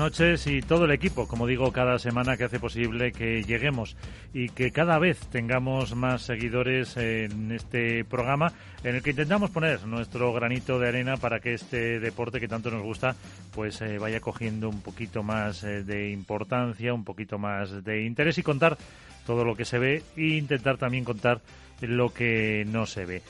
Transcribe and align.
Noches 0.00 0.46
y 0.46 0.62
todo 0.62 0.86
el 0.86 0.92
equipo, 0.92 1.28
como 1.28 1.46
digo, 1.46 1.72
cada 1.72 1.98
semana 1.98 2.38
que 2.38 2.44
hace 2.44 2.58
posible 2.58 3.12
que 3.12 3.42
lleguemos 3.42 3.98
y 4.32 4.48
que 4.48 4.72
cada 4.72 4.98
vez 4.98 5.18
tengamos 5.26 5.94
más 5.94 6.22
seguidores 6.22 6.96
en 6.96 7.52
este 7.52 8.06
programa 8.06 8.50
en 8.82 8.94
el 8.96 9.02
que 9.02 9.10
intentamos 9.10 9.50
poner 9.50 9.86
nuestro 9.86 10.32
granito 10.32 10.78
de 10.78 10.88
arena 10.88 11.18
para 11.18 11.40
que 11.40 11.52
este 11.52 12.00
deporte 12.00 12.40
que 12.40 12.48
tanto 12.48 12.70
nos 12.70 12.82
gusta 12.82 13.14
pues 13.52 13.82
eh, 13.82 13.98
vaya 13.98 14.20
cogiendo 14.20 14.70
un 14.70 14.80
poquito 14.80 15.22
más 15.22 15.64
eh, 15.64 15.84
de 15.84 16.08
importancia, 16.08 16.94
un 16.94 17.04
poquito 17.04 17.36
más 17.38 17.84
de 17.84 18.06
interés 18.06 18.38
y 18.38 18.42
contar 18.42 18.78
todo 19.26 19.44
lo 19.44 19.54
que 19.54 19.66
se 19.66 19.78
ve 19.78 20.02
e 20.16 20.38
intentar 20.38 20.78
también 20.78 21.04
contar 21.04 21.42
lo 21.82 22.14
que 22.14 22.64
no 22.66 22.86
se 22.86 23.04
ve. 23.04 23.22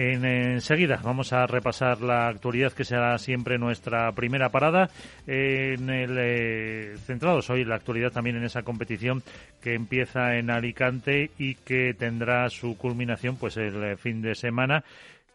En, 0.00 0.24
enseguida 0.24 1.00
vamos 1.02 1.32
a 1.32 1.44
repasar 1.48 2.02
la 2.02 2.28
actualidad 2.28 2.72
que 2.72 2.84
será 2.84 3.18
siempre 3.18 3.58
nuestra 3.58 4.12
primera 4.12 4.48
parada. 4.48 4.90
En 5.26 5.90
el 5.90 6.16
eh, 6.20 6.94
centrados 7.04 7.50
hoy 7.50 7.64
la 7.64 7.74
actualidad 7.74 8.12
también 8.12 8.36
en 8.36 8.44
esa 8.44 8.62
competición 8.62 9.24
que 9.60 9.74
empieza 9.74 10.36
en 10.36 10.50
Alicante 10.50 11.32
y 11.36 11.56
que 11.56 11.94
tendrá 11.98 12.48
su 12.48 12.78
culminación 12.78 13.38
pues 13.38 13.56
el 13.56 13.82
eh, 13.82 13.96
fin 13.96 14.22
de 14.22 14.36
semana 14.36 14.84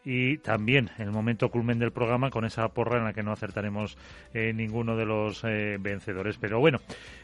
y 0.04 0.38
también 0.38 0.90
el 0.98 1.10
momento 1.10 1.48
culmen 1.48 1.78
del 1.78 1.92
programa 1.92 2.30
con 2.30 2.44
esa 2.44 2.68
porra 2.68 2.98
en 2.98 3.04
la 3.04 3.12
que 3.12 3.22
no 3.22 3.32
acertaremos 3.32 3.96
eh, 4.34 4.52
ninguno 4.54 4.96
de 4.96 5.06
los 5.06 5.42
eh, 5.44 5.78
vencedores. 5.80 6.36
Pero 6.38 6.60
bueno, 6.60 6.78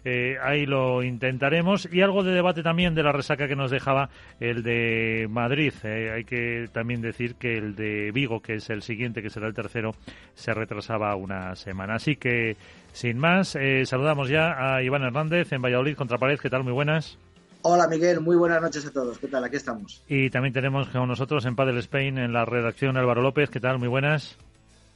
eh, 0.04 0.36
ahí 0.42 0.66
lo 0.66 1.02
intentaremos 1.02 1.88
y 1.92 2.00
algo 2.00 2.22
de 2.22 2.32
debate 2.32 2.62
también 2.62 2.94
de 2.94 3.02
la 3.02 3.12
resaca 3.12 3.48
que 3.48 3.56
nos 3.56 3.70
dejaba 3.70 4.08
el 4.40 4.62
de 4.62 5.28
Madrid. 5.30 5.72
hay 5.84 6.24
que 6.24 6.68
también 6.72 7.02
decir 7.02 7.34
que 7.34 7.58
el 7.58 7.74
de 7.74 8.10
Vigo, 8.12 8.40
que 8.40 8.54
es 8.54 8.70
el 8.70 8.82
siguiente, 8.82 9.22
que 9.22 9.30
será 9.30 9.46
el 9.46 9.54
tercero, 9.54 9.94
se 10.34 10.54
retrasaba 10.54 11.14
una 11.16 11.54
semana. 11.56 11.94
Así 11.94 12.16
que, 12.16 12.56
sin 12.92 13.18
más, 13.18 13.56
saludamos 13.84 14.28
ya 14.28 14.74
a 14.74 14.82
Iván 14.82 15.02
Hernández 15.02 15.52
en 15.52 15.62
Valladolid 15.62 15.96
contra 15.96 16.18
Pared. 16.18 16.38
¿Qué 16.38 16.50
tal? 16.50 16.64
Muy 16.64 16.72
buenas. 16.72 17.18
Hola 17.62 17.86
Miguel, 17.88 18.20
muy 18.20 18.36
buenas 18.36 18.62
noches 18.62 18.86
a 18.86 18.90
todos. 18.90 19.18
¿Qué 19.18 19.28
tal? 19.28 19.44
Aquí 19.44 19.56
estamos. 19.56 20.02
Y 20.08 20.30
también 20.30 20.54
tenemos 20.54 20.88
con 20.88 21.08
nosotros 21.08 21.44
en 21.44 21.56
Padel 21.56 21.78
Spain 21.78 22.18
en 22.18 22.32
la 22.32 22.44
redacción 22.44 22.96
Álvaro 22.96 23.20
López. 23.22 23.50
¿Qué 23.50 23.60
tal? 23.60 23.78
Muy 23.78 23.88
buenas. 23.88 24.36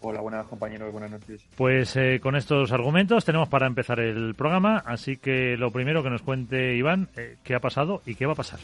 Hola, 0.00 0.20
buenas 0.20 0.46
compañeros, 0.46 0.92
buenas 0.92 1.10
noches. 1.10 1.42
Pues 1.56 1.96
eh, 1.96 2.20
con 2.22 2.36
estos 2.36 2.72
argumentos 2.72 3.24
tenemos 3.24 3.48
para 3.48 3.66
empezar 3.66 4.00
el 4.00 4.34
programa, 4.34 4.82
así 4.84 5.16
que 5.16 5.56
lo 5.56 5.70
primero 5.70 6.02
que 6.02 6.10
nos 6.10 6.22
cuente 6.22 6.76
Iván, 6.76 7.08
eh, 7.16 7.36
qué 7.42 7.54
ha 7.54 7.60
pasado 7.60 8.02
y 8.04 8.14
qué 8.14 8.26
va 8.26 8.32
a 8.32 8.36
pasar. 8.36 8.60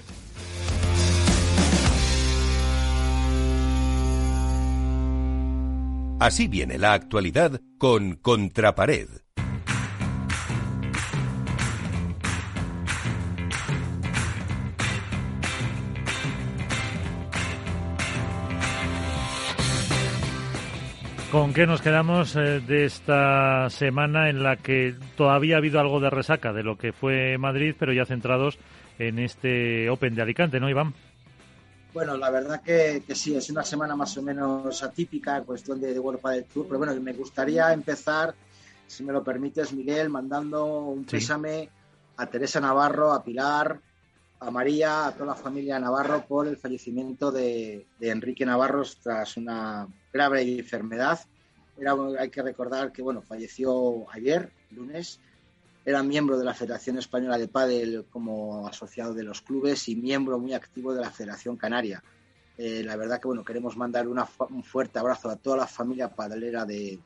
Así 6.20 6.48
viene 6.48 6.76
la 6.76 6.92
actualidad 6.92 7.60
con 7.78 8.16
Contrapared. 8.16 9.08
¿Con 21.30 21.54
qué 21.54 21.64
nos 21.64 21.80
quedamos 21.80 22.34
eh, 22.34 22.60
de 22.60 22.84
esta 22.84 23.70
semana 23.70 24.30
en 24.30 24.42
la 24.42 24.56
que 24.56 24.96
todavía 25.16 25.54
ha 25.54 25.58
habido 25.58 25.78
algo 25.78 26.00
de 26.00 26.10
resaca 26.10 26.52
de 26.52 26.64
lo 26.64 26.76
que 26.76 26.92
fue 26.92 27.38
Madrid, 27.38 27.76
pero 27.78 27.92
ya 27.92 28.04
centrados 28.04 28.58
en 28.98 29.20
este 29.20 29.88
Open 29.90 30.16
de 30.16 30.22
Alicante, 30.22 30.58
¿no, 30.58 30.68
Iván? 30.68 30.92
Bueno, 31.94 32.16
la 32.16 32.30
verdad 32.30 32.62
que, 32.62 33.04
sí, 33.14 33.36
es 33.36 33.48
una 33.48 33.62
semana 33.62 33.94
más 33.94 34.16
o 34.16 34.22
menos 34.22 34.82
atípica 34.82 35.36
en 35.36 35.44
cuestión 35.44 35.80
de, 35.80 35.94
de 35.94 36.00
World 36.00 36.20
del 36.20 36.44
Tour, 36.46 36.66
pero 36.66 36.78
bueno, 36.78 37.00
me 37.00 37.12
gustaría 37.12 37.72
empezar, 37.72 38.34
si 38.88 39.04
me 39.04 39.12
lo 39.12 39.22
permites, 39.22 39.72
Miguel, 39.72 40.08
mandando 40.08 40.64
un 40.66 41.04
pésame 41.04 41.68
a 42.16 42.26
Teresa 42.26 42.60
Navarro, 42.60 43.12
a 43.12 43.22
Pilar, 43.22 43.80
a 44.40 44.50
María, 44.50 45.06
a 45.06 45.12
toda 45.12 45.26
la 45.26 45.34
familia 45.34 45.78
Navarro 45.78 46.24
por 46.26 46.48
el 46.48 46.56
fallecimiento 46.56 47.30
de, 47.30 47.86
Enrique 48.00 48.44
Navarro 48.44 48.82
tras 49.02 49.36
una 49.36 49.86
grave 50.12 50.42
enfermedad. 50.42 51.20
Hay 52.18 52.30
que 52.30 52.42
recordar 52.42 52.92
que 52.92 53.02
bueno, 53.02 53.22
falleció 53.22 54.10
ayer, 54.10 54.52
lunes. 54.70 55.20
Era 55.84 56.02
miembro 56.02 56.38
de 56.38 56.44
la 56.44 56.52
Federación 56.52 56.98
Española 56.98 57.38
de 57.38 57.48
Pádel 57.48 58.04
como 58.10 58.68
asociado 58.68 59.14
de 59.14 59.22
los 59.22 59.40
clubes 59.40 59.88
y 59.88 59.96
miembro 59.96 60.38
muy 60.38 60.52
activo 60.52 60.92
de 60.92 61.00
la 61.00 61.10
Federación 61.10 61.56
Canaria. 61.56 62.02
Eh, 62.58 62.82
la 62.84 62.96
verdad 62.96 63.18
que 63.18 63.26
bueno, 63.26 63.42
queremos 63.42 63.78
mandar 63.78 64.06
un 64.06 64.62
fuerte 64.62 64.98
abrazo 64.98 65.30
a 65.30 65.36
toda 65.36 65.56
la 65.56 65.66
familia 65.66 66.14
padelera 66.14 66.66
de, 66.66 66.98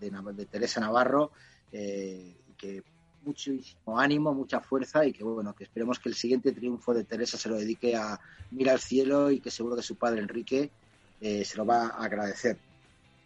Teresa 0.50 0.80
Navarro, 0.80 1.30
eh, 1.70 2.34
que 2.58 2.82
muchísimo 3.24 3.98
ánimo, 3.98 4.34
mucha 4.34 4.58
fuerza 4.60 5.06
y 5.06 5.12
que 5.12 5.22
bueno, 5.22 5.54
que 5.54 5.62
esperemos 5.62 6.00
que 6.00 6.08
el 6.08 6.16
siguiente 6.16 6.50
triunfo 6.50 6.92
de 6.92 7.04
Teresa 7.04 7.38
se 7.38 7.48
lo 7.48 7.56
dedique 7.56 7.94
a 7.94 8.18
mirar 8.50 8.74
al 8.74 8.80
cielo 8.80 9.30
y 9.30 9.38
que 9.38 9.52
seguro 9.52 9.76
que 9.76 9.82
su 9.82 9.94
padre 9.94 10.20
Enrique 10.20 10.72
eh, 11.20 11.44
se 11.44 11.56
lo 11.56 11.64
va 11.64 11.86
a 11.86 12.04
agradecer. 12.04 12.58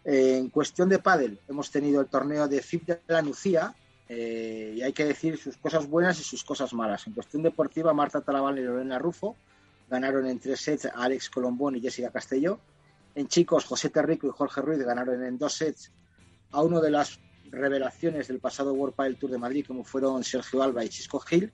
En 0.03 0.49
cuestión 0.49 0.89
de 0.89 0.99
pádel, 0.99 1.39
hemos 1.47 1.71
tenido 1.71 2.01
el 2.01 2.07
torneo 2.07 2.47
de 2.47 2.61
FIP 2.61 2.87
de 2.87 2.99
la 3.07 3.21
Nucía 3.21 3.75
eh, 4.07 4.73
y 4.77 4.81
hay 4.81 4.93
que 4.93 5.05
decir 5.05 5.37
sus 5.37 5.57
cosas 5.57 5.87
buenas 5.87 6.19
y 6.19 6.23
sus 6.23 6.43
cosas 6.43 6.73
malas. 6.73 7.05
En 7.05 7.13
cuestión 7.13 7.43
deportiva, 7.43 7.93
Marta 7.93 8.21
Talabán 8.21 8.57
y 8.57 8.61
Lorena 8.61 8.97
Rufo 8.97 9.35
ganaron 9.89 10.25
en 10.25 10.39
tres 10.39 10.61
sets 10.61 10.85
a 10.85 11.03
Alex 11.03 11.29
Colombón 11.29 11.75
y 11.75 11.81
Jessica 11.81 12.11
Castelló. 12.11 12.59
En 13.15 13.27
chicos, 13.27 13.65
José 13.65 13.89
Terrico 13.89 14.27
y 14.27 14.31
Jorge 14.31 14.61
Ruiz 14.61 14.79
ganaron 14.79 15.23
en 15.23 15.37
dos 15.37 15.53
sets 15.53 15.91
a 16.51 16.61
uno 16.61 16.79
de 16.79 16.91
las 16.91 17.19
revelaciones 17.51 18.27
del 18.27 18.39
pasado 18.39 18.73
World 18.73 18.95
Padel 18.95 19.17
Tour 19.17 19.31
de 19.31 19.37
Madrid, 19.37 19.65
como 19.67 19.83
fueron 19.83 20.23
Sergio 20.23 20.63
Alba 20.63 20.83
y 20.85 20.89
Chisco 20.89 21.19
Gil. 21.19 21.51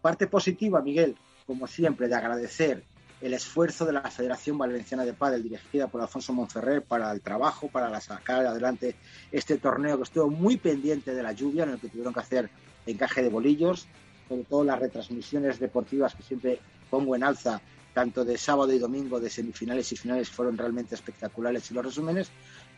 Parte 0.00 0.26
positiva, 0.26 0.82
Miguel, 0.82 1.16
como 1.46 1.66
siempre, 1.66 2.08
de 2.08 2.14
agradecer 2.14 2.84
el 3.20 3.34
esfuerzo 3.34 3.86
de 3.86 3.92
la 3.92 4.02
Federación 4.10 4.58
Valenciana 4.58 5.04
de 5.04 5.14
Padel, 5.14 5.42
dirigida 5.42 5.88
por 5.88 6.00
Alfonso 6.00 6.32
Monferrer, 6.32 6.82
para 6.82 7.10
el 7.12 7.20
trabajo, 7.20 7.68
para 7.68 7.88
la 7.88 8.00
sacar 8.00 8.44
adelante 8.44 8.96
este 9.32 9.56
torneo 9.58 9.96
que 9.96 10.02
estuvo 10.02 10.28
muy 10.28 10.56
pendiente 10.56 11.14
de 11.14 11.22
la 11.22 11.32
lluvia, 11.32 11.64
en 11.64 11.70
el 11.70 11.80
que 11.80 11.88
tuvieron 11.88 12.12
que 12.12 12.20
hacer 12.20 12.50
encaje 12.84 13.22
de 13.22 13.28
bolillos, 13.28 13.86
sobre 14.28 14.44
todo 14.44 14.64
las 14.64 14.78
retransmisiones 14.78 15.58
deportivas 15.58 16.14
que 16.14 16.22
siempre 16.22 16.60
pongo 16.90 17.16
en 17.16 17.24
alza, 17.24 17.60
tanto 17.94 18.24
de 18.24 18.36
sábado 18.36 18.72
y 18.72 18.78
domingo, 18.78 19.18
de 19.18 19.30
semifinales 19.30 19.90
y 19.92 19.96
finales, 19.96 20.28
fueron 20.28 20.58
realmente 20.58 20.94
espectaculares 20.94 21.70
y 21.70 21.74
los 21.74 21.86
resúmenes. 21.86 22.30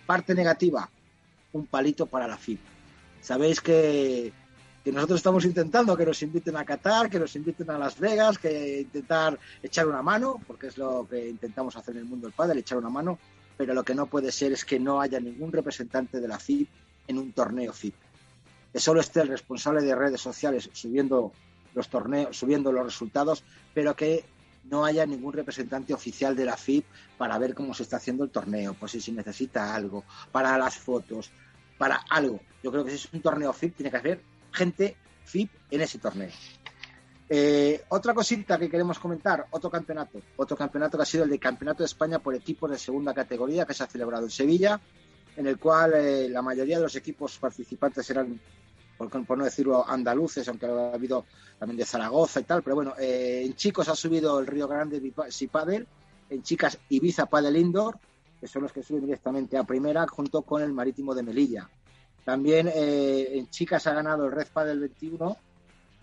Parte 0.07 0.35
negativa, 0.35 0.89
un 1.53 1.67
palito 1.67 2.07
para 2.07 2.29
la 2.29 2.37
FIP. 2.37 2.61
Sabéis 3.21 3.61
que, 3.61 4.33
nosotros 4.93 5.19
estamos 5.19 5.45
intentando 5.45 5.97
que 5.97 6.07
nos 6.07 6.23
inviten 6.23 6.57
a 6.57 6.65
Qatar, 6.65 7.11
que 7.11 7.19
nos 7.19 7.35
inviten 7.37 7.71
a 7.71 7.79
Las 7.79 7.99
Vegas, 7.99 8.39
que 8.39 8.81
intentar 8.81 9.39
echar 9.63 9.87
una 9.87 10.03
mano, 10.03 10.41
porque 10.47 10.69
es 10.69 10.79
lo 10.79 11.07
que 11.09 11.29
intentamos 11.29 11.77
hacer 11.77 11.95
en 11.95 12.03
el 12.03 12.07
mundo 12.07 12.27
del 12.27 12.35
pádel, 12.35 12.59
echar 12.59 12.79
una 12.79 12.89
mano, 12.89 13.19
pero 13.57 13.75
lo 13.75 13.85
que 13.85 13.95
no 13.95 14.07
puede 14.07 14.31
ser 14.31 14.53
es 14.53 14.65
que 14.65 14.79
no 14.79 15.01
haya 15.01 15.19
ningún 15.19 15.53
representante 15.53 16.21
de 16.21 16.29
la 16.29 16.39
FIP 16.39 16.69
en 17.09 17.19
un 17.19 17.33
torneo 17.33 17.73
FIP. 17.73 17.95
Que 18.73 18.79
solo 18.79 19.01
esté 19.01 19.21
el 19.21 19.29
responsable 19.29 19.83
de 19.83 19.95
redes 19.95 20.21
sociales 20.21 20.71
subiendo 20.73 21.33
los 21.75 21.89
torneos, 21.89 22.37
subiendo 22.37 22.71
los 22.71 22.85
resultados, 22.85 23.43
pero 23.75 23.97
que 23.97 24.25
no 24.65 24.85
haya 24.85 25.07
ningún 25.07 25.33
representante 25.33 25.95
oficial 25.95 26.37
de 26.37 26.45
la 26.45 26.57
FIP 26.57 26.85
para 27.17 27.39
ver 27.39 27.55
cómo 27.55 27.75
se 27.75 27.83
está 27.83 27.97
haciendo 27.97 28.25
el 28.25 28.31
torneo, 28.31 28.75
pues 28.79 28.93
si 28.93 29.01
se 29.01 29.13
necesita 29.13 29.75
algo, 29.75 30.05
para 30.31 30.57
las 30.59 30.77
fotos, 30.77 31.31
para 31.79 31.97
algo. 32.11 32.41
Yo 32.63 32.71
creo 32.71 32.85
que 32.85 32.91
si 32.91 32.97
es 32.97 33.09
un 33.13 33.23
torneo 33.23 33.53
FIP, 33.53 33.77
tiene 33.77 33.91
que 33.91 33.97
haber 33.97 34.38
gente 34.53 34.97
FIP 35.25 35.51
en 35.71 35.81
ese 35.81 35.99
torneo. 35.99 36.31
Eh, 37.31 37.83
otra 37.89 38.15
cosita 38.15 38.59
que 38.59 38.71
queremos 38.71 38.99
comentar, 38.99 39.47
otro 39.51 39.71
campeonato, 39.71 40.19
otro 40.37 40.57
campeonato 40.57 40.97
que 40.97 41.03
ha 41.03 41.07
sido 41.07 41.25
el 41.25 41.31
de 41.31 41.39
Campeonato 41.39 41.83
de 41.83 41.87
España 41.87 42.19
por 42.19 42.35
equipos 42.35 42.71
de 42.71 42.79
segunda 42.79 43.13
categoría 43.13 43.67
que 43.67 43.75
se 43.75 43.85
ha 43.85 43.87
celebrado 43.87 44.25
en 44.25 44.31
Sevilla, 44.31 44.81
en 45.37 45.47
el 45.47 45.59
cual 45.59 45.93
eh, 45.95 46.29
la 46.31 46.41
mayoría 46.41 46.79
de 46.79 46.85
los 46.85 46.97
equipos 46.97 47.39
participantes 47.39 48.09
eran 48.11 48.41
por, 48.97 49.39
no 49.39 49.45
decirlo 49.45 49.89
andaluces, 49.89 50.49
aunque 50.49 50.67
ha 50.67 50.93
habido 50.93 51.25
también 51.59 51.79
de 51.79 51.85
Zaragoza 51.85 52.41
y 52.41 52.45
tal, 52.45 52.63
pero 52.63 52.77
bueno, 52.77 52.95
eh, 52.99 53.43
en 53.45 53.55
chicos 53.55 53.89
ha 53.89 53.95
subido 53.95 54.41
el 54.41 54.47
Río 54.47 54.67
Grande 54.67 55.01
Padel, 55.51 55.87
en 56.31 56.43
chicas 56.43 56.79
Ibiza 56.89 57.27
Padel 57.27 57.57
Indoor, 57.57 57.99
que 58.41 58.49
son 58.49 58.63
los 58.63 58.73
que 58.73 58.83
suben 58.83 59.05
directamente 59.05 59.57
a 59.57 59.65
primera, 59.65 60.07
junto 60.09 60.43
con 60.43 60.63
el 60.63 60.73
Marítimo 60.73 61.15
de 61.15 61.23
Melilla. 61.23 61.69
También 62.29 62.69
eh, 62.69 63.39
en 63.39 63.49
chicas 63.49 63.87
ha 63.87 63.95
ganado 63.95 64.27
el 64.27 64.33
Red 64.33 64.49
Padel 64.53 64.81
21, 64.81 65.35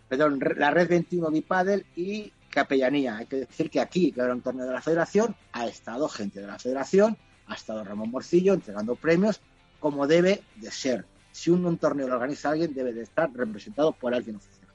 perdón, 0.09 0.39
la 0.57 0.71
Red 0.71 0.89
21 0.89 1.29
Bipadel 1.29 1.85
y 1.95 2.33
Capellanía. 2.49 3.17
Hay 3.17 3.27
que 3.27 3.35
decir 3.35 3.69
que 3.69 3.79
aquí, 3.79 4.11
que 4.11 4.21
era 4.21 4.33
un 4.33 4.41
torneo 4.41 4.65
de 4.65 4.73
la 4.73 4.81
Federación, 4.81 5.35
ha 5.51 5.67
estado 5.67 6.09
gente 6.09 6.41
de 6.41 6.47
la 6.47 6.57
Federación 6.57 7.15
ha 7.45 7.53
estado 7.53 7.83
Ramón 7.83 8.09
Morcillo 8.09 8.55
entregando 8.55 8.95
premios 8.95 9.39
como 9.79 10.07
debe 10.07 10.41
de 10.55 10.71
ser. 10.71 11.05
Si 11.31 11.51
un, 11.51 11.77
torneo 11.77 12.07
lo 12.07 12.15
organiza 12.15 12.49
alguien, 12.49 12.73
debe 12.73 12.91
de 12.91 13.03
estar 13.03 13.31
representado 13.31 13.91
por 13.91 14.15
alguien 14.15 14.37
oficial. 14.37 14.69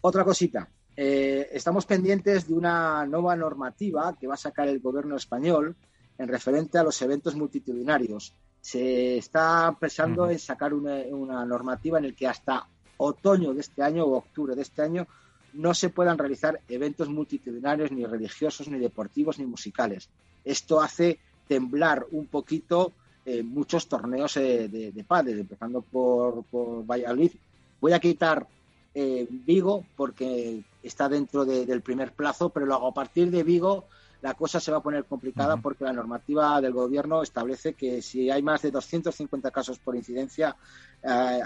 Otra 0.00 0.24
cosita, 0.24 0.70
eh, 0.96 1.50
estamos 1.52 1.84
pendientes 1.84 2.48
de 2.48 2.54
una 2.54 3.04
nueva 3.04 3.36
normativa 3.36 4.16
que 4.18 4.26
va 4.26 4.36
a 4.36 4.38
sacar 4.38 4.68
el 4.68 4.80
gobierno 4.80 5.16
español 5.16 5.76
en 6.16 6.28
referente 6.28 6.78
a 6.78 6.82
los 6.82 7.02
eventos 7.02 7.34
multitudinarios. 7.34 8.34
Se 8.68 9.16
está 9.16 9.74
pensando 9.80 10.28
en 10.28 10.38
sacar 10.38 10.74
una, 10.74 10.96
una 11.10 11.42
normativa 11.46 11.98
en 11.98 12.04
el 12.04 12.14
que 12.14 12.26
hasta 12.26 12.66
otoño 12.98 13.54
de 13.54 13.62
este 13.62 13.82
año 13.82 14.04
o 14.04 14.18
octubre 14.18 14.54
de 14.54 14.60
este 14.60 14.82
año 14.82 15.06
no 15.54 15.72
se 15.72 15.88
puedan 15.88 16.18
realizar 16.18 16.60
eventos 16.68 17.08
multitudinarios 17.08 17.90
ni 17.92 18.04
religiosos, 18.04 18.68
ni 18.68 18.78
deportivos, 18.78 19.38
ni 19.38 19.46
musicales. 19.46 20.10
Esto 20.44 20.82
hace 20.82 21.18
temblar 21.46 22.04
un 22.10 22.26
poquito 22.26 22.92
eh, 23.24 23.42
muchos 23.42 23.88
torneos 23.88 24.36
eh, 24.36 24.68
de, 24.68 24.92
de 24.92 25.04
pádel, 25.04 25.40
empezando 25.40 25.80
por, 25.80 26.44
por, 26.44 26.84
Valladolid. 26.84 27.32
Voy 27.80 27.94
a 27.94 28.00
quitar 28.00 28.46
eh, 28.94 29.26
Vigo 29.30 29.86
porque 29.96 30.62
está 30.82 31.08
dentro 31.08 31.46
del 31.46 31.80
primer 31.80 32.12
plazo, 32.12 32.50
pero 32.50 32.66
luego 32.66 32.88
a 32.88 32.92
partir 32.92 33.30
de 33.30 33.44
Vigo 33.44 33.86
la 34.20 34.34
cosa 34.34 34.58
se 34.58 34.70
va 34.72 34.78
a 34.78 34.82
poner 34.82 35.04
complicada 35.04 35.56
porque 35.58 35.84
la 35.84 35.92
normativa 35.92 36.60
del 36.60 36.72
gobierno 36.72 37.22
establece 37.22 37.74
que 37.74 38.02
si 38.02 38.30
hay 38.30 38.42
más 38.42 38.62
de 38.62 38.70
250 38.70 39.50
casos 39.50 39.78
por 39.78 39.94
incidencia 39.96 40.56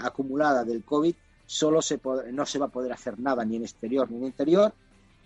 acumulada 0.01 0.63
del 0.63 0.83
COVID, 0.83 1.13
solo 1.45 1.81
se 1.81 1.99
no 2.31 2.45
se 2.45 2.59
va 2.59 2.65
a 2.65 2.69
poder 2.69 2.91
hacer 2.91 3.19
nada 3.19 3.45
ni 3.45 3.57
en 3.57 3.63
exterior 3.63 4.09
ni 4.09 4.17
en 4.17 4.25
interior. 4.25 4.73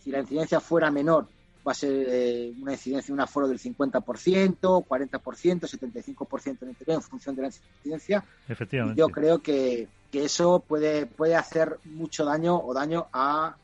Si 0.04 0.12
la 0.12 0.20
incidencia 0.20 0.60
fuera 0.60 0.92
menor, 0.92 1.28
va 1.68 1.72
a 1.72 1.76
ser 1.76 2.06
eh, 2.10 2.54
una 2.62 2.74
incidencia, 2.74 3.14
un 3.14 3.20
aforo 3.20 3.48
del 3.48 3.60
50%, 3.60 4.02
40%, 4.02 5.20
75% 5.20 6.58
en 6.62 6.70
interior 6.70 6.96
en 6.96 7.02
función 7.02 7.36
de 7.36 7.42
la 7.42 7.48
incidencia. 7.48 8.24
Efectivamente. 8.48 9.00
yo 9.00 9.10
creo 9.10 9.40
que, 9.40 9.88
que, 10.12 10.24
eso 10.24 10.60
puede, 10.60 11.06
puede 11.06 11.36
hacer 11.36 11.80
mucho 11.84 12.24
daño 12.24 12.58
o 12.58 12.74
daño 12.74 13.08
a 13.12 13.56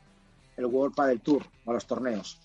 el 0.56 0.66
World 0.66 0.94
del 1.06 1.20
Tour, 1.20 1.44
a 1.66 1.72
los 1.72 1.86
torneos. 1.86 2.38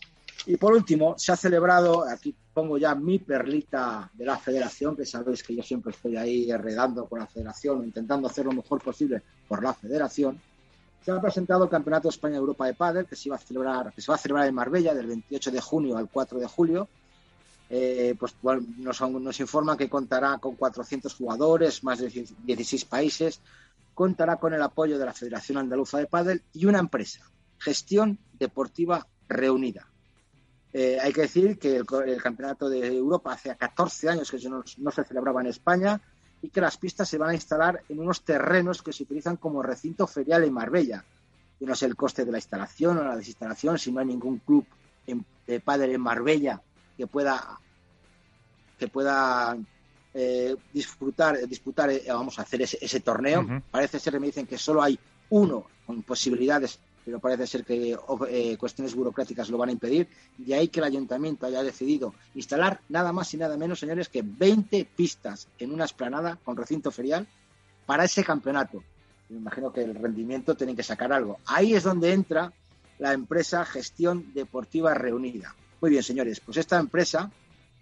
Y 0.46 0.58
por 0.58 0.74
último, 0.74 1.16
se 1.18 1.32
ha 1.32 1.36
celebrado, 1.36 2.08
aquí 2.08 2.34
pongo 2.54 2.78
ya 2.78 2.96
mi 2.96 3.20
perlita 3.20 4.10
de 4.14 4.26
la 4.26 4.38
federación, 4.38 4.96
que 4.96 5.06
sabéis 5.06 5.44
que 5.44 5.56
yo 5.56 5.64
siempre 5.64 5.92
estoy 5.92 6.18
ahí 6.18 6.50
enredando 6.50 7.06
con 7.08 7.20
la 7.20 7.28
federación, 7.28 7.84
intentando 7.84 8.28
hacer 8.28 8.46
lo 8.46 8.54
mejor 8.54 8.82
posible 8.82 9.22
por 9.48 9.62
la 9.64 9.74
federación. 9.74 10.40
Se 11.04 11.12
ha 11.12 11.22
presentado 11.22 11.64
el 11.64 11.70
Campeonato 11.70 12.08
de 12.08 12.14
España 12.14 12.38
Europa 12.38 12.66
de 12.66 12.74
Padel, 12.74 13.06
que 13.06 13.16
se, 13.16 13.30
iba 13.30 13.36
a 13.36 13.40
celebrar, 13.40 13.94
que 13.94 14.02
se 14.02 14.12
va 14.12 14.16
a 14.16 14.18
celebrar 14.18 14.48
en 14.48 14.56
Marbella 14.56 14.94
del 14.94 15.08
28 15.08 15.52
de 15.52 15.62
junio 15.62 15.98
al 15.98 16.10
4 16.10 16.40
de 16.40 16.48
julio. 16.48 16.88
Eh, 17.70 18.16
pues 18.20 18.36
nos, 18.42 19.02
nos 19.02 19.40
informan 19.40 19.78
que 19.78 19.90
contará 19.90 20.40
con 20.40 20.56
400 20.56 21.14
jugadores, 21.14 21.84
más 21.84 22.00
de 22.00 22.10
16 22.10 22.86
países, 22.86 23.42
contará 23.94 24.38
con 24.38 24.54
el 24.54 24.62
apoyo 24.62 24.98
de 24.98 25.06
la 25.06 25.14
Federación 25.14 25.58
Andaluza 25.58 26.00
de 26.00 26.08
Padel 26.08 26.42
y 26.54 26.66
una 26.66 26.80
empresa, 26.80 27.30
Gestión 27.60 28.18
Deportiva 28.34 29.06
Reunida. 29.28 29.89
Eh, 30.72 30.98
hay 31.02 31.12
que 31.12 31.22
decir 31.22 31.58
que 31.58 31.78
el, 31.78 32.22
Campeonato 32.22 32.70
de 32.70 32.96
Europa 32.96 33.34
hace 33.34 33.56
14 33.56 34.10
años 34.10 34.30
que 34.30 34.38
no, 34.50 34.64
no, 34.78 34.92
se 34.92 35.04
celebraba 35.04 35.42
en 35.42 35.48
España 35.48 36.00
y 36.42 36.50
que 36.50 36.62
las 36.62 36.78
pistas 36.78 37.10
se 37.10 37.18
van 37.18 37.32
a 37.32 37.34
instalar 37.34 37.82
en 37.90 38.00
unos 38.00 38.24
terrenos 38.24 38.82
que 38.84 38.94
se 38.94 39.04
utilizan 39.04 39.38
como 39.38 39.64
recinto 39.64 40.06
ferial 40.06 40.44
en 40.44 40.54
Marbella. 40.54 41.04
Y 41.60 41.66
no 41.66 41.76
sé 41.76 41.88
el 41.88 41.96
coste 41.96 42.24
de 42.24 42.32
la 42.32 42.38
instalación 42.38 42.98
o 42.98 43.04
la 43.04 43.18
desinstalación, 43.18 43.78
si 43.78 43.92
no 43.92 44.00
hay 44.00 44.06
ningún 44.06 44.40
club 44.40 44.66
de 45.48 45.60
padre 45.60 45.94
en 45.94 46.02
Marbella 46.02 46.62
que 46.96 47.08
pueda 47.08 47.60
que 48.78 48.88
pueda 48.88 49.58
eh, 50.14 50.56
disfrutar, 50.74 51.38
disputar, 51.48 51.90
eh, 51.90 52.04
vamos 52.08 52.40
a 52.40 52.44
hacer 52.44 52.62
ese, 52.62 53.00
torneo. 53.02 53.46
Parece 53.70 54.00
ser 54.00 54.14
que 54.14 54.20
me 54.20 54.28
dicen 54.28 54.48
que 54.48 54.58
solo 54.58 54.82
hay 54.82 54.98
uno 55.30 55.66
con 55.86 56.02
posibilidades 56.04 56.80
pero 57.10 57.20
parece 57.20 57.48
ser 57.48 57.66
que 57.66 57.98
eh, 58.30 58.58
cuestiones 58.58 58.94
burocráticas 58.94 59.50
lo 59.50 59.58
van 59.58 59.70
a 59.70 59.72
impedir. 59.72 60.08
De 60.38 60.54
ahí 60.54 60.68
que 60.68 60.80
el 60.80 60.86
ayuntamiento 60.86 61.48
haya 61.48 61.64
decidido 61.64 62.14
instalar 62.36 62.82
nada 62.88 63.12
más 63.12 63.34
y 63.34 63.38
nada 63.38 63.58
menos, 63.58 63.80
señores, 63.80 64.10
que 64.10 64.22
20 64.22 64.86
pistas 64.96 65.48
en 65.58 65.74
una 65.74 65.86
esplanada 65.86 66.38
con 66.44 66.56
recinto 66.56 66.92
ferial 66.92 67.28
para 67.88 68.04
ese 68.04 68.24
campeonato. 68.24 68.84
Me 69.30 69.38
imagino 69.38 69.74
que 69.74 69.82
el 69.82 69.96
rendimiento 69.96 70.56
tiene 70.56 70.76
que 70.76 70.84
sacar 70.84 71.12
algo. 71.12 71.40
Ahí 71.48 71.74
es 71.74 71.84
donde 71.84 72.14
entra 72.14 72.54
la 73.00 73.14
empresa 73.14 73.66
Gestión 73.66 74.32
Deportiva 74.36 74.94
Reunida. 74.94 75.56
Muy 75.82 75.90
bien, 75.90 76.04
señores, 76.04 76.40
pues 76.42 76.58
esta 76.58 76.78
empresa 76.78 77.32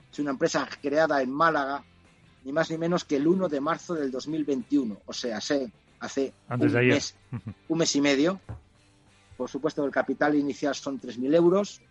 es 0.10 0.20
una 0.20 0.32
empresa 0.32 0.66
creada 0.82 1.22
en 1.22 1.32
Málaga, 1.32 1.84
ni 2.46 2.54
más 2.54 2.72
ni 2.72 2.78
menos 2.78 3.04
que 3.04 3.18
el 3.18 3.28
1 3.28 3.50
de 3.50 3.60
marzo 3.60 3.94
del 3.94 4.10
2021, 4.10 5.02
o 5.06 5.14
sea, 5.14 5.38
hace, 5.38 5.70
hace 6.00 6.34
un, 6.50 6.72
mes, 6.72 7.16
un 7.68 7.78
mes 7.78 7.96
y 7.96 8.02
medio, 8.02 8.40
por 9.38 9.50
supuesto, 9.50 9.86
el 9.86 9.92
capital 9.92 10.36
inicial 10.36 10.74
son 10.76 11.00
3.000 11.00 11.36
euros. 11.36 11.82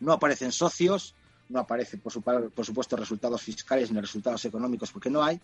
No 0.00 0.12
aparecen 0.12 0.52
socios, 0.52 1.14
no 1.48 1.58
aparecen, 1.58 2.00
por, 2.00 2.12
supuesto, 2.12 2.96
resultados 2.96 3.42
fiscales 3.42 3.90
ni 3.90 4.00
resultados 4.00 4.44
económicos 4.44 4.92
porque 4.92 5.10
no 5.10 5.22
hay. 5.22 5.40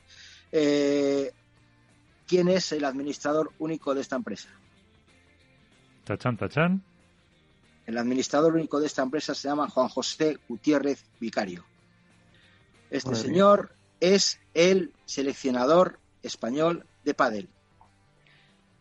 Eh, 0.52 1.32
¿Quién 2.26 2.48
es 2.48 2.72
el 2.72 2.84
administrador 2.84 3.52
único 3.58 3.94
de 3.94 4.00
esta 4.00 4.16
empresa? 4.16 4.48
Tachan, 6.04 6.36
tachan. 6.36 6.82
El 7.87 7.98
administrador 7.98 8.54
único 8.54 8.80
de 8.80 8.87
esta 8.87 9.02
empresa 9.02 9.34
se 9.34 9.48
llama 9.48 9.69
Juan 9.69 9.88
José 9.88 10.38
Gutiérrez 10.48 11.04
Vicario. 11.20 11.64
Este 12.90 13.14
señor 13.14 13.75
es 14.00 14.40
el 14.54 14.92
seleccionador 15.04 15.98
español 16.22 16.87
de 17.04 17.14
Padel. 17.14 17.48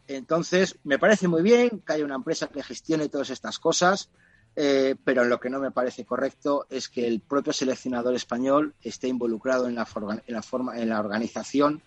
Entonces, 0.08 0.78
me 0.84 1.00
parece 1.00 1.28
muy 1.28 1.42
bien 1.42 1.82
que 1.86 1.94
haya 1.94 2.06
una 2.06 2.16
empresa 2.16 2.48
que 2.48 2.64
gestione 2.64 3.10
todas 3.10 3.30
estas 3.30 3.60
cosas, 3.60 4.10
eh, 4.56 4.96
pero 5.04 5.24
lo 5.24 5.40
que 5.40 5.50
no 5.50 5.60
me 5.60 5.72
parece 5.72 6.06
correcto 6.06 6.68
es 6.70 6.90
que 6.90 7.08
el 7.08 7.22
propio 7.22 7.54
seleccionador 7.54 8.14
español 8.14 8.76
esté 8.82 9.08
involucrado 9.08 9.68
en 9.68 9.76
la, 9.76 9.88
en 10.28 10.34
la, 10.34 10.42
forma, 10.44 10.78
en 10.78 10.90
la 10.90 11.00
organización 11.00 11.82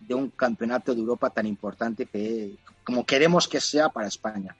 de 0.00 0.14
un 0.14 0.30
campeonato 0.30 0.94
de 0.94 1.00
Europa 1.00 1.30
tan 1.30 1.46
importante 1.46 2.06
que, 2.06 2.56
como 2.84 3.04
queremos 3.06 3.48
que 3.48 3.60
sea 3.60 3.88
para 3.88 4.08
España. 4.08 4.56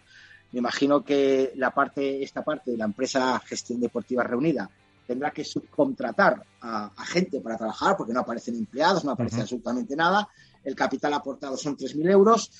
Me 0.52 0.58
imagino 0.58 1.04
que 1.04 1.52
la 1.56 1.70
parte, 1.72 2.22
esta 2.22 2.42
parte 2.42 2.72
de 2.72 2.76
la 2.76 2.84
empresa 2.84 3.40
Gestión 3.40 3.80
Deportiva 3.80 4.22
Reunida 4.22 4.70
tendrá 5.06 5.30
que 5.30 5.44
subcontratar 5.44 6.42
a, 6.60 6.90
gente 7.04 7.40
para 7.40 7.56
trabajar 7.56 7.96
porque 7.96 8.12
no 8.12 8.20
aparecen 8.20 8.56
empleados, 8.56 9.04
no 9.04 9.12
aparece 9.12 9.40
absolutamente 9.40 9.96
nada. 9.96 10.28
El 10.62 10.74
capital 10.74 11.12
aportado 11.14 11.56
son 11.56 11.76
3.000 11.76 12.10
euros 12.10 12.50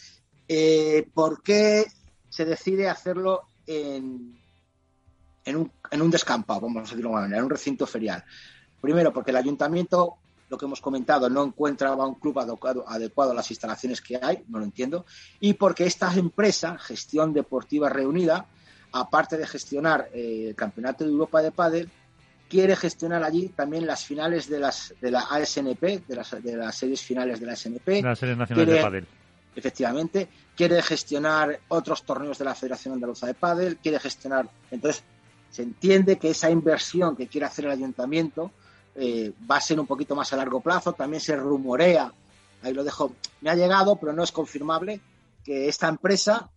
eh, 0.49 1.09
¿por 1.15 1.43
qué 1.43 1.87
se 2.29 2.45
decide 2.45 2.89
hacerlo 2.89 3.43
en, 3.67 4.39
en, 5.45 5.57
un, 5.57 5.73
en 5.91 6.03
un 6.03 6.11
descampado, 6.11 6.63
vamos 6.63 6.79
a 6.79 6.83
decirlo 6.83 7.11
de 7.11 7.15
manera, 7.15 7.39
en 7.39 7.45
un 7.45 7.51
recinto 7.51 7.87
ferial? 7.87 8.25
Primero, 8.81 9.13
porque 9.13 9.31
el 9.31 9.37
ayuntamiento, 9.37 10.17
lo 10.49 10.59
que 10.59 10.65
hemos 10.65 10.81
comentado, 10.81 11.31
no 11.31 11.45
encuentra 11.45 11.95
un 11.95 12.17
club 12.17 12.41
adecuado, 12.41 12.85
adecuado 12.89 13.31
a 13.31 13.35
las 13.35 13.51
instalaciones 13.51 14.01
que 14.01 14.19
hay, 14.21 14.45
no 14.49 14.59
lo 14.59 14.65
entiendo, 14.65 15.07
y 15.41 15.55
porque 15.55 15.85
esta 15.85 16.13
empresa, 16.15 16.79
Gestión 16.79 17.33
Deportiva 17.33 17.89
Reunida, 17.89 18.47
aparte 18.93 19.39
de 19.39 19.47
gestionar 19.47 20.09
eh, 20.13 20.47
el 20.49 20.55
Campeonato 20.55 21.05
de 21.05 21.11
Europa 21.11 21.43
de 21.43 21.53
Pádel, 21.53 21.91
quiere 22.49 22.77
gestionar 22.77 23.23
allí 23.25 23.49
también 23.49 23.87
las 23.87 24.05
finales 24.05 24.47
de 24.49 24.59
las 24.61 24.95
de 25.01 25.11
la 25.11 25.21
ASNP, 25.21 26.07
de 26.07 26.17
las, 26.17 26.43
de 26.43 26.57
las 26.57 26.77
series 26.77 27.01
finales 27.01 27.41
de 27.41 27.47
la 27.47 27.53
ASNP. 27.55 28.03
La 28.03 28.15
serie 28.15 28.37
nacional 28.37 28.67
de 28.67 28.83
Pádel 28.83 29.07
efectivamente, 29.55 30.29
quiere 30.57 30.81
gestionar 30.83 31.61
otros 31.69 32.03
torneos 32.05 32.39
de 32.39 32.45
la 32.45 32.55
Federación 32.55 32.95
Andaluza 32.95 33.27
de 33.27 33.35
Pádel, 33.35 33.77
quiere 33.79 33.99
gestionar, 33.99 34.49
entonces 34.71 35.03
se 35.51 35.63
entiende 35.63 36.19
que 36.19 36.31
esa 36.31 36.51
inversión 36.51 37.15
que 37.17 37.27
quiere 37.27 37.47
hacer 37.47 37.67
el 37.67 37.73
ayuntamiento 37.73 38.51
eh, 38.95 39.33
va 39.51 39.57
a 39.57 39.61
ser 39.61 39.79
un 39.79 39.87
poquito 39.87 40.15
más 40.15 40.33
a 40.33 40.37
largo 40.37 40.61
plazo, 40.61 40.93
también 40.93 41.21
se 41.21 41.37
rumorea, 41.37 42.13
ahí 42.63 42.73
lo 42.73 42.85
dejo, 42.85 43.15
me 43.41 43.51
ha 43.51 43.55
llegado, 43.55 43.97
pero 43.97 44.13
no 44.13 44.23
es 44.23 44.33
confirmable, 44.33 45.01
que 45.45 45.69
esta 45.69 45.89
empresa, 45.89 46.51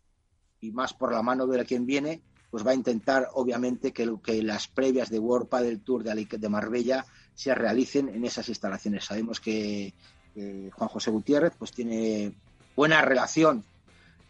y 0.61 0.71
más 0.71 0.93
por 0.93 1.11
la 1.11 1.21
mano 1.21 1.47
de 1.47 1.65
quien 1.65 1.85
viene, 1.85 2.21
pues 2.49 2.65
va 2.65 2.71
a 2.71 2.75
intentar, 2.75 3.29
obviamente, 3.33 3.91
que, 3.91 4.15
que 4.23 4.41
las 4.41 4.67
previas 4.67 5.09
de 5.09 5.19
World 5.19 5.49
Padel 5.49 5.81
Tour 5.81 6.03
de, 6.03 6.25
de 6.25 6.49
Marbella 6.49 7.05
se 7.33 7.53
realicen 7.53 8.07
en 8.07 8.23
esas 8.23 8.47
instalaciones. 8.47 9.03
Sabemos 9.03 9.41
que 9.41 9.93
Juan 10.35 10.89
José 10.89 11.11
Gutiérrez 11.11 11.53
pues 11.57 11.71
tiene 11.71 12.33
buena 12.75 13.01
relación 13.01 13.63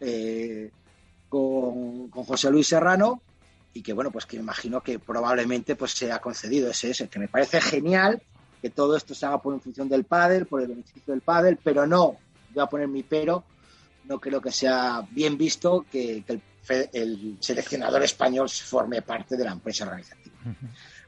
eh, 0.00 0.70
con, 1.28 2.10
José 2.10 2.50
Luis 2.50 2.68
Serrano 2.68 3.20
y 3.72 3.82
que 3.82 3.92
bueno, 3.92 4.10
pues 4.10 4.26
que 4.26 4.36
imagino 4.36 4.80
que 4.82 4.98
probablemente 4.98 5.76
pues 5.76 5.92
se 5.92 6.10
ha 6.10 6.20
concedido 6.20 6.70
ese, 6.70 6.90
ese, 6.90 7.08
que 7.08 7.18
me 7.18 7.28
parece 7.28 7.60
genial 7.60 8.22
que 8.62 8.70
todo 8.70 8.96
esto 8.96 9.14
se 9.14 9.26
haga 9.26 9.42
por 9.42 9.54
en 9.54 9.60
función 9.60 9.88
del 9.88 10.04
pádel, 10.04 10.46
por 10.46 10.62
el 10.62 10.68
beneficio 10.68 11.12
del 11.12 11.20
pádel, 11.20 11.58
pero 11.62 11.86
no, 11.86 12.16
voy 12.54 12.62
a 12.62 12.66
poner 12.66 12.88
mi 12.88 13.02
pero, 13.02 13.44
no 14.04 14.18
creo 14.18 14.40
que 14.40 14.52
sea 14.52 15.06
bien 15.10 15.36
visto 15.36 15.84
que, 15.90 16.24
el, 16.92 17.36
seleccionador 17.38 18.02
español 18.02 18.48
forme 18.48 19.02
parte 19.02 19.36
de 19.36 19.44
la 19.44 19.52
empresa 19.52 19.84
organizativa. 19.84 20.36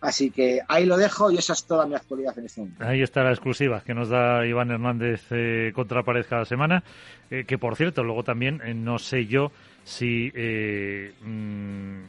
Así 0.01 0.31
que 0.31 0.61
ahí 0.69 0.87
lo 0.87 0.97
dejo 0.97 1.31
y 1.31 1.39
esa 1.39 1.55
es 1.55 1.65
toda 1.65 1.85
mi 1.87 1.95
actualidad 1.95 2.39
en 2.39 2.47
este 2.47 2.61
momento. 2.61 2.85
Ahí 2.85 3.03
está 3.03 3.23
la 3.25 3.31
exclusiva 3.31 3.83
que 3.85 3.95
nos 3.95 4.09
da 4.09 4.47
Iván 4.47 4.71
Hernández 4.71 5.23
eh, 5.31 5.73
contra 5.75 6.05
pared 6.05 6.25
cada 6.29 6.45
semana. 6.45 6.85
Eh, 7.31 7.45
que 7.45 7.59
por 7.59 7.75
cierto, 7.77 8.05
luego 8.05 8.23
también 8.23 8.61
eh, 8.65 8.75
no 8.75 8.99
sé 8.99 9.27
yo 9.27 9.51
si 9.83 10.31
mm, 10.31 12.03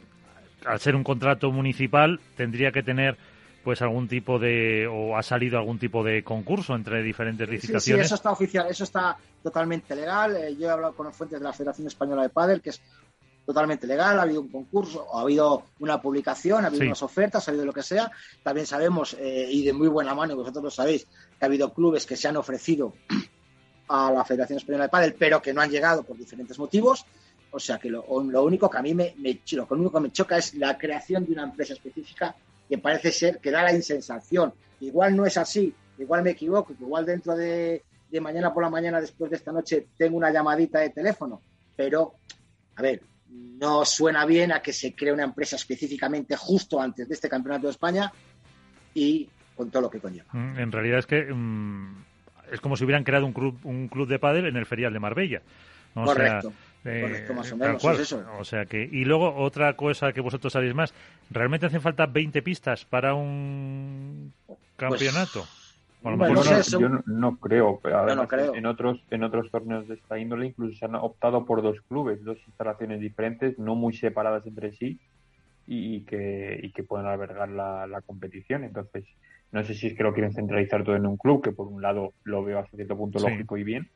al 0.66 0.80
ser 0.80 0.94
un 0.94 1.02
contrato 1.02 1.50
municipal 1.50 2.20
tendría 2.36 2.70
que 2.70 2.82
tener 2.82 3.16
pues 3.64 3.82
algún 3.82 4.08
tipo 4.08 4.38
de 4.38 4.86
o 4.86 5.16
ha 5.16 5.22
salido 5.22 5.58
algún 5.58 5.78
tipo 5.78 6.02
de 6.04 6.22
concurso 6.22 6.74
entre 6.74 7.02
diferentes 7.02 7.48
licitaciones. 7.48 8.06
Sí, 8.06 8.06
eso 8.06 8.14
está 8.14 8.30
oficial, 8.30 8.66
eso 8.70 8.84
está 8.84 9.16
totalmente 9.42 9.94
legal. 9.96 10.56
yo 10.56 10.68
he 10.68 10.70
hablado 10.70 10.94
con 10.94 11.12
fuentes 11.12 11.40
de 11.40 11.44
la 11.44 11.52
Federación 11.52 11.88
Española 11.88 12.22
de 12.22 12.30
Padel, 12.30 12.62
que 12.62 12.70
es 12.70 12.80
totalmente 13.44 13.86
legal, 13.86 14.18
ha 14.18 14.22
habido 14.22 14.40
un 14.40 14.48
concurso, 14.48 15.06
ha 15.14 15.22
habido 15.22 15.64
una 15.80 16.00
publicación, 16.00 16.64
ha 16.64 16.68
habido 16.68 16.84
unas 16.84 17.02
ofertas, 17.02 17.46
ha 17.46 17.50
habido 17.50 17.66
lo 17.66 17.72
que 17.72 17.82
sea. 17.82 18.10
También 18.42 18.66
sabemos, 18.66 19.14
eh, 19.18 19.48
y 19.50 19.64
de 19.64 19.72
muy 19.72 19.88
buena 19.88 20.14
mano, 20.14 20.36
vosotros 20.36 20.64
lo 20.64 20.70
sabéis, 20.70 21.04
que 21.04 21.44
ha 21.44 21.46
habido 21.46 21.72
clubes 21.72 22.06
que 22.06 22.16
se 22.16 22.28
han 22.28 22.36
ofrecido 22.36 22.92
a 23.88 24.12
la 24.12 24.24
Federación 24.24 24.58
Española 24.58 24.84
de 24.84 24.90
Padel, 24.90 25.14
pero 25.18 25.42
que 25.42 25.52
no 25.52 25.60
han 25.60 25.70
llegado 25.70 26.02
por 26.04 26.16
diferentes 26.16 26.58
motivos. 26.58 27.04
O 27.52 27.58
sea 27.58 27.78
que 27.78 27.90
lo, 27.90 28.04
único 28.04 28.70
que 28.70 28.78
a 28.78 28.82
mí 28.82 28.94
me, 28.94 29.14
me, 29.18 29.40
lo 29.52 29.66
único 29.70 29.92
que 29.92 30.00
me 30.00 30.12
choca 30.12 30.38
es 30.38 30.54
la 30.54 30.78
creación 30.78 31.26
de 31.26 31.32
una 31.32 31.42
empresa 31.42 31.72
específica 31.72 32.36
que 32.68 32.78
parece 32.78 33.10
ser 33.10 33.40
que 33.40 33.50
da 33.50 33.64
la 33.64 33.74
insensación. 33.74 34.54
Igual 34.78 35.16
no 35.16 35.26
es 35.26 35.36
así, 35.36 35.74
igual 35.98 36.22
me 36.22 36.30
equivoco, 36.30 36.72
igual 36.78 37.04
dentro 37.04 37.34
de, 37.34 37.82
de 38.08 38.20
mañana 38.20 38.54
por 38.54 38.62
la 38.62 38.70
mañana, 38.70 39.00
después 39.00 39.30
de 39.30 39.38
esta 39.38 39.50
noche, 39.50 39.88
tengo 39.96 40.16
una 40.16 40.30
llamadita 40.30 40.78
de 40.78 40.90
teléfono. 40.90 41.42
Pero, 41.74 42.14
a 42.76 42.82
ver, 42.82 43.02
no 43.30 43.84
suena 43.84 44.24
bien 44.24 44.52
a 44.52 44.60
que 44.60 44.72
se 44.72 44.94
cree 44.94 45.12
una 45.12 45.24
empresa 45.24 45.56
específicamente 45.56 46.36
justo 46.36 46.80
antes 46.80 47.08
de 47.08 47.14
este 47.14 47.28
campeonato 47.28 47.66
de 47.66 47.72
España 47.72 48.12
y 48.94 49.28
con 49.54 49.70
todo 49.70 49.82
lo 49.82 49.90
que 49.90 50.00
conlleva. 50.00 50.32
Mm, 50.32 50.58
en 50.58 50.72
realidad 50.72 50.98
es 50.98 51.06
que 51.06 51.22
mm, 51.22 52.04
es 52.52 52.60
como 52.60 52.76
si 52.76 52.84
hubieran 52.84 53.04
creado 53.04 53.26
un 53.26 53.32
club, 53.32 53.58
un 53.64 53.88
club 53.88 54.08
de 54.08 54.18
pádel 54.18 54.46
en 54.46 54.56
el 54.56 54.66
ferial 54.66 54.92
de 54.92 55.00
Marbella. 55.00 55.42
correcto. 55.94 56.52
Eh, 56.82 57.02
correcto, 57.02 57.34
más 57.34 57.52
o 57.52 57.56
menos. 57.58 57.84
Es 57.84 57.98
eso. 58.00 58.24
O 58.38 58.44
sea 58.44 58.64
que, 58.64 58.82
y 58.82 59.04
luego 59.04 59.34
otra 59.36 59.74
cosa 59.76 60.14
que 60.14 60.22
vosotros 60.22 60.52
sabéis 60.52 60.74
más, 60.74 60.94
¿realmente 61.28 61.66
hacen 61.66 61.82
falta 61.82 62.06
20 62.06 62.40
pistas 62.40 62.86
para 62.86 63.12
un 63.12 64.32
pues 64.88 65.02
yo 66.02 66.88
no, 67.06 67.36
creo, 67.38 67.78
pero 67.82 68.08
en 68.54 68.66
otros 68.66 69.04
en 69.10 69.24
otros 69.24 69.50
torneos 69.50 69.86
de 69.86 69.94
esta 69.94 70.18
índole 70.18 70.46
incluso 70.46 70.78
se 70.78 70.84
han 70.84 70.94
optado 70.94 71.44
por 71.44 71.62
dos 71.62 71.80
clubes, 71.88 72.24
dos 72.24 72.38
instalaciones 72.46 73.00
diferentes, 73.00 73.58
no 73.58 73.74
muy 73.74 73.92
separadas 73.92 74.46
entre 74.46 74.72
sí 74.72 74.98
y 75.66 76.00
que, 76.02 76.58
y 76.62 76.72
que 76.72 76.82
pueden 76.82 77.06
albergar 77.06 77.48
la, 77.48 77.86
la 77.86 78.00
competición. 78.00 78.64
Entonces, 78.64 79.04
no 79.52 79.62
sé 79.62 79.74
si 79.74 79.88
es 79.88 79.94
que 79.94 80.02
lo 80.02 80.12
quieren 80.12 80.32
centralizar 80.32 80.84
todo 80.84 80.96
en 80.96 81.06
un 81.06 81.16
club, 81.16 81.42
que 81.42 81.52
por 81.52 81.68
un 81.68 81.82
lado 81.82 82.12
lo 82.24 82.42
veo 82.42 82.58
hasta 82.58 82.76
cierto 82.76 82.96
punto 82.96 83.18
lógico 83.18 83.56
y 83.56 83.64
bien, 83.64 83.88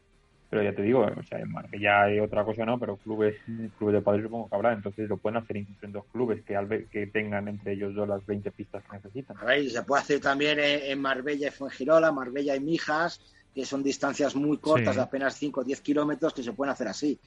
pero 0.50 0.62
ya 0.62 0.74
te 0.74 0.82
digo, 0.82 1.00
o 1.00 1.22
sea, 1.24 1.40
ya 1.80 2.02
hay 2.02 2.20
otra 2.20 2.44
cosa, 2.44 2.64
¿no? 2.64 2.78
Pero 2.78 2.96
clubes, 2.96 3.36
clubes 3.78 3.94
de 3.94 4.02
padres 4.02 4.24
supongo 4.24 4.48
que 4.48 4.54
habrá, 4.54 4.72
entonces 4.72 5.08
lo 5.08 5.16
pueden 5.16 5.38
hacer 5.38 5.56
incluso 5.56 5.86
en 5.86 5.92
dos 5.92 6.04
clubes 6.12 6.42
que, 6.44 6.86
que 6.90 7.06
tengan 7.06 7.48
entre 7.48 7.72
ellos 7.72 7.94
dos 7.94 8.08
las 8.08 8.24
20 8.24 8.50
pistas 8.52 8.82
que 8.84 8.96
necesitan. 8.96 9.36
A 9.38 9.44
ver, 9.44 9.68
se 9.68 9.82
puede 9.82 10.02
hacer 10.02 10.20
también 10.20 10.58
en 10.60 11.00
Marbella 11.00 11.48
y 11.48 11.50
Fuengirola, 11.50 12.12
Marbella 12.12 12.54
y 12.54 12.60
Mijas, 12.60 13.20
que 13.54 13.64
son 13.64 13.82
distancias 13.82 14.34
muy 14.34 14.58
cortas, 14.58 14.96
de 14.96 15.02
apenas 15.02 15.36
5 15.36 15.60
o 15.60 15.64
10 15.64 15.80
kilómetros, 15.80 16.34
que 16.34 16.42
se 16.42 16.52
pueden 16.52 16.72
hacer 16.72 16.88
así. 16.88 17.18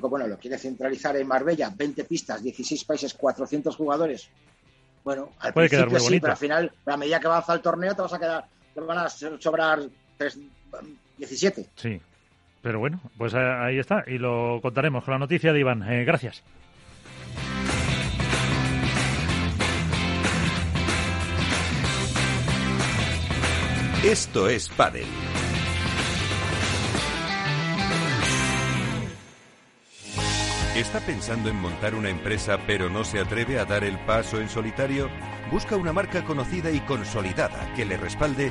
bueno, 0.00 0.26
lo 0.26 0.38
quiere 0.38 0.58
centralizar 0.58 1.16
en 1.16 1.28
Marbella, 1.28 1.72
20 1.74 2.04
pistas, 2.04 2.42
16 2.42 2.84
países, 2.84 3.14
400 3.14 3.74
jugadores. 3.76 4.28
Bueno, 5.04 5.30
al 5.38 5.52
puede 5.52 5.68
principio 5.68 6.00
sí, 6.00 6.18
pero 6.18 6.32
al 6.32 6.38
final, 6.38 6.72
a 6.84 6.96
medida 6.96 7.20
que 7.20 7.28
avanza 7.28 7.54
el 7.54 7.60
torneo, 7.60 7.94
te 7.94 8.02
vas 8.02 8.12
a 8.12 8.18
quedar, 8.18 8.44
te 8.74 8.80
van 8.80 8.98
a 8.98 9.08
sobrar 9.08 9.80
3, 10.16 10.38
17. 11.18 11.68
Sí. 11.76 12.00
Pero 12.66 12.80
bueno, 12.80 13.00
pues 13.16 13.32
ahí 13.32 13.78
está 13.78 14.02
y 14.08 14.18
lo 14.18 14.58
contaremos 14.60 15.04
con 15.04 15.12
la 15.12 15.18
noticia 15.20 15.52
de 15.52 15.60
Iván. 15.60 15.84
Eh, 15.88 16.04
gracias. 16.04 16.42
Esto 24.02 24.48
es 24.48 24.68
Padel. 24.68 25.06
¿Está 30.74 30.98
pensando 30.98 31.48
en 31.48 31.56
montar 31.60 31.94
una 31.94 32.10
empresa 32.10 32.58
pero 32.66 32.90
no 32.90 33.04
se 33.04 33.20
atreve 33.20 33.60
a 33.60 33.64
dar 33.64 33.84
el 33.84 33.96
paso 34.00 34.40
en 34.40 34.48
solitario? 34.48 35.08
Busca 35.52 35.76
una 35.76 35.92
marca 35.92 36.24
conocida 36.24 36.72
y 36.72 36.80
consolidada 36.80 37.72
que 37.76 37.84
le 37.84 37.96
respalde 37.96 38.50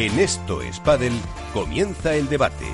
En 0.00 0.18
Esto 0.18 0.62
es 0.62 0.80
Padel 0.80 1.12
comienza 1.52 2.14
el 2.14 2.26
debate. 2.26 2.64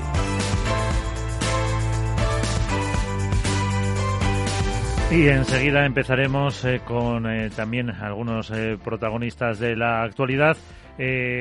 Y 5.11 5.27
enseguida 5.27 5.85
empezaremos 5.85 6.65
eh, 6.65 6.83
con 6.85 7.29
eh, 7.29 7.51
también 7.51 7.91
algunos 7.91 8.53
eh, 8.53 8.79
protagonistas 8.81 9.59
de 9.59 9.75
la 9.75 10.05
actualidad. 10.05 10.57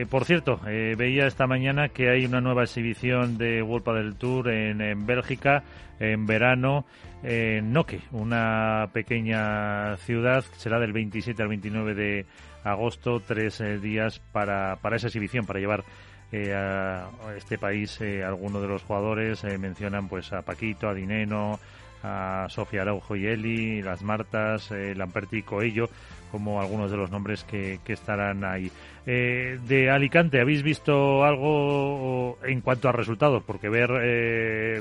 por 0.09 0.25
cierto, 0.25 0.59
veía 0.65 1.27
esta 1.27 1.45
mañana 1.45 1.89
que 1.89 2.09
hay 2.09 2.25
una 2.25 2.41
nueva 2.41 2.63
exhibición 2.63 3.37
de 3.37 3.61
World 3.61 3.85
del 3.93 4.15
Tour 4.15 4.49
en, 4.49 4.81
en, 4.81 5.05
Bélgica 5.05 5.63
en 5.99 6.25
verano 6.25 6.85
en 7.21 7.71
Noque, 7.71 8.01
una 8.11 8.89
pequeña 8.91 9.97
ciudad, 9.97 10.43
será 10.57 10.79
del 10.79 10.93
27 10.93 11.41
al 11.41 11.49
29 11.49 11.93
de 11.93 12.25
agosto, 12.65 13.21
tres 13.25 13.61
eh, 13.61 13.77
días 13.77 14.19
para, 14.31 14.77
para 14.81 14.97
esa 14.97 15.07
exhibición, 15.07 15.45
para 15.45 15.59
llevar 15.59 15.83
eh, 16.31 16.53
a 16.53 17.07
este 17.37 17.57
país 17.57 18.01
eh, 18.01 18.23
algunos 18.23 18.61
de 18.61 18.67
los 18.67 18.81
jugadores. 18.83 19.43
mencionan 19.59 20.09
pues 20.09 20.33
a 20.33 20.41
Paquito, 20.41 20.89
a 20.89 20.93
Dineno, 20.93 21.59
a 22.03 22.47
Sofía 22.49 22.81
Araujo 22.81 23.15
y 23.15 23.27
Eli, 23.27 23.81
las 23.81 24.01
Martas, 24.01 24.71
Lamperti 24.71 25.37
y 25.37 25.43
Coello, 25.43 25.89
como 26.31 26.59
algunos 26.59 26.91
de 26.91 26.97
los 26.97 27.11
nombres 27.11 27.43
que, 27.43 27.79
que 27.85 27.93
estarán 27.93 28.43
ahí. 28.43 28.71
de 29.05 29.89
Alicante, 29.89 30.41
¿habéis 30.41 30.61
visto 30.61 31.23
algo 31.23 32.37
en 32.43 32.61
cuanto 32.61 32.89
a 32.89 32.91
resultados? 32.91 33.43
Porque 33.43 33.69
ver, 33.69 33.89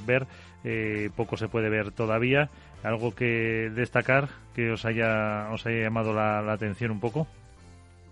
ver 0.03 0.27
poco 1.17 1.37
se 1.37 1.49
puede 1.49 1.71
ver 1.71 1.93
todavía. 1.93 2.51
¿Algo 2.83 3.15
que 3.15 3.71
destacar 3.75 4.29
que 4.55 4.71
os 4.71 4.85
haya, 4.85 5.49
os 5.51 5.65
haya 5.65 5.85
llamado 5.85 6.13
la 6.13 6.53
atención 6.53 6.91
un 6.91 7.01
poco? 7.01 7.27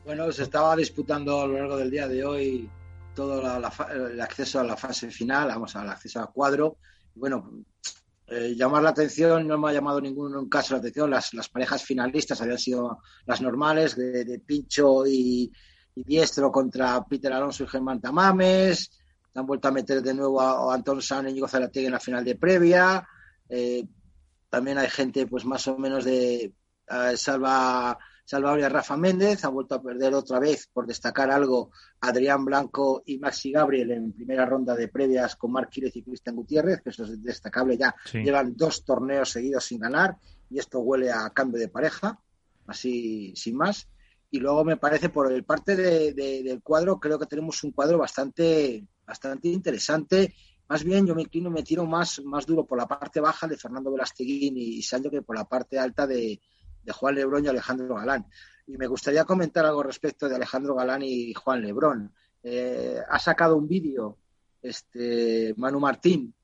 Bueno, 0.05 0.33
se 0.33 0.43
estaba 0.43 0.75
disputando 0.75 1.41
a 1.41 1.47
lo 1.47 1.59
largo 1.59 1.77
del 1.77 1.91
día 1.91 2.09
de 2.09 2.25
hoy 2.25 2.69
todo 3.15 3.41
el 3.41 4.21
acceso 4.21 4.59
a 4.59 4.65
la 4.65 4.77
fase 4.77 5.11
final, 5.11 5.49
vamos, 5.49 5.77
al 5.77 5.89
acceso 5.89 6.19
al 6.19 6.33
cuadro. 6.33 6.79
Bueno, 7.15 7.65
eh, 8.27 8.55
llamar 8.57 8.83
la 8.83 8.91
atención, 8.91 9.47
no 9.47 9.59
me 9.59 9.71
ha 9.71 9.73
llamado 9.73 10.01
ningún 10.01 10.49
caso 10.49 10.75
la 10.75 10.81
atención, 10.81 11.09
las, 11.09 11.35
las 11.35 11.49
parejas 11.49 11.85
finalistas 11.85 12.41
habían 12.41 12.59
sido 12.59 12.99
las 13.27 13.41
normales, 13.41 13.95
de, 13.95 14.43
Pincho 14.45 15.07
y, 15.07 15.53
Diestro 15.95 16.51
contra 16.51 17.05
Peter 17.05 17.31
Alonso 17.33 17.65
y 17.65 17.69
Germán 17.69 18.01
Tamames, 18.01 18.91
han 19.35 19.47
vuelto 19.47 19.69
a 19.69 19.73
meter 19.73 20.03
de 20.03 20.15
nuevo 20.15 20.41
a, 20.41 20.75
Antón 20.75 21.03
San 21.03 21.27
y 21.27 21.31
Íñigo 21.31 21.47
Zarategui 21.47 21.87
en 21.87 21.93
la 21.93 22.01
final 22.01 22.25
de 22.25 22.37
previa, 22.37 23.07
eh, 23.49 23.85
también 24.49 24.79
hay 24.79 24.89
gente 24.89 25.27
pues 25.27 25.45
más 25.45 25.69
o 25.69 25.77
menos 25.77 26.05
de 26.05 26.55
eh, 26.89 27.17
Salva 27.17 27.99
Salvador 28.25 28.61
Rafa 28.73 28.97
Méndez, 28.97 29.45
ha 29.45 29.49
vuelto 29.49 29.75
a 29.75 29.83
perder 29.83 30.15
otra 30.15 30.39
vez, 30.39 30.69
por 30.73 30.87
destacar 30.87 31.31
algo, 31.31 31.71
Adrián 32.01 32.45
Blanco 32.45 33.03
y 33.05 33.19
Maxi 33.19 33.53
Gabriel 33.53 33.91
en 33.91 34.13
primera 34.13 34.47
ronda 34.47 34.75
de 34.75 34.89
previas 34.89 35.37
con 35.37 35.53
Marc 35.53 35.71
Quírez 35.71 35.95
y 35.97 36.03
Cristian 36.03 36.37
Gutiérrez, 36.37 36.81
que 36.83 36.91
eso 36.91 37.05
es 37.05 37.23
destacable 37.23 37.77
ya. 37.77 37.95
Llevan 38.13 38.55
dos 38.57 38.85
torneos 38.85 39.31
seguidos 39.31 39.65
sin 39.65 39.81
ganar 39.81 40.17
y 40.49 40.59
esto 40.59 40.81
huele 40.81 41.11
a 41.11 41.29
cambio 41.31 41.61
de 41.61 41.69
pareja, 41.69 42.19
así 42.67 43.33
sin 43.37 43.57
más. 43.57 43.89
Y 44.31 44.39
luego 44.39 44.65
me 44.65 44.79
parece, 44.79 45.11
por 45.11 45.31
el 45.31 45.45
parte 45.45 45.77
del 45.77 46.63
cuadro, 46.63 46.99
creo 46.99 47.19
que 47.19 47.27
tenemos 47.27 47.63
un 47.65 47.73
cuadro 47.73 47.99
bastante, 47.99 48.87
bastante 49.05 49.49
interesante. 49.49 50.35
Más 50.69 50.85
bien, 50.85 51.07
yo 51.07 51.15
me 51.15 51.23
inclino, 51.23 51.51
me 51.51 51.63
tiro 51.63 51.85
más, 51.85 52.23
más 52.25 52.47
duro 52.47 52.65
por 52.65 52.79
la 52.79 52.87
parte 52.87 53.21
baja 53.21 53.47
de 53.47 53.59
Fernando 53.59 53.93
Velasteguín 53.93 54.57
y 54.57 54.81
Sancho 54.81 55.11
que 55.11 55.21
por 55.21 55.37
la 55.37 55.45
parte 55.45 55.79
alta 55.79 56.07
de, 56.07 56.41
Juan 56.91 57.15
Lebrón 57.15 57.45
y 57.45 57.49
Alejandro 57.49 57.95
Galán. 57.95 58.27
Y 58.67 58.77
me 58.77 58.87
gustaría 58.87 59.25
comentar 59.25 59.65
algo 59.65 59.83
respecto 59.83 60.29
de 60.29 60.37
Alejandro 60.37 60.75
Galán 60.75 61.03
y 61.03 61.33
Juan 61.35 61.63
Lebrón. 61.63 62.13
Eh, 62.43 62.99
ha 63.09 63.19
sacado 63.19 63.57
un 63.57 63.69
vídeo 63.69 64.19
este 64.61 65.55
Manu 65.57 65.79
Martín 65.79 66.35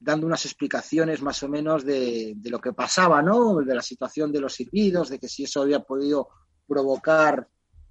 dando 0.00 0.26
unas 0.26 0.44
explicaciones 0.46 1.20
más 1.20 1.42
o 1.42 1.48
menos 1.48 1.84
de, 1.84 2.36
lo 2.44 2.60
que 2.60 2.72
pasaba, 2.72 3.20
¿no? 3.22 3.56
De 3.56 3.74
la 3.74 3.82
situación 3.82 4.32
de 4.32 4.40
los 4.40 4.54
silbidos, 4.54 5.10
de 5.10 5.18
que 5.18 5.28
si 5.28 5.44
eso 5.44 5.60
había 5.60 5.80
podido 5.80 6.28
provocar 6.66 7.48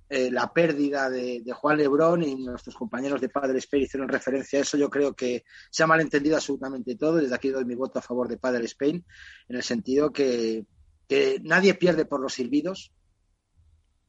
eh, 0.10 0.32
la 0.32 0.52
pérdida 0.52 1.10
de, 1.10 1.44
Juan 1.54 1.78
Lebrón 1.78 2.24
y 2.24 2.36
nuestros 2.36 2.76
compañeros 2.76 3.22
de 3.22 3.30
Padre 3.30 3.60
Spain 3.60 3.84
hicieron 3.84 4.10
referencia 4.10 4.58
a 4.58 4.62
eso. 4.64 4.78
Yo 4.78 4.90
creo 4.90 5.14
que 5.14 5.44
se 5.70 5.84
ha 5.84 5.88
malentendido 5.88 6.36
absolutamente 6.36 6.96
todo. 6.96 7.18
Desde 7.18 7.36
aquí 7.36 7.50
doy 7.50 7.66
mi 7.66 7.76
voto 7.76 8.00
a 8.00 8.02
favor 8.02 8.28
de 8.28 8.38
Padre 8.38 8.66
Spain, 8.66 9.06
en 9.48 9.56
el 9.56 9.64
sentido 9.64 10.12
que, 10.12 10.66
que 11.08 11.40
nadie 11.44 11.74
pierde 11.74 12.06
por 12.06 12.20
los 12.20 12.34
silbidos. 12.34 12.92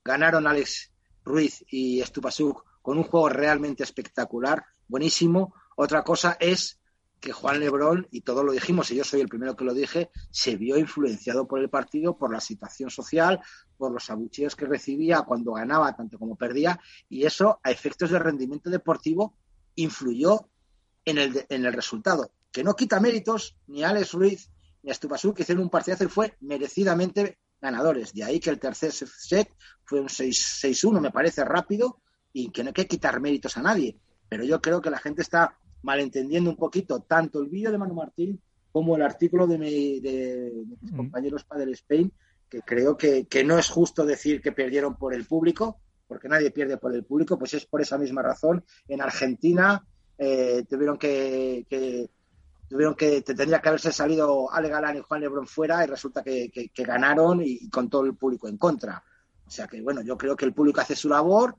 Ganaron 0.04 0.46
Alex 0.46 0.92
Ruiz 1.24 1.64
y 1.68 2.00
Estupasuk 2.00 2.64
con 2.82 2.98
un 2.98 3.04
juego 3.04 3.28
realmente 3.28 3.82
espectacular, 3.82 4.64
buenísimo. 4.88 5.54
Otra 5.76 6.02
cosa 6.02 6.36
es 6.40 6.80
que 7.20 7.32
Juan 7.32 7.60
Lebrón, 7.60 8.06
y 8.10 8.20
todos 8.20 8.44
lo 8.44 8.52
dijimos, 8.52 8.90
y 8.90 8.96
yo 8.96 9.04
soy 9.04 9.20
el 9.20 9.28
primero 9.28 9.56
que 9.56 9.64
lo 9.64 9.74
dije, 9.74 10.10
se 10.30 10.56
vio 10.56 10.78
influenciado 10.78 11.48
por 11.48 11.60
el 11.60 11.68
partido, 11.68 12.16
por 12.16 12.32
la 12.32 12.40
situación 12.40 12.90
social, 12.90 13.40
por 13.76 13.92
los 13.92 14.08
abucheos 14.08 14.54
que 14.54 14.66
recibía 14.66 15.22
cuando 15.22 15.52
ganaba 15.52 15.94
tanto 15.96 16.18
como 16.18 16.36
perdía, 16.36 16.80
y 17.08 17.24
eso, 17.26 17.60
a 17.62 17.70
efectos 17.70 18.10
de 18.10 18.18
rendimiento 18.18 18.70
deportivo, 18.70 19.34
influyó 19.74 20.48
en 21.04 21.18
el, 21.18 21.46
en 21.48 21.66
el 21.66 21.72
resultado. 21.72 22.30
Que 22.52 22.64
no 22.64 22.74
quita 22.74 23.00
méritos 23.00 23.56
ni 23.66 23.82
a 23.82 23.90
Alex 23.90 24.12
Ruiz 24.12 24.50
Estupasú, 24.90 25.34
que 25.34 25.42
hicieron 25.42 25.64
un 25.64 25.70
partidazo 25.70 26.04
y 26.04 26.08
fue 26.08 26.34
merecidamente 26.40 27.38
ganadores. 27.60 28.12
De 28.12 28.24
ahí 28.24 28.40
que 28.40 28.50
el 28.50 28.58
tercer 28.58 28.92
set 28.92 29.50
fue 29.84 30.00
un 30.00 30.08
6-1, 30.08 31.00
me 31.00 31.10
parece 31.10 31.44
rápido, 31.44 32.00
y 32.32 32.50
que 32.50 32.62
no 32.62 32.68
hay 32.68 32.74
que 32.74 32.86
quitar 32.86 33.20
méritos 33.20 33.56
a 33.56 33.62
nadie. 33.62 33.96
Pero 34.28 34.44
yo 34.44 34.60
creo 34.60 34.80
que 34.80 34.90
la 34.90 34.98
gente 34.98 35.22
está 35.22 35.58
malentendiendo 35.82 36.50
un 36.50 36.56
poquito 36.56 37.00
tanto 37.00 37.40
el 37.40 37.48
vídeo 37.48 37.70
de 37.70 37.78
Manu 37.78 37.94
Martín 37.94 38.40
como 38.72 38.96
el 38.96 39.02
artículo 39.02 39.46
de, 39.46 39.58
mis 39.58 40.92
compañeros 40.92 41.44
Padre 41.44 41.72
Spain, 41.72 42.12
que 42.48 42.60
creo 42.62 42.96
que, 42.96 43.26
no 43.44 43.58
es 43.58 43.68
justo 43.68 44.04
decir 44.04 44.40
que 44.40 44.52
perdieron 44.52 44.96
por 44.96 45.14
el 45.14 45.24
público, 45.26 45.80
porque 46.06 46.28
nadie 46.28 46.50
pierde 46.50 46.76
por 46.76 46.94
el 46.94 47.04
público, 47.04 47.38
pues 47.38 47.54
es 47.54 47.66
por 47.66 47.80
esa 47.80 47.98
misma 47.98 48.22
razón. 48.22 48.64
En 48.86 49.00
Argentina 49.00 49.84
eh, 50.16 50.64
tuvieron 50.68 50.98
que, 50.98 51.66
tuvieron 52.68 52.94
que 52.94 53.22
te 53.22 53.34
tendría 53.34 53.60
que 53.60 53.68
haberse 53.68 53.92
salido 53.92 54.52
Ale 54.52 54.68
Galán 54.68 54.96
y 54.96 55.00
Juan 55.00 55.20
Lebrón 55.20 55.46
fuera 55.46 55.82
y 55.84 55.86
resulta 55.86 56.22
que, 56.22 56.50
que, 56.50 56.84
ganaron 56.84 57.42
y, 57.42 57.68
con 57.70 57.88
todo 57.88 58.04
el 58.04 58.14
público 58.14 58.48
en 58.48 58.58
contra. 58.58 59.02
O 59.46 59.50
sea 59.50 59.66
que 59.66 59.80
bueno, 59.80 60.02
yo 60.02 60.16
creo 60.18 60.36
que 60.36 60.44
el 60.44 60.52
público 60.52 60.80
hace 60.80 60.94
su 60.94 61.08
labor 61.08 61.56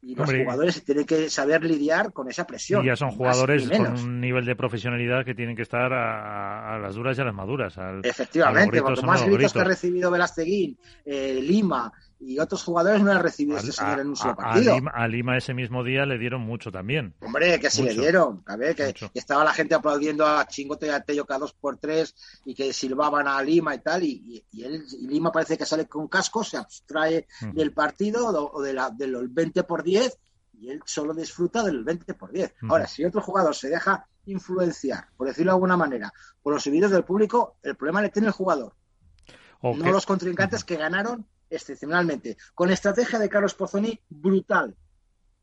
y 0.00 0.16
los 0.16 0.28
jugadores 0.28 0.84
tienen 0.84 1.04
que 1.04 1.30
saber 1.30 1.64
lidiar 1.64 2.12
con 2.12 2.28
esa 2.28 2.44
presión. 2.44 2.84
Y 2.84 2.88
ya 2.88 2.96
son 2.96 3.12
jugadores 3.12 3.68
con 3.68 3.86
un 3.86 4.20
nivel 4.20 4.44
de 4.44 4.56
profesionalidad 4.56 5.24
que 5.24 5.34
tienen 5.34 5.54
que 5.54 5.62
estar 5.62 5.92
a, 5.92 6.78
las 6.80 6.94
duras 6.96 7.16
y 7.16 7.20
a 7.20 7.24
las 7.24 7.34
maduras. 7.34 7.74
Efectivamente, 8.02 8.80
cuanto 8.80 9.02
más 9.02 9.24
gritos, 9.24 9.52
que 9.52 9.60
ha 9.60 9.64
recibido 9.64 10.10
Velasteguín, 10.10 10.76
eh, 11.04 11.40
Lima 11.40 11.92
y 12.24 12.38
otros 12.38 12.62
jugadores 12.62 13.02
no 13.02 13.10
han 13.10 13.22
recibido 13.22 13.58
este 13.58 13.72
señor 13.72 14.00
en 14.00 14.08
un 14.08 14.16
solo 14.16 14.36
partido. 14.36 14.76
A 14.92 15.08
Lima, 15.08 15.36
ese 15.36 15.54
mismo 15.54 15.82
día 15.82 16.06
le 16.06 16.18
dieron 16.18 16.42
mucho 16.42 16.70
también. 16.70 17.14
Hombre, 17.20 17.58
que 17.58 17.68
sí 17.68 17.82
le 17.82 17.94
dieron. 17.94 18.44
Que, 18.44 18.94
que, 18.94 19.10
estaba 19.14 19.42
la 19.44 19.52
gente 19.52 19.74
aplaudiendo 19.74 20.26
a 20.26 20.46
Chingote 20.46 20.86
y 20.86 20.90
a 20.90 21.00
Tello 21.00 21.26
cada 21.26 21.40
dos 21.40 21.52
por 21.52 21.78
tres 21.78 22.14
y 22.44 22.54
que 22.54 22.72
silbaban 22.72 23.26
a 23.26 23.42
Lima 23.42 23.74
y 23.74 23.78
tal. 23.80 24.04
Y, 24.04 24.44
él, 24.52 24.84
Lima 25.00 25.32
parece 25.32 25.58
que 25.58 25.66
sale 25.66 25.86
con 25.86 26.06
casco, 26.08 26.44
se 26.44 26.56
abstrae 26.56 27.26
del 27.52 27.72
partido 27.72 28.28
o 28.28 28.62
de 28.62 28.72
la, 28.72 28.90
del 28.90 29.28
20 29.28 29.64
por 29.64 29.82
10 29.82 30.18
y 30.60 30.70
él 30.70 30.80
solo 30.84 31.12
disfruta 31.12 31.64
del 31.64 31.82
20 31.82 32.14
por 32.14 32.30
10. 32.30 32.54
Ahora, 32.68 32.86
si 32.86 33.04
otro 33.04 33.20
jugador 33.20 33.54
se 33.54 33.68
deja 33.68 34.06
influenciar, 34.26 35.08
por 35.16 35.26
decirlo 35.26 35.50
de 35.50 35.56
alguna 35.56 35.76
manera, 35.76 36.12
por 36.40 36.54
los 36.54 36.62
subidos 36.62 36.92
del 36.92 37.04
público, 37.04 37.56
el 37.64 37.74
problema 37.74 38.00
le 38.00 38.10
tiene 38.10 38.28
el 38.28 38.34
jugador. 38.34 38.74
No 39.62 39.92
los 39.92 40.06
contrincantes 40.06 40.64
que 40.64 40.76
ganaron 40.76 41.26
excepcionalmente, 41.54 42.36
con 42.54 42.70
estrategia 42.70 43.18
de 43.18 43.28
Carlos 43.28 43.54
Pozzoni 43.54 43.98
brutal, 44.08 44.76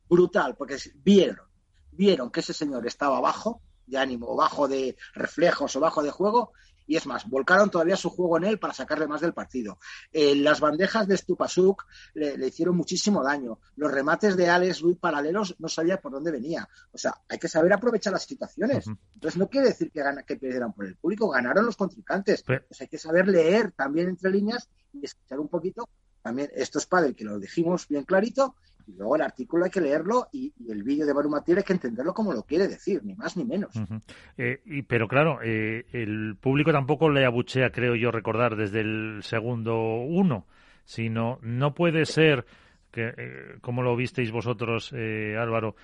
brutal, 0.10 0.56
porque 0.56 0.78
vieron, 0.96 1.46
vieron 1.92 2.32
que 2.32 2.40
ese 2.40 2.54
señor 2.54 2.86
estaba 2.88 3.20
bajo 3.20 3.62
de 3.86 3.98
ánimo, 3.98 4.36
bajo 4.36 4.68
de 4.68 4.98
reflejos 5.14 5.76
o 5.76 5.80
bajo 5.80 6.04
de 6.04 6.12
juego, 6.12 6.54
y 6.90 6.96
es 6.96 7.06
más, 7.06 7.30
volcaron 7.30 7.70
todavía 7.70 7.96
su 7.96 8.10
juego 8.10 8.38
en 8.38 8.46
él 8.46 8.58
para 8.58 8.74
sacarle 8.74 9.08
más 9.08 9.22
del 9.22 9.32
partido. 9.32 9.78
Eh, 10.12 10.36
las 10.36 10.60
bandejas 10.60 11.08
de 11.08 11.16
Stupasuk 11.18 11.86
le, 12.16 12.48
hicieron 12.48 12.76
muchísimo 12.76 13.24
daño. 13.24 13.60
Los 13.76 13.92
remates 13.92 14.36
de 14.36 14.50
Alex 14.50 14.82
Ruiz 14.82 14.98
paralelos 14.98 15.56
no 15.60 15.68
sabía 15.68 16.02
por 16.02 16.12
dónde 16.12 16.32
venía. 16.32 16.68
O 16.92 16.98
sea, 16.98 17.14
hay 17.28 17.38
que 17.38 17.48
saber 17.48 17.72
aprovechar 17.74 18.14
las 18.14 18.24
situaciones. 18.24 18.88
Entonces 19.14 19.38
no 19.38 19.48
quiere 19.48 19.68
decir 19.68 19.92
que, 19.92 20.04
que 20.26 20.38
perdieran 20.38 20.74
por 20.74 20.88
el 20.88 20.96
público, 20.96 21.30
ganaron 21.30 21.68
los 21.68 21.78
contrincantes. 21.78 22.42
Pues 22.42 22.82
hay 22.82 22.88
que 22.88 22.98
saber 22.98 23.28
leer 23.28 23.72
también 23.74 24.10
entre 24.10 24.32
líneas 24.32 24.68
y 24.94 25.06
escuchar 25.06 25.40
un 25.40 25.48
poquito. 25.48 25.88
También 26.22 26.50
esto 26.54 26.80
es 26.80 26.86
padre, 26.86 27.14
que 27.14 27.24
lo 27.24 27.40
dijimos 27.40 27.88
bien 27.88 28.04
clarito, 28.04 28.56
y 28.90 28.98
luego 28.98 29.16
el 29.16 29.22
artículo 29.22 29.66
hay 29.66 29.72
que 29.72 29.82
leerlo 29.82 30.28
y, 30.32 30.54
el 30.68 30.84
vídeo 30.84 31.06
de 31.06 31.14
Baruma 31.14 31.44
tiene 31.44 31.64
que 31.64 31.74
entenderlo 31.74 32.14
como 32.14 32.34
lo 32.34 32.44
quiere 32.44 32.68
decir, 32.68 33.04
ni 33.04 33.16
más 33.16 33.38
ni 33.38 33.46
menos. 33.46 33.74
Eh, 34.38 34.62
y, 34.66 34.82
pero 34.84 35.08
claro, 35.08 35.40
eh, 35.44 35.86
el 35.94 36.36
público 36.40 36.72
tampoco 36.72 37.10
le 37.10 37.26
abuchea, 37.26 37.72
creo 37.72 37.96
yo 37.96 38.12
recordar, 38.12 38.56
desde 38.56 38.82
el 38.82 39.20
segundo 39.24 39.76
uno, 39.78 40.46
sino 40.86 41.40
no 41.42 41.74
puede 41.74 42.06
ser 42.06 42.46
que, 42.92 43.14
eh, 43.16 43.58
como 43.62 43.84
lo 43.84 43.96
visteis 43.96 44.32
vosotros, 44.32 44.92
Álvaro, 44.94 45.76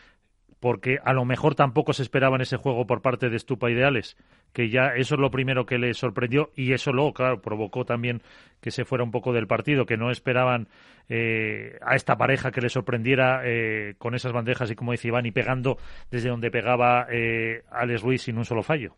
porque 0.59 0.97
a 1.03 1.13
lo 1.13 1.25
mejor 1.25 1.55
tampoco 1.55 1.93
se 1.93 2.01
esperaba 2.01 2.35
en 2.37 2.41
ese 2.41 2.57
juego 2.57 2.87
por 2.87 3.01
parte 3.01 3.29
de 3.29 3.37
Stupa 3.37 3.69
Ideales, 3.69 4.17
que 4.51 4.69
ya 4.69 4.95
eso 4.95 5.15
es 5.15 5.21
lo 5.21 5.29
primero 5.29 5.65
que 5.65 5.77
le 5.77 5.93
sorprendió 5.93 6.49
y 6.55 6.73
eso 6.73 6.91
luego, 6.91 7.13
claro, 7.13 7.41
provocó 7.41 7.85
también 7.85 8.21
que 8.61 8.71
se 8.71 8.85
fuera 8.85 9.03
un 9.03 9.11
poco 9.11 9.33
del 9.33 9.47
partido, 9.47 9.85
que 9.85 9.97
no 9.97 10.09
esperaban 10.09 10.67
eh, 11.07 11.77
a 11.81 11.95
esta 11.95 12.17
pareja 12.17 12.51
que 12.51 12.61
le 12.61 12.69
sorprendiera 12.69 13.41
eh, 13.43 13.95
con 13.99 14.15
esas 14.15 14.31
bandejas 14.31 14.71
y 14.71 14.75
como 14.75 14.93
dice 14.93 15.09
Iván, 15.09 15.25
y 15.25 15.31
pegando 15.31 15.77
desde 16.09 16.29
donde 16.29 16.49
pegaba 16.49 17.05
eh, 17.11 17.63
Alex 17.69 18.01
Ruiz 18.01 18.23
sin 18.23 18.37
un 18.37 18.45
solo 18.45 18.63
fallo. 18.63 18.95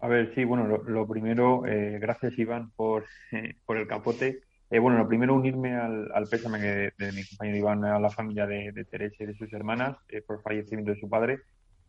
A 0.00 0.08
ver, 0.08 0.32
sí, 0.34 0.44
bueno, 0.44 0.66
lo, 0.66 1.06
primero, 1.08 1.62
gracias 1.62 2.38
Iván 2.38 2.70
por, 2.76 3.04
por 3.66 3.76
el 3.76 3.86
capote. 3.86 4.45
Eh, 4.70 4.78
bueno, 4.78 4.98
lo 4.98 5.08
primero 5.08 5.34
unirme 5.34 5.74
al, 5.74 6.10
al 6.12 6.26
pésame 6.28 6.58
de, 6.58 6.92
de, 6.98 7.12
mi 7.12 7.24
compañero 7.24 7.58
Iván 7.58 7.84
a 7.84 8.00
la 8.00 8.10
familia 8.10 8.46
de, 8.46 8.72
de 8.72 8.84
Teresa 8.84 9.22
y 9.22 9.26
de 9.26 9.34
sus 9.34 9.52
hermanas 9.52 9.96
eh, 10.08 10.22
por 10.22 10.42
fallecimiento 10.42 10.92
de 10.92 11.00
su 11.00 11.08
padre. 11.08 11.40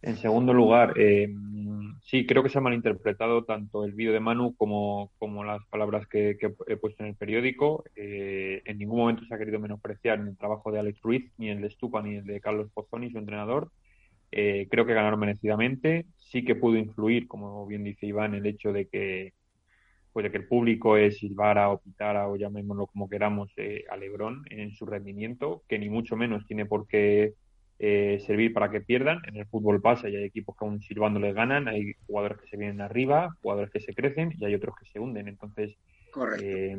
En 0.03 0.15
segundo 0.17 0.53
lugar, 0.53 0.93
eh, 0.95 1.27
sí, 2.03 2.27
creo 2.27 2.43
que 2.43 2.49
se 2.49 2.59
ha 2.59 2.61
malinterpretado 2.61 3.45
tanto 3.45 3.83
el 3.83 3.93
vídeo 3.93 4.13
de 4.13 4.19
Manu 4.19 4.55
como, 4.55 5.11
como 5.17 5.43
las 5.43 5.65
palabras 5.67 6.07
que, 6.07 6.37
que, 6.39 6.53
he 6.67 6.77
puesto 6.77 7.03
en 7.03 7.09
el 7.09 7.15
periódico. 7.15 7.83
Eh, 7.95 8.61
en 8.65 8.77
ningún 8.77 8.99
momento 8.99 9.25
se 9.25 9.33
ha 9.33 9.39
querido 9.39 9.59
menospreciar 9.59 10.19
ni 10.19 10.29
el 10.29 10.37
trabajo 10.37 10.71
de 10.71 10.79
Alex 10.79 11.01
Ruiz, 11.01 11.31
ni 11.37 11.49
el 11.49 11.61
de 11.61 11.71
Stupa, 11.71 12.03
ni 12.03 12.17
el 12.17 12.25
de 12.25 12.39
Carlos 12.39 12.69
Pozzoni, 12.73 13.09
su 13.09 13.17
entrenador. 13.17 13.71
Eh, 14.31 14.67
creo 14.69 14.85
que 14.85 14.93
ganaron 14.93 15.19
merecidamente. 15.19 16.05
Sí 16.19 16.45
que 16.45 16.55
pudo 16.55 16.77
influir, 16.77 17.27
como 17.27 17.65
bien 17.65 17.83
dice 17.83 18.05
Iván, 18.05 18.35
el 18.35 18.45
hecho 18.45 18.71
de 18.71 18.87
que 18.87 19.33
pues 20.17 20.23
de 20.23 20.32
que 20.32 20.38
el 20.38 20.47
público 20.47 20.97
es 20.97 21.19
silbara 21.19 21.69
o 21.69 21.77
pitara 21.77 22.27
o 22.27 22.38
llamémoslo 22.38 22.88
como 22.88 23.08
queramos 23.08 23.51
eh, 23.56 23.86
a 23.88 23.97
Lebron 23.97 24.41
en 24.49 24.71
su 24.71 24.88
rendimiento, 24.88 25.62
que 25.69 25.77
ni 25.77 25.89
mucho 25.89 26.15
menos 26.15 26.43
tiene 26.47 26.65
por 26.65 26.88
qué 26.88 27.36
eh, 27.77 28.19
servir 28.25 28.51
para 28.51 28.71
que 28.71 28.82
pierdan. 28.82 29.19
En 29.27 29.36
el 29.36 29.45
fútbol 29.45 29.80
pasa 29.80 30.10
y 30.10 30.15
hay 30.15 30.23
equipos 30.23 30.58
que 30.58 30.65
aún 30.65 30.82
silbando 30.82 31.19
les 31.19 31.36
ganan, 31.36 31.67
hay 31.67 31.93
jugadores 32.08 32.39
que 32.39 32.47
se 32.47 32.58
vienen 32.58 32.82
arriba, 32.82 33.30
jugadores 33.43 33.69
que 33.69 33.80
se 33.80 33.93
crecen 33.93 34.34
y 34.39 34.45
hay 34.45 34.56
otros 34.56 34.73
que 34.80 34.89
se 34.89 34.99
hunden. 34.99 35.27
Entonces, 35.27 35.77
eh, 36.41 36.75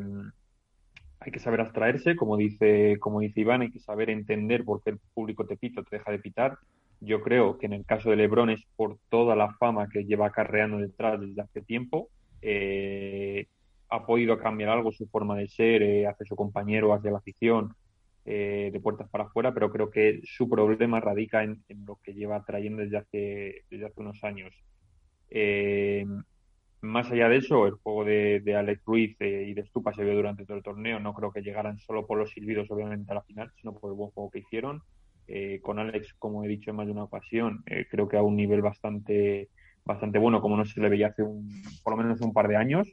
hay 1.21 1.31
que 1.31 1.39
saber 1.39 1.61
abstraerse, 1.61 2.17
como 2.17 2.37
dice, 2.37 2.97
como 2.99 3.21
dice 3.21 3.43
Iván, 3.43 3.63
hay 3.63 3.71
que 3.71 3.79
saber 3.79 4.11
entender 4.11 4.65
por 4.65 4.83
qué 4.83 4.91
el 4.91 4.99
público 5.15 5.47
te 5.47 5.57
pita 5.57 5.83
o 5.83 5.85
te 5.85 5.99
deja 5.99 6.11
de 6.11 6.19
pitar. 6.19 6.59
Yo 7.01 7.21
creo 7.23 7.57
que 7.57 7.67
en 7.67 7.75
el 7.75 7.87
caso 7.87 8.11
de 8.11 8.17
Lebron 8.17 8.51
es 8.51 8.65
por 8.75 8.99
toda 9.09 9.37
la 9.37 9.55
fama 9.61 9.89
que 9.89 10.03
lleva 10.07 10.27
acarreando 10.27 10.79
detrás 10.79 11.21
desde 11.21 11.41
hace 11.41 11.63
tiempo 11.63 12.11
eh, 12.43 13.47
ha 13.91 14.07
podido 14.07 14.39
cambiar 14.39 14.71
algo 14.71 14.93
su 14.93 15.07
forma 15.09 15.37
de 15.37 15.49
ser 15.49 15.83
eh, 15.83 16.07
su 16.25 16.37
compañero, 16.37 16.93
hacia 16.93 17.11
la 17.11 17.19
afición, 17.19 17.75
eh, 18.25 18.71
de 18.73 18.81
puertas 18.81 19.09
para 19.09 19.25
afuera, 19.25 19.55
pero 19.55 19.71
creo 19.71 19.91
que 19.91 20.21
su 20.25 20.49
problema 20.49 21.01
radica 21.01 21.43
en, 21.43 21.63
lo 21.87 21.97
que 22.03 22.15
lleva 22.15 22.45
trayendo 22.45 22.83
desde 22.83 22.99
hace, 22.99 23.65
desde 23.71 23.87
hace 23.87 24.01
unos 24.01 24.23
años. 24.25 24.53
más 26.81 27.11
allá 27.11 27.29
de 27.29 27.37
eso, 27.39 27.67
el 27.67 27.75
juego 27.75 28.05
de, 28.05 28.41
de 28.41 28.55
Alex 28.55 28.83
Ruiz 28.85 29.17
eh, 29.21 29.47
y 29.49 29.55
de 29.55 29.65
Stupa 29.67 29.93
se 29.93 30.05
vio 30.05 30.15
durante 30.15 30.45
todo 30.45 30.57
el 30.57 30.63
torneo. 30.63 31.01
No 31.01 31.15
creo 31.15 31.33
que 31.33 31.43
llegaran 31.43 31.79
solo 31.79 32.07
por 32.07 32.19
los 32.19 32.31
silbidos, 32.31 32.71
obviamente, 32.71 33.11
a 33.11 33.15
la 33.17 33.23
final, 33.23 33.53
sino 33.61 33.75
por 33.75 33.91
el 33.91 33.97
buen 33.97 34.11
juego 34.11 34.31
que 34.31 34.41
hicieron. 34.41 34.83
Eh, 35.29 35.61
con 35.63 35.79
Alex, 35.79 36.15
como 36.19 36.43
he 36.43 36.49
dicho 36.49 36.71
en 36.71 36.77
más 36.77 36.87
de 36.87 36.93
una 36.93 37.05
ocasión, 37.05 37.63
eh, 37.67 37.87
creo 37.91 38.09
que 38.09 38.17
a 38.17 38.23
un 38.23 38.35
nivel 38.37 38.63
bastante, 38.63 39.51
bastante 39.89 40.19
bueno, 40.19 40.41
como 40.41 40.57
no 40.57 40.67
se 40.67 40.81
le 40.81 40.91
veía 40.91 41.09
hace 41.09 41.23
un, 41.23 41.49
por 41.83 41.97
lo 41.97 42.03
menos 42.03 42.21
un 42.21 42.35
par 42.35 42.47
de 42.47 42.57
años. 42.57 42.87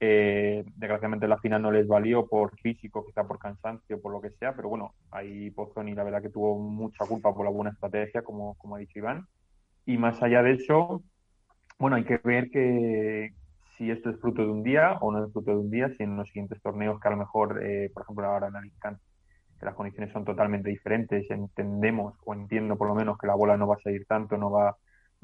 desgraciadamente 0.00 1.28
la 1.28 1.38
final 1.38 1.62
no 1.62 1.70
les 1.70 1.86
valió 1.86 2.26
por 2.26 2.58
físico, 2.58 3.04
quizá 3.04 3.24
por 3.24 3.38
cansancio, 3.38 4.00
por 4.00 4.12
lo 4.12 4.20
que 4.20 4.30
sea, 4.30 4.56
pero 4.56 4.68
bueno, 4.68 4.94
ahí 5.10 5.50
Pozzoni 5.50 5.94
la 5.94 6.04
verdad 6.04 6.22
que 6.22 6.30
tuvo 6.30 6.58
mucha 6.58 7.04
culpa 7.06 7.34
por 7.34 7.44
la 7.44 7.50
buena 7.50 7.70
estrategia, 7.70 8.22
como, 8.22 8.54
como 8.56 8.76
ha 8.76 8.78
dicho 8.78 8.98
Iván. 8.98 9.26
Y 9.84 9.98
más 9.98 10.22
allá 10.22 10.42
de 10.42 10.54
eso, 10.54 11.02
bueno, 11.78 11.96
hay 11.96 12.04
que 12.04 12.18
ver 12.24 12.50
que 12.50 13.34
si 13.76 13.90
esto 13.90 14.08
es 14.08 14.18
fruto 14.18 14.42
de 14.42 14.50
un 14.50 14.62
día 14.62 14.96
o 15.02 15.12
no 15.12 15.22
es 15.24 15.32
fruto 15.32 15.50
de 15.50 15.58
un 15.58 15.70
día, 15.70 15.90
si 15.96 16.02
en 16.02 16.16
los 16.16 16.28
siguientes 16.28 16.60
torneos 16.62 16.98
que 16.98 17.08
a 17.08 17.10
lo 17.10 17.18
mejor, 17.18 17.62
eh, 17.62 17.90
por 17.92 18.04
ejemplo, 18.04 18.26
ahora 18.26 18.48
en 18.48 18.56
Alicante, 18.56 19.02
que 19.58 19.66
las 19.66 19.74
condiciones 19.74 20.12
son 20.12 20.24
totalmente 20.24 20.70
diferentes, 20.70 21.30
entendemos 21.30 22.14
o 22.24 22.32
entiendo 22.32 22.76
por 22.76 22.88
lo 22.88 22.94
menos 22.94 23.18
que 23.18 23.26
la 23.26 23.34
bola 23.34 23.56
no 23.58 23.66
va 23.66 23.74
a 23.76 23.80
salir 23.80 24.06
tanto, 24.06 24.38
no 24.38 24.50
va, 24.50 24.76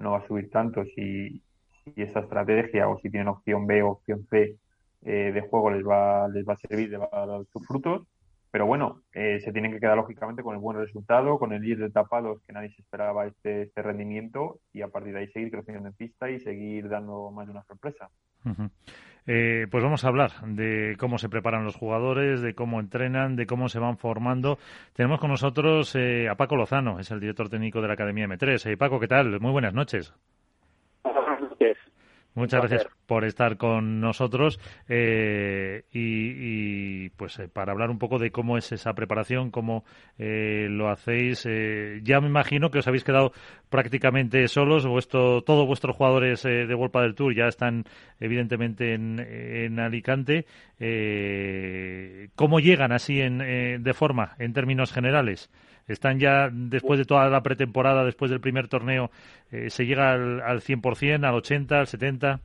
no 0.02 0.12
va 0.12 0.18
a 0.18 0.26
subir 0.26 0.50
tanto, 0.50 0.84
si, 0.84 1.42
si 1.84 1.92
esa 1.96 2.20
estrategia 2.20 2.88
o 2.88 2.98
si 2.98 3.10
tienen 3.10 3.28
opción 3.28 3.66
B 3.66 3.82
o 3.82 3.90
opción 3.90 4.26
C 4.28 4.56
eh, 5.04 5.32
de 5.32 5.40
juego 5.42 5.70
les 5.70 5.84
va, 5.84 6.28
les 6.28 6.46
va 6.46 6.54
a 6.54 6.68
servir, 6.68 6.90
les 6.90 7.00
va 7.00 7.08
a 7.12 7.26
dar 7.26 7.44
sus 7.52 7.66
frutos, 7.66 8.06
pero 8.50 8.66
bueno, 8.66 9.00
eh, 9.14 9.40
se 9.42 9.50
tienen 9.50 9.72
que 9.72 9.80
quedar 9.80 9.96
lógicamente 9.96 10.42
con 10.42 10.54
el 10.54 10.60
buen 10.60 10.76
resultado, 10.76 11.38
con 11.38 11.52
el 11.52 11.62
10 11.62 11.78
de 11.78 11.90
tapados 11.90 12.42
que 12.46 12.52
nadie 12.52 12.70
se 12.70 12.82
esperaba 12.82 13.26
este, 13.26 13.62
este 13.62 13.80
rendimiento 13.80 14.60
y 14.74 14.82
a 14.82 14.88
partir 14.88 15.14
de 15.14 15.20
ahí 15.20 15.28
seguir 15.28 15.50
creciendo 15.50 15.88
en 15.88 15.94
pista 15.94 16.30
y 16.30 16.38
seguir 16.40 16.88
dando 16.90 17.30
más 17.30 17.46
de 17.46 17.52
una 17.52 17.64
sorpresa. 17.64 18.10
Eh, 19.26 19.66
pues 19.70 19.84
vamos 19.84 20.04
a 20.04 20.08
hablar 20.08 20.32
de 20.46 20.96
cómo 20.98 21.18
se 21.18 21.28
preparan 21.28 21.64
los 21.64 21.76
jugadores, 21.76 22.40
de 22.40 22.54
cómo 22.54 22.80
entrenan, 22.80 23.36
de 23.36 23.46
cómo 23.46 23.68
se 23.68 23.78
van 23.78 23.98
formando. 23.98 24.58
Tenemos 24.94 25.20
con 25.20 25.30
nosotros 25.30 25.94
eh, 25.94 26.28
a 26.28 26.34
Paco 26.34 26.56
Lozano, 26.56 26.98
es 26.98 27.10
el 27.10 27.20
director 27.20 27.48
técnico 27.48 27.80
de 27.80 27.88
la 27.88 27.94
Academia 27.94 28.26
M3. 28.26 28.76
Paco, 28.76 28.98
¿qué 28.98 29.08
tal? 29.08 29.40
Muy 29.40 29.52
buenas 29.52 29.74
noches. 29.74 30.12
Muchas 32.34 32.60
gracias 32.60 32.86
por 33.06 33.26
estar 33.26 33.58
con 33.58 34.00
nosotros 34.00 34.58
eh, 34.88 35.84
y, 35.92 37.10
pues 37.10 37.38
eh, 37.38 37.48
para 37.48 37.72
hablar 37.72 37.90
un 37.90 37.98
poco 37.98 38.18
de 38.18 38.30
cómo 38.30 38.56
es 38.56 38.72
esa 38.72 38.94
preparación, 38.94 39.50
cómo 39.50 39.84
eh, 40.18 40.66
lo 40.70 40.88
hacéis. 40.88 41.46
ya 42.02 42.20
me 42.20 42.28
imagino 42.28 42.70
que 42.70 42.78
os 42.78 42.88
habéis 42.88 43.04
quedado 43.04 43.32
prácticamente 43.68 44.48
solos, 44.48 44.86
vuestro, 44.86 45.42
todos 45.42 45.66
vuestros 45.66 45.94
jugadores 45.94 46.42
de 46.42 46.74
World 46.74 47.02
del 47.02 47.14
Tour 47.14 47.34
ya 47.34 47.48
están 47.48 47.84
evidentemente 48.18 48.94
en, 48.94 49.18
en 49.20 49.78
Alicante. 49.78 50.46
¿Cómo 52.34 52.60
llegan 52.60 52.92
así 52.92 53.20
en, 53.20 53.38
de 53.82 53.92
forma, 53.92 54.36
en 54.38 54.54
términos 54.54 54.90
generales? 54.90 55.50
¿Están 55.88 56.18
ya, 56.18 56.48
después 56.52 56.98
de 56.98 57.04
toda 57.04 57.28
la 57.28 57.42
pretemporada, 57.42 58.04
después 58.04 58.30
del 58.30 58.40
primer 58.40 58.68
torneo, 58.68 59.10
eh, 59.50 59.70
se 59.70 59.84
llega 59.86 60.12
al, 60.12 60.40
al 60.40 60.60
100%, 60.60 61.24
al 61.24 61.34
80%, 61.34 61.72
al 61.72 61.86
70%? 61.86 62.40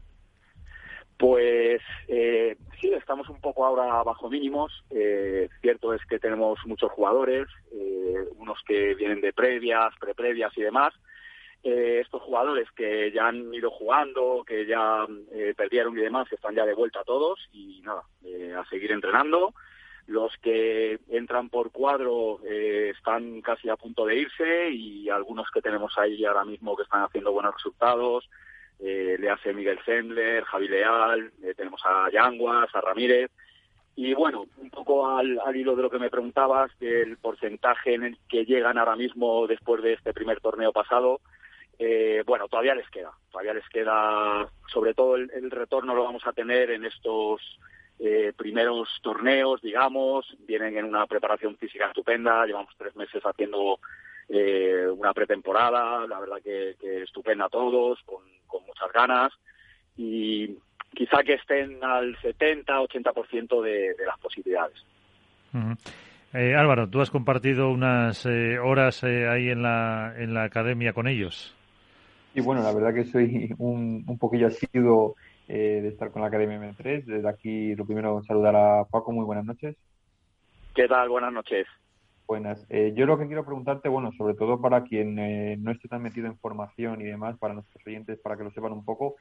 Pues 1.18 1.82
eh, 2.08 2.58
sí, 2.80 2.94
estamos 2.94 3.28
un 3.30 3.42
poco 3.42 3.66
ahora 3.66 4.04
bajo 4.04 4.30
mínimos. 4.30 4.72
Eh, 4.92 5.50
cierto 5.62 5.94
es 5.94 6.06
que 6.06 6.20
tenemos 6.20 6.60
muchos 6.66 6.92
jugadores, 6.92 7.48
eh, 7.72 8.28
unos 8.36 8.62
que 8.68 8.94
vienen 8.94 9.22
de 9.22 9.34
previas, 9.34 9.94
preprevias 10.00 10.56
y 10.58 10.62
demás. 10.62 10.94
estos 11.64 12.22
jugadores 12.22 12.70
que 12.76 13.12
ya 13.12 13.28
han 13.28 13.54
ido 13.54 13.72
jugando, 13.72 14.44
que 14.48 14.66
ya 14.66 15.06
perdieron 15.58 15.98
y 15.98 16.02
demás, 16.02 16.32
están 16.32 16.56
ya 16.56 16.66
de 16.66 16.74
vuelta 16.74 17.04
todos 17.04 17.40
y 17.52 17.82
nada, 17.82 18.04
a 18.58 18.70
seguir 18.70 18.92
entrenando. 18.92 19.54
Los 20.08 20.32
que 20.38 21.00
entran 21.10 21.50
por 21.50 21.72
cuadro 21.72 22.40
eh, 22.46 22.94
están 22.96 23.42
casi 23.42 23.68
a 23.68 23.76
punto 23.76 24.06
de 24.06 24.16
irse 24.16 24.70
y 24.72 25.10
algunos 25.10 25.52
que 25.52 25.62
tenemos 25.62 25.98
ahí 25.98 26.24
ahora 26.24 26.46
mismo 26.46 26.78
que 26.78 26.84
están 26.84 27.04
haciendo 27.04 27.34
buenos 27.34 27.54
resultados. 27.56 28.30
Eh, 28.80 29.18
le 29.20 29.30
hace 29.30 29.54
Miguel 29.54 29.80
Sendler, 29.84 30.46
Javi 30.46 30.70
Leal, 30.70 31.32
eh, 31.44 31.54
tenemos 31.58 31.82
a 31.84 32.10
Yanguas, 32.10 32.74
a 32.74 32.80
Ramírez. 32.80 33.30
Y 33.98 34.14
bueno, 34.14 34.46
un 34.58 34.70
poco 34.70 35.10
al, 35.10 35.40
hilo 35.54 35.76
de 35.76 35.82
lo 35.82 35.90
que 35.90 36.00
me 36.00 36.10
preguntabas, 36.10 36.72
del 36.80 37.18
porcentaje 37.18 37.96
en 37.96 38.04
el 38.04 38.18
que 38.30 38.46
llegan 38.46 38.78
ahora 38.78 38.96
mismo 38.96 39.46
después 39.46 39.84
de 39.84 39.94
este 39.94 40.14
primer 40.14 40.40
torneo 40.40 40.72
pasado, 40.72 41.20
eh, 41.80 42.24
bueno, 42.26 42.48
todavía 42.48 42.76
les 42.76 42.90
queda, 42.90 43.12
todavía 43.30 43.56
les 43.56 43.68
queda, 43.70 44.48
sobre 44.72 44.94
todo 44.94 45.16
el 45.16 45.52
retorno 45.52 45.96
lo 45.96 46.04
vamos 46.04 46.26
a 46.28 46.34
tener 46.34 46.72
en 46.72 46.86
estos 46.86 47.42
eh, 48.00 48.32
primeros 48.38 48.90
torneos, 49.02 49.62
digamos, 49.62 50.26
vienen 50.48 50.78
en 50.78 50.86
una 50.86 51.08
preparación 51.08 51.58
física 51.58 51.88
estupenda, 51.88 52.46
llevamos 52.46 52.74
tres 52.78 52.96
meses 52.96 53.24
haciendo 53.24 53.80
eh, 54.30 54.86
una 54.96 55.14
pretemporada, 55.14 56.06
la 56.06 56.20
verdad 56.20 56.38
que, 56.44 56.76
estupenda 57.02 57.50
todos, 57.50 58.00
con, 58.04 58.22
muchas 58.68 58.92
ganas 58.94 59.32
y 59.96 60.56
quizá 60.94 61.24
que 61.24 61.34
estén 61.34 61.84
al 61.84 62.16
70-80% 62.18 63.62
de, 63.62 63.94
de 63.94 64.06
las 64.06 64.20
posibilidades. 64.20 64.84
Eh, 66.34 66.56
Álvaro, 66.56 66.90
tú 66.90 67.02
has 67.02 67.10
compartido 67.10 67.70
unas 67.70 68.26
horas 68.26 69.04
ahí 69.04 69.50
en 69.50 69.64
la, 69.64 70.14
en 70.18 70.34
la 70.34 70.44
academia 70.44 70.94
con 70.94 71.08
ellos. 71.08 71.56
Y 72.36 72.42
bueno, 72.42 72.62
la 72.62 72.72
verdad 72.72 72.94
que 72.94 73.06
soy 73.06 73.52
un, 73.58 74.04
un 74.06 74.18
poquillo 74.20 74.48
asiduo 74.48 75.16
eh, 75.50 75.80
de 75.82 75.88
estar 75.88 76.12
con 76.12 76.22
la 76.22 76.28
Academia 76.28 76.60
M3. 76.60 77.06
Desde 77.06 77.30
aquí, 77.30 77.74
lo 77.76 77.86
primero, 77.86 78.22
saludar 78.24 78.56
a 78.56 78.84
Paco. 78.84 79.14
Muy 79.14 79.24
buenas 79.24 79.46
noches. 79.46 79.78
¿Qué 80.76 80.88
tal? 80.88 81.08
Buenas 81.08 81.32
noches. 81.32 81.66
Buenas. 82.28 82.66
Eh, 82.70 82.92
yo 82.96 83.06
lo 83.06 83.18
que 83.18 83.28
quiero 83.28 83.46
preguntarte, 83.46 83.88
bueno, 83.88 84.12
sobre 84.12 84.34
todo 84.34 84.60
para 84.60 84.84
quien 84.84 85.18
eh, 85.18 85.56
no 85.58 85.72
esté 85.72 85.88
tan 85.88 86.02
metido 86.04 86.28
en 86.28 86.38
formación 86.38 87.00
y 87.00 87.06
demás, 87.06 87.38
para 87.38 87.54
nuestros 87.54 87.86
oyentes, 87.88 88.20
para 88.20 88.36
que 88.36 88.44
lo 88.44 88.52
sepan 88.52 88.74
un 88.74 88.84
poco, 88.84 89.16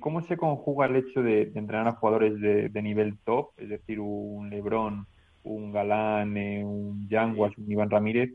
¿cómo 0.00 0.22
se 0.22 0.36
conjuga 0.36 0.86
el 0.86 0.96
hecho 0.96 1.22
de, 1.22 1.50
entrenar 1.54 1.88
a 1.88 1.96
jugadores 1.96 2.40
de, 2.40 2.82
nivel 2.82 3.18
top, 3.24 3.50
es 3.58 3.68
decir, 3.68 4.00
un 4.00 4.48
Lebron, 4.48 5.06
un 5.42 5.72
Galán, 5.72 6.34
un 6.64 7.08
Yanguas, 7.08 7.58
un 7.58 7.70
Iván 7.70 7.90
Ramírez, 7.90 8.30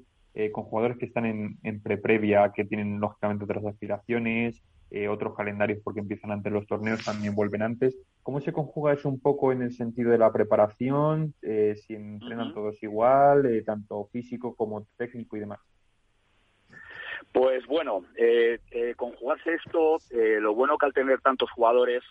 con 0.52 0.66
jugadores 0.66 0.98
que 0.98 1.06
están 1.06 1.26
en, 1.26 1.58
en 1.64 1.82
pre-previa, 1.82 2.52
que 2.54 2.66
tienen 2.66 3.00
lógicamente 3.00 3.46
otras 3.46 3.66
aspiraciones, 3.66 4.62
eh, 4.92 5.08
otros 5.08 5.34
calendarios 5.36 5.80
porque 5.84 6.02
empiezan 6.02 6.32
antes 6.32 6.52
los 6.52 6.68
torneos, 6.68 7.04
también 7.06 7.34
vuelven 7.34 7.62
antes. 7.62 7.98
¿Cómo 8.24 8.42
se 8.42 8.52
conjuga 8.52 8.92
eso 8.94 9.08
un 9.08 9.22
poco 9.22 9.54
en 9.54 9.62
el 9.62 9.72
sentido 9.72 10.12
de 10.12 10.18
la 10.18 10.34
preparación? 10.34 11.34
Eh, 11.42 11.76
si 11.78 11.96
entrenan 11.96 12.54
todos 12.54 12.82
igual, 12.84 13.46
eh, 13.46 13.64
tanto 13.64 14.10
físico 14.12 14.54
como 14.54 14.86
técnico 14.98 15.38
y 15.38 15.40
demás. 15.40 15.60
Pues 17.32 17.66
bueno, 17.68 18.04
eh, 18.18 18.60
conjugarse 18.98 19.54
esto, 19.54 19.98
lo 20.12 20.54
bueno 20.54 20.78
que 20.78 20.88
al 20.88 20.94
tener 20.94 21.22
tantos 21.22 21.50
jugadores, 21.52 22.04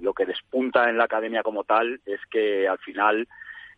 lo 0.00 0.14
que 0.14 0.26
despunta 0.26 0.90
en 0.90 0.98
la 0.98 1.04
academia 1.04 1.44
como 1.44 1.62
tal 1.62 2.00
es 2.04 2.18
que 2.28 2.66
al 2.66 2.78
final 2.78 3.28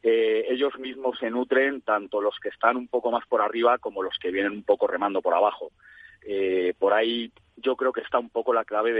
ellos 0.02 0.78
mismos 0.78 1.18
se 1.18 1.28
nutren, 1.28 1.82
tanto 1.82 2.22
los 2.22 2.38
que 2.40 2.48
están 2.48 2.78
un 2.78 2.88
poco 2.88 3.10
más 3.10 3.26
por 3.26 3.42
arriba 3.42 3.76
como 3.76 4.02
los 4.02 4.18
que 4.18 4.30
vienen 4.30 4.52
un 4.52 4.62
poco 4.62 4.86
remando 4.86 5.20
por 5.20 5.34
abajo. 5.34 5.70
Eh, 6.26 6.74
por 6.78 6.92
ahí 6.92 7.30
yo 7.56 7.76
creo 7.76 7.92
que 7.92 8.00
está 8.00 8.18
un 8.18 8.30
poco 8.30 8.52
la 8.52 8.64
clave 8.64 8.92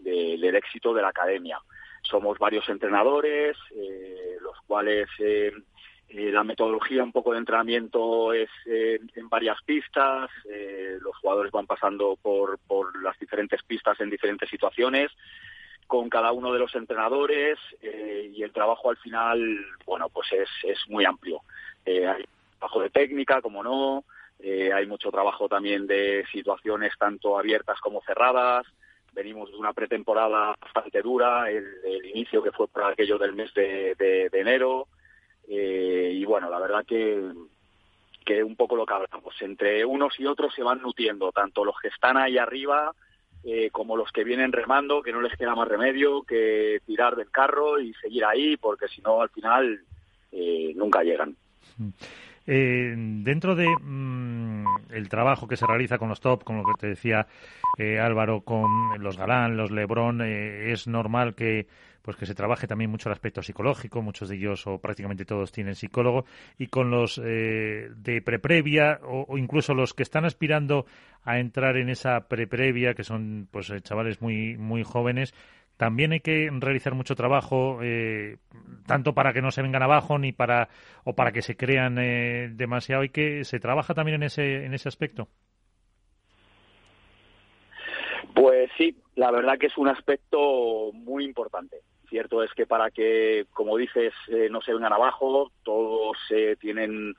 del 0.00 0.54
éxito 0.54 0.94
de 0.94 1.02
la 1.02 1.08
academia. 1.08 1.58
Somos 2.02 2.38
varios 2.38 2.68
entrenadores, 2.68 3.56
eh, 3.74 4.36
los 4.40 4.56
cuales 4.66 5.08
eh, 5.18 5.52
la 6.08 6.44
metodología 6.44 7.02
un 7.02 7.12
poco 7.12 7.32
de 7.32 7.38
entrenamiento 7.38 8.32
es 8.32 8.50
en 8.66 9.28
varias 9.28 9.62
pistas, 9.62 10.28
los 11.00 11.16
jugadores 11.18 11.52
van 11.52 11.68
pasando 11.68 12.18
por, 12.20 12.58
por 12.66 13.00
las 13.00 13.16
diferentes 13.20 13.62
pistas 13.62 14.00
en 14.00 14.10
diferentes 14.10 14.50
situaciones 14.50 15.12
con 15.86 16.08
cada 16.08 16.32
uno 16.32 16.52
de 16.52 16.58
los 16.58 16.74
entrenadores 16.74 17.60
y 17.80 18.42
el 18.42 18.52
trabajo 18.52 18.90
al 18.90 18.96
final, 18.96 19.64
bueno, 19.86 20.08
pues 20.08 20.32
es, 20.32 20.48
es 20.64 20.78
muy 20.88 21.04
amplio. 21.04 21.42
hay 21.86 22.24
trabajo 22.58 22.80
de 22.82 22.90
técnica, 22.90 23.40
como 23.40 23.62
no, 23.62 24.04
eh, 24.42 24.72
hay 24.72 24.86
mucho 24.86 25.10
trabajo 25.10 25.48
también 25.48 25.86
de 25.86 26.24
situaciones 26.32 26.92
tanto 26.98 27.38
abiertas 27.38 27.78
como 27.80 28.02
cerradas. 28.02 28.66
Venimos 29.12 29.50
de 29.50 29.56
una 29.56 29.72
pretemporada 29.72 30.54
bastante 30.60 31.02
dura, 31.02 31.50
el, 31.50 31.66
inicio 32.14 32.42
que 32.42 32.52
fue 32.52 32.68
por 32.68 32.84
aquello 32.84 33.18
del 33.18 33.34
mes 33.34 33.52
de, 33.54 34.30
enero. 34.32 34.88
Eh, 35.48 36.12
y 36.14 36.24
bueno, 36.24 36.48
la 36.48 36.58
verdad 36.58 36.84
que, 36.86 37.20
que 38.24 38.42
un 38.42 38.56
poco 38.56 38.76
lo 38.76 38.86
que 38.86 38.94
hablamos. 38.94 39.34
Entre 39.40 39.84
unos 39.84 40.18
y 40.18 40.26
otros 40.26 40.54
se 40.54 40.62
van 40.62 40.80
nutriendo, 40.80 41.32
tanto 41.32 41.64
los 41.64 41.78
que 41.80 41.88
están 41.88 42.16
ahí 42.16 42.38
arriba 42.38 42.92
eh, 43.44 43.70
como 43.70 43.96
los 43.96 44.10
que 44.12 44.24
vienen 44.24 44.52
remando, 44.52 45.02
que 45.02 45.12
no 45.12 45.20
les 45.20 45.36
queda 45.36 45.54
más 45.54 45.68
remedio 45.68 46.22
que 46.22 46.80
tirar 46.86 47.16
del 47.16 47.30
carro 47.30 47.80
y 47.80 47.92
seguir 47.94 48.24
ahí, 48.24 48.56
porque 48.56 48.88
si 48.88 49.02
no, 49.02 49.20
al 49.20 49.30
final 49.30 49.84
nunca 50.76 51.02
llegan. 51.02 51.36
Eh, 52.46 52.94
dentro 52.96 53.54
de 53.54 53.66
mm, 53.68 54.64
el 54.90 55.08
trabajo 55.08 55.46
que 55.46 55.56
se 55.56 55.66
realiza 55.66 55.98
con 55.98 56.08
los 56.08 56.20
top, 56.20 56.44
con 56.44 56.56
lo 56.56 56.64
que 56.64 56.72
te 56.78 56.86
decía 56.88 57.26
eh, 57.78 57.98
Álvaro, 57.98 58.42
con 58.42 59.02
los 59.02 59.16
Galán, 59.16 59.56
los 59.56 59.70
Lebrón, 59.70 60.22
eh, 60.22 60.72
es 60.72 60.86
normal 60.86 61.34
que 61.34 61.66
pues 62.02 62.16
que 62.16 62.24
se 62.24 62.34
trabaje 62.34 62.66
también 62.66 62.90
mucho 62.90 63.10
el 63.10 63.12
aspecto 63.12 63.42
psicológico, 63.42 64.00
muchos 64.00 64.30
de 64.30 64.36
ellos 64.36 64.66
o 64.66 64.78
prácticamente 64.78 65.26
todos 65.26 65.52
tienen 65.52 65.74
psicólogo, 65.74 66.24
y 66.56 66.68
con 66.68 66.90
los 66.90 67.16
de 67.16 68.22
preprevia 68.24 69.00
o, 69.02 69.26
o, 69.28 69.36
incluso 69.36 69.74
los 69.74 69.92
que 69.92 70.02
están 70.02 70.24
aspirando 70.24 70.86
a 71.24 71.38
entrar 71.38 71.76
en 71.76 71.90
esa 71.90 72.26
preprevia, 72.26 72.94
que 72.94 73.04
son 73.04 73.48
pues 73.50 73.70
chavales 73.82 74.22
muy, 74.22 74.56
muy 74.56 74.82
jóvenes, 74.82 75.34
también 75.80 76.12
hay 76.12 76.20
que 76.20 76.50
realizar 76.52 76.94
mucho 76.94 77.14
trabajo, 77.14 77.78
eh, 77.82 78.36
tanto 78.86 79.14
para 79.14 79.32
que 79.32 79.40
no 79.40 79.50
se 79.50 79.62
vengan 79.62 79.82
abajo 79.82 80.18
ni 80.18 80.30
para 80.30 80.68
o 81.04 81.14
para 81.14 81.32
que 81.32 81.40
se 81.40 81.56
crean 81.56 81.96
eh, 81.98 82.50
demasiado. 82.52 83.02
Y 83.02 83.08
que 83.08 83.44
se 83.44 83.60
trabaja 83.60 83.94
también 83.94 84.16
en 84.16 84.24
ese 84.24 84.66
en 84.66 84.74
ese 84.74 84.90
aspecto. 84.90 85.28
Pues 88.34 88.70
sí, 88.76 88.94
la 89.14 89.30
verdad 89.30 89.56
que 89.58 89.68
es 89.68 89.78
un 89.78 89.88
aspecto 89.88 90.92
muy 90.92 91.24
importante. 91.24 91.78
Cierto 92.10 92.42
es 92.42 92.52
que 92.52 92.66
para 92.66 92.90
que, 92.90 93.46
como 93.50 93.78
dices, 93.78 94.12
eh, 94.28 94.48
no 94.50 94.60
se 94.60 94.74
vengan 94.74 94.92
abajo, 94.92 95.50
todos 95.62 96.18
tienen 96.60 97.14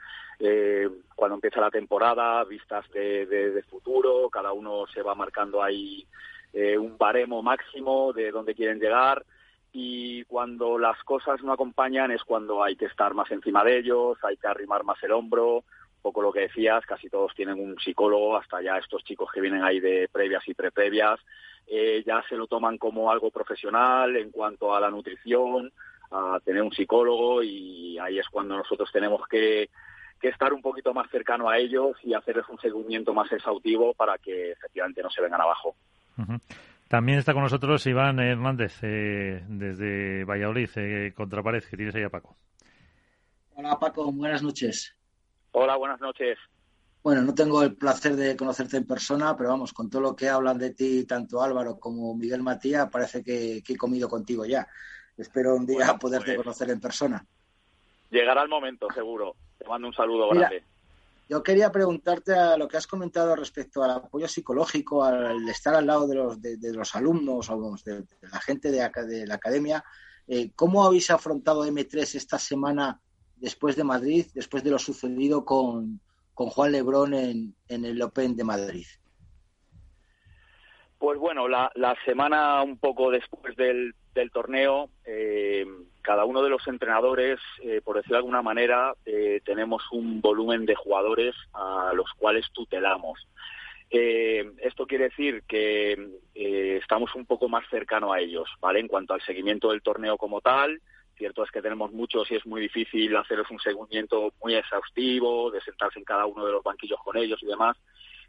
cuando 1.15 1.35
empieza 1.35 1.61
la 1.61 1.69
temporada 1.69 2.43
vistas 2.45 2.89
de, 2.91 3.27
de 3.27 3.63
futuro, 3.63 4.27
cada 4.31 4.53
uno 4.53 4.85
se 4.87 5.03
va 5.03 5.13
marcando 5.13 5.61
ahí 5.61 6.05
eh, 6.53 6.77
un 6.77 6.97
baremo 6.97 7.41
máximo 7.41 8.13
de 8.13 8.31
dónde 8.31 8.55
quieren 8.55 8.79
llegar 8.79 9.23
y 9.73 10.23
cuando 10.25 10.77
las 10.77 11.01
cosas 11.03 11.41
no 11.43 11.53
acompañan 11.53 12.11
es 12.11 12.23
cuando 12.23 12.63
hay 12.63 12.75
que 12.75 12.85
estar 12.85 13.13
más 13.13 13.31
encima 13.31 13.63
de 13.63 13.77
ellos, 13.77 14.17
hay 14.23 14.35
que 14.37 14.47
arrimar 14.47 14.83
más 14.83 15.01
el 15.03 15.13
hombro, 15.13 15.57
un 15.57 16.01
poco 16.01 16.21
lo 16.21 16.33
que 16.33 16.41
decías, 16.41 16.85
casi 16.85 17.09
todos 17.09 17.33
tienen 17.35 17.59
un 17.59 17.79
psicólogo, 17.79 18.35
hasta 18.35 18.61
ya 18.61 18.77
estos 18.77 19.03
chicos 19.03 19.29
que 19.33 19.39
vienen 19.39 19.63
ahí 19.63 19.79
de 19.79 20.09
previas 20.11 20.45
y 20.47 20.53
preprevias, 20.53 21.19
eh, 21.67 22.03
ya 22.05 22.21
se 22.27 22.35
lo 22.35 22.47
toman 22.47 22.77
como 22.77 23.11
algo 23.11 23.31
profesional 23.31 24.17
en 24.17 24.31
cuanto 24.31 24.75
a 24.75 24.79
la 24.79 24.89
nutrición, 24.89 25.71
a 26.11 26.39
tener 26.43 26.61
un 26.61 26.73
psicólogo 26.73 27.41
y 27.41 27.97
ahí 27.97 28.19
es 28.19 28.27
cuando 28.27 28.57
nosotros 28.57 28.91
tenemos 28.91 29.25
que, 29.29 29.69
que 30.19 30.27
estar 30.27 30.51
un 30.51 30.61
poquito 30.61 30.93
más 30.93 31.09
cercano 31.09 31.49
a 31.49 31.57
ellos 31.57 31.95
y 32.03 32.13
hacerles 32.13 32.49
un 32.49 32.59
seguimiento 32.59 33.13
más 33.13 33.31
exhaustivo 33.31 33.93
para 33.93 34.17
que 34.17 34.51
efectivamente 34.51 35.01
no 35.01 35.09
se 35.09 35.21
vengan 35.21 35.39
abajo. 35.39 35.75
También 36.87 37.19
está 37.19 37.33
con 37.33 37.43
nosotros 37.43 37.85
Iván 37.87 38.19
Hernández, 38.19 38.79
eh, 38.81 39.43
desde 39.47 40.25
Valladolid, 40.25 40.69
eh, 40.75 41.13
Contrapared, 41.15 41.63
que 41.63 41.77
tienes 41.77 41.95
ahí 41.95 42.03
a 42.03 42.09
Paco. 42.09 42.35
Hola 43.55 43.79
Paco, 43.79 44.11
buenas 44.11 44.43
noches. 44.43 44.95
Hola, 45.51 45.77
buenas 45.77 46.01
noches. 46.01 46.37
Bueno, 47.03 47.21
no 47.21 47.33
tengo 47.33 47.63
el 47.63 47.75
placer 47.75 48.15
de 48.15 48.35
conocerte 48.35 48.77
en 48.77 48.85
persona, 48.85 49.35
pero 49.35 49.49
vamos, 49.49 49.73
con 49.73 49.89
todo 49.89 50.01
lo 50.01 50.15
que 50.15 50.29
hablan 50.29 50.57
de 50.57 50.73
ti, 50.73 51.05
tanto 51.05 51.41
Álvaro 51.41 51.79
como 51.79 52.15
Miguel 52.15 52.43
Matías, 52.43 52.89
parece 52.91 53.23
que, 53.23 53.63
he 53.67 53.77
comido 53.77 54.07
contigo 54.07 54.45
ya. 54.45 54.67
Espero 55.17 55.55
un 55.55 55.65
día 55.65 55.95
poderte 55.99 56.35
pues 56.35 56.43
conocer 56.43 56.69
en 56.69 56.79
persona. 56.79 57.25
Llegará 58.11 58.43
el 58.43 58.49
momento, 58.49 58.87
seguro. 58.93 59.35
Te 59.57 59.65
mando 59.65 59.87
un 59.87 59.93
saludo 59.93 60.29
grande. 60.29 60.63
Yo 61.31 61.41
quería 61.43 61.71
preguntarte 61.71 62.33
a 62.33 62.57
lo 62.57 62.67
que 62.67 62.75
has 62.75 62.87
comentado 62.87 63.37
respecto 63.37 63.81
al 63.81 63.91
apoyo 63.91 64.27
psicológico, 64.27 65.01
al 65.01 65.47
estar 65.47 65.73
al 65.73 65.87
lado 65.87 66.05
de 66.05 66.15
los, 66.15 66.41
de, 66.41 66.73
los 66.73 66.93
alumnos 66.93 67.49
o 67.49 67.75
de, 67.85 68.03
la 68.19 68.41
gente 68.41 68.69
de, 68.69 69.25
la 69.25 69.35
academia. 69.35 69.81
Eh, 70.27 70.51
¿Cómo 70.57 70.83
habéis 70.83 71.09
afrontado 71.09 71.65
M3 71.65 72.15
esta 72.15 72.37
semana 72.37 72.99
después 73.37 73.77
de 73.77 73.85
Madrid, 73.85 74.25
después 74.33 74.61
de 74.61 74.71
lo 74.71 74.77
sucedido 74.77 75.45
con, 75.45 76.01
Juan 76.33 76.73
Lebrón 76.73 77.13
en, 77.13 77.55
el 77.69 78.01
Open 78.01 78.35
de 78.35 78.43
Madrid? 78.43 78.85
Pues 80.97 81.17
bueno, 81.17 81.47
la, 81.47 81.71
semana 82.03 82.61
un 82.61 82.77
poco 82.77 83.09
después 83.09 83.55
del, 83.55 83.93
torneo, 84.33 84.89
eh, 85.05 85.65
cada 86.01 86.25
uno 86.25 86.41
de 86.41 86.49
los 86.49 86.67
entrenadores, 86.67 87.39
eh, 87.61 87.81
por 87.83 87.95
decirlo 87.95 88.15
de 88.15 88.19
alguna 88.19 88.41
manera, 88.41 88.93
eh, 89.05 89.41
tenemos 89.45 89.83
un 89.91 90.21
volumen 90.21 90.65
de 90.65 90.75
jugadores 90.75 91.35
a 91.53 91.91
los 91.95 92.11
cuales 92.13 92.45
tutelamos. 92.51 93.27
Eh, 93.89 94.51
esto 94.59 94.87
quiere 94.87 95.05
decir 95.05 95.43
que 95.47 96.19
estamos 96.33 97.13
un 97.15 97.25
poco 97.25 97.49
más 97.49 97.67
cercano 97.69 98.13
a 98.13 98.19
ellos, 98.19 98.49
¿vale? 98.59 98.79
En 98.79 98.87
cuanto 98.87 99.13
al 99.13 99.21
seguimiento 99.21 99.69
del 99.69 99.81
torneo 99.81 100.17
como 100.17 100.41
tal, 100.41 100.81
cierto 101.17 101.43
es 101.43 101.51
que 101.51 101.61
tenemos 101.61 101.91
muchos 101.91 102.31
y 102.31 102.35
es 102.35 102.45
muy 102.45 102.61
difícil 102.61 103.15
haceros 103.15 103.51
un 103.51 103.59
seguimiento 103.59 104.33
muy 104.41 104.55
exhaustivo, 104.55 105.51
de 105.51 105.61
sentarse 105.61 105.99
en 105.99 106.05
cada 106.05 106.25
uno 106.25 106.45
de 106.45 106.53
los 106.53 106.63
banquillos 106.63 106.99
con 107.03 107.17
ellos 107.17 107.39
y 107.43 107.47
demás. 107.47 107.77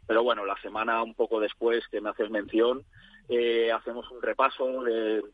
Pero 0.05 0.21
bueno, 0.21 0.45
la 0.45 0.59
semana 0.61 1.01
un 1.01 1.15
poco 1.15 1.39
después 1.39 1.87
que 1.87 2.01
me 2.01 2.09
haces 2.09 2.29
mención, 2.29 2.83
hacemos 3.73 4.11
un 4.11 4.21
repaso 4.21 4.83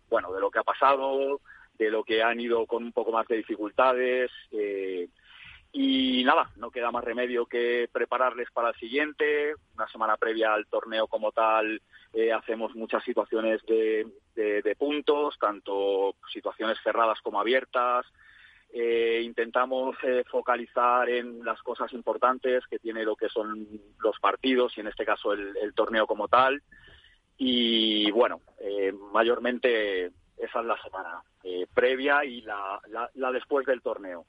bueno, 0.10 0.32
de 0.32 0.39
lo 0.39 0.52
que 0.52 0.60
ha 0.60 0.63
pasado, 0.63 1.41
de 1.80 1.89
lo 1.89 2.04
que 2.04 2.22
han 2.22 2.39
ido 2.39 2.68
con 2.68 2.84
un 2.84 2.92
poco 2.92 3.12
más 3.12 3.26
de 3.28 3.38
dificultades. 3.38 4.30
Eh, 4.52 5.08
y 5.72 6.24
nada, 6.26 6.50
no 6.58 6.72
queda 6.72 6.92
más 6.92 7.04
remedio 7.04 7.46
que 7.46 7.89
prepararles 7.92 8.52
para 8.52 8.70
el 8.70 8.76
siguiente. 8.76 9.54
Una 9.76 9.88
semana 9.88 10.18
previa 10.18 10.54
al 10.54 10.68
torneo 10.68 11.08
como 11.08 11.32
tal, 11.32 11.82
eh, 12.13 12.34
hacemos 12.34 12.76
muchas 12.76 13.04
situaciones 13.04 13.62
de, 13.65 14.06
puntos, 14.78 15.38
tanto 15.39 16.15
situaciones 16.32 16.78
cerradas 16.84 17.20
como 17.22 17.39
abiertas. 17.39 18.06
Eh, 18.72 19.22
intentamos 19.24 19.96
focalizar 20.30 21.10
en 21.10 21.44
las 21.44 21.62
cosas 21.63 21.92
importantes 21.94 22.65
que 22.68 22.78
tiene 22.78 23.04
lo 23.04 23.15
que 23.15 23.30
son 23.30 23.68
los 24.00 24.20
partidos 24.20 24.78
y 24.78 24.82
en 24.82 24.88
este 24.88 25.06
caso 25.06 25.34
el, 25.34 25.56
el 25.62 25.74
torneo 25.74 26.06
como 26.08 26.28
tal. 26.28 26.62
Y 27.38 28.12
bueno, 28.12 28.42
mayormente 29.13 30.12
esa 30.39 30.62
es 30.62 30.65
la 30.65 30.82
semana 30.82 31.21
eh, 31.43 31.67
previa 31.73 32.23
y 32.23 32.41
la, 32.41 32.80
la, 33.13 33.32
después 33.32 33.65
del 33.65 33.82
torneo. 33.82 34.25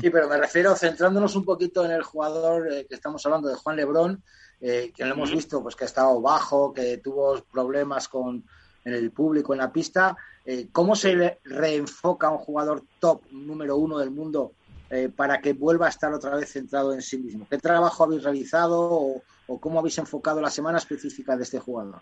Sí, 0.00 0.10
pero 0.10 0.28
me 0.28 0.36
refiero, 0.36 0.74
centrándonos 0.74 1.36
un 1.36 1.44
poquito 1.44 1.84
en 1.84 1.92
el 1.92 2.02
jugador 2.02 2.72
eh, 2.72 2.86
que 2.88 2.96
estamos 2.96 3.24
hablando 3.24 3.48
de 3.48 3.54
Juan 3.54 3.76
Lebrón, 3.76 4.24
eh, 4.60 4.90
que 4.92 5.04
lo 5.04 5.14
hemos 5.14 5.30
visto 5.30 5.62
pues 5.62 5.76
que 5.76 5.84
ha 5.84 5.86
estado 5.86 6.20
bajo, 6.20 6.72
que 6.72 6.98
tuvo 6.98 7.40
problemas 7.52 8.08
con 8.08 8.44
en 8.84 8.94
el 8.94 9.12
público, 9.12 9.52
en 9.52 9.58
la 9.58 9.72
pista. 9.72 10.16
¿Cómo 10.72 10.96
se 10.96 11.38
reenfoca 11.44 12.30
un 12.30 12.38
jugador 12.38 12.82
top 12.98 13.22
número 13.30 13.76
uno 13.76 13.98
del 13.98 14.10
mundo 14.10 14.54
para 15.14 15.40
que 15.40 15.52
vuelva 15.52 15.86
a 15.86 15.90
estar 15.90 16.12
otra 16.12 16.34
vez 16.34 16.50
centrado 16.50 16.94
en 16.94 17.02
sí 17.02 17.18
mismo? 17.18 17.46
¿Qué 17.48 17.58
trabajo 17.58 18.02
habéis 18.02 18.24
realizado 18.24 19.22
o 19.46 19.60
cómo 19.60 19.78
habéis 19.78 19.98
enfocado 19.98 20.40
la 20.40 20.50
semana 20.50 20.78
específica 20.78 21.36
de 21.36 21.42
este 21.44 21.60
jugador? 21.60 22.00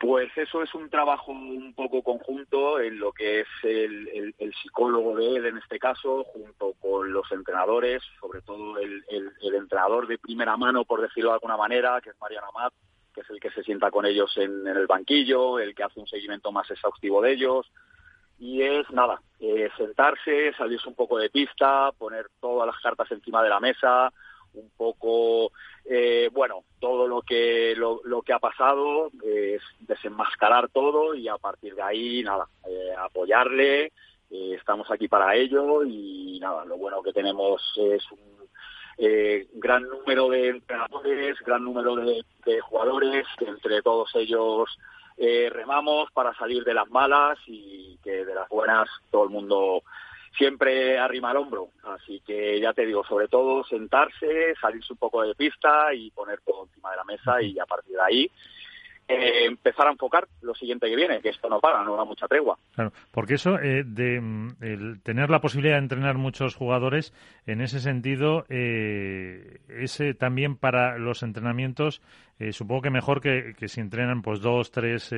Pues 0.00 0.34
eso 0.34 0.62
es 0.62 0.74
un 0.74 0.88
trabajo 0.88 1.30
un 1.30 1.74
poco 1.74 2.02
conjunto 2.02 2.80
en 2.80 2.98
lo 2.98 3.12
que 3.12 3.40
es 3.40 3.46
el, 3.62 4.34
psicólogo 4.62 5.14
de 5.14 5.36
él 5.36 5.44
en 5.44 5.58
este 5.58 5.78
caso, 5.78 6.24
junto 6.24 6.72
con 6.80 7.12
los 7.12 7.30
entrenadores, 7.30 8.02
sobre 8.18 8.40
todo 8.40 8.78
el, 8.78 9.04
entrenador 9.42 10.06
de 10.06 10.16
primera 10.16 10.56
mano, 10.56 10.86
por 10.86 11.02
decirlo 11.02 11.28
de 11.28 11.34
alguna 11.34 11.58
manera, 11.58 12.00
que 12.00 12.10
es 12.10 12.16
Mariana 12.18 12.46
Amat, 12.48 12.72
que 13.12 13.20
es 13.20 13.28
el 13.28 13.38
que 13.40 13.50
se 13.50 13.62
sienta 13.62 13.90
con 13.90 14.06
ellos 14.06 14.34
en, 14.38 14.66
el 14.66 14.86
banquillo, 14.86 15.58
el 15.58 15.74
que 15.74 15.82
hace 15.82 16.00
un 16.00 16.06
seguimiento 16.06 16.50
más 16.50 16.70
exhaustivo 16.70 17.20
de 17.20 17.32
ellos. 17.32 17.70
Y 18.38 18.62
es 18.62 18.88
nada, 18.92 19.20
eh, 19.38 19.68
sentarse, 19.76 20.54
salirse 20.54 20.88
un 20.88 20.94
poco 20.94 21.18
de 21.18 21.28
pista, 21.28 21.92
poner 21.98 22.30
todas 22.40 22.66
las 22.66 22.80
cartas 22.80 23.12
encima 23.12 23.42
de 23.42 23.50
la 23.50 23.60
mesa, 23.60 24.10
un 24.54 24.70
poco, 24.76 25.52
eh, 25.84 26.28
bueno, 26.32 26.64
todo 26.78 27.06
lo 27.06 27.22
que, 27.22 27.74
lo, 27.76 28.22
que 28.22 28.32
ha 28.32 28.38
pasado, 28.38 29.10
es 29.24 29.62
desenmascarar 29.80 30.68
todo 30.70 31.14
y 31.14 31.28
a 31.28 31.36
partir 31.38 31.74
de 31.74 31.82
ahí, 31.82 32.22
nada, 32.22 32.46
eh, 32.68 32.94
apoyarle, 32.98 33.86
eh, 34.30 34.54
estamos 34.58 34.90
aquí 34.90 35.08
para 35.08 35.34
ello 35.34 35.84
y 35.84 36.38
nada, 36.40 36.64
lo 36.64 36.76
bueno 36.76 37.02
que 37.02 37.12
tenemos 37.12 37.60
es 37.76 38.02
un 38.12 38.20
gran 39.54 39.84
número 39.84 40.28
de 40.28 40.48
entrenadores, 40.48 41.38
gran 41.40 41.64
número 41.64 41.96
de, 41.96 42.22
de 42.44 42.60
jugadores, 42.60 43.26
entre 43.40 43.80
todos 43.80 44.14
ellos 44.14 44.68
remamos 45.52 46.10
para 46.12 46.34
salir 46.34 46.64
de 46.64 46.74
las 46.74 46.88
malas 46.90 47.38
y 47.46 47.98
que 48.02 48.24
de 48.24 48.34
las 48.34 48.48
buenas 48.48 48.88
todo 49.10 49.24
el 49.24 49.30
mundo 49.30 49.82
siempre 50.36 50.98
arrima 50.98 51.30
el 51.30 51.38
hombro. 51.38 51.68
Así 51.84 52.20
que 52.26 52.60
ya 52.60 52.72
te 52.72 52.86
digo, 52.86 53.04
sobre 53.04 53.28
todo 53.28 53.64
sentarse, 53.64 54.54
salirse 54.60 54.92
un 54.92 54.98
poco 54.98 55.22
de 55.22 55.34
pista 55.34 55.92
y 55.94 56.10
poner 56.10 56.40
todo 56.40 56.64
encima 56.64 56.90
de 56.90 56.96
la 56.96 57.04
mesa 57.04 57.42
y 57.42 57.58
a 57.58 57.66
partir 57.66 57.94
de 57.94 58.02
ahí 58.02 58.30
eh, 59.10 59.46
empezar 59.46 59.88
a 59.88 59.90
enfocar 59.90 60.28
lo 60.40 60.54
siguiente 60.54 60.88
que 60.88 60.94
viene, 60.94 61.20
que 61.20 61.30
esto 61.30 61.48
no 61.48 61.58
para, 61.58 61.82
no 61.82 61.96
da 61.96 62.04
mucha 62.04 62.28
tregua. 62.28 62.56
Claro, 62.74 62.92
porque 63.10 63.34
eso 63.34 63.58
eh, 63.58 63.82
de 63.84 64.20
mm, 64.20 64.56
el 64.60 65.02
tener 65.02 65.30
la 65.30 65.40
posibilidad 65.40 65.74
de 65.74 65.82
entrenar 65.82 66.16
muchos 66.16 66.54
jugadores, 66.54 67.12
en 67.44 67.60
ese 67.60 67.80
sentido, 67.80 68.44
eh, 68.48 69.58
es 69.68 70.00
también 70.16 70.56
para 70.56 70.96
los 70.98 71.24
entrenamientos, 71.24 72.00
supongo 72.52 72.82
que 72.82 72.90
mejor 72.90 73.20
que, 73.20 73.54
que, 73.58 73.68
si 73.68 73.80
entrenan 73.80 74.22
pues 74.22 74.40
dos, 74.40 74.70
tres 74.70 75.12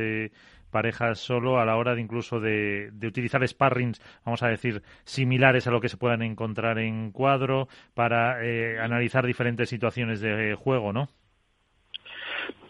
parejas 0.71 1.21
solo 1.21 1.61
a 1.61 1.67
la 1.67 1.77
hora 1.77 1.95
de 1.95 2.01
incluso 2.01 2.41
de, 2.41 2.91
de, 2.93 3.07
utilizar 3.07 3.47
sparrings, 3.47 4.01
vamos 4.25 4.43
a 4.43 4.49
decir, 4.49 4.83
similares 5.05 5.67
a 5.67 5.71
lo 5.71 5.81
que 5.81 5.89
se 5.89 5.99
puedan 5.99 6.23
encontrar 6.23 6.79
en 6.79 7.13
cuadro 7.13 7.69
para 7.95 8.39
analizar 8.83 9.27
diferentes 9.27 9.69
situaciones 9.69 10.21
de 10.21 10.55
juego, 10.55 10.93
¿no? 10.93 11.11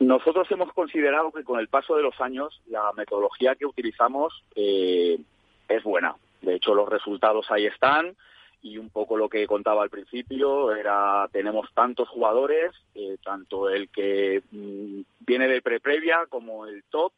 Nosotros 0.01 0.51
hemos 0.51 0.73
considerado 0.73 1.31
que 1.33 1.45
con 1.45 1.61
el 1.61 1.69
paso 1.69 1.97
de 1.97 2.03
los 2.03 2.21
años 2.21 2.61
la 2.67 2.93
metodología 2.97 3.55
que 3.55 3.67
utilizamos 3.67 4.43
eh, 4.55 5.19
es 5.69 5.83
buena. 5.83 6.15
De 6.41 6.57
hecho, 6.57 6.75
los 6.75 6.89
resultados 6.89 7.51
ahí 7.51 7.67
están 7.67 8.17
y 8.63 8.79
un 8.79 8.91
poco 8.91 9.17
lo 9.17 9.29
que 9.29 9.47
contaba 9.47 9.83
al 9.83 9.91
principio 9.91 10.75
era 10.75 11.29
tenemos 11.33 11.69
tantos 11.75 12.09
jugadores, 12.09 12.73
eh, 12.95 13.17
tanto 13.25 13.69
el 13.69 13.89
que 13.89 14.43
mm, 14.51 15.01
viene 15.21 15.49
de 15.49 15.63
pre-previa 15.63 16.27
como 16.29 16.67
el 16.67 16.85
top, 16.85 17.13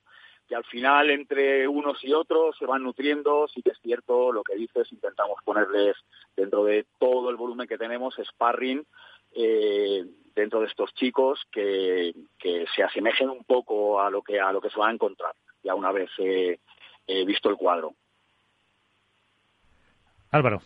que 0.49 0.55
al 0.55 0.65
final 0.65 1.11
entre 1.11 1.69
unos 1.69 2.03
y 2.05 2.13
otros 2.13 2.57
se 2.59 2.67
van 2.67 2.83
nutriendo. 2.83 3.47
Sí 3.49 3.63
que 3.63 3.71
es 3.71 3.79
cierto 3.81 4.33
lo 4.33 4.43
que 4.43 4.57
dices, 4.57 4.91
intentamos 4.93 5.39
ponerles 5.45 5.97
dentro 6.37 6.65
de 6.65 6.87
todo 6.99 7.31
el 7.31 7.37
volumen 7.37 7.69
que 7.69 7.79
tenemos 7.79 8.15
sparring 8.23 8.85
eh, 9.35 10.05
dentro 10.35 10.61
de 10.61 10.67
estos 10.67 10.93
chicos 10.95 11.41
que, 11.51 12.13
se 12.75 12.83
asemejen 12.83 13.31
un 13.31 13.45
poco 13.45 14.01
a 14.01 14.11
lo 14.11 14.23
que 14.23 14.41
a 14.41 14.53
lo 14.53 14.61
que 14.61 14.71
se 14.71 14.79
va 14.79 14.89
a 14.89 14.93
encontrar 14.93 15.35
ya 15.63 15.75
una 15.75 15.93
vez 15.93 16.11
he 16.19 16.59
visto 17.25 17.49
el 17.49 17.57
cuadro. 17.57 17.95
Álvaro. 20.31 20.61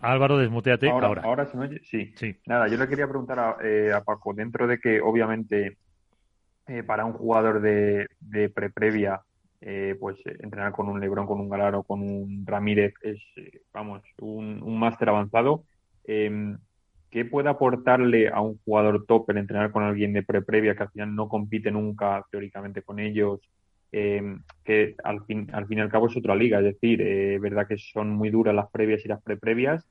Álvaro, 0.00 0.38
desmuteate 0.38 0.88
ahora. 0.88 1.22
Ahora, 1.22 1.46
se 1.46 1.56
me 1.56 1.66
oye. 1.66 1.80
Sí. 1.84 2.12
sí. 2.16 2.36
Nada, 2.46 2.68
yo 2.68 2.76
le 2.76 2.88
quería 2.88 3.06
preguntar 3.06 3.38
a, 3.38 3.56
eh, 3.62 3.92
Paco, 4.04 4.32
dentro 4.34 4.66
de 4.66 4.78
que 4.78 5.00
obviamente 5.00 5.76
eh, 6.66 6.82
para 6.82 7.04
un 7.04 7.12
jugador 7.12 7.60
de, 7.60 8.08
de 8.18 8.48
pre-previa 8.48 9.22
eh, 9.60 9.96
pues 9.98 10.16
eh, 10.26 10.36
entrenar 10.40 10.72
con 10.72 10.88
un 10.88 11.00
Lebron, 11.00 11.26
con 11.26 11.40
un 11.40 11.48
Galaro, 11.48 11.82
con 11.82 12.02
un 12.02 12.44
Ramírez 12.46 12.94
es, 13.02 13.18
eh, 13.36 13.62
vamos, 13.72 14.02
un, 14.20 14.78
máster 14.78 15.08
avanzado. 15.08 15.64
Em, 16.06 16.58
¿Qué 17.10 17.24
puede 17.24 17.48
aportarle 17.48 18.28
a 18.28 18.40
un 18.40 18.58
jugador 18.64 19.06
top 19.06 19.30
el 19.30 19.38
entrenar 19.38 19.70
con 19.70 19.82
alguien 19.82 20.12
de 20.12 20.22
pre-previa 20.22 20.74
que 20.74 20.82
al 20.82 20.90
final 20.90 21.14
no 21.14 21.28
compite 21.28 21.70
nunca 21.70 22.24
teóricamente 22.30 22.82
con 22.82 22.98
ellos? 22.98 23.40
Em, 23.92 24.42
que 24.64 24.96
al 25.04 25.24
fin, 25.24 25.48
al 25.52 25.66
fin 25.66 25.78
y 25.78 25.80
al 25.80 25.88
cabo 25.88 26.08
es 26.08 26.16
otra 26.16 26.34
liga, 26.34 26.58
es 26.58 26.64
decir, 26.64 27.00
es 27.00 27.40
verdad 27.40 27.66
que 27.66 27.78
son 27.78 28.10
muy 28.10 28.30
duras 28.30 28.54
las 28.54 28.70
previas 28.70 29.04
y 29.04 29.08
las 29.08 29.22
pre-previas, 29.22 29.86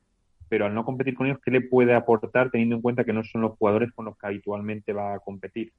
pero 0.48 0.66
al 0.66 0.74
no 0.74 0.84
competir 0.84 1.14
con 1.14 1.26
ellos, 1.26 1.40
¿qué 1.44 1.50
le 1.50 1.62
puede 1.62 1.94
aportar 1.94 2.50
teniendo 2.50 2.76
en 2.76 2.82
cuenta 2.82 3.04
que 3.04 3.12
no 3.12 3.24
son 3.24 3.40
los 3.40 3.56
jugadores 3.58 3.90
con 3.92 4.04
los 4.04 4.16
que 4.16 4.26
habitualmente 4.26 4.92
va 4.92 5.14
a 5.14 5.18
competir? 5.18 5.72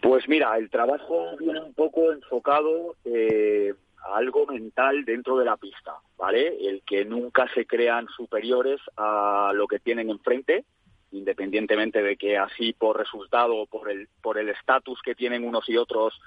Pues 0.00 0.28
mira, 0.28 0.56
el 0.56 0.70
trabajo 0.70 1.36
viene 1.38 1.60
un 1.60 1.74
poco 1.74 2.12
enfocado 2.12 2.96
eh, 3.04 3.74
algo 4.04 4.46
mental 4.46 5.04
dentro 5.04 5.36
de 5.36 5.44
la 5.44 5.56
pista, 5.56 5.94
¿vale? 6.16 6.68
El 6.68 6.82
que 6.82 7.04
nunca 7.04 7.46
se 7.54 7.66
crean 7.66 8.06
superiores 8.08 8.80
a 8.96 9.52
lo 9.54 9.66
que 9.66 9.78
tienen 9.78 10.10
enfrente, 10.10 10.64
independientemente 11.12 12.02
de 12.02 12.16
que 12.16 12.36
así 12.38 12.72
por 12.72 12.98
resultado 12.98 13.56
o 13.56 13.66
por 13.66 13.90
el 13.90 14.08
por 14.20 14.38
el 14.38 14.48
estatus 14.48 15.00
que 15.02 15.14
tienen 15.14 15.46
unos 15.46 15.68
y 15.68 15.76
otros 15.76 16.20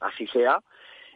así 0.00 0.26
sea 0.28 0.60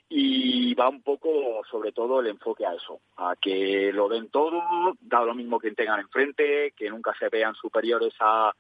y 0.09 0.75
va 0.75 0.89
un 0.89 1.03
poco 1.03 1.63
sobre 1.71 1.91
todo 1.93 2.21
el 2.21 2.27
enfoque 2.27 2.67
a 2.67 2.75
eso, 2.75 3.01
a 3.17 3.35
que 3.41 3.91
lo 3.95 4.09
den 4.09 4.29
todo, 4.29 4.63
da 5.01 5.25
lo 5.25 5.35
mismo 5.35 5.59
que 5.59 5.71
tengan 5.71 6.01
enfrente, 6.01 6.73
que 6.77 6.91
nunca 6.91 7.15
se 7.19 7.29
vean 7.29 7.55
superiores 7.55 8.13
a 8.21 8.53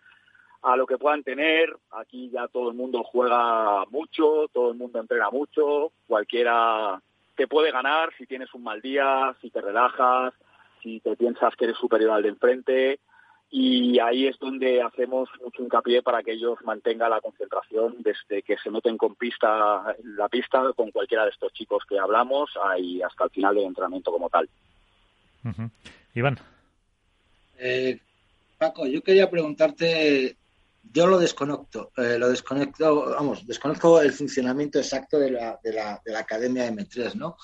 a 0.62 0.76
lo 0.76 0.86
que 0.86 0.96
puedan 0.96 1.22
tener. 1.22 1.76
Aquí 1.90 2.30
ya 2.30 2.48
todo 2.48 2.70
el 2.70 2.76
mundo 2.76 3.02
juega 3.02 3.84
mucho, 3.86 4.48
todo 4.52 4.70
el 4.70 4.78
mundo 4.78 5.00
entrena 5.00 5.28
mucho, 5.30 5.92
cualquiera 6.06 7.02
te 7.36 7.46
puede 7.46 7.70
ganar 7.70 8.12
si 8.16 8.26
tienes 8.26 8.52
un 8.54 8.62
mal 8.62 8.80
día, 8.80 9.34
si 9.40 9.50
te 9.50 9.60
relajas, 9.60 10.34
si 10.82 11.00
te 11.00 11.16
piensas 11.16 11.54
que 11.56 11.64
eres 11.64 11.76
superior 11.76 12.10
al 12.12 12.22
de 12.22 12.28
enfrente. 12.30 13.00
Y 13.50 13.98
ahí 13.98 14.26
es 14.26 14.38
donde 14.38 14.80
hacemos 14.80 15.28
mucho 15.44 15.62
hincapié 15.62 16.02
para 16.02 16.22
que 16.22 16.32
ellos 16.32 16.58
mantengan 16.64 17.10
la 17.10 17.20
concentración 17.20 17.96
desde 17.98 18.42
que 18.42 18.56
se 18.56 18.70
meten 18.70 18.96
con 18.96 19.14
pista, 19.14 19.94
la 20.04 20.28
pista 20.30 20.72
con 20.74 20.90
cualquiera 20.90 21.24
de 21.24 21.30
estos 21.30 21.52
chicos 21.52 21.84
que 21.86 21.98
hablamos 21.98 22.50
y 22.78 23.02
hasta 23.02 23.24
el 23.24 23.30
final 23.30 23.54
del 23.54 23.64
entrenamiento 23.64 24.10
como 24.10 24.30
tal. 24.30 24.48
Iván. 26.14 26.38
Eh, 27.58 28.00
Paco, 28.56 28.86
yo 28.86 29.02
quería 29.02 29.30
preguntarte 29.30 30.36
yo 30.82 31.06
lo 31.06 31.18
desconecto, 31.18 31.92
eh, 31.96 32.18
lo 32.18 32.28
desconecto, 32.28 33.10
vamos, 33.10 33.46
desconozco 33.46 34.00
el 34.00 34.12
funcionamiento 34.12 34.78
exacto 34.78 35.18
de 35.18 35.30
la, 35.30 35.58
de 35.62 35.72
la, 35.72 36.02
de 36.04 36.12
la 36.12 36.18
Academia 36.20 36.68
M3, 36.70 37.14
¿no? 37.14 37.36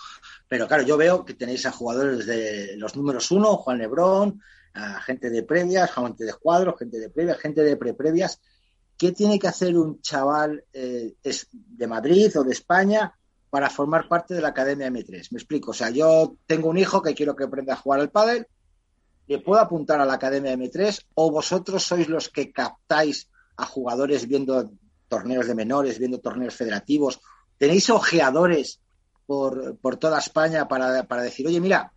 Pero 0.48 0.66
claro, 0.66 0.82
yo 0.82 0.96
veo 0.96 1.24
que 1.24 1.34
tenéis 1.34 1.64
a 1.66 1.72
jugadores 1.72 2.26
de 2.26 2.76
los 2.76 2.96
números 2.96 3.30
uno, 3.30 3.56
Juan 3.56 3.78
Lebrón, 3.78 4.42
a 4.74 5.00
gente 5.00 5.30
de 5.30 5.42
previas, 5.42 5.90
gente 5.92 6.24
de 6.24 6.34
cuadros, 6.34 6.78
gente 6.78 6.98
de 6.98 7.10
previas, 7.10 7.38
gente 7.38 7.62
de 7.62 7.76
pre-previas. 7.76 8.40
¿Qué 8.96 9.12
tiene 9.12 9.38
que 9.38 9.48
hacer 9.48 9.76
un 9.78 10.00
chaval 10.00 10.64
eh, 10.72 11.14
de 11.52 11.86
Madrid 11.86 12.36
o 12.38 12.44
de 12.44 12.52
España 12.52 13.14
para 13.50 13.70
formar 13.70 14.08
parte 14.08 14.34
de 14.34 14.40
la 14.40 14.48
Academia 14.48 14.88
M3? 14.88 15.28
Me 15.30 15.38
explico, 15.38 15.70
o 15.70 15.74
sea, 15.74 15.90
yo 15.90 16.36
tengo 16.46 16.68
un 16.68 16.78
hijo 16.78 17.00
que 17.00 17.14
quiero 17.14 17.36
que 17.36 17.44
aprenda 17.44 17.74
a 17.74 17.76
jugar 17.76 18.00
al 18.00 18.10
pádel, 18.10 18.46
¿le 19.28 19.38
puedo 19.38 19.60
apuntar 19.60 20.00
a 20.00 20.06
la 20.06 20.14
Academia 20.14 20.54
M3 20.54 21.04
o 21.14 21.30
vosotros 21.30 21.84
sois 21.84 22.08
los 22.08 22.30
que 22.30 22.50
captáis 22.50 23.28
a 23.56 23.66
jugadores 23.66 24.26
viendo 24.26 24.72
torneos 25.06 25.46
de 25.46 25.54
menores, 25.54 25.98
viendo 25.98 26.18
torneos 26.18 26.54
federativos? 26.54 27.20
¿Tenéis 27.58 27.90
ojeadores 27.90 28.80
por, 29.26 29.76
por 29.78 29.96
toda 29.96 30.18
España 30.18 30.66
para, 30.66 31.04
para, 31.04 31.22
decir, 31.22 31.46
oye, 31.46 31.60
mira, 31.60 31.92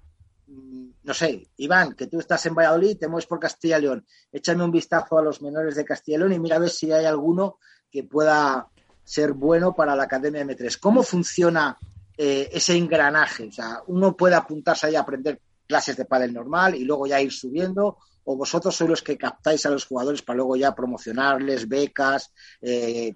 mm, 0.48 0.90
no 1.04 1.14
sé, 1.14 1.48
Iván, 1.56 1.94
que 1.94 2.08
tú 2.08 2.20
estás 2.20 2.46
en 2.48 2.54
Valladolid, 2.54 2.98
te 2.98 3.08
mueves 3.08 3.28
por 3.28 3.40
Castilla 3.40 3.80
y 3.80 3.84
León, 3.84 4.06
échame 4.34 4.66
un 4.66 4.72
vistazo 4.72 5.18
a 5.18 5.24
los 5.24 5.42
menores 5.42 5.76
de 5.76 5.86
Castilla 5.86 6.18
y 6.18 6.20
León 6.20 6.34
y 6.34 6.40
mira 6.40 6.58
a 6.58 6.60
ver 6.60 6.70
si 6.70 6.92
hay 6.92 7.06
alguno 7.06 7.60
que 7.90 8.04
pueda 8.04 8.68
ser 9.06 9.32
bueno 9.32 9.74
para 9.74 9.96
la 9.96 10.04
Academia 10.04 10.44
M3. 10.44 10.78
¿Cómo 10.80 11.02
funciona 11.02 11.78
eh, 12.18 12.50
ese 12.52 12.76
engranaje? 12.76 13.48
O 13.48 13.52
sea, 13.54 13.82
uno 13.88 14.18
puede 14.18 14.36
apuntarse 14.36 14.88
ahí 14.88 14.96
a 14.96 15.02
aprender 15.02 15.40
clases 15.72 15.96
de 15.96 16.04
pádel 16.04 16.34
normal 16.34 16.76
y 16.76 16.84
luego 16.84 17.08
ya 17.08 17.22
ir 17.22 17.32
subiendo? 17.32 17.98
¿O 18.26 18.36
vosotros 18.36 18.76
sois 18.76 18.90
los 18.90 19.02
que 19.02 19.18
captáis 19.18 19.66
a 19.66 19.70
los 19.70 19.86
jugadores 19.86 20.22
para 20.22 20.36
luego 20.36 20.58
ya 20.58 20.76
promocionarles, 20.76 21.70
becas? 21.70 22.34
Eh, 22.62 23.16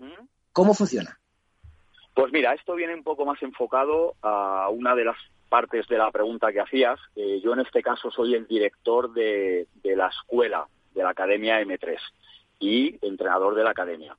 ¿Cómo 0.53 0.73
funciona? 0.73 1.19
Pues 2.13 2.31
mira, 2.31 2.53
esto 2.53 2.75
viene 2.75 2.95
un 2.95 3.03
poco 3.03 3.25
más 3.25 3.41
enfocado 3.43 4.15
a 4.21 4.69
una 4.69 4.95
de 4.95 5.03
las 5.03 5.17
partes 5.49 5.85
de 5.87 5.97
la 5.97 6.11
pregunta 6.11 6.53
que 6.53 6.61
hacías. 6.61 6.97
yo 7.43 7.53
en 7.53 7.59
este 7.59 7.81
caso 7.81 8.09
soy 8.09 8.35
el 8.35 8.47
director 8.47 9.11
de, 9.13 9.67
la 9.83 10.07
escuela, 10.07 10.65
de 10.93 11.03
la 11.03 11.09
Academia 11.09 11.61
M3 11.61 11.97
y 12.59 12.97
entrenador 13.05 13.53
de 13.53 13.63
la 13.65 13.71
Academia. 13.71 14.15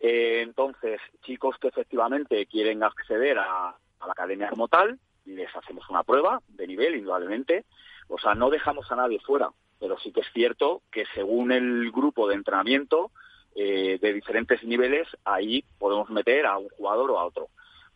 Eh, 0.00 0.40
entonces, 0.42 1.00
chicos 1.22 1.56
que 1.60 1.68
efectivamente 1.68 2.46
quieren 2.46 2.82
acceder 2.82 3.38
a 3.38 3.76
la 4.00 4.12
Academia 4.12 4.48
como 4.48 4.68
tal, 4.68 4.98
les 5.24 5.54
hacemos 5.54 5.88
una 5.88 6.02
prueba 6.02 6.40
de 6.48 6.66
nivel, 6.66 6.96
indudablemente. 6.96 7.64
O 8.08 8.18
sea, 8.18 8.34
no 8.34 8.50
dejamos 8.50 8.90
a 8.90 8.96
nadie 8.96 9.20
fuera, 9.20 9.50
pero 9.78 9.98
sí 9.98 10.12
que 10.12 10.20
es 10.20 10.32
cierto 10.32 10.82
que 10.90 11.04
según 11.14 11.52
el 11.52 11.90
grupo 11.90 12.28
de 12.28 12.34
entrenamiento 12.34 13.10
eh, 13.54 13.98
de 14.00 14.12
diferentes 14.12 14.62
niveles, 14.64 15.08
ahí 15.24 15.64
podemos 15.78 16.10
meter 16.10 16.46
a 16.46 16.58
un 16.58 16.68
jugador 16.70 17.10
o 17.10 17.18
a 17.18 17.24
otro. 17.24 17.48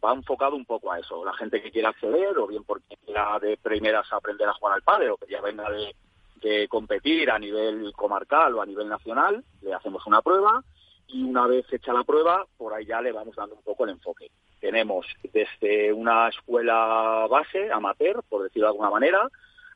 Va 0.04 0.14
enfocado 0.14 0.54
un 0.54 0.64
poco 0.64 0.92
a 0.92 1.00
eso. 1.00 1.24
La 1.24 1.32
gente 1.32 1.60
que 1.60 1.72
quiera 1.72 1.88
acceder, 1.88 2.38
o 2.38 2.46
bien 2.46 2.64
porque 2.64 2.96
quiera 3.04 3.38
de 3.40 3.56
primeras 3.56 4.12
aprender 4.12 4.48
a 4.48 4.54
jugar 4.54 4.74
al 4.74 4.82
padre, 4.82 5.10
o 5.10 5.16
que 5.16 5.26
ya 5.26 5.40
venga 5.40 5.68
de, 5.70 5.94
de 6.40 6.68
competir 6.68 7.30
a 7.30 7.38
nivel 7.38 7.92
comarcal 7.94 8.54
o 8.54 8.62
a 8.62 8.66
nivel 8.66 8.88
nacional, 8.88 9.44
le 9.62 9.74
hacemos 9.74 10.06
una 10.06 10.22
prueba 10.22 10.62
y 11.08 11.22
una 11.22 11.46
vez 11.46 11.66
hecha 11.72 11.92
la 11.92 12.04
prueba, 12.04 12.46
por 12.56 12.74
ahí 12.74 12.84
ya 12.84 13.00
le 13.00 13.12
vamos 13.12 13.34
dando 13.34 13.56
un 13.56 13.62
poco 13.62 13.84
el 13.84 13.90
enfoque. 13.90 14.30
Tenemos 14.60 15.06
desde 15.32 15.92
una 15.92 16.28
escuela 16.28 17.26
base, 17.30 17.70
amateur, 17.72 18.22
por 18.28 18.42
decirlo 18.42 18.66
de 18.66 18.72
alguna 18.72 18.90
manera, 18.90 19.28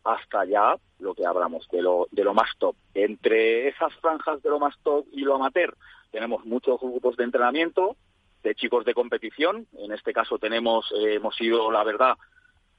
hasta 0.04 0.44
ya 0.44 0.76
lo 0.98 1.14
que 1.14 1.26
hablamos 1.26 1.68
de 1.70 1.83
lo, 1.83 2.08
de 2.10 2.24
lo 2.24 2.35
más 2.35 2.50
top. 2.58 2.74
Entre 2.94 3.68
esas 3.68 3.94
franjas 3.96 4.42
de 4.42 4.50
lo 4.50 4.58
más 4.58 4.76
top 4.83 5.06
y 5.12 5.20
lo 5.22 5.37
amateur, 5.37 5.76
tenemos 6.10 6.44
muchos 6.44 6.80
grupos 6.80 7.16
de 7.16 7.24
entrenamiento 7.24 7.96
de 8.42 8.54
chicos 8.54 8.85
de 8.85 8.94
competición. 8.94 9.66
En 9.78 9.92
este 9.92 10.12
caso 10.12 10.38
tenemos, 10.38 10.92
eh, 10.92 11.14
hemos 11.14 11.37
sido, 11.37 11.70
la 11.70 11.85
verdad, 11.85 12.16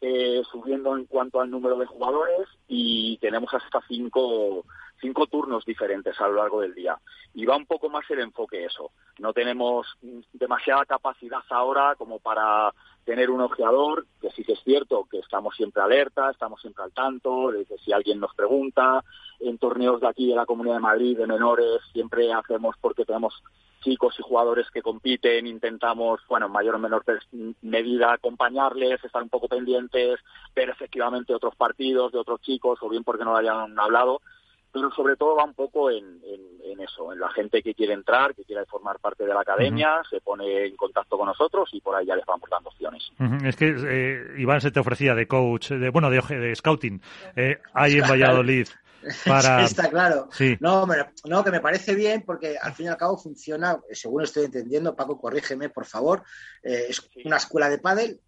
eh, 0.05 0.43
subiendo 0.51 0.97
en 0.97 1.05
cuanto 1.05 1.39
al 1.39 1.49
número 1.49 1.77
de 1.77 1.85
jugadores 1.85 2.49
y 2.67 3.17
tenemos 3.19 3.53
hasta 3.53 3.79
cinco, 3.87 4.65
cinco 4.99 5.27
turnos 5.27 5.63
diferentes 5.63 6.19
a 6.19 6.27
lo 6.27 6.33
largo 6.33 6.59
del 6.59 6.73
día. 6.73 6.99
Y 7.33 7.45
va 7.45 7.55
un 7.55 7.65
poco 7.65 7.89
más 7.89 8.03
el 8.11 8.19
enfoque 8.19 8.65
eso. 8.65 8.91
No 9.19 9.31
tenemos 9.31 9.87
demasiada 10.33 10.83
capacidad 10.83 11.41
ahora 11.49 11.95
como 11.97 12.19
para 12.19 12.73
tener 13.05 13.29
un 13.29 13.39
ojeador, 13.39 14.05
que 14.19 14.29
sí 14.31 14.43
que 14.43 14.53
es 14.53 14.63
cierto 14.65 15.07
que 15.09 15.19
estamos 15.19 15.55
siempre 15.55 15.81
alerta, 15.81 16.31
estamos 16.31 16.59
siempre 16.59 16.83
al 16.83 16.91
tanto, 16.91 17.51
de 17.51 17.63
que 17.63 17.77
si 17.77 17.93
alguien 17.93 18.19
nos 18.19 18.35
pregunta, 18.35 19.05
en 19.39 19.57
torneos 19.57 20.01
de 20.01 20.07
aquí 20.09 20.27
de 20.27 20.35
la 20.35 20.45
Comunidad 20.45 20.75
de 20.75 20.81
Madrid, 20.81 21.17
de 21.17 21.27
menores, 21.27 21.79
siempre 21.93 22.33
hacemos 22.33 22.75
porque 22.81 23.05
tenemos 23.05 23.41
chicos 23.83 24.15
y 24.19 24.23
jugadores 24.23 24.67
que 24.71 24.81
compiten, 24.81 25.45
intentamos, 25.47 26.21
bueno, 26.27 26.47
en 26.47 26.51
mayor 26.51 26.75
o 26.75 26.79
menor 26.79 27.03
medida 27.61 28.13
acompañarles, 28.13 29.03
estar 29.03 29.21
un 29.21 29.29
poco 29.29 29.47
pendientes, 29.47 30.19
ver 30.55 30.69
efectivamente 30.69 31.33
otros 31.33 31.55
partidos 31.55 32.11
de 32.11 32.19
otros 32.19 32.41
chicos, 32.41 32.79
o 32.81 32.89
bien 32.89 33.03
porque 33.03 33.23
no 33.23 33.31
lo 33.31 33.37
hayan 33.37 33.77
hablado, 33.79 34.21
pero 34.71 34.89
sobre 34.91 35.15
todo 35.15 35.35
va 35.35 35.45
un 35.45 35.53
poco 35.53 35.91
en, 35.91 36.19
eso, 36.79 37.13
en 37.13 37.19
la 37.19 37.29
gente 37.29 37.61
que 37.61 37.75
quiere 37.75 37.93
entrar, 37.93 38.33
que 38.33 38.43
quiere 38.43 38.65
formar 38.65 38.99
parte 38.99 39.23
de 39.23 39.33
la 39.33 39.41
academia, 39.41 40.01
se 40.09 40.19
pone 40.19 40.65
en 40.65 40.75
contacto 40.75 41.17
con 41.17 41.27
nosotros 41.27 41.69
y 41.71 41.79
por 41.79 41.95
ahí 41.95 42.07
ya 42.07 42.15
les 42.15 42.25
vamos 42.25 42.49
dando 42.49 42.69
opciones. 42.69 43.03
Es 43.45 43.55
que 43.55 43.75
eh, 43.77 44.41
Iván 44.41 44.61
se 44.61 44.71
te 44.71 44.79
ofrecía 44.79 45.13
de 45.13 45.27
coach, 45.27 45.69
de, 45.69 45.89
bueno, 45.89 46.09
de, 46.09 46.19
de 46.21 46.55
scouting, 46.55 46.99
eh, 47.35 47.59
ahí 47.73 47.99
en 47.99 48.09
Valladolid. 48.09 48.67
Para... 49.25 49.63
Está 49.63 49.89
claro. 49.89 50.29
No, 50.59 50.87
no, 51.25 51.43
que 51.43 51.51
me 51.51 51.61
parece 51.61 51.95
bien 51.95 52.23
porque 52.25 52.57
al 52.57 52.73
fin 52.73 52.87
y 52.87 52.89
al 52.89 52.97
cabo 52.97 53.17
funciona, 53.17 53.79
según 53.91 54.23
estoy 54.23 54.45
entendiendo, 54.45 54.95
Paco, 54.95 55.19
corrígeme, 55.19 55.69
por 55.69 55.85
favor, 55.85 56.23
eh, 56.61 56.85
es 56.89 57.01
una 57.25 57.37
escuela 57.37 57.69
de 57.69 57.79
pádel 57.79 58.21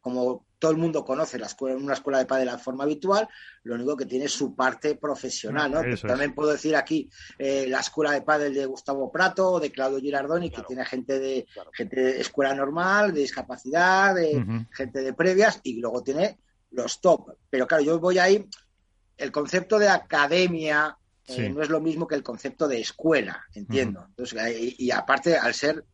como 0.00 0.46
todo 0.58 0.70
el 0.72 0.76
mundo 0.76 1.04
conoce 1.04 1.38
la 1.38 1.46
escuela, 1.46 1.76
una 1.76 1.94
escuela 1.94 2.18
de 2.18 2.26
pádel 2.26 2.50
de 2.50 2.58
forma 2.58 2.84
habitual, 2.84 3.28
lo 3.62 3.74
único 3.74 3.96
que 3.96 4.06
tiene 4.06 4.26
su 4.26 4.56
parte 4.56 4.96
profesional, 4.96 5.70
¿no? 5.70 5.82
También 6.06 6.34
puedo 6.34 6.50
decir 6.50 6.74
aquí 6.74 7.08
eh, 7.38 7.66
la 7.68 7.80
escuela 7.80 8.12
de 8.12 8.22
pádel 8.22 8.54
de 8.54 8.66
Gustavo 8.66 9.12
Prato, 9.12 9.60
de 9.60 9.70
Claudio 9.70 10.00
Girardoni, 10.00 10.50
que 10.50 10.62
tiene 10.62 10.84
gente 10.84 11.18
de 11.20 11.46
gente 11.72 12.00
de 12.00 12.20
escuela 12.20 12.54
normal, 12.54 13.12
de 13.12 13.20
discapacidad, 13.20 14.14
de 14.14 14.66
gente 14.72 15.02
de 15.02 15.12
previas, 15.12 15.60
y 15.62 15.80
luego 15.80 16.02
tiene 16.02 16.38
los 16.70 17.00
top. 17.00 17.34
Pero 17.48 17.66
claro, 17.66 17.84
yo 17.84 18.00
voy 18.00 18.18
ahí, 18.18 18.44
el 19.18 19.32
concepto 19.32 19.78
de 19.78 19.88
academia 19.88 20.96
eh, 21.26 21.50
no 21.50 21.62
es 21.62 21.68
lo 21.68 21.80
mismo 21.80 22.06
que 22.06 22.14
el 22.14 22.22
concepto 22.22 22.66
de 22.66 22.80
escuela, 22.80 23.44
entiendo. 23.54 24.06
Entonces, 24.08 24.74
y 24.78 24.90
aparte, 24.90 25.36
al 25.36 25.52
ser 25.52 25.84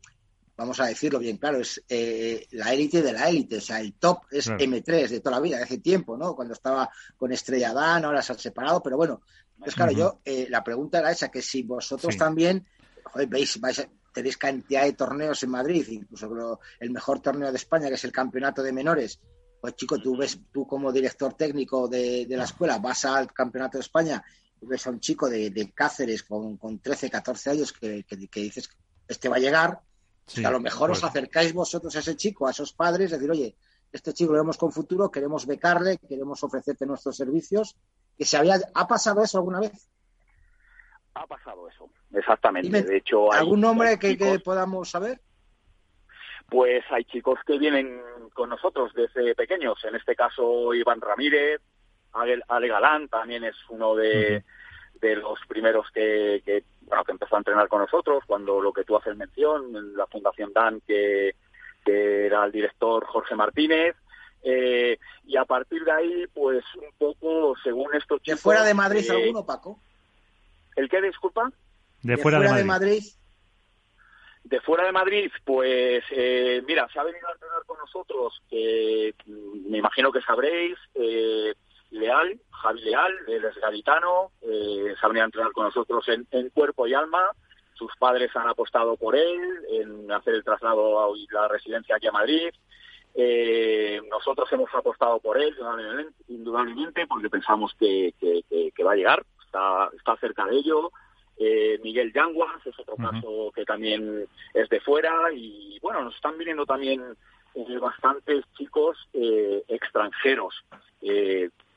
vamos 0.56 0.78
a 0.80 0.86
decirlo 0.86 1.18
bien 1.18 1.36
claro, 1.36 1.58
es 1.58 1.82
eh, 1.88 2.46
la 2.52 2.72
élite 2.72 3.02
de 3.02 3.12
la 3.12 3.28
élite, 3.28 3.56
o 3.56 3.60
sea, 3.60 3.80
el 3.80 3.94
top 3.94 4.22
es 4.30 4.48
M3 4.48 5.08
de 5.08 5.20
toda 5.20 5.36
la 5.36 5.42
vida, 5.42 5.56
de 5.56 5.64
hace 5.64 5.78
tiempo, 5.78 6.16
¿no? 6.16 6.34
Cuando 6.34 6.54
estaba 6.54 6.88
con 7.16 7.32
Estrella 7.32 7.72
Dan, 7.72 8.04
ahora 8.04 8.22
se 8.22 8.32
han 8.32 8.38
separado, 8.38 8.82
pero 8.82 8.96
bueno, 8.96 9.22
pues 9.58 9.74
claro, 9.74 9.92
yo, 9.92 10.20
eh, 10.24 10.46
la 10.48 10.62
pregunta 10.62 10.98
era 10.98 11.10
esa, 11.10 11.30
que 11.30 11.42
si 11.42 11.62
vosotros 11.62 12.16
también, 12.16 12.66
joder, 13.04 13.28
veis, 13.28 13.60
vais 13.60 13.86
tenéis 14.12 14.36
cantidad 14.36 14.84
de 14.84 14.92
torneos 14.92 15.42
en 15.42 15.50
Madrid, 15.50 15.84
incluso 15.88 16.60
el 16.78 16.90
mejor 16.90 17.20
torneo 17.20 17.50
de 17.50 17.56
España, 17.56 17.88
que 17.88 17.94
es 17.94 18.04
el 18.04 18.12
campeonato 18.12 18.62
de 18.62 18.72
menores, 18.72 19.18
pues 19.64 19.76
chico, 19.76 19.98
tú 19.98 20.14
ves, 20.14 20.38
tú 20.52 20.66
como 20.66 20.92
director 20.92 21.32
técnico 21.32 21.88
de, 21.88 22.26
la 22.28 22.44
escuela, 22.44 22.76
vas 22.76 23.06
al 23.06 23.32
campeonato 23.32 23.78
de 23.78 23.82
España, 23.82 24.22
ves 24.60 24.86
a 24.86 24.90
un 24.90 25.00
chico 25.00 25.26
de, 25.30 25.72
Cáceres 25.74 26.22
con, 26.22 26.58
con 26.58 26.80
13, 26.80 27.08
14 27.08 27.50
años 27.50 27.72
que, 27.72 28.04
que, 28.04 28.28
que 28.28 28.40
dices, 28.40 28.68
este 29.08 29.30
va 29.30 29.36
a 29.36 29.38
llegar, 29.38 29.80
a 30.44 30.50
lo 30.50 30.60
mejor 30.60 30.90
os 30.90 31.02
acercáis 31.02 31.54
vosotros 31.54 31.96
a 31.96 32.00
ese 32.00 32.14
chico, 32.14 32.46
a 32.46 32.50
esos 32.50 32.74
padres, 32.74 33.12
decir, 33.12 33.30
oye, 33.30 33.56
este 33.90 34.12
chico 34.12 34.32
lo 34.32 34.40
vemos 34.40 34.58
con 34.58 34.70
futuro, 34.70 35.10
queremos 35.10 35.46
becarle, 35.46 35.96
queremos 35.96 36.44
ofrecerte 36.44 36.84
nuestros 36.84 37.16
servicios. 37.16 37.74
¿Que 38.18 38.26
se 38.26 38.36
había, 38.36 38.58
¿Ha 38.74 38.86
pasado 38.86 39.24
eso 39.24 39.38
alguna 39.38 39.60
vez? 39.60 39.88
Ha 41.14 41.26
pasado 41.26 41.70
eso, 41.70 41.88
exactamente. 42.12 42.82
de 42.82 42.98
hecho, 42.98 43.32
¿Algún 43.32 43.62
nombre 43.62 43.98
que, 43.98 44.42
podamos 44.44 44.90
saber? 44.90 45.22
Pues 46.50 46.84
hay 46.90 47.04
chicos 47.04 47.38
que 47.46 47.56
vienen 47.56 47.98
con 48.34 48.50
nosotros 48.50 48.92
desde 48.92 49.34
pequeños. 49.34 49.82
En 49.84 49.94
este 49.94 50.14
caso, 50.14 50.74
Iván 50.74 51.00
Ramírez, 51.00 51.62
Ale, 52.12 52.68
Galán 52.68 53.08
también 53.08 53.44
es 53.44 53.56
uno 53.70 53.94
de, 53.94 54.44
de 55.00 55.16
los 55.16 55.38
primeros 55.48 55.86
que, 55.92 56.42
que, 56.44 56.64
bueno, 56.82 57.04
que 57.04 57.12
empezó 57.12 57.36
a 57.36 57.38
entrenar 57.38 57.68
con 57.68 57.80
nosotros, 57.80 58.22
cuando 58.26 58.60
lo 58.60 58.72
que 58.72 58.84
tú 58.84 58.96
haces 58.96 59.16
mención, 59.16 59.74
en 59.74 59.96
la 59.96 60.06
Fundación 60.06 60.52
DAN, 60.52 60.82
que, 60.86 61.34
que 61.84 62.26
era 62.26 62.44
el 62.44 62.52
director 62.52 63.04
Jorge 63.06 63.34
Martínez, 63.34 63.96
eh, 64.42 64.98
y 65.26 65.36
a 65.36 65.44
partir 65.44 65.84
de 65.84 65.92
ahí, 65.92 66.26
pues 66.34 66.62
un 66.76 66.92
poco, 66.98 67.54
según 67.62 67.94
estos 67.94 68.20
chicos... 68.22 68.38
¿De 68.38 68.42
fuera 68.42 68.62
de 68.62 68.74
Madrid 68.74 69.04
eh, 69.08 69.12
alguno, 69.12 69.46
Paco? 69.46 69.80
¿El 70.76 70.88
qué, 70.88 71.00
disculpa? 71.00 71.50
De, 72.02 72.18
fuera, 72.18 72.38
de, 72.38 72.64
Madrid. 72.64 73.02
de 73.02 73.10
fuera 74.60 74.84
de 74.84 74.92
Madrid, 74.92 75.30
pues 75.44 76.04
eh, 76.10 76.62
mira, 76.66 76.88
se 76.92 76.98
ha 76.98 77.04
venido 77.04 77.26
a 77.28 77.32
entrenar 77.32 77.64
con 77.66 77.78
nosotros, 77.78 78.42
que 78.48 79.14
me 79.26 79.78
imagino 79.78 80.12
que 80.12 80.20
sabréis, 80.20 80.76
eh, 80.94 81.54
Leal, 81.90 82.40
Javi 82.50 82.80
Leal, 82.82 83.12
él 83.28 83.44
es 83.44 83.56
gaditano, 83.56 84.32
eh, 84.42 84.94
se 84.98 85.06
ha 85.06 85.08
venido 85.08 85.24
a 85.24 85.26
entrenar 85.26 85.52
con 85.52 85.64
nosotros 85.64 86.04
en, 86.08 86.50
cuerpo 86.50 86.86
y 86.86 86.94
alma. 86.94 87.30
Sus 87.74 87.90
padres 87.98 88.34
han 88.34 88.48
apostado 88.48 88.96
por 88.96 89.16
él 89.16 89.40
en 89.70 90.10
hacer 90.12 90.34
el 90.34 90.44
traslado 90.44 91.14
y 91.16 91.26
la 91.30 91.48
residencia 91.48 91.96
aquí 91.96 92.06
a 92.06 92.12
Madrid. 92.12 92.50
Eh, 93.14 94.00
nosotros 94.10 94.48
hemos 94.52 94.72
apostado 94.74 95.20
por 95.20 95.38
él, 95.40 95.54
indudablemente, 96.28 97.06
porque 97.06 97.30
pensamos 97.30 97.74
que, 97.78 98.12
va 98.84 98.92
a 98.92 98.96
llegar, 98.96 99.24
está 99.96 100.16
cerca 100.20 100.46
de 100.46 100.56
ello. 100.56 100.90
Eh, 101.38 101.78
Miguel 101.82 102.12
Yanguas 102.12 102.64
es 102.64 102.78
otro 102.78 102.96
caso 102.96 103.52
que 103.54 103.64
también 103.64 104.26
es 104.52 104.68
de 104.68 104.80
fuera. 104.80 105.32
Y 105.32 105.78
bueno, 105.80 106.04
nos 106.04 106.14
están 106.14 106.38
viniendo 106.38 106.64
también 106.66 107.02
eh, 107.54 107.78
bastantes 107.78 108.44
chicos 108.56 108.96
extranjeros. 109.68 110.54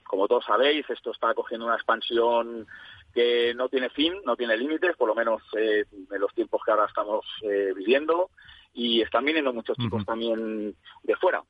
Como 0.04 0.28
todos 0.28 0.46
sabéis, 0.46 0.90
esto 0.90 1.12
está 1.12 1.34
cogiendo 1.34 1.66
una 1.66 1.76
expansión 1.76 2.66
que 3.14 3.54
no 3.56 3.68
tiene 3.68 3.90
fin, 3.90 4.14
no 4.26 4.36
tiene 4.36 4.56
límites, 4.56 4.96
por 4.96 5.08
lo 5.08 5.16
menos 5.16 5.42
eh, 5.58 5.84
en 5.92 6.22
los 6.22 6.34
tiempos 6.34 6.62
que 6.64 6.72
ahora 6.72 6.86
estamos 6.86 7.26
eh, 7.42 7.74
viviendo, 7.76 8.30
y 8.74 9.02
están 9.02 9.26
viniendo 9.26 9.52
muchos 9.52 9.76
chicos 9.76 10.06
también 10.06 10.76
de 11.04 11.16
fuera. 11.16 11.42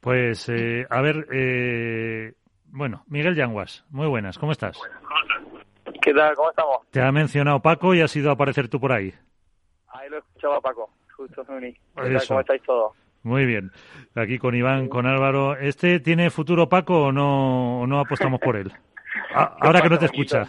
Pues, 0.00 0.48
eh, 0.48 0.86
a 0.88 1.02
ver, 1.02 2.34
bueno, 2.66 3.04
Miguel 3.08 3.36
Yanguas, 3.36 3.84
muy 3.90 4.06
buenas, 4.06 4.38
¿cómo 4.38 4.52
estás? 4.52 4.80
¿Qué 6.02 6.12
tal? 6.12 6.34
¿Cómo 6.34 6.50
estamos? 6.50 6.76
Te 6.90 7.00
ha 7.00 7.12
mencionado 7.12 7.60
Paco 7.60 7.94
y 7.94 8.00
has 8.00 8.14
ido 8.16 8.30
a 8.30 8.32
aparecer 8.32 8.68
tú 8.68 8.80
por 8.80 8.92
ahí. 8.92 9.14
Ahí 9.88 10.08
lo 10.10 10.18
escuchaba 10.18 10.60
Paco, 10.60 10.90
justo, 11.16 11.44
Zuni. 11.44 11.74
¿Cómo 11.94 12.40
estáis 12.40 12.62
todos? 12.62 12.92
Muy 13.22 13.46
bien. 13.46 13.70
Aquí 14.16 14.38
con 14.38 14.56
Iván, 14.56 14.88
con 14.88 15.06
Álvaro. 15.06 15.56
¿Este 15.56 16.00
tiene 16.00 16.30
futuro 16.30 16.68
Paco 16.68 17.04
o 17.04 17.12
no, 17.12 17.86
no 17.86 18.00
apostamos 18.00 18.40
por 18.40 18.56
él? 18.56 18.72
ahora 19.34 19.80
que 19.80 19.88
no 19.88 19.98
te 19.98 20.06
escucha. 20.06 20.48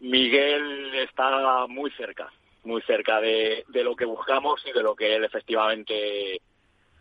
Miguel 0.00 0.92
está 0.96 1.68
muy 1.68 1.92
cerca, 1.92 2.28
muy 2.64 2.82
cerca 2.82 3.20
de, 3.20 3.64
de 3.68 3.84
lo 3.84 3.94
que 3.94 4.04
buscamos 4.04 4.60
y 4.66 4.72
de 4.72 4.82
lo 4.82 4.96
que 4.96 5.14
él 5.14 5.24
efectivamente 5.24 6.40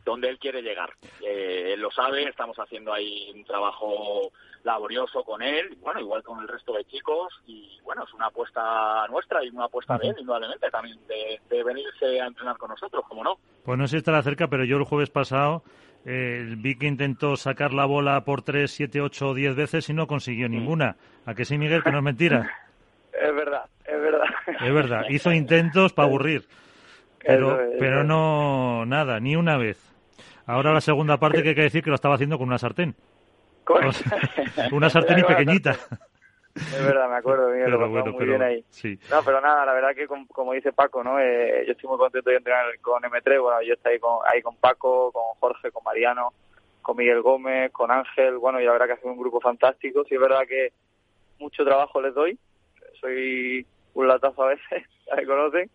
donde 0.06 0.30
él 0.30 0.40
quiere 0.40 0.62
llegar. 0.62 0.94
Eh, 1.22 1.74
él 1.74 1.82
lo 1.82 1.92
sabe, 1.92 2.24
estamos 2.24 2.58
haciendo 2.58 2.94
ahí 2.94 3.32
un 3.34 3.44
trabajo 3.44 4.32
laborioso 4.64 5.24
con 5.24 5.42
él, 5.42 5.78
bueno, 5.82 6.00
igual 6.00 6.24
con 6.24 6.40
el 6.40 6.48
resto 6.48 6.74
de 6.74 6.86
chicos, 6.86 7.34
y 7.48 7.80
bueno, 7.84 8.04
es 8.04 8.14
una 8.14 8.28
apuesta 8.28 9.08
nuestra 9.10 9.44
y 9.44 9.50
una 9.50 9.66
apuesta 9.66 9.98
de 9.98 10.10
él, 10.10 10.16
indudablemente, 10.20 10.70
también 10.70 11.00
de, 11.08 11.64
venirse 11.64 12.22
a 12.22 12.28
entrenar 12.28 12.58
con 12.58 12.70
nosotros, 12.70 13.04
como 13.08 13.24
no. 13.24 13.38
Pues 13.64 13.78
no 13.78 13.88
sé 13.88 13.92
si 13.92 13.98
estará 13.98 14.22
cerca, 14.22 14.48
pero 14.48 14.64
yo 14.64 14.78
el 14.78 14.84
jueves 14.84 15.10
pasado 15.10 15.64
eh, 16.06 16.56
vi 16.58 16.78
que 16.78 16.88
intentó 16.88 17.36
sacar 17.36 17.74
la 17.74 17.86
bola 17.86 18.24
por 18.24 18.42
3, 18.42 18.70
7, 18.70 19.02
8 19.02 19.28
o 19.30 19.34
10 19.34 19.56
veces 19.56 19.90
y 19.90 19.94
no 19.94 20.08
consiguió 20.08 20.50
ninguna. 20.50 20.96
¿A 21.26 21.34
que 21.34 21.46
sí, 21.46 21.58
Miguel, 21.58 21.84
que 21.84 21.92
no 21.92 22.00
es 22.00 22.04
mentira? 22.04 22.50
es 23.14 23.36
verdad, 23.36 23.66
es 23.86 24.02
verdad. 24.02 24.28
Es 24.62 24.74
verdad, 24.74 25.06
hizo 25.10 25.32
intentos 25.32 25.94
para 25.94 26.08
aburrir, 26.08 26.48
pero, 27.20 27.60
pero 27.80 28.04
no, 28.04 28.86
nada, 28.86 29.20
ni 29.20 29.36
una 29.36 29.58
vez. 29.58 29.91
Ahora 30.52 30.74
la 30.74 30.82
segunda 30.82 31.18
parte 31.18 31.42
que 31.42 31.50
hay 31.50 31.56
que 31.56 31.62
decir 31.62 31.82
que 31.82 31.90
lo 31.90 31.96
estaba 31.96 32.16
haciendo 32.16 32.38
con 32.38 32.50
una 32.50 32.58
sartén. 32.58 32.94
una 34.74 34.90
sartén 34.90 35.20
y 35.20 35.24
pequeñita. 35.34 35.78
Es 36.54 36.86
verdad, 36.86 37.10
me 37.10 37.16
acuerdo, 37.16 37.50
Miguel, 37.50 37.72
lo 37.72 37.88
muy 37.88 38.26
bien 38.26 38.42
ahí. 38.42 38.66
No, 39.10 39.24
pero 39.24 39.40
nada, 39.40 39.66
la 39.66 39.72
verdad 39.72 39.96
que 39.96 40.06
como, 40.08 40.52
dice 40.52 40.74
Paco, 40.74 41.06
¿no? 41.06 41.22
Eh, 41.22 41.64
yo 41.66 41.72
estoy 41.72 41.88
muy 41.88 41.98
contento 41.98 42.30
de 42.30 42.36
entrenar 42.36 42.66
con 42.82 43.02
M3, 43.02 43.42
bueno, 43.42 43.62
yo 43.62 43.76
estoy 43.76 43.94
ahí 43.94 44.00
con, 44.00 44.20
ahí 44.30 44.42
con 44.42 44.58
Paco, 44.58 45.14
con 45.14 45.24
Jorge, 45.40 45.72
con 45.72 45.86
Mariano, 45.86 46.34
con 46.82 46.98
Miguel 46.98 47.22
Gómez, 47.22 47.72
con 47.72 47.90
Ángel, 47.90 48.38
bueno, 48.38 48.60
y 48.60 48.66
la 48.66 48.74
verdad 48.74 48.88
que 48.88 48.94
ha 48.94 48.98
sido 48.98 49.14
un 49.14 49.20
grupo 49.20 49.40
fantástico, 49.40 50.04
sí 50.04 50.16
es 50.16 50.22
verdad 50.22 50.42
que 50.46 50.74
mucho 51.40 51.64
trabajo 51.64 52.02
les 52.02 52.14
doy, 52.14 52.38
soy 53.00 53.66
un 53.94 54.08
latazo 54.10 54.44
a 54.44 54.48
veces, 54.48 54.68
ya 55.08 55.16
me 55.16 55.26
conocen, 55.26 55.70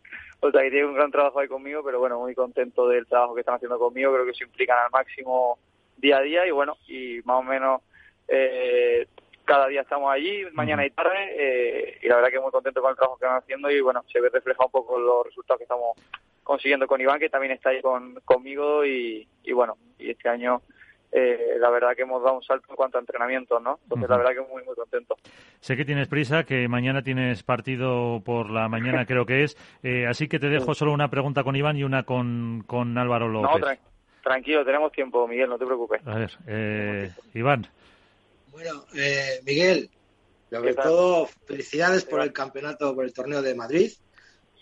o 0.46 0.50
sea 0.52 0.60
tienen 0.62 0.86
un 0.86 0.94
gran 0.94 1.10
trabajo 1.10 1.40
ahí 1.40 1.48
conmigo, 1.48 1.82
pero 1.84 1.98
bueno, 1.98 2.18
muy 2.18 2.34
contento 2.34 2.88
del 2.88 3.06
trabajo 3.06 3.34
que 3.34 3.40
están 3.40 3.56
haciendo 3.56 3.78
conmigo, 3.78 4.12
creo 4.12 4.26
que 4.26 4.34
se 4.34 4.44
implican 4.44 4.78
al 4.78 4.90
máximo 4.90 5.58
día 5.96 6.18
a 6.18 6.22
día 6.22 6.46
y 6.46 6.50
bueno, 6.50 6.76
y 6.86 7.20
más 7.24 7.38
o 7.38 7.42
menos 7.42 7.82
eh, 8.28 9.06
cada 9.44 9.68
día 9.68 9.82
estamos 9.82 10.12
allí, 10.12 10.44
mañana 10.52 10.84
y 10.84 10.90
tarde, 10.90 11.16
eh, 11.30 11.98
y 12.02 12.08
la 12.08 12.16
verdad 12.16 12.30
que 12.30 12.40
muy 12.40 12.50
contento 12.50 12.80
con 12.80 12.90
el 12.90 12.96
trabajo 12.96 13.18
que 13.18 13.26
van 13.26 13.38
haciendo 13.38 13.70
y 13.70 13.80
bueno, 13.80 14.04
se 14.12 14.20
ve 14.20 14.28
reflejado 14.28 14.66
un 14.66 14.72
poco 14.72 14.98
los 14.98 15.26
resultados 15.26 15.58
que 15.58 15.64
estamos 15.64 15.96
consiguiendo 16.42 16.86
con 16.86 17.00
Iván, 17.00 17.18
que 17.18 17.28
también 17.28 17.52
está 17.52 17.70
ahí 17.70 17.80
con, 17.80 18.14
conmigo 18.24 18.84
y, 18.84 19.26
y 19.42 19.52
bueno, 19.52 19.76
y 19.98 20.10
este 20.10 20.28
año 20.28 20.62
eh, 21.18 21.56
la 21.58 21.70
verdad 21.70 21.96
que 21.96 22.02
hemos 22.02 22.22
dado 22.22 22.36
un 22.36 22.42
salto 22.42 22.66
en 22.68 22.76
cuanto 22.76 22.98
a 22.98 23.00
entrenamiento, 23.00 23.58
¿no? 23.58 23.78
Entonces, 23.84 24.10
la 24.10 24.18
verdad 24.18 24.32
que 24.34 24.52
muy, 24.52 24.62
muy 24.64 24.74
contento. 24.74 25.16
Sé 25.60 25.74
que 25.74 25.86
tienes 25.86 26.08
prisa, 26.08 26.44
que 26.44 26.68
mañana 26.68 27.00
tienes 27.02 27.42
partido 27.42 28.20
por 28.22 28.50
la 28.50 28.68
mañana, 28.68 29.06
creo 29.06 29.24
que 29.24 29.42
es. 29.42 29.56
Eh, 29.82 30.06
así 30.06 30.28
que 30.28 30.38
te 30.38 30.50
dejo 30.50 30.74
solo 30.74 30.92
una 30.92 31.08
pregunta 31.08 31.42
con 31.42 31.56
Iván 31.56 31.78
y 31.78 31.84
una 31.84 32.02
con, 32.02 32.64
con 32.66 32.98
Álvaro 32.98 33.28
López. 33.28 33.60
No, 33.60 33.66
tranquilo, 34.22 34.62
tenemos 34.62 34.92
tiempo, 34.92 35.26
Miguel, 35.26 35.48
no 35.48 35.56
te 35.56 35.64
preocupes. 35.64 36.06
A 36.06 36.18
ver, 36.18 36.32
eh, 36.46 37.10
Iván. 37.32 37.66
Bueno, 38.52 38.84
eh, 38.94 39.40
Miguel, 39.46 39.88
sobre 40.50 40.74
todo, 40.74 41.26
felicidades 41.46 42.04
por 42.04 42.20
el 42.20 42.32
campeonato, 42.34 42.94
por 42.94 43.06
el 43.06 43.14
torneo 43.14 43.40
de 43.40 43.54
Madrid. 43.54 43.90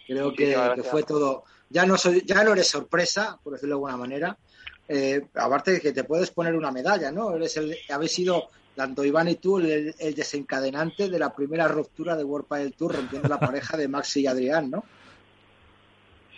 Creo 0.06 0.32
que, 0.32 0.54
que, 0.76 0.82
fue 0.84 1.02
todo. 1.02 1.42
Ya 1.68 1.84
no 1.84 1.96
soy, 1.96 2.22
ya 2.24 2.44
no 2.44 2.52
eres 2.52 2.68
sorpresa, 2.68 3.40
por 3.42 3.54
decirlo 3.54 3.74
de 3.74 3.78
alguna 3.78 3.96
manera 3.96 4.38
eh, 4.88 5.22
aparte 5.34 5.72
de 5.72 5.80
que 5.80 5.92
te 5.92 6.04
puedes 6.04 6.30
poner 6.30 6.54
una 6.54 6.70
medalla, 6.70 7.10
¿no? 7.10 7.34
Eres 7.34 7.56
el, 7.56 7.76
habéis 7.90 8.12
sido, 8.12 8.50
tanto 8.74 9.04
Iván 9.04 9.28
y 9.28 9.36
tú, 9.36 9.58
el, 9.58 9.94
desencadenante 10.14 11.08
de 11.08 11.18
la 11.18 11.34
primera 11.34 11.68
ruptura 11.68 12.16
de 12.16 12.24
World 12.24 12.48
del 12.48 12.74
Tour, 12.74 12.96
rompiendo 12.96 13.28
la 13.28 13.38
pareja 13.38 13.76
de 13.76 13.88
Maxi 13.88 14.22
y 14.22 14.26
Adrián, 14.26 14.70
¿no? 14.70 14.84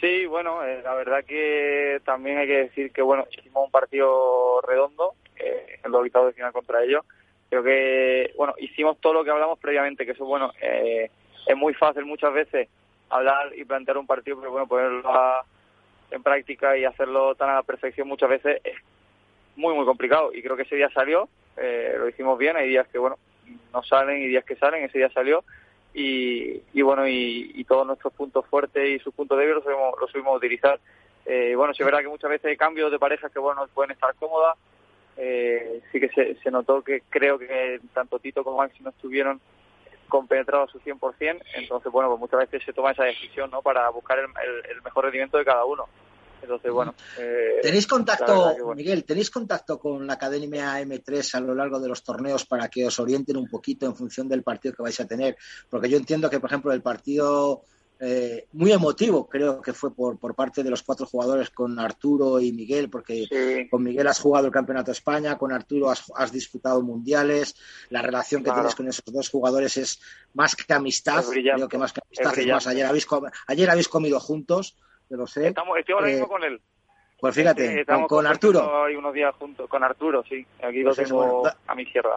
Sí, 0.01 0.27
bueno, 0.27 0.63
eh, 0.63 0.83
la 0.83 0.95
verdad 0.95 1.25
que 1.25 2.01
también 2.05 2.39
hay 2.39 2.47
que 2.47 2.59
decir 2.65 2.93
que, 2.93 3.03
bueno, 3.03 3.27
hicimos 3.31 3.65
un 3.65 3.71
partido 3.71 4.61
redondo 4.61 5.15
eh, 5.37 5.81
en 5.83 5.91
los 5.91 6.05
de 6.05 6.33
final 6.33 6.53
contra 6.53 6.85
ellos. 6.85 7.05
Creo 7.49 7.63
que, 7.63 8.33
bueno, 8.37 8.55
hicimos 8.59 9.01
todo 9.01 9.15
lo 9.15 9.25
que 9.25 9.31
hablamos 9.31 9.59
previamente, 9.59 10.05
que 10.05 10.13
eso, 10.13 10.27
bueno, 10.27 10.53
eh, 10.61 11.11
es 11.47 11.57
muy 11.57 11.75
fácil 11.75 12.05
muchas 12.05 12.33
veces 12.35 12.69
hablar 13.09 13.57
y 13.57 13.65
plantear 13.65 13.99
un 13.99 14.07
partido, 14.07 14.39
pero 14.39 14.51
bueno, 14.51 14.67
ponerlo 14.67 15.09
a 15.09 15.45
en 16.11 16.23
práctica 16.23 16.77
y 16.77 16.85
hacerlo 16.85 17.35
tan 17.35 17.51
a 17.51 17.55
la 17.57 17.63
perfección 17.63 18.09
muchas 18.09 18.29
veces 18.29 18.61
es 18.65 18.77
muy, 19.57 19.75
muy 19.75 19.85
complicado. 19.85 20.33
Y 20.33 20.43
creo 20.43 20.57
que 20.57 20.63
ese 20.63 20.77
día 20.77 20.91
salió, 20.91 21.29
eh, 21.57 21.95
lo 21.99 22.09
hicimos 22.09 22.39
bien, 22.39 22.57
hay 22.57 22.69
días 22.69 22.87
que, 22.89 22.99
bueno, 22.99 23.19
no 23.73 23.83
salen 23.83 24.23
y 24.23 24.27
días 24.27 24.45
que 24.45 24.57
salen, 24.57 24.85
ese 24.85 24.99
día 24.99 25.11
salió. 25.11 25.45
Y, 25.95 26.63
y 26.75 26.83
bueno, 26.83 27.09
y, 27.09 27.65
todos 27.67 27.87
nuestros 27.87 28.13
puntos 28.13 28.45
fuertes 28.47 28.87
y 28.89 28.99
sus 28.99 29.15
puntos 29.15 29.39
débiles 29.39 29.57
los 29.57 29.65
subimos, 29.65 29.95
los 30.01 30.11
subimos 30.11 30.37
utilizar. 30.37 30.79
Eh, 31.25 31.55
bueno, 31.57 31.75
sí 31.75 31.83
es 31.83 31.87
verdad 31.87 32.01
que 32.01 32.09
muchas 32.09 32.31
veces 32.31 32.47
hay 32.47 32.57
cambios 32.57 32.93
de 32.93 32.99
parejas 32.99 33.33
que, 33.33 33.39
bueno, 33.39 33.67
pueden 33.75 33.93
estar 33.93 34.15
cómodas. 34.17 34.57
Eh, 35.17 35.81
sí 35.91 35.99
que 35.99 36.09
se, 36.11 36.35
se 36.37 36.51
notó 36.51 36.83
que 36.83 37.03
creo 37.09 37.39
que 37.39 37.81
tanto 37.95 38.19
Tito 38.19 38.45
como 38.45 38.59
Maxi 38.59 38.83
no 38.83 38.91
estuvieron 38.91 39.41
compenetrados 40.09 40.71
a 40.71 40.73
su 40.73 40.81
100%, 40.81 41.43
entonces, 41.55 41.93
bueno, 41.93 42.09
pues 42.11 42.21
muchas 42.21 42.41
veces 42.41 42.65
se 42.65 42.73
toma 42.73 42.93
esa 42.93 43.05
decisión, 43.05 43.51
¿no?, 43.51 43.63
para 43.63 43.89
buscar 43.91 44.19
el, 44.19 44.83
mejor 44.83 45.05
rendimiento 45.05 45.39
de 45.39 45.45
cada 45.45 45.65
uno. 45.65 45.87
Entonces, 46.43 46.71
bueno. 46.71 46.95
Eh, 47.19 47.59
¿Tenéis 47.63 47.87
contacto, 47.87 48.55
Miguel, 48.75 49.05
tenéis 49.05 49.31
contacto 49.31 49.79
con 49.79 50.07
la 50.07 50.13
Academia 50.13 50.81
M3 50.81 51.35
a 51.35 51.41
lo 51.41 51.55
largo 51.55 51.81
de 51.81 51.89
los 51.89 52.05
torneos 52.05 52.45
para 52.45 52.69
que 52.69 52.87
os 52.87 53.01
orienten 53.01 53.37
un 53.37 53.49
poquito 53.49 53.87
en 53.87 53.97
función 53.97 54.29
del 54.29 54.43
partido 54.43 54.75
que 54.75 54.83
vais 54.83 55.01
a 55.01 55.07
tener? 55.07 55.37
Porque 55.69 55.89
yo 55.89 55.97
entiendo 55.97 56.31
que, 56.31 56.39
por 56.39 56.51
ejemplo, 56.51 56.73
el 56.73 56.83
partido 56.83 57.63
eh, 57.99 58.47
muy 58.53 58.73
emotivo, 58.73 59.27
creo 59.27 59.63
que 59.63 59.73
fue 59.73 59.95
por, 59.95 60.19
por 60.19 60.35
parte 60.35 60.63
de 60.63 60.69
los 60.69 60.83
cuatro 60.83 61.07
jugadores 61.07 61.49
con 61.49 61.79
Arturo 61.79 62.39
y 62.41 62.53
Miguel, 62.53 62.91
porque 62.91 63.69
con 63.71 63.83
Miguel 63.83 64.07
has 64.07 64.21
jugado 64.21 64.47
el 64.47 64.53
Campeonato 64.53 64.87
de 64.87 64.93
España, 64.93 65.39
con 65.39 65.51
Arturo 65.51 65.91
has, 65.91 66.33
disputado 66.33 66.83
mundiales, 66.83 67.57
la 67.89 68.03
relación 68.03 68.45
que 68.45 68.51
tienes 68.51 68.75
con 68.75 68.89
esos 68.89 69.05
dos 69.07 69.31
jugadores 69.31 69.79
es 69.79 70.01
más 70.35 70.55
que 70.55 70.71
amistad, 70.75 71.25
creo 71.25 71.69
que 71.69 71.79
más 71.79 71.95
que 71.95 72.01
amistad, 72.05 72.39
es, 72.39 72.47
más, 72.47 72.67
ayer 72.67 72.85
habéis, 72.85 73.07
ayer 73.47 73.71
habéis 73.71 73.89
comido 73.89 74.21
juntos, 74.21 74.77
yo 75.09 75.17
lo 75.17 75.27
sé. 75.27 75.49
Estamos, 75.49 75.79
estoy 75.79 75.95
ahora 75.95 76.09
mismo 76.09 76.27
eh, 76.27 76.29
con 76.29 76.45
él. 76.45 76.61
Pues 77.19 77.35
fíjate, 77.35 77.87
con, 78.07 78.27
Arturo. 78.27 78.85
Hay 78.85 78.95
unos 78.95 79.15
días 79.15 79.35
juntos, 79.37 79.71
con 79.71 79.83
Arturo, 79.83 80.23
sí, 80.29 80.47
aquí 80.63 80.83
lo 80.83 80.95
pues 80.95 81.09
tengo 81.09 81.45
a 81.67 81.75
mi 81.75 81.85
izquierda. 81.85 82.17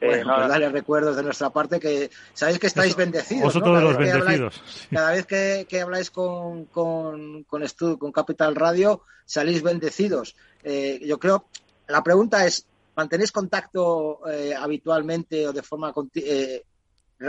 Bueno, 0.00 0.34
pues 0.34 0.48
dale 0.48 0.68
recuerdos 0.70 1.16
de 1.16 1.22
nuestra 1.22 1.50
parte 1.50 1.78
que 1.78 2.10
sabéis 2.32 2.58
que 2.58 2.68
estáis 2.68 2.96
bendecidos. 2.96 3.44
Vosotros 3.44 3.82
los 3.82 3.96
bendecidos. 3.98 4.62
cada 4.90 5.12
vez 5.12 5.26
que, 5.26 5.80
habláis 5.80 6.10
con, 6.10 6.64
con, 6.66 7.44
con, 7.44 7.62
con 7.98 8.12
Capital 8.12 8.54
Radio, 8.54 9.02
salís 9.26 9.62
bendecidos. 9.62 10.36
Eh, 10.64 11.00
yo 11.04 11.18
creo, 11.18 11.44
la 11.86 12.02
pregunta 12.02 12.46
es, 12.46 12.66
¿mantenéis 12.96 13.30
contacto 13.30 14.20
eh, 14.28 14.54
habitualmente 14.58 15.46
o 15.46 15.52
de 15.52 15.62
forma 15.62 15.92
eh, 16.14 16.62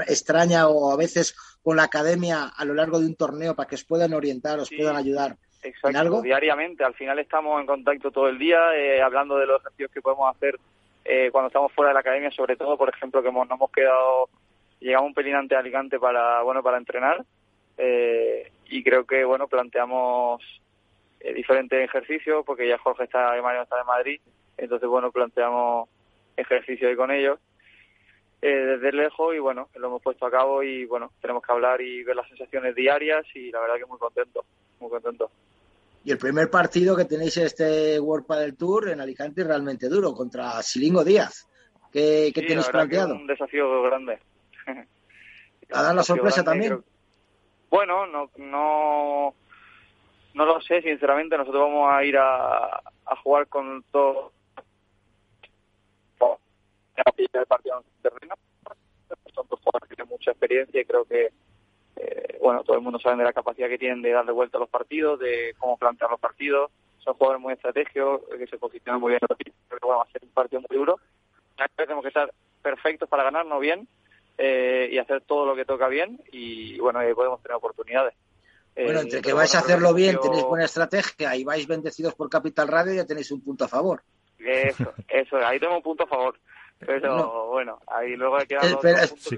extraña 0.07 0.67
o 0.67 0.91
a 0.91 0.97
veces 0.97 1.35
con 1.61 1.75
la 1.75 1.83
academia 1.83 2.45
a 2.45 2.65
lo 2.65 2.73
largo 2.73 2.99
de 2.99 3.05
un 3.05 3.15
torneo 3.15 3.53
para 3.55 3.67
que 3.67 3.75
os 3.75 3.83
puedan 3.83 4.13
orientar, 4.13 4.59
os 4.59 4.69
puedan 4.69 4.95
ayudar? 4.95 5.37
Exacto, 5.61 5.99
algo? 5.99 6.21
diariamente. 6.21 6.83
Al 6.83 6.95
final 6.95 7.19
estamos 7.19 7.59
en 7.59 7.67
contacto 7.67 8.11
todo 8.11 8.29
el 8.29 8.39
día, 8.39 8.57
hablando 9.03 9.37
de 9.37 9.45
los 9.45 9.61
ejercicios 9.61 9.91
que 9.91 10.01
podemos 10.01 10.35
hacer 10.35 10.57
eh, 11.03 11.29
cuando 11.31 11.47
estamos 11.47 11.71
fuera 11.73 11.89
de 11.89 11.93
la 11.95 11.99
academia, 12.01 12.31
sobre 12.31 12.55
todo, 12.55 12.77
por 12.77 12.89
ejemplo, 12.89 13.21
que 13.21 13.29
hemos, 13.29 13.47
nos 13.47 13.57
hemos 13.57 13.71
quedado, 13.71 14.29
llegamos 14.79 15.07
un 15.07 15.13
pelín 15.13 15.35
ante 15.35 15.55
Alicante 15.55 15.99
para, 15.99 16.41
bueno, 16.43 16.61
para 16.61 16.77
entrenar 16.77 17.23
eh, 17.77 18.51
y 18.67 18.83
creo 18.83 19.05
que, 19.05 19.23
bueno, 19.23 19.47
planteamos 19.47 20.41
eh, 21.19 21.33
diferentes 21.33 21.83
ejercicios 21.83 22.43
porque 22.45 22.67
ya 22.67 22.77
Jorge 22.77 23.05
está, 23.05 23.37
y 23.37 23.41
Mario 23.41 23.63
está 23.63 23.77
de 23.77 23.83
Madrid, 23.83 24.21
entonces, 24.57 24.87
bueno, 24.87 25.11
planteamos 25.11 25.89
ejercicios 26.37 26.89
ahí 26.89 26.95
con 26.95 27.11
ellos 27.11 27.39
desde 28.41 28.91
lejos 28.91 29.35
y, 29.35 29.37
bueno, 29.39 29.69
lo 29.75 29.87
hemos 29.87 30.01
puesto 30.01 30.25
a 30.25 30.31
cabo 30.31 30.63
y, 30.63 30.85
bueno, 30.85 31.11
tenemos 31.21 31.43
que 31.43 31.51
hablar 31.51 31.79
y 31.79 32.03
ver 32.03 32.15
las 32.15 32.27
sensaciones 32.27 32.73
diarias 32.73 33.23
y 33.35 33.51
la 33.51 33.59
verdad 33.59 33.75
que 33.75 33.85
muy 33.85 33.99
contento, 33.99 34.43
muy 34.79 34.89
contento. 34.89 35.29
Y 36.03 36.11
el 36.11 36.17
primer 36.17 36.49
partido 36.49 36.95
que 36.95 37.05
tenéis 37.05 37.37
en 37.37 37.45
este 37.45 37.99
World 37.99 38.27
del 38.27 38.57
Tour 38.57 38.89
en 38.89 39.01
Alicante 39.01 39.41
es 39.41 39.47
realmente 39.47 39.87
duro, 39.87 40.13
contra 40.13 40.61
Silingo 40.63 41.03
Díaz. 41.03 41.47
¿Qué, 41.91 42.31
qué 42.33 42.41
tenéis 42.41 42.67
planteado? 42.69 43.15
un 43.15 43.27
desafío 43.27 43.83
grande. 43.83 44.19
¿A 45.73 45.83
dar 45.83 45.95
la 45.95 46.03
sorpresa 46.03 46.43
también? 46.43 46.83
Bueno, 47.69 48.05
no, 48.07 48.29
no, 48.37 49.33
no 50.33 50.45
lo 50.45 50.61
sé, 50.61 50.81
sinceramente. 50.81 51.37
Nosotros 51.37 51.61
vamos 51.61 51.89
a 51.91 52.03
ir 52.03 52.17
a, 52.17 52.65
a 52.77 53.15
jugar 53.23 53.47
con 53.47 53.83
todo 53.91 54.31
el 57.33 57.45
partido 57.45 57.83
en 57.85 58.01
terreno. 58.01 58.35
Son 59.33 59.47
dos 59.49 59.59
jugadores 59.59 59.89
que 59.89 59.95
tienen 59.95 60.09
mucha 60.09 60.31
experiencia 60.31 60.81
y 60.81 60.85
creo 60.85 61.05
que 61.05 61.31
eh, 62.01 62.37
bueno, 62.41 62.63
todo 62.63 62.75
el 62.77 62.81
mundo 62.81 62.99
sabe 62.99 63.17
de 63.17 63.23
la 63.23 63.33
capacidad 63.33 63.69
que 63.69 63.77
tienen 63.77 64.01
de 64.01 64.11
darle 64.11 64.31
vuelta 64.31 64.57
a 64.57 64.61
los 64.61 64.69
partidos, 64.69 65.19
de 65.19 65.53
cómo 65.59 65.77
plantear 65.77 66.09
los 66.09 66.19
partidos. 66.19 66.71
Son 66.99 67.13
jugadores 67.13 67.41
muy 67.41 67.53
estratégicos, 67.53 68.21
que 68.37 68.47
se 68.47 68.57
posicionan 68.57 68.99
muy 68.99 69.11
bien 69.11 69.19
en 69.21 69.27
los 69.29 69.37
Creo 69.37 69.79
que 69.79 69.87
vamos 69.87 70.05
a 70.05 70.09
hacer 70.09 70.23
un 70.23 70.33
partido 70.33 70.61
muy 70.67 70.77
duro. 70.77 70.99
Tenemos 71.75 72.01
que 72.01 72.07
estar 72.07 72.31
perfectos 72.61 73.07
para 73.07 73.23
ganarnos 73.23 73.59
bien 73.59 73.87
eh, 74.37 74.89
y 74.91 74.97
hacer 74.97 75.21
todo 75.21 75.45
lo 75.45 75.55
que 75.55 75.65
toca 75.65 75.87
bien 75.87 76.19
y, 76.31 76.79
bueno, 76.79 76.99
ahí 76.99 77.13
podemos 77.13 77.41
tener 77.41 77.55
oportunidades. 77.55 78.15
Bueno, 78.75 79.01
entre 79.01 79.19
eh, 79.19 79.21
que 79.21 79.33
vais 79.33 79.53
a 79.53 79.59
hacerlo 79.59 79.93
bien, 79.93 80.17
tenéis 80.19 80.43
buena 80.43 80.65
estrategia 80.65 81.35
y 81.35 81.43
vais 81.43 81.67
bendecidos 81.67 82.15
por 82.15 82.29
Capital 82.29 82.67
Radio, 82.67 82.93
ya 82.93 83.05
tenéis 83.05 83.31
un 83.31 83.41
punto 83.41 83.65
a 83.65 83.67
favor. 83.67 84.01
Eso, 84.39 84.93
eso, 85.07 85.37
ahí 85.37 85.59
tengo 85.59 85.75
un 85.75 85.83
punto 85.83 86.03
a 86.03 86.07
favor. 86.07 86.35
Pero 86.85 87.47
bueno, 87.47 87.77
ahí 87.87 88.15
luego 88.15 88.37
hay 88.37 88.47
que 88.47 88.57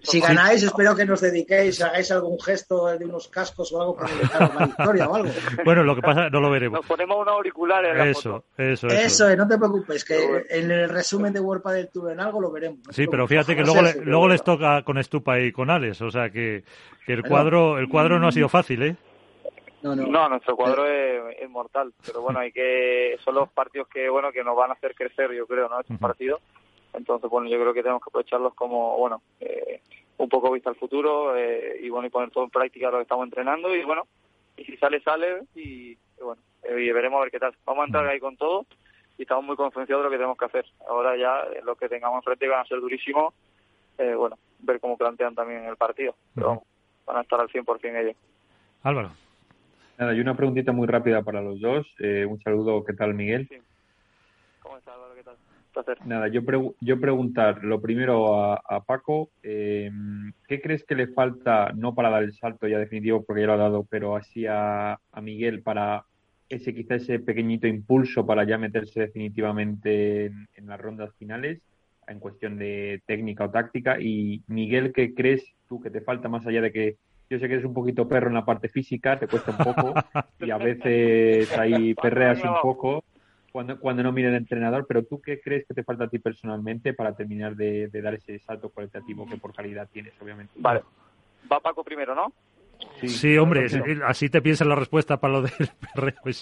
Si 0.01 0.19
ganáis, 0.21 0.63
espero 0.63 0.95
que 0.95 1.05
nos 1.05 1.19
dediquéis, 1.19 1.81
hagáis 1.81 2.11
algún 2.11 2.39
gesto 2.39 2.87
de 2.87 3.05
unos 3.05 3.27
cascos 3.27 3.71
o 3.73 3.81
algo 3.81 3.97
para 3.97 4.53
la 4.53 4.65
victoria 4.65 5.09
o 5.09 5.15
algo. 5.15 5.29
Bueno, 5.65 5.83
lo 5.83 5.95
que 5.95 6.01
pasa, 6.01 6.29
no 6.29 6.39
lo 6.39 6.49
veremos. 6.49 6.79
Nos 6.79 6.87
ponemos 6.87 7.17
un 7.17 7.29
auricular 7.29 7.85
en 7.85 7.97
la 7.97 8.07
eso, 8.07 8.33
foto. 8.33 8.45
Eso, 8.57 8.87
eso. 8.87 8.95
Eso, 8.95 9.29
eh, 9.29 9.35
no 9.35 9.47
te 9.47 9.57
preocupes, 9.57 10.05
que 10.05 10.45
en 10.49 10.71
el 10.71 10.89
resumen 10.89 11.33
de 11.33 11.39
World 11.39 11.63
del 11.71 11.89
Tour 11.89 12.11
en 12.11 12.19
algo 12.19 12.41
lo 12.41 12.51
veremos. 12.51 12.79
sí, 12.91 13.07
pero 13.07 13.27
fíjate 13.27 13.55
que 13.55 13.63
luego, 13.63 13.81
luego 14.03 14.27
les 14.27 14.43
toca 14.43 14.83
con 14.83 14.97
Estupa 14.97 15.39
y 15.39 15.51
con 15.51 15.69
Alex, 15.69 16.01
o 16.01 16.11
sea 16.11 16.29
que, 16.29 16.63
que 17.05 17.13
el 17.13 17.23
cuadro 17.23 17.77
el 17.77 17.89
cuadro 17.89 18.19
no 18.19 18.27
ha 18.27 18.31
sido 18.31 18.49
fácil, 18.49 18.83
¿eh? 18.83 18.95
No, 19.81 19.95
no. 19.95 20.07
no, 20.07 20.29
nuestro 20.29 20.55
cuadro 20.55 20.87
es, 20.87 21.49
mortal, 21.49 21.93
pero 22.05 22.21
bueno, 22.21 22.39
hay 22.39 22.51
que 22.51 23.17
son 23.23 23.35
los 23.35 23.49
partidos 23.49 23.89
que 23.89 24.09
bueno 24.09 24.31
que 24.31 24.43
nos 24.43 24.55
van 24.55 24.71
a 24.71 24.73
hacer 24.73 24.95
crecer, 24.95 25.31
yo 25.33 25.45
creo, 25.45 25.67
¿no? 25.67 25.81
Estos 25.81 25.97
partidos 25.97 26.39
entonces, 26.93 27.29
bueno, 27.29 27.49
yo 27.49 27.59
creo 27.59 27.73
que 27.73 27.81
tenemos 27.81 28.01
que 28.01 28.09
aprovecharlos 28.09 28.53
como, 28.53 28.97
bueno, 28.97 29.21
eh, 29.39 29.81
un 30.17 30.29
poco 30.29 30.51
vista 30.51 30.69
al 30.69 30.75
futuro 30.75 31.35
eh, 31.35 31.79
y, 31.81 31.89
bueno, 31.89 32.07
y 32.07 32.11
poner 32.11 32.29
todo 32.29 32.43
en 32.43 32.49
práctica 32.51 32.91
lo 32.91 32.97
que 32.97 33.03
estamos 33.03 33.25
entrenando 33.25 33.75
y, 33.75 33.83
bueno, 33.83 34.03
y 34.55 34.63
si 34.63 34.77
sale, 34.77 35.01
sale 35.01 35.43
y, 35.55 35.97
bueno, 36.21 36.41
eh, 36.63 36.81
y 36.81 36.91
veremos 36.91 37.17
a 37.17 37.23
ver 37.23 37.31
qué 37.31 37.39
tal. 37.39 37.55
Vamos 37.65 37.83
a 37.83 37.85
entrar 37.87 38.07
ahí 38.07 38.19
con 38.19 38.37
todo 38.37 38.65
y 39.17 39.23
estamos 39.23 39.43
muy 39.43 39.55
concienciados 39.55 40.03
de 40.03 40.05
lo 40.05 40.11
que 40.11 40.17
tenemos 40.17 40.37
que 40.37 40.45
hacer. 40.45 40.65
Ahora 40.87 41.17
ya 41.17 41.43
lo 41.63 41.75
que 41.75 41.89
tengamos 41.89 42.17
enfrente 42.17 42.47
van 42.47 42.61
a 42.61 42.67
ser 42.67 42.79
durísimos, 42.79 43.33
bueno, 43.97 44.37
ver 44.59 44.79
cómo 44.79 44.97
plantean 44.97 45.35
también 45.35 45.65
el 45.65 45.77
partido. 45.77 46.15
Pero 46.35 46.63
van 47.05 47.17
a 47.17 47.21
estar 47.21 47.39
al 47.39 47.49
100% 47.49 48.01
ellos. 48.01 48.15
Álvaro. 48.83 49.11
Nada, 49.97 50.13
y 50.13 50.19
una 50.19 50.35
preguntita 50.35 50.71
muy 50.71 50.87
rápida 50.87 51.21
para 51.23 51.41
los 51.41 51.59
dos. 51.59 51.87
un 51.99 52.39
saludo, 52.43 52.83
¿qué 52.83 52.93
tal, 52.93 53.13
Miguel? 53.13 53.47
¿Cómo 54.61 54.77
estás, 54.77 54.95
¿Qué 55.15 55.23
tal? 55.23 55.35
Nada, 56.05 56.27
yo, 56.27 56.41
yo 56.79 56.99
preguntar 56.99 57.63
lo 57.63 57.81
primero 57.81 58.35
a, 58.35 58.83
Paco, 58.85 59.29
eh, 59.41 59.89
¿qué 60.47 60.61
crees 60.61 60.83
que 60.85 60.95
le 60.95 61.07
falta, 61.07 61.71
no 61.75 61.95
para 61.95 62.09
dar 62.09 62.23
el 62.23 62.33
salto 62.33 62.67
ya 62.67 62.77
definitivo, 62.77 63.23
porque 63.23 63.41
ya 63.41 63.47
lo 63.47 63.53
ha 63.53 63.57
dado, 63.57 63.87
pero 63.89 64.15
así 64.15 64.45
a, 64.45 64.93
a 64.93 65.21
Miguel 65.21 65.61
para 65.61 66.05
ese 66.49 66.73
quizá 66.73 66.95
ese 66.95 67.19
pequeñito 67.19 67.67
impulso 67.67 68.25
para 68.25 68.43
ya 68.43 68.57
meterse 68.57 69.01
definitivamente 69.01 70.25
en, 70.25 70.67
las 70.67 70.79
rondas 70.79 71.13
finales 71.17 71.61
en 72.07 72.19
cuestión 72.19 72.57
de 72.57 73.01
técnica 73.05 73.45
o 73.45 73.49
táctica? 73.49 73.99
Y 73.99 74.43
Miguel, 74.47 74.93
¿qué 74.93 75.13
crees 75.13 75.43
tú 75.67 75.81
que 75.81 75.89
te 75.89 76.01
falta 76.01 76.29
más 76.29 76.45
allá 76.45 76.61
de 76.61 76.71
que 76.71 76.97
yo 77.29 77.39
sé 77.39 77.47
que 77.47 77.53
eres 77.53 77.65
un 77.65 77.73
poquito 77.73 78.07
perro 78.07 78.27
en 78.27 78.35
la 78.35 78.45
parte 78.45 78.69
física, 78.69 79.17
te 79.17 79.27
cuesta 79.27 79.51
un 79.51 79.73
poco 79.73 79.93
y 80.39 80.51
a 80.51 80.57
veces 80.57 81.57
ahí 81.57 81.95
perreas 81.95 82.43
un 82.43 82.55
poco 82.61 83.03
cuando, 83.53 83.79
cuando 83.79 84.01
no 84.01 84.11
mire 84.11 84.29
el 84.29 84.35
entrenador, 84.35 84.85
pero 84.87 85.05
¿tú 85.05 85.21
qué 85.21 85.39
crees 85.39 85.65
que 85.67 85.75
te 85.75 85.83
falta 85.83 86.05
a 86.05 86.09
ti 86.09 86.17
personalmente 86.17 86.95
para 86.95 87.15
terminar 87.15 87.55
de, 87.55 87.87
dar 88.01 88.15
ese 88.15 88.39
salto 88.39 88.69
cualitativo 88.69 89.29
que 89.29 89.37
por 89.37 89.53
calidad 89.53 89.87
tienes, 89.93 90.19
obviamente? 90.19 90.53
Vale. 90.55 90.81
Va 91.49 91.59
Paco 91.59 91.83
primero, 91.83 92.15
¿no? 92.15 92.33
Sí, 93.05 93.37
hombre, 93.37 93.67
así 94.05 94.29
te 94.29 94.41
piensas 94.41 94.67
la 94.67 94.73
respuesta 94.75 95.17
para 95.17 95.33
lo 95.33 95.41
del 95.43 95.51
perreo. 95.93 96.15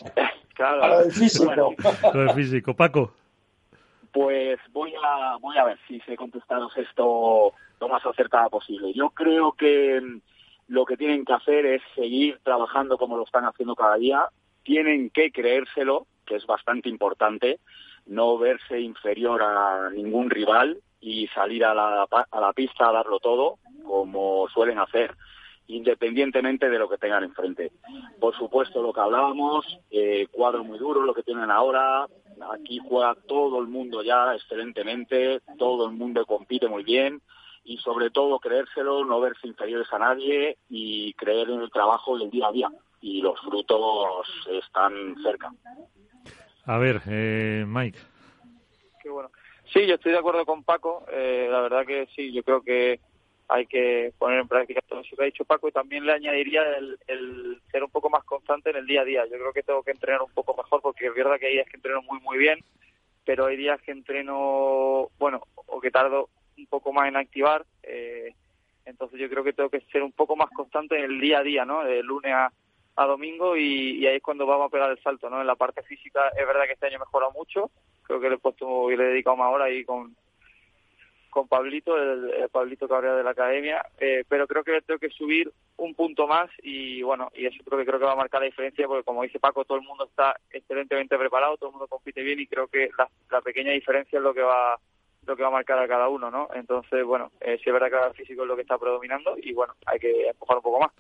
Claro. 0.53 0.82
Para 0.82 0.95
lo 0.95 1.01
del 1.01 1.12
físico. 1.12 1.76
lo 2.14 2.20
del 2.20 2.34
físico. 2.36 2.74
Paco. 2.76 3.14
Pues 4.12 4.59
voy 4.72 4.93
a, 4.93 5.38
voy 5.38 5.57
a 5.57 5.64
ver 5.64 5.80
si 5.88 5.99
sé 6.01 6.16
contestaros 6.16 6.76
esto 6.78 7.53
lo 7.80 7.88
más 7.89 8.05
acertada 8.05 8.47
posible. 8.49 8.93
Yo 8.93 9.09
creo 9.09 9.53
que 9.53 9.99
mm, 9.99 10.22
lo 10.68 10.86
que 10.86 10.97
tienen 10.97 11.26
que 11.26 11.34
hacer 11.34 11.66
es 11.66 11.82
seguir 11.95 12.39
trabajando 12.43 12.97
como 12.97 13.18
lo 13.18 13.24
están 13.24 13.45
haciendo 13.45 13.76
cada 13.76 13.95
día. 13.95 14.28
Tienen 14.64 15.09
que 15.09 15.32
creérselo, 15.32 16.05
que 16.26 16.36
es 16.36 16.45
bastante 16.45 16.89
importante, 16.89 17.59
no 18.05 18.38
verse 18.38 18.80
inferior 18.80 19.41
a 19.43 19.89
ningún 19.89 20.30
rival 20.30 20.80
y 20.99 21.28
salir 21.28 21.65
a 21.65 21.74
la, 21.74 22.03
a 22.03 22.39
la 22.39 22.53
pista 22.53 22.89
a 22.89 22.91
darlo 22.91 23.19
todo, 23.19 23.57
como 23.84 24.47
suelen 24.49 24.80
hacer, 24.80 25.15
independientemente 25.67 26.69
de 26.69 26.80
lo 26.80 26.89
que 26.89 26.97
tengan 26.97 27.24
enfrente. 27.24 27.72
Por 28.19 28.36
supuesto, 28.38 28.82
lo 28.82 28.93
que 28.93 29.01
hablábamos, 29.01 29.65
eh, 29.89 30.28
cuadro 30.32 30.63
muy 30.63 30.78
duro, 30.78 31.01
lo 31.01 31.13
que 31.13 31.24
tienen 31.24 31.49
ahora, 31.49 32.05
aquí 32.53 32.80
juega 32.80 33.15
todo 33.28 33.59
el 33.59 33.67
mundo 33.67 34.03
ya 34.03 34.36
excelentemente, 34.36 35.41
todo 35.57 35.88
el 35.88 35.93
mundo 35.93 36.26
compite 36.26 36.67
muy 36.67 36.84
bien 36.84 37.22
y 37.63 37.78
sobre 37.78 38.09
todo 38.09 38.39
creérselo, 38.39 39.05
no 39.05 39.19
verse 39.19 39.47
inferiores 39.47 39.91
a 39.93 39.99
nadie 39.99 40.57
y 40.69 41.13
creer 41.13 41.49
en 41.49 41.61
el 41.61 41.72
trabajo 41.72 42.17
del 42.17 42.30
día 42.30 42.47
a 42.47 42.51
día. 42.51 42.69
Y 43.01 43.22
los 43.22 43.39
frutos 43.41 44.28
están 44.49 45.15
cerca. 45.24 45.51
A 46.66 46.78
ver, 46.78 47.01
eh, 47.07 47.66
Mike. 47.68 47.97
Sí, 49.74 49.88
yo 49.88 49.95
estoy 49.95 50.12
de 50.12 50.18
acuerdo 50.18 50.45
con 50.45 50.64
Paco. 50.64 51.05
Eh, 51.12 51.47
la 51.49 51.62
verdad 51.62 51.86
que 51.86 52.07
sí, 52.16 52.32
yo 52.34 52.43
creo 52.43 52.62
que 52.62 52.99
hay 53.47 53.66
que 53.66 54.14
poner 54.18 54.39
en 54.39 54.47
práctica 54.47 54.82
todo 54.88 55.01
eso 55.01 55.16
que 55.16 55.24
ha 55.24 55.26
dicho 55.26 55.45
Paco 55.45 55.68
y 55.68 55.72
también 55.72 56.05
le 56.05 56.14
añadiría 56.14 56.62
el, 57.07 57.62
ser 57.72 57.84
un 57.84 57.89
poco 57.89 58.09
más 58.09 58.24
constante 58.24 58.70
en 58.70 58.78
el 58.78 58.86
día 58.86 59.01
a 59.01 59.05
día. 59.05 59.26
Yo 59.26 59.38
creo 59.38 59.53
que 59.53 59.64
tengo 59.64 59.84
que 59.84 59.91
entrenar 59.91 60.22
un 60.22 60.32
poco 60.34 60.55
mejor 60.55 60.82
porque 60.82 61.07
es 61.07 61.16
verdad 61.16 61.39
que 61.39 61.47
hay 61.47 61.53
días 61.53 61.68
que 61.70 61.78
entreno 61.78 62.01
muy, 62.01 62.20
muy 62.20 62.38
bien, 62.38 62.59
pero 63.26 63.45
hay 63.45 63.57
días 63.57 63.82
que 63.82 63.91
entreno, 63.91 65.09
bueno, 65.18 65.41
o 65.55 65.80
que 65.80 65.91
tardo 65.91 66.30
un 66.57 66.68
poco 66.68 66.91
más 66.91 67.07
en 67.07 67.16
activar. 67.16 67.66
Eh, 67.84 68.34
entonces 68.86 69.20
yo 69.20 69.30
creo 69.30 69.43
que 69.43 69.53
tengo 69.53 69.70
que 69.70 69.82
ser 69.91 70.03
un 70.03 70.12
poco 70.12 70.36
más 70.36 70.49
constante 70.49 70.97
en 70.97 71.05
el 71.05 71.20
día 71.20 71.39
a 71.39 71.43
día, 71.43 71.66
¿no? 71.66 71.84
De 71.84 72.03
lunes 72.03 72.34
a, 72.34 72.51
a 72.95 73.05
domingo 73.05 73.55
y, 73.55 74.05
ahí 74.05 74.17
es 74.17 74.23
cuando 74.23 74.45
vamos 74.45 74.67
a 74.67 74.71
pegar 74.71 74.91
el 74.91 75.01
salto, 75.01 75.29
¿no? 75.29 75.41
En 75.41 75.47
la 75.47 75.55
parte 75.55 75.81
física 75.83 76.29
es 76.29 76.45
verdad 76.45 76.65
que 76.65 76.73
este 76.73 76.87
año 76.87 76.97
he 76.97 76.99
mejorado 76.99 77.31
mucho, 77.31 77.71
creo 78.03 78.19
que 78.19 78.29
le 78.29 78.35
he 78.35 78.39
puesto 78.39 78.91
y 78.91 78.97
le 78.97 79.03
he 79.03 79.07
dedicado 79.07 79.37
más 79.37 79.53
horas 79.53 79.67
ahí 79.67 79.83
con 79.83 80.15
con 81.31 81.47
Pablito, 81.47 81.97
el, 81.97 82.49
Pablito 82.51 82.89
Cabrera 82.89 83.15
de 83.15 83.23
la 83.23 83.31
academia, 83.31 83.81
eh, 83.97 84.25
pero 84.27 84.45
creo 84.47 84.65
que 84.65 84.81
tengo 84.81 84.99
que 84.99 85.09
subir 85.09 85.49
un 85.77 85.95
punto 85.95 86.27
más 86.27 86.49
y 86.61 87.01
bueno, 87.03 87.31
y 87.33 87.45
eso 87.45 87.63
creo 87.65 87.79
que 87.79 87.85
creo 87.85 87.99
que 87.99 88.05
va 88.05 88.11
a 88.11 88.17
marcar 88.17 88.41
la 88.41 88.47
diferencia 88.47 88.85
porque 88.85 89.05
como 89.05 89.23
dice 89.23 89.39
Paco, 89.39 89.63
todo 89.63 89.77
el 89.77 89.85
mundo 89.85 90.05
está 90.05 90.35
excelentemente 90.51 91.17
preparado, 91.17 91.55
todo 91.55 91.69
el 91.69 91.73
mundo 91.73 91.87
compite 91.87 92.21
bien 92.21 92.39
y 92.41 92.47
creo 92.47 92.67
que 92.67 92.89
la, 92.97 93.09
la 93.31 93.41
pequeña 93.41 93.71
diferencia 93.71 94.17
es 94.17 94.23
lo 94.23 94.33
que 94.33 94.41
va 94.41 94.77
lo 95.25 95.35
que 95.35 95.43
va 95.43 95.49
a 95.49 95.51
marcar 95.51 95.79
a 95.79 95.87
cada 95.87 96.09
uno, 96.09 96.31
¿no? 96.31 96.49
Entonces, 96.53 97.03
bueno, 97.05 97.31
eh, 97.41 97.59
es 97.63 97.73
verdad 97.73 97.89
que 97.89 98.07
el 98.07 98.13
físico 98.13 98.41
es 98.41 98.47
lo 98.47 98.55
que 98.55 98.63
está 98.63 98.77
predominando 98.77 99.35
y 99.37 99.53
bueno, 99.53 99.75
hay 99.85 99.99
que 99.99 100.27
empujar 100.27 100.57
un 100.57 100.63
poco 100.63 100.79
más. 100.79 100.91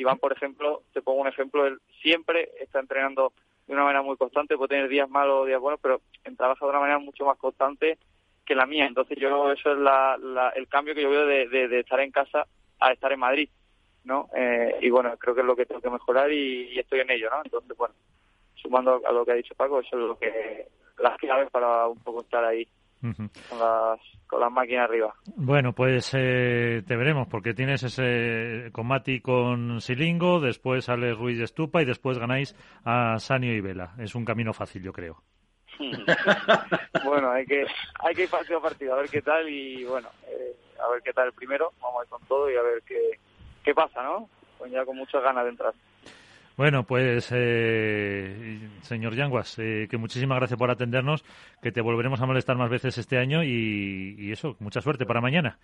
Iván, 0.00 0.18
por 0.18 0.32
ejemplo, 0.32 0.82
te 0.92 1.02
pongo 1.02 1.20
un 1.20 1.28
ejemplo, 1.28 1.66
él 1.66 1.78
siempre 2.00 2.50
está 2.58 2.80
entrenando 2.80 3.32
de 3.66 3.74
una 3.74 3.84
manera 3.84 4.02
muy 4.02 4.16
constante, 4.16 4.56
puede 4.56 4.68
tener 4.68 4.88
días 4.88 5.08
malos 5.08 5.42
o 5.42 5.44
días 5.44 5.60
buenos, 5.60 5.78
pero 5.80 6.00
trabaja 6.36 6.64
de 6.64 6.70
una 6.70 6.80
manera 6.80 6.98
mucho 6.98 7.24
más 7.26 7.36
constante 7.36 7.98
que 8.46 8.54
la 8.54 8.66
mía. 8.66 8.86
Entonces 8.86 9.18
yo 9.18 9.52
eso 9.52 9.72
es 9.72 9.78
la, 9.78 10.52
el 10.56 10.66
cambio 10.68 10.94
que 10.94 11.02
yo 11.02 11.10
veo 11.10 11.26
de, 11.26 11.80
estar 11.80 12.00
en 12.00 12.10
casa 12.10 12.46
a 12.80 12.92
estar 12.92 13.12
en 13.12 13.20
Madrid, 13.20 13.48
¿no? 14.04 14.28
Eh, 14.34 14.78
y 14.80 14.90
bueno, 14.90 15.16
creo 15.18 15.34
que 15.34 15.42
es 15.42 15.46
lo 15.46 15.54
que 15.54 15.66
tengo 15.66 15.82
que 15.82 15.90
mejorar 15.90 16.32
y, 16.32 16.78
estoy 16.78 17.00
en 17.00 17.10
ello, 17.10 17.28
¿no? 17.30 17.42
Entonces, 17.44 17.76
bueno, 17.76 17.94
sumando 18.54 19.02
a 19.06 19.12
lo 19.12 19.24
que 19.24 19.32
ha 19.32 19.36
dicho 19.36 19.54
Paco, 19.54 19.80
eso 19.80 19.96
es 19.96 20.02
lo 20.02 20.18
que 20.18 20.66
las 20.98 21.16
claves 21.18 21.50
para 21.50 21.86
un 21.86 21.98
poco 21.98 22.22
estar 22.22 22.44
ahí 22.44 22.66
con, 23.00 23.58
las, 23.58 24.00
con 24.26 24.40
las 24.40 24.52
máquinas 24.52 24.84
arriba. 24.84 25.14
Bueno, 25.36 25.72
pues 25.72 26.10
eh, 26.14 26.82
te 26.86 26.96
veremos, 26.96 27.28
porque 27.28 27.54
tienes 27.54 27.82
ese 27.82 28.70
combate 28.72 29.22
con 29.22 29.80
Silingo, 29.80 30.40
después 30.40 30.84
sale 30.84 31.14
Ruiz 31.14 31.38
de 31.38 31.44
Estupa 31.44 31.82
y 31.82 31.86
después 31.86 32.18
ganáis 32.18 32.54
a 32.84 33.18
Sanio 33.18 33.54
y 33.54 33.60
Vela. 33.60 33.94
Es 33.98 34.14
un 34.14 34.24
camino 34.24 34.52
fácil, 34.52 34.82
yo 34.82 34.92
creo. 34.92 35.22
bueno, 37.04 37.30
hay 37.30 37.46
que, 37.46 37.64
hay 38.00 38.14
que 38.14 38.24
ir 38.24 38.28
partido 38.30 38.58
a 38.58 38.62
partido, 38.62 38.94
a 38.94 38.98
ver 38.98 39.08
qué 39.08 39.22
tal 39.22 39.48
y 39.48 39.84
bueno, 39.84 40.08
eh, 40.28 40.54
a 40.84 40.90
ver 40.90 41.00
qué 41.02 41.12
tal 41.12 41.28
el 41.28 41.32
primero, 41.32 41.72
vamos 41.80 42.00
a 42.00 42.04
ir 42.04 42.10
con 42.10 42.22
todo 42.26 42.50
y 42.50 42.56
a 42.56 42.62
ver 42.62 42.82
qué, 42.86 43.18
qué 43.64 43.74
pasa, 43.74 44.02
¿no? 44.02 44.28
Pues 44.58 44.70
ya 44.70 44.84
con 44.84 44.96
muchas 44.96 45.22
ganas 45.22 45.44
de 45.44 45.50
entrar. 45.50 45.72
Bueno, 46.60 46.84
pues 46.84 47.32
eh, 47.34 48.58
señor 48.82 49.14
Yanguas, 49.14 49.58
eh, 49.58 49.88
que 49.90 49.96
muchísimas 49.96 50.36
gracias 50.36 50.58
por 50.58 50.70
atendernos, 50.70 51.24
que 51.62 51.72
te 51.72 51.80
volveremos 51.80 52.20
a 52.20 52.26
molestar 52.26 52.58
más 52.58 52.68
veces 52.68 52.98
este 52.98 53.16
año 53.16 53.42
y, 53.42 54.30
eso, 54.30 54.56
mucha 54.58 54.82
suerte 54.82 55.06
para 55.06 55.22
mañana. 55.22 55.56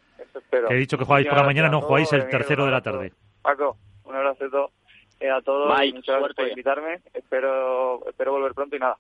Que 0.51 0.75
he 0.75 0.79
dicho 0.79 0.97
que 0.97 1.05
jugáis 1.05 1.27
para 1.29 1.43
mañana, 1.43 1.69
no 1.69 1.83
jugáis 1.83 2.11
el 2.15 2.27
tercero 2.31 2.65
de 2.65 2.71
la 2.71 2.81
tarde. 2.81 3.13
Paco, 3.43 3.77
un 4.05 4.17
abrazo 4.17 4.47
a 4.47 5.43
todos, 5.43 5.69
muchas 5.93 6.17
gracias 6.17 6.35
por 6.35 6.49
invitarme, 6.49 7.01
espero, 7.13 8.09
espero 8.09 8.33
volver 8.33 8.55
pronto 8.55 8.77
y 8.77 8.79
nada. 8.79 8.97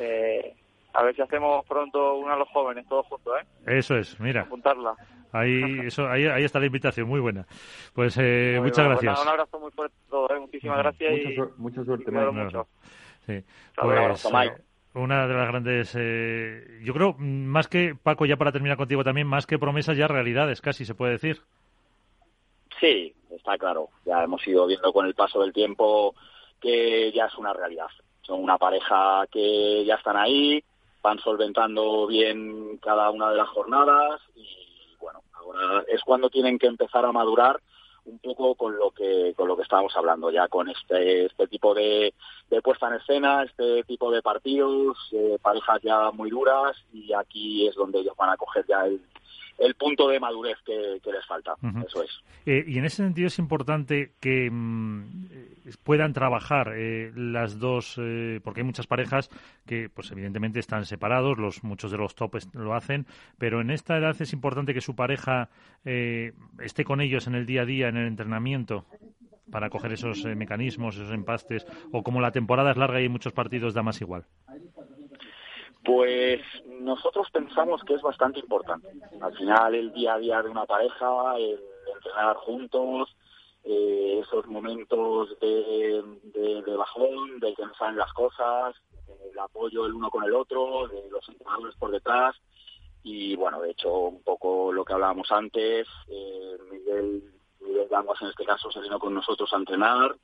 Eh, 0.00 0.56
a 0.94 1.02
ver 1.02 1.14
si 1.14 1.22
hacemos 1.22 1.64
pronto 1.66 2.16
uno 2.16 2.32
a 2.32 2.36
los 2.36 2.48
jóvenes, 2.48 2.86
todos 2.88 3.06
juntos, 3.06 3.34
¿eh? 3.40 3.78
Eso 3.78 3.96
es, 3.96 4.18
mira. 4.20 4.42
Apuntarla. 4.42 4.94
Ahí, 5.32 5.80
eso, 5.86 6.06
ahí, 6.06 6.26
ahí 6.26 6.44
está 6.44 6.60
la 6.60 6.66
invitación, 6.66 7.08
muy 7.08 7.20
buena. 7.20 7.46
Pues 7.94 8.18
eh, 8.20 8.58
muchas 8.60 8.86
pues 8.86 9.00
gracias. 9.00 9.22
un 9.22 9.28
abrazo 9.28 9.58
muy 9.60 9.70
fuerte 9.70 9.96
a 10.06 10.10
todos, 10.10 10.30
¿eh? 10.30 10.38
muchísimas 10.40 10.78
gracias. 10.78 11.12
Mucha, 11.12 11.30
y, 11.30 11.60
mucha 11.60 11.84
suerte, 11.84 12.10
Mike. 12.10 12.30
Mucho. 12.32 12.66
Sí. 13.26 13.42
Pues, 13.74 14.24
eh, 14.26 14.52
una 14.94 15.26
de 15.26 15.34
las 15.34 15.48
grandes, 15.48 15.96
eh, 15.98 16.80
yo 16.82 16.92
creo, 16.92 17.14
más 17.18 17.66
que, 17.66 17.94
Paco, 17.94 18.26
ya 18.26 18.36
para 18.36 18.52
terminar 18.52 18.76
contigo 18.76 19.02
también, 19.02 19.26
más 19.26 19.46
que 19.46 19.58
promesas, 19.58 19.96
ya 19.96 20.06
realidades, 20.06 20.60
casi 20.60 20.84
se 20.84 20.94
puede 20.94 21.12
decir. 21.12 21.40
Sí, 22.78 23.14
está 23.30 23.56
claro. 23.56 23.88
Ya 24.04 24.22
hemos 24.22 24.46
ido 24.46 24.66
viendo 24.66 24.92
con 24.92 25.06
el 25.06 25.14
paso 25.14 25.40
del 25.40 25.52
tiempo 25.52 26.14
que 26.60 27.10
ya 27.12 27.24
es 27.24 27.34
una 27.38 27.54
realidad. 27.54 27.86
Son 28.20 28.42
una 28.42 28.58
pareja 28.58 29.24
que 29.30 29.84
ya 29.86 29.94
están 29.94 30.16
ahí, 30.16 30.62
van 31.02 31.18
solventando 31.18 32.06
bien 32.06 32.78
cada 32.78 33.10
una 33.10 33.30
de 33.30 33.36
las 33.36 33.48
jornadas 33.48 34.20
y 34.36 34.96
bueno, 35.00 35.22
ahora 35.32 35.84
es 35.88 36.00
cuando 36.02 36.30
tienen 36.30 36.58
que 36.58 36.68
empezar 36.68 37.04
a 37.04 37.12
madurar 37.12 37.60
un 38.04 38.18
poco 38.18 38.54
con 38.54 38.76
lo 38.76 38.90
que 38.90 39.32
con 39.36 39.48
lo 39.48 39.56
que 39.56 39.62
estábamos 39.62 39.96
hablando 39.96 40.30
ya 40.30 40.48
con 40.48 40.68
este 40.68 41.26
este 41.26 41.46
tipo 41.46 41.74
de, 41.74 42.14
de 42.56 42.62
puesta 42.62 42.88
en 42.88 42.94
escena 42.94 43.44
este 43.44 43.82
tipo 43.84 44.10
de 44.10 44.22
partidos 44.22 44.98
eh, 45.12 45.38
parejas 45.40 45.80
ya 45.82 46.10
muy 46.12 46.30
duras 46.30 46.76
y 46.92 47.12
aquí 47.12 47.66
es 47.66 47.74
donde 47.74 48.00
ellos 48.00 48.16
van 48.16 48.30
a 48.30 48.36
coger 48.36 48.64
ya 48.68 48.84
el, 48.84 49.00
el 49.58 49.74
punto 49.74 50.08
de 50.08 50.18
madurez 50.18 50.58
que, 50.64 51.00
les 51.12 51.26
falta. 51.26 51.54
Eso 51.86 52.02
es. 52.02 52.10
Eh, 52.46 52.64
y 52.66 52.78
en 52.78 52.84
ese 52.84 52.96
sentido 52.96 53.28
es 53.28 53.38
importante 53.38 54.12
que 54.20 54.50
mm, 54.50 55.26
puedan 55.84 56.12
trabajar 56.12 56.72
eh, 56.74 57.12
las 57.14 57.58
dos, 57.58 57.96
eh, 57.98 58.40
porque 58.42 58.60
hay 58.60 58.66
muchas 58.66 58.86
parejas 58.86 59.30
que, 59.66 59.88
pues 59.88 60.10
evidentemente 60.10 60.58
están 60.58 60.84
separados, 60.84 61.38
los 61.38 61.62
muchos 61.62 61.90
de 61.90 61.98
los 61.98 62.14
topes 62.14 62.48
lo 62.54 62.74
hacen, 62.74 63.06
pero 63.38 63.60
en 63.60 63.70
esta 63.70 63.96
edad 63.96 64.20
es 64.20 64.32
importante 64.32 64.74
que 64.74 64.80
su 64.80 64.96
pareja 64.96 65.48
esté 65.84 66.84
con 66.84 67.00
ellos 67.00 67.26
en 67.26 67.34
el 67.34 67.44
día 67.44 67.62
a 67.62 67.66
día, 67.66 67.88
en 67.88 67.96
el 67.96 68.06
entrenamiento 68.06 68.84
para 69.50 69.70
coger 69.70 69.92
esos 69.92 70.24
mecanismos, 70.24 70.96
esos 70.96 71.12
empastes, 71.12 71.66
o 71.92 72.02
como 72.02 72.20
la 72.20 72.32
temporada 72.32 72.70
es 72.70 72.76
larga 72.76 73.00
y 73.00 73.04
hay 73.04 73.08
muchos 73.08 73.32
partidos, 73.32 73.74
da 73.74 73.82
más 73.82 74.00
igual. 74.00 74.24
Pues 75.84 76.40
nosotros 76.80 77.28
pensamos 77.32 77.82
que 77.84 77.94
es 77.94 78.02
bastante 78.02 78.38
importante. 78.38 78.88
Al 79.20 79.36
final, 79.36 79.74
el 79.74 79.92
día 79.92 80.14
a 80.14 80.18
día 80.18 80.42
de 80.42 80.48
una 80.48 80.64
pareja, 80.64 81.36
el 81.36 81.58
entrenar 81.94 82.36
juntos, 82.36 83.16
eh, 83.64 84.20
esos 84.22 84.46
momentos 84.46 85.38
de, 85.40 86.02
de, 86.24 86.76
bajón, 86.76 87.38
de 87.40 87.54
que 87.54 87.64
no 87.64 87.74
salen 87.74 87.96
las 87.96 88.12
cosas, 88.12 88.74
eh, 89.08 89.30
el 89.32 89.38
apoyo 89.38 89.86
el 89.86 89.94
uno 89.94 90.10
con 90.10 90.24
el 90.24 90.34
otro, 90.34 90.88
de 90.88 91.08
los 91.10 91.28
entrenadores 91.28 91.76
por 91.76 91.90
detrás. 91.90 92.36
Y 93.04 93.34
bueno, 93.36 93.60
de 93.60 93.70
hecho, 93.70 93.92
un 93.92 94.22
poco 94.22 94.72
lo 94.72 94.84
que 94.84 94.92
hablábamos 94.92 95.30
antes, 95.32 95.88
eh, 96.08 96.56
Miguel, 96.70 97.22
Miguel 97.62 97.88
en 98.20 98.28
este 98.28 98.44
caso 98.44 98.70
se 98.70 98.80
vino 98.80 98.98
con 98.98 99.14
nosotros 99.14 99.52
a 99.52 99.56
entrenar. 99.56 100.16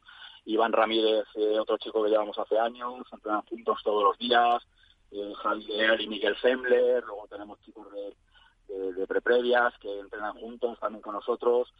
Iván 0.44 0.72
Ramírez, 0.72 1.26
eh, 1.34 1.58
otro 1.58 1.76
chico 1.78 2.02
que 2.02 2.10
llevamos 2.10 2.38
hace 2.38 2.58
años, 2.58 3.06
entrenan 3.12 3.42
juntos 3.42 3.80
todos 3.84 4.02
los 4.02 4.18
días. 4.18 4.62
Eh, 5.10 5.32
Javier 5.42 6.00
y 6.00 6.06
Miguel 6.06 6.36
Sembler, 6.40 7.04
luego 7.04 7.26
tenemos 7.28 7.60
chicos 7.60 7.86
de, 7.92 8.92
de, 8.92 9.06
preprevias 9.06 9.76
que 9.78 10.00
entrenan 10.00 10.34
juntos 10.34 10.78
también 10.78 11.02
con 11.02 11.14
nosotros. 11.14 11.72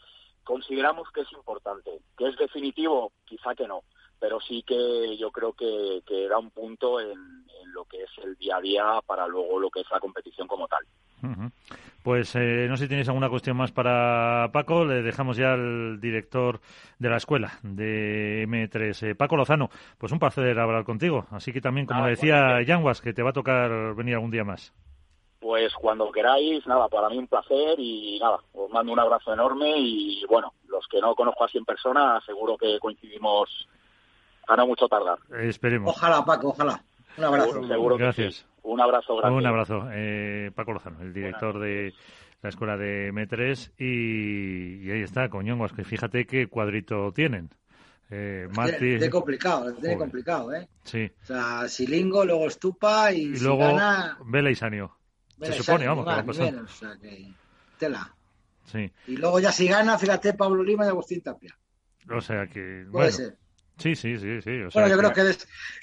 Consideramos 0.44 1.11
que 1.12 1.22
es 1.22 1.32
importante. 1.32 2.00
¿Que 2.16 2.28
es 2.28 2.36
definitivo? 2.36 3.12
Quizá 3.24 3.54
que 3.54 3.66
no 3.68 3.82
pero 4.19 4.41
sí 4.41 4.62
que 4.62 5.16
yo 5.16 5.31
creo 5.31 5.53
que, 5.53 6.03
da 6.29 6.39
un 6.39 6.51
punto 6.51 7.01
en, 7.01 7.47
lo 7.73 7.85
que 7.85 8.03
es 8.03 8.11
el 8.25 8.35
día 8.37 8.57
a 8.57 8.61
día 8.61 8.85
para 9.07 9.27
luego 9.27 9.61
lo 9.61 9.71
que 9.71 9.81
es 9.81 9.87
la 9.91 10.01
competición 10.01 10.49
como 10.49 10.66
tal. 10.66 10.85
Pues 12.03 12.35
eh, 12.37 12.66
no 12.69 12.77
sé 12.77 12.85
si 12.85 12.89
tenéis 12.89 13.09
alguna 13.09 13.29
cuestión 13.29 13.57
más 13.57 13.71
para 13.71 14.51
Paco. 14.53 14.85
Le 14.85 15.03
dejamos 15.03 15.37
ya 15.37 15.53
al 15.53 16.01
director 16.01 16.61
de 16.99 17.11
la 17.11 17.19
escuela 17.19 17.59
de 17.62 18.47
M3, 18.49 19.11
eh, 19.11 19.14
Paco 19.14 19.37
Lozano. 19.37 19.69
Pues 19.99 20.12
un 20.12 20.19
placer 20.19 20.59
hablar 20.59 20.85
contigo. 20.85 21.27
Así 21.31 21.53
que 21.53 21.61
también, 21.61 21.87
como 21.87 22.07
decía 22.07 22.62
Yanguas, 22.62 23.03
que 23.03 23.12
te 23.12 23.23
va 23.23 23.31
a 23.31 23.35
tocar 23.35 23.95
venir 23.95 24.14
algún 24.14 24.31
día 24.31 24.45
más. 24.45 24.73
Pues 25.41 25.73
cuando 25.75 26.11
queráis, 26.11 26.66
nada, 26.66 26.89
para 26.89 27.09
mí 27.09 27.19
un 27.19 27.29
placer 27.29 27.79
y 27.79 28.19
nada, 28.19 28.39
os 28.55 28.71
mando 28.71 28.93
un 28.93 28.99
abrazo 28.99 29.33
enorme 29.33 29.75
y 29.77 30.25
bueno, 30.29 30.53
los 30.66 30.87
que 30.89 31.01
no 31.01 31.14
conozco 31.14 31.45
así 31.45 31.59
en 31.59 31.64
persona, 31.64 32.21
seguro 32.27 32.57
que 32.57 32.79
coincidimos 32.81 33.69
a 34.49 34.64
mucho 34.64 34.88
tardar. 34.88 35.18
esperemos. 35.42 35.94
Ojalá, 35.96 36.24
Paco, 36.24 36.49
ojalá. 36.49 36.82
Un 37.16 37.24
abrazo. 37.24 37.66
Seguro, 37.66 37.96
Gracias. 37.96 38.46
Un 38.62 38.80
abrazo 38.80 39.16
grande. 39.16 39.38
Un 39.38 39.46
abrazo. 39.46 39.88
Eh, 39.92 40.51
Paco 40.55 40.72
Lozano, 40.72 41.01
el 41.01 41.12
director 41.12 41.59
de 41.59 41.94
la 42.42 42.49
escuela 42.51 42.76
de 42.76 43.12
M3 43.12 43.72
y, 43.78 44.90
ahí 44.90 45.03
está, 45.03 45.28
Coñongos, 45.28 45.72
que 45.72 45.84
fíjate 45.84 46.26
qué 46.26 46.49
cuadrito 46.49 47.12
tienen. 47.12 47.51
Eh, 48.11 48.49
Tiene 48.78 49.11
complicado, 49.11 49.74
tiene 49.74 49.99
complicado, 49.99 50.55
¿eh? 50.55 50.66
Sí. 50.84 51.11
O 51.22 51.26
sea, 51.26 51.68
Silingo, 51.68 52.24
luego 52.24 52.46
Estupa 52.46 53.12
y, 53.12 53.20
y 53.20 53.38
luego 53.38 53.76
Vela 54.24 54.51
y 54.51 54.55
Sanio. 54.55 54.96
Se 55.42 55.53
supone, 55.53 55.86
vamos, 55.86 56.05
que 56.07 56.11
va 56.12 56.18
a 56.18 56.24
pasar. 56.24 56.55
o 56.55 56.68
sea, 56.68 56.96
que... 57.01 57.26
Tela. 57.78 58.14
Sí. 58.64 58.90
Y 59.07 59.16
luego 59.16 59.40
ya 59.40 59.53
si 59.53 59.68
gana, 59.68 59.99
fíjate, 59.99 60.34
Pablo 60.34 60.62
Lima 60.62 60.84
y 60.86 60.88
Agustín 60.88 61.20
Tapia. 61.20 61.57
O 62.11 62.20
sea 62.20 62.46
que, 62.46 62.86
Puede 62.90 63.11
bueno, 63.11 63.11
ser. 63.11 63.36
Sí, 63.79 63.95
sí, 63.95 64.18
sí, 64.18 64.43
sí. 64.43 64.51
bueno, 64.74 64.89
yo 64.89 64.99
creo 64.99 65.12
que 65.12 65.22
de, 65.22 65.37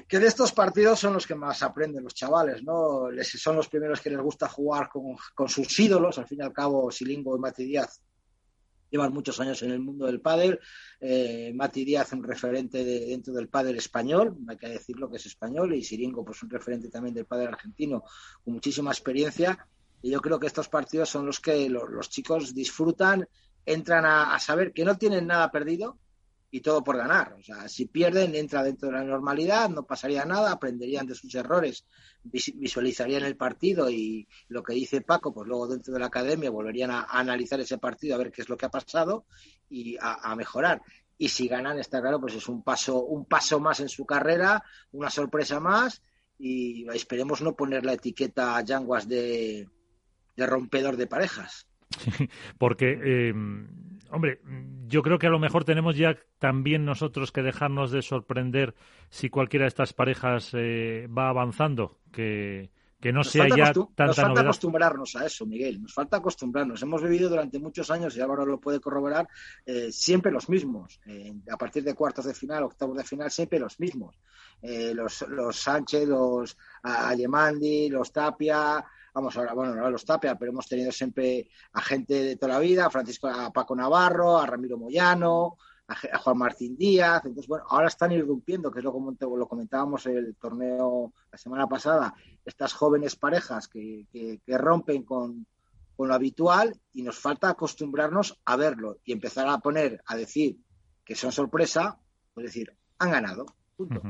que 0.07 0.19
de, 0.19 0.27
estos 0.27 0.51
partidos 0.51 0.99
son 0.99 1.13
los 1.13 1.25
que 1.25 1.33
más 1.33 1.63
aprenden 1.63 2.03
los 2.03 2.13
chavales, 2.13 2.61
¿no? 2.61 3.09
Les, 3.09 3.29
son 3.41 3.55
los 3.55 3.69
primeros 3.69 4.01
que 4.01 4.09
les 4.09 4.19
gusta 4.19 4.49
jugar 4.49 4.89
con, 4.89 5.15
con, 5.33 5.47
sus 5.47 5.79
ídolos. 5.79 6.17
Al 6.19 6.27
fin 6.27 6.39
y 6.41 6.43
al 6.43 6.51
cabo, 6.51 6.91
Silingo 6.91 7.37
y 7.37 7.39
Mati 7.39 7.63
Díaz 7.63 8.01
llevan 8.91 9.13
muchos 9.13 9.39
años 9.39 9.61
en 9.63 9.71
el 9.71 9.79
mundo 9.79 10.05
del 10.05 10.21
pádel. 10.21 10.59
Eh, 10.99 11.53
Mati 11.55 11.85
Díaz, 11.85 12.11
un 12.13 12.23
referente 12.23 12.83
de, 12.83 13.07
dentro 13.07 13.33
del 13.33 13.47
pádel 13.47 13.77
español, 13.77 14.37
hay 14.47 14.57
que 14.57 14.69
decirlo 14.69 15.09
que 15.09 15.17
es 15.17 15.25
español, 15.25 15.73
y 15.73 15.83
Silingo, 15.83 16.23
pues 16.23 16.43
un 16.43 16.49
referente 16.49 16.89
también 16.89 17.15
del 17.15 17.25
pádel 17.25 17.47
argentino, 17.47 18.03
con 18.43 18.53
muchísima 18.53 18.91
experiencia. 18.91 19.67
Y 20.01 20.11
yo 20.11 20.19
creo 20.21 20.39
que 20.39 20.47
estos 20.47 20.69
partidos 20.69 21.09
son 21.09 21.25
los 21.25 21.39
que 21.39 21.69
los, 21.69 21.89
los 21.89 22.09
chicos 22.09 22.53
disfrutan, 22.53 23.27
entran 23.65 24.05
a, 24.05 24.35
a 24.35 24.39
saber 24.39 24.71
que 24.71 24.85
no 24.85 24.97
tienen 24.97 25.27
nada 25.27 25.49
perdido, 25.51 25.97
y 26.55 26.61
todo 26.61 26.81
por 26.85 26.95
ganar. 26.95 27.33
O 27.33 27.43
sea, 27.43 27.67
si 27.67 27.87
pierden, 27.87 28.33
entra 28.33 28.63
dentro 28.63 28.87
de 28.87 28.93
la 28.93 29.03
normalidad, 29.03 29.69
no 29.69 29.85
pasaría 29.85 30.23
nada, 30.23 30.53
aprenderían 30.53 31.05
de 31.05 31.13
sus 31.13 31.35
errores, 31.35 31.85
visualizarían 32.23 33.25
el 33.25 33.35
partido 33.35 33.89
y 33.89 34.25
lo 34.47 34.63
que 34.63 34.73
dice 34.73 35.01
Paco, 35.01 35.33
pues 35.33 35.49
luego 35.49 35.67
dentro 35.67 35.93
de 35.93 35.99
la 35.99 36.05
academia 36.05 36.49
volverían 36.49 36.91
a, 36.91 37.07
analizar 37.09 37.59
ese 37.59 37.77
partido, 37.77 38.15
a 38.15 38.19
ver 38.19 38.31
qué 38.31 38.41
es 38.41 38.47
lo 38.47 38.55
que 38.55 38.67
ha 38.67 38.69
pasado 38.69 39.25
y 39.69 39.97
a, 39.99 40.33
mejorar. 40.37 40.81
Y 41.17 41.27
si 41.27 41.49
ganan, 41.49 41.77
está 41.77 41.99
claro, 41.99 42.21
pues 42.21 42.35
es 42.35 42.47
un 42.47 42.63
paso, 42.63 43.03
un 43.03 43.25
paso 43.25 43.59
más 43.59 43.81
en 43.81 43.89
su 43.89 44.05
carrera, 44.05 44.63
una 44.93 45.09
sorpresa 45.09 45.59
más 45.59 46.01
y 46.39 46.87
esperemos 46.93 47.41
no 47.41 47.53
poner 47.57 47.85
la 47.85 47.93
etiqueta 47.93 48.55
a 48.55 48.61
Yanguas 48.63 49.09
de, 49.09 49.67
de 50.37 50.45
rompedor 50.45 50.95
de 50.95 51.07
parejas. 51.07 51.67
Porque 52.57 52.97
eh, 53.03 53.33
Hombre, 54.11 54.39
yo 54.87 55.01
creo 55.01 55.17
que 55.17 55.27
a 55.27 55.31
lo 55.31 55.39
mejor 55.39 55.63
tenemos 55.63 55.97
ya 55.97 56.17
también 56.39 56.85
nosotros 56.85 57.31
que 57.31 57.41
dejarnos 57.41 57.91
de 57.91 58.01
sorprender 58.01 58.75
si 59.09 59.29
cualquiera 59.29 59.63
de 59.63 59.69
estas 59.69 59.93
parejas 59.93 60.51
eh, 60.53 61.07
va 61.07 61.29
avanzando, 61.29 61.99
que, 62.11 62.71
que 63.01 63.11
no 63.11 63.23
sea 63.23 63.47
ya 63.49 63.73
tanta 63.73 64.05
Nos 64.05 64.15
falta 64.15 64.41
acostumbrarnos 64.41 65.15
a 65.15 65.25
eso, 65.25 65.45
Miguel. 65.45 65.81
Nos 65.81 65.93
falta 65.93 66.17
acostumbrarnos. 66.17 66.81
Hemos 66.81 67.01
vivido 67.01 67.29
durante 67.29 67.59
muchos 67.59 67.89
años, 67.89 68.15
y 68.15 68.21
Álvaro 68.21 68.45
lo 68.45 68.59
puede 68.59 68.79
corroborar, 68.79 69.27
eh, 69.65 69.91
siempre 69.91 70.31
los 70.31 70.49
mismos. 70.49 70.99
Eh, 71.05 71.33
a 71.51 71.57
partir 71.57 71.83
de 71.83 71.95
cuartos 71.95 72.25
de 72.25 72.33
final, 72.33 72.63
octavos 72.63 72.97
de 72.97 73.03
final, 73.03 73.31
siempre 73.31 73.59
los 73.59 73.79
mismos. 73.79 74.19
los, 74.61 75.25
los 75.29 75.55
Sánchez, 75.55 76.07
los 76.07 76.57
Alemandi, 76.81 77.89
los 77.89 78.11
Tapia, 78.11 78.83
vamos 79.15 79.37
ahora, 79.37 79.53
bueno, 79.53 79.73
no 79.73 79.89
los 79.89 80.03
Tapia, 80.03 80.35
pero 80.35 80.51
hemos 80.51 80.67
tenido 80.67 80.91
siempre 80.91 81.47
a 81.71 81.81
gente 81.81 82.13
de 82.13 82.35
toda 82.35 82.53
la 82.53 82.59
vida, 82.59 82.85
a 82.85 82.89
Francisco, 82.89 83.27
a 83.27 83.49
Paco 83.51 83.73
Navarro, 83.73 84.37
a 84.37 84.45
Ramiro 84.45 84.77
Moyano, 84.77 85.55
a, 85.87 86.17
Juan 86.17 86.37
Martín 86.37 86.75
Díaz, 86.75 87.23
entonces 87.23 87.47
bueno, 87.47 87.63
ahora 87.69 87.87
están 87.87 88.11
irrumpiendo, 88.11 88.69
que 88.69 88.79
es 88.79 88.83
lo, 88.83 88.91
lo 88.91 89.47
comentábamos 89.47 90.05
en 90.07 90.17
el 90.17 90.35
torneo 90.35 91.13
la 91.31 91.37
semana 91.37 91.65
pasada, 91.65 92.13
estas 92.43 92.73
jóvenes 92.73 93.15
parejas 93.15 93.69
que, 93.69 94.05
que, 94.11 94.57
rompen 94.57 95.03
con, 95.03 95.47
con 95.95 96.09
lo 96.09 96.13
habitual 96.13 96.77
y 96.91 97.01
nos 97.01 97.17
falta 97.17 97.49
acostumbrarnos 97.49 98.41
a 98.43 98.57
verlo 98.57 98.97
y 99.05 99.13
empezar 99.13 99.47
a 99.47 99.59
poner, 99.59 100.01
a 100.07 100.17
decir 100.17 100.57
que 101.05 101.15
son 101.15 101.31
sorpresa, 101.31 101.97
pues 102.33 102.47
decir, 102.47 102.75
han 102.99 103.11
ganado. 103.11 103.45
Punto. 103.77 104.01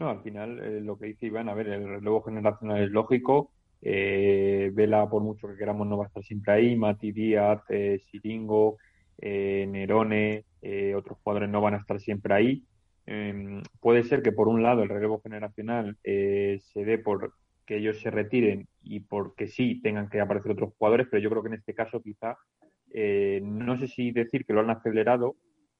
No, 0.00 0.10
al 0.10 0.22
final, 0.22 0.58
eh, 0.58 0.80
lo 0.80 0.98
que 0.98 1.06
dice 1.06 1.26
Iván, 1.26 1.48
a 1.48 1.54
ver, 1.54 1.68
el 1.68 1.88
relevo 1.88 2.22
generacional 2.22 2.82
es 2.82 2.90
lógico, 2.90 3.52
Vela, 3.80 5.08
por 5.08 5.22
mucho 5.22 5.48
que 5.48 5.56
queramos, 5.56 5.86
no 5.86 5.96
va 5.96 6.04
a 6.04 6.08
estar 6.08 6.22
siempre 6.24 6.52
ahí. 6.52 6.76
Mati 6.76 7.12
Díaz, 7.12 7.62
eh, 7.68 8.00
Siringo, 8.10 8.78
eh, 9.18 9.66
Nerone, 9.68 10.44
eh, 10.62 10.94
otros 10.94 11.18
jugadores 11.18 11.48
no 11.48 11.60
van 11.60 11.74
a 11.74 11.78
estar 11.78 12.00
siempre 12.00 12.34
ahí. 12.34 12.64
Em, 13.06 13.62
puede 13.80 14.02
ser 14.02 14.22
que, 14.22 14.32
por 14.32 14.48
un 14.48 14.62
lado, 14.62 14.82
el 14.82 14.88
relevo 14.88 15.20
generacional 15.20 15.96
se 16.02 16.84
dé 16.84 16.98
por 16.98 17.32
que 17.64 17.76
ellos 17.76 18.00
se 18.00 18.10
retiren 18.10 18.66
y 18.82 19.00
porque 19.00 19.46
sí 19.46 19.80
tengan 19.82 20.08
que 20.08 20.20
aparecer 20.20 20.52
otros 20.52 20.72
jugadores, 20.78 21.06
pero 21.10 21.22
yo 21.22 21.28
creo 21.28 21.42
que 21.42 21.48
en 21.48 21.54
este 21.54 21.74
caso 21.74 22.00
quizá, 22.02 22.36
no 23.42 23.78
sé 23.78 23.88
si 23.88 24.10
decir 24.10 24.44
que 24.46 24.54
lo 24.54 24.60
han 24.60 24.70
acelerado, 24.70 25.36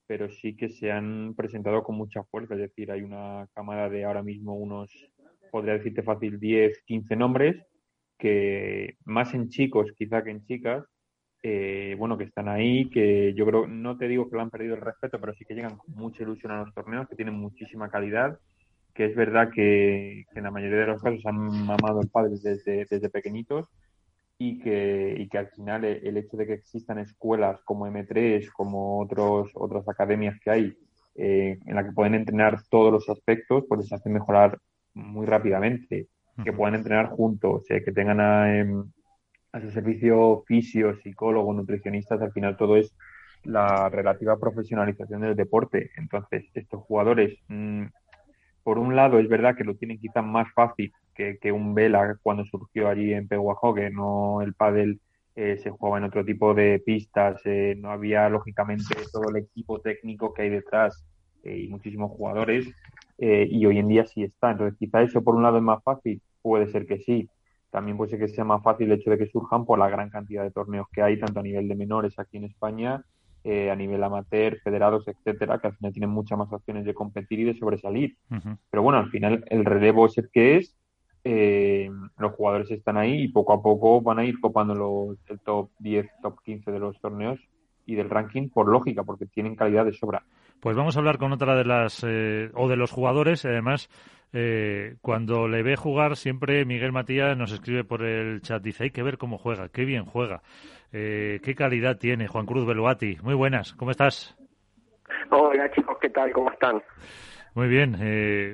pero 0.06 0.30
sí 0.30 0.56
que 0.56 0.68
se 0.68 0.90
han 0.90 1.34
presentado 1.34 1.82
con 1.82 1.96
mucha 1.96 2.24
fuerza. 2.24 2.54
Es 2.54 2.60
decir, 2.60 2.90
hay 2.90 3.02
una 3.02 3.46
cámara 3.54 3.88
de 3.88 4.04
ahora 4.04 4.22
mismo 4.22 4.54
unos, 4.54 4.90
podría 5.50 5.74
decirte 5.74 6.02
fácil, 6.02 6.38
10, 6.40 6.82
15 6.84 7.16
nombres 7.16 7.56
que 8.18 8.96
más 9.04 9.32
en 9.34 9.48
chicos 9.48 9.92
quizá 9.96 10.22
que 10.22 10.30
en 10.30 10.44
chicas, 10.44 10.84
eh, 11.42 11.94
bueno, 11.98 12.18
que 12.18 12.24
están 12.24 12.48
ahí, 12.48 12.90
que 12.90 13.32
yo 13.34 13.46
creo, 13.46 13.66
no 13.66 13.96
te 13.96 14.08
digo 14.08 14.28
que 14.28 14.36
lo 14.36 14.42
han 14.42 14.50
perdido 14.50 14.74
el 14.74 14.80
respeto, 14.80 15.20
pero 15.20 15.34
sí 15.34 15.44
que 15.44 15.54
llegan 15.54 15.76
con 15.76 15.94
mucha 15.94 16.22
ilusión 16.22 16.52
a 16.52 16.64
los 16.64 16.74
torneos, 16.74 17.08
que 17.08 17.16
tienen 17.16 17.34
muchísima 17.34 17.88
calidad, 17.88 18.38
que 18.94 19.06
es 19.06 19.14
verdad 19.14 19.50
que, 19.54 20.24
en 20.34 20.42
la 20.42 20.50
mayoría 20.50 20.80
de 20.80 20.86
los 20.86 21.02
casos 21.02 21.24
han 21.26 21.36
mamado 21.36 22.00
el 22.00 22.08
padre 22.08 22.34
desde, 22.42 22.84
desde 22.90 23.10
pequeñitos 23.10 23.68
y 24.38 24.58
que, 24.60 25.14
y 25.18 25.28
que 25.28 25.38
al 25.38 25.48
final 25.50 25.84
el 25.84 26.16
hecho 26.16 26.36
de 26.36 26.46
que 26.46 26.54
existan 26.54 26.98
escuelas 26.98 27.60
como 27.64 27.86
M3, 27.86 28.50
como 28.52 29.00
otros, 29.00 29.50
otras 29.54 29.88
academias 29.88 30.38
que 30.40 30.50
hay, 30.50 30.78
eh, 31.14 31.58
en 31.66 31.74
la 31.74 31.84
que 31.84 31.92
pueden 31.92 32.14
entrenar 32.14 32.62
todos 32.70 32.92
los 32.92 33.08
aspectos, 33.08 33.64
pues 33.68 33.80
les 33.82 33.92
hace 33.92 34.10
mejorar 34.10 34.58
muy 34.94 35.26
rápidamente 35.26 36.08
que 36.44 36.52
puedan 36.52 36.74
entrenar 36.74 37.08
juntos, 37.08 37.64
eh, 37.70 37.82
que 37.84 37.92
tengan 37.92 38.20
a, 38.20 38.58
em, 38.58 38.84
a, 39.52 39.60
su 39.60 39.70
servicio 39.70 40.44
fisio, 40.46 40.96
psicólogo, 41.02 41.52
nutricionistas, 41.52 42.20
al 42.20 42.32
final 42.32 42.56
todo 42.56 42.76
es 42.76 42.94
la 43.44 43.88
relativa 43.88 44.38
profesionalización 44.38 45.22
del 45.22 45.36
deporte. 45.36 45.90
Entonces, 45.96 46.44
estos 46.54 46.82
jugadores, 46.82 47.38
mm, 47.48 47.84
por 48.62 48.78
un 48.78 48.96
lado, 48.96 49.18
es 49.18 49.28
verdad 49.28 49.56
que 49.56 49.64
lo 49.64 49.76
tienen 49.76 49.98
quizás 49.98 50.24
más 50.24 50.52
fácil 50.54 50.92
que, 51.14 51.38
que 51.38 51.52
un 51.52 51.74
Vela 51.74 52.16
cuando 52.22 52.44
surgió 52.44 52.88
allí 52.88 53.12
en 53.14 53.28
Peguajo, 53.28 53.74
que 53.74 53.90
no 53.90 54.42
el 54.42 54.54
pádel 54.54 55.00
eh, 55.36 55.56
se 55.58 55.70
jugaba 55.70 55.98
en 55.98 56.04
otro 56.04 56.24
tipo 56.24 56.54
de 56.54 56.80
pistas, 56.84 57.40
eh, 57.44 57.76
no 57.78 57.90
había 57.90 58.28
lógicamente 58.28 58.94
todo 59.12 59.30
el 59.30 59.36
equipo 59.44 59.80
técnico 59.80 60.34
que 60.34 60.42
hay 60.42 60.50
detrás 60.50 61.04
y 61.44 61.68
muchísimos 61.68 62.10
jugadores, 62.10 62.68
y 63.16 63.64
hoy 63.64 63.78
en 63.78 63.88
día 63.88 64.04
sí 64.04 64.22
está. 64.22 64.50
Entonces, 64.50 64.78
quizá 64.78 65.02
eso 65.02 65.22
por 65.22 65.34
un 65.34 65.42
lado 65.42 65.56
es 65.56 65.62
más 65.62 65.82
fácil, 65.82 66.20
puede 66.42 66.68
ser 66.68 66.86
que 66.86 66.98
sí. 66.98 67.28
También 67.70 67.96
puede 67.96 68.10
ser 68.10 68.20
que 68.20 68.28
sea 68.28 68.44
más 68.44 68.62
fácil 68.62 68.90
el 68.90 68.98
hecho 68.98 69.10
de 69.10 69.18
que 69.18 69.26
surjan 69.26 69.64
por 69.66 69.78
la 69.78 69.88
gran 69.88 70.08
cantidad 70.08 70.42
de 70.42 70.50
torneos 70.50 70.86
que 70.92 71.02
hay, 71.02 71.18
tanto 71.18 71.40
a 71.40 71.42
nivel 71.42 71.68
de 71.68 71.74
menores 71.74 72.18
aquí 72.18 72.38
en 72.38 72.44
España, 72.44 73.04
eh, 73.44 73.70
a 73.70 73.76
nivel 73.76 74.02
amateur, 74.02 74.58
federados, 74.62 75.06
etcétera, 75.06 75.58
que 75.58 75.68
al 75.68 75.76
final 75.76 75.92
tienen 75.92 76.10
muchas 76.10 76.38
más 76.38 76.52
opciones 76.52 76.84
de 76.84 76.94
competir 76.94 77.40
y 77.40 77.44
de 77.44 77.58
sobresalir. 77.58 78.16
Pero 78.70 78.82
bueno, 78.82 78.98
al 78.98 79.10
final 79.10 79.44
el 79.48 79.64
relevo 79.64 80.06
es 80.06 80.16
el 80.18 80.30
que 80.30 80.56
es, 80.56 80.76
eh, 81.24 81.90
los 82.18 82.32
jugadores 82.32 82.70
están 82.70 82.96
ahí 82.96 83.24
y 83.24 83.28
poco 83.28 83.52
a 83.52 83.62
poco 83.62 84.00
van 84.00 84.18
a 84.18 84.24
ir 84.24 84.40
copando 84.40 84.74
los, 84.74 85.18
el 85.28 85.40
top 85.40 85.70
10, 85.78 86.06
top 86.22 86.40
15 86.42 86.70
de 86.70 86.78
los 86.78 86.98
torneos 87.00 87.38
y 87.86 87.94
del 87.94 88.10
ranking 88.10 88.48
por 88.48 88.68
lógica, 88.68 89.02
porque 89.02 89.26
tienen 89.26 89.56
calidad 89.56 89.84
de 89.84 89.92
sobra. 89.92 90.22
Pues 90.60 90.76
vamos 90.76 90.96
a 90.96 90.98
hablar 90.98 91.18
con 91.18 91.32
otra 91.32 91.54
de 91.54 91.64
las, 91.64 92.04
eh, 92.06 92.50
o 92.54 92.68
de 92.68 92.76
los 92.76 92.90
jugadores, 92.90 93.44
además, 93.44 93.88
eh, 94.32 94.96
cuando 95.00 95.48
le 95.48 95.62
ve 95.62 95.76
jugar, 95.76 96.16
siempre 96.16 96.64
Miguel 96.64 96.92
Matías 96.92 97.36
nos 97.36 97.52
escribe 97.52 97.84
por 97.84 98.02
el 98.02 98.42
chat, 98.42 98.62
dice, 98.62 98.84
hay 98.84 98.90
que 98.90 99.02
ver 99.02 99.18
cómo 99.18 99.38
juega, 99.38 99.68
qué 99.68 99.84
bien 99.84 100.04
juega, 100.04 100.42
eh, 100.92 101.40
qué 101.42 101.54
calidad 101.54 101.96
tiene 101.98 102.28
Juan 102.28 102.46
Cruz 102.46 102.66
Beluati. 102.66 103.18
Muy 103.22 103.34
buenas, 103.34 103.72
¿cómo 103.74 103.90
estás? 103.90 104.36
Hola 105.30 105.70
chicos, 105.72 105.96
¿qué 106.00 106.10
tal? 106.10 106.32
¿Cómo 106.32 106.50
están? 106.50 106.82
Muy 107.58 107.66
bien, 107.66 107.96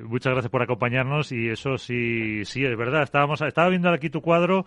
muchas 0.09 0.33
gracias 0.33 0.49
por 0.49 0.63
acompañarnos 0.63 1.31
y 1.31 1.49
eso 1.51 1.77
sí, 1.77 2.43
sí 2.43 2.65
es 2.65 2.75
verdad. 2.75 3.03
Estábamos, 3.03 3.39
estaba 3.39 3.69
viendo 3.69 3.91
aquí 3.91 4.09
tu 4.09 4.19
cuadro 4.19 4.65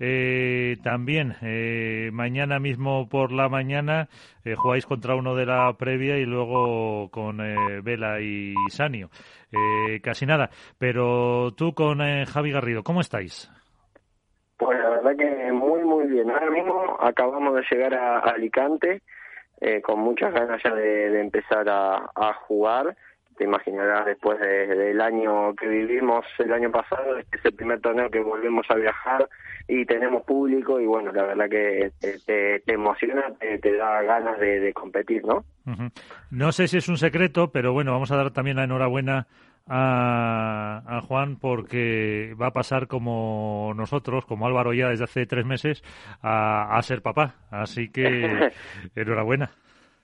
eh, 0.00 0.76
también, 0.82 1.36
eh, 1.40 2.10
mañana 2.12 2.58
mismo 2.58 3.08
por 3.08 3.30
la 3.30 3.48
mañana 3.48 4.08
eh, 4.44 4.56
jugáis 4.56 4.86
contra 4.86 5.14
uno 5.14 5.36
de 5.36 5.46
la 5.46 5.72
previa 5.78 6.18
y 6.18 6.24
luego 6.24 7.12
con 7.12 7.40
eh, 7.40 7.80
Vela 7.80 8.20
y 8.20 8.54
Sanio. 8.70 9.08
casi 10.02 10.26
nada. 10.26 10.50
Pero 10.80 11.52
tú 11.56 11.72
con 11.72 12.00
Javi 12.24 12.50
Garrido, 12.50 12.82
¿cómo 12.82 13.00
estáis? 13.00 13.48
Pues 14.56 14.80
la 14.80 14.90
verdad 14.90 15.16
que 15.16 15.52
muy, 15.52 15.84
muy 15.84 16.08
bien. 16.08 16.28
Ahora 16.28 16.50
mismo 16.50 16.96
acabamos 16.98 17.54
de 17.54 17.62
llegar 17.70 17.94
a, 17.94 18.18
Alicante 18.18 19.00
con 19.84 20.00
muchas 20.00 20.34
ganas 20.34 20.60
ya 20.64 20.74
de, 20.74 21.20
empezar 21.20 21.68
a 21.68 22.32
jugar 22.48 22.96
te 23.36 23.44
imaginarás 23.44 24.06
después 24.06 24.38
del 24.40 25.00
año 25.00 25.54
que 25.54 25.68
vivimos 25.68 26.24
el 26.38 26.52
año 26.52 26.70
pasado, 26.70 27.18
este 27.18 27.36
es 27.38 27.44
el 27.44 27.54
primer 27.54 27.80
torneo 27.80 28.10
que 28.10 28.20
volvemos 28.20 28.66
a 28.70 28.74
viajar 28.74 29.28
y 29.68 29.84
tenemos 29.84 30.22
público 30.22 30.80
y 30.80 30.86
bueno, 30.86 31.12
la 31.12 31.24
verdad 31.24 31.48
que 31.48 31.92
te, 32.24 32.62
emociona, 32.72 33.24
te, 33.38 33.76
da 33.76 34.02
ganas 34.02 34.38
de, 34.38 34.72
competir, 34.72 35.24
¿no? 35.24 35.44
No 36.30 36.52
sé 36.52 36.68
si 36.68 36.78
es 36.78 36.88
un 36.88 36.96
secreto, 36.96 37.50
pero 37.50 37.72
bueno, 37.72 37.92
vamos 37.92 38.10
a 38.12 38.16
dar 38.16 38.30
también 38.30 38.56
la 38.56 38.64
enhorabuena 38.64 39.26
a, 39.66 40.82
a, 40.86 41.00
Juan 41.00 41.36
porque 41.36 42.34
va 42.40 42.48
a 42.48 42.52
pasar 42.52 42.86
como 42.86 43.72
nosotros, 43.76 44.24
como 44.24 44.46
Álvaro 44.46 44.72
ya 44.72 44.88
desde 44.88 45.04
hace 45.04 45.26
tres 45.26 45.44
meses, 45.44 45.82
a, 46.22 46.76
a 46.76 46.82
ser 46.82 47.02
papá. 47.02 47.34
Así 47.50 47.88
que 47.88 48.52
enhorabuena. 48.94 49.50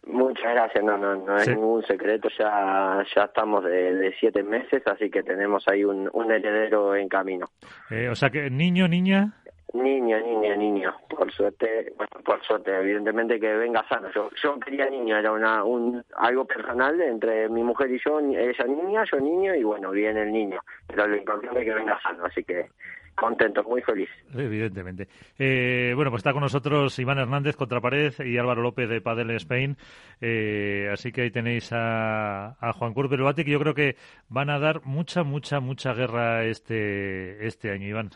Muchas 0.04 0.52
gracias, 0.52 0.84
no, 0.84 0.98
no, 0.98 1.14
no 1.14 1.36
es 1.36 1.48
ningún 1.48 1.84
secreto, 1.84 2.28
ya, 2.36 3.04
ya 3.14 3.22
estamos 3.22 3.64
de, 3.64 4.12
siete 4.18 4.42
meses, 4.42 4.82
así 4.86 5.08
que 5.08 5.22
tenemos 5.22 5.66
ahí 5.68 5.84
un, 5.84 6.10
un 6.12 6.32
heredero 6.32 6.96
en 6.96 7.08
camino. 7.08 7.50
Eh, 7.88 8.08
o 8.08 8.16
sea 8.16 8.28
que 8.28 8.50
niño, 8.50 8.88
niña. 8.88 9.32
Niño, 9.74 10.18
niña, 10.20 10.54
niño. 10.56 10.94
Por 11.08 11.32
suerte, 11.32 11.92
bueno, 11.96 12.10
por 12.24 12.42
suerte, 12.42 12.76
evidentemente 12.76 13.40
que 13.40 13.54
venga 13.54 13.86
sano. 13.88 14.10
Yo, 14.12 14.28
yo 14.42 14.58
quería 14.60 14.90
niño, 14.90 15.16
era 15.16 15.32
una, 15.32 15.64
un, 15.64 16.04
algo 16.16 16.44
personal 16.44 17.00
entre 17.00 17.48
mi 17.48 17.62
mujer 17.62 17.90
y 17.90 17.98
yo, 18.04 18.18
ella 18.18 18.64
niña, 18.66 19.04
yo 19.10 19.18
niño, 19.18 19.54
y 19.54 19.62
bueno, 19.62 19.92
viene 19.92 20.22
el 20.22 20.32
niño. 20.32 20.60
Pero 20.88 21.06
lo 21.06 21.16
importante 21.16 21.60
es 21.60 21.64
que 21.64 21.74
venga 21.74 21.98
sano, 22.02 22.26
así 22.26 22.44
que 22.44 22.68
contento, 23.14 23.62
muy 23.64 23.82
feliz. 23.82 24.08
Evidentemente. 24.34 25.08
Eh, 25.38 25.92
bueno, 25.94 26.10
pues 26.10 26.20
está 26.20 26.32
con 26.32 26.42
nosotros 26.42 26.98
Iván 26.98 27.18
Hernández, 27.18 27.56
Contrapared, 27.56 28.14
y 28.24 28.38
Álvaro 28.38 28.62
López 28.62 28.88
de 28.88 29.00
Padel 29.00 29.30
Spain. 29.32 29.76
Eh, 30.20 30.88
así 30.92 31.12
que 31.12 31.22
ahí 31.22 31.30
tenéis 31.30 31.70
a, 31.72 32.56
Juan 32.78 32.94
Cruz 32.94 33.10
Beluati, 33.10 33.44
que 33.44 33.52
yo 33.52 33.60
creo 33.60 33.74
que 33.74 33.96
van 34.28 34.50
a 34.50 34.58
dar 34.58 34.84
mucha, 34.84 35.22
mucha, 35.22 35.60
mucha 35.60 35.92
guerra 35.94 36.44
este, 36.44 37.46
este 37.46 37.70
año, 37.70 37.88
Iván. 37.88 38.10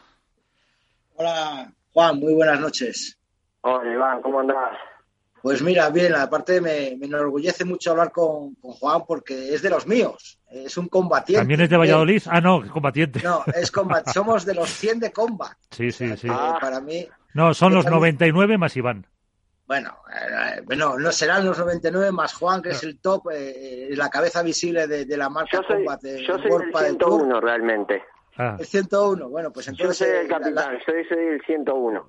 Hola, 1.17 1.73
Juan, 1.93 2.19
muy 2.19 2.35
buenas 2.35 2.61
noches. 2.61 3.19
Hola, 3.63 3.93
Iván, 3.93 4.23
¿cómo 4.23 4.41
andás? 4.41 4.77
Pues 5.47 5.63
mira, 5.63 5.89
bien, 5.91 6.13
aparte 6.17 6.61
me, 6.61 6.97
me 6.99 7.07
enorgullece 7.07 7.65
mucho 7.65 7.93
hablar 7.93 8.11
con, 8.11 8.57
Juan 8.57 9.03
porque 9.07 9.55
es 9.55 9.63
de 9.63 9.71
los 9.71 9.87
míos, 9.87 10.41
es 10.51 10.77
un 10.77 10.89
combatiente. 10.89 11.43
¿También 11.43 11.61
es 11.61 11.71
de 11.71 11.77
Valladolid? 11.77 12.21
Ah, 12.27 12.41
no, 12.41 12.69
combatiente. 12.69 13.21
No, 13.23 13.45
es 13.55 13.71
combat 13.71 14.09
somos 14.13 14.45
de 14.45 14.57
los 14.57 14.69
100 14.69 14.99
de 14.99 15.13
combat. 15.13 15.57
Sí, 15.71 15.93
sí, 15.93 16.17
sí. 16.17 16.27
Para 16.27 16.81
mí... 16.81 17.07
No, 17.35 17.55
son 17.55 17.75
los 17.75 17.87
99 17.87 18.59
más 18.59 18.77
Iván. 18.77 19.07
Bueno, 19.69 19.97
eh, 20.13 20.63
bueno, 20.65 20.99
no 20.99 21.13
serán 21.13 21.47
los 21.47 21.57
99 21.57 22.11
más 22.11 22.35
Juan, 22.35 22.61
que 22.61 22.71
es 22.71 22.83
el 22.83 22.99
top, 22.99 23.29
eh, 23.33 23.91
la 23.91 24.11
cabeza 24.11 24.43
visible 24.43 24.89
de, 24.89 25.17
la 25.17 25.29
marca 25.29 25.63
Combat. 25.63 26.03
yo 26.27 26.39
soy 26.39 26.51
el 26.51 26.73
101 26.73 27.41
realmente. 27.41 28.03
Ah. 28.37 28.57
El 28.59 28.67
101, 28.67 29.29
bueno, 29.29 29.53
pues 29.53 29.69
entonces... 29.69 30.09
Yo 30.09 30.13
soy 30.13 30.25
el 30.25 30.29
capitán, 30.29 30.79
soy 30.85 31.19
el 31.19 31.41
101. 31.47 32.07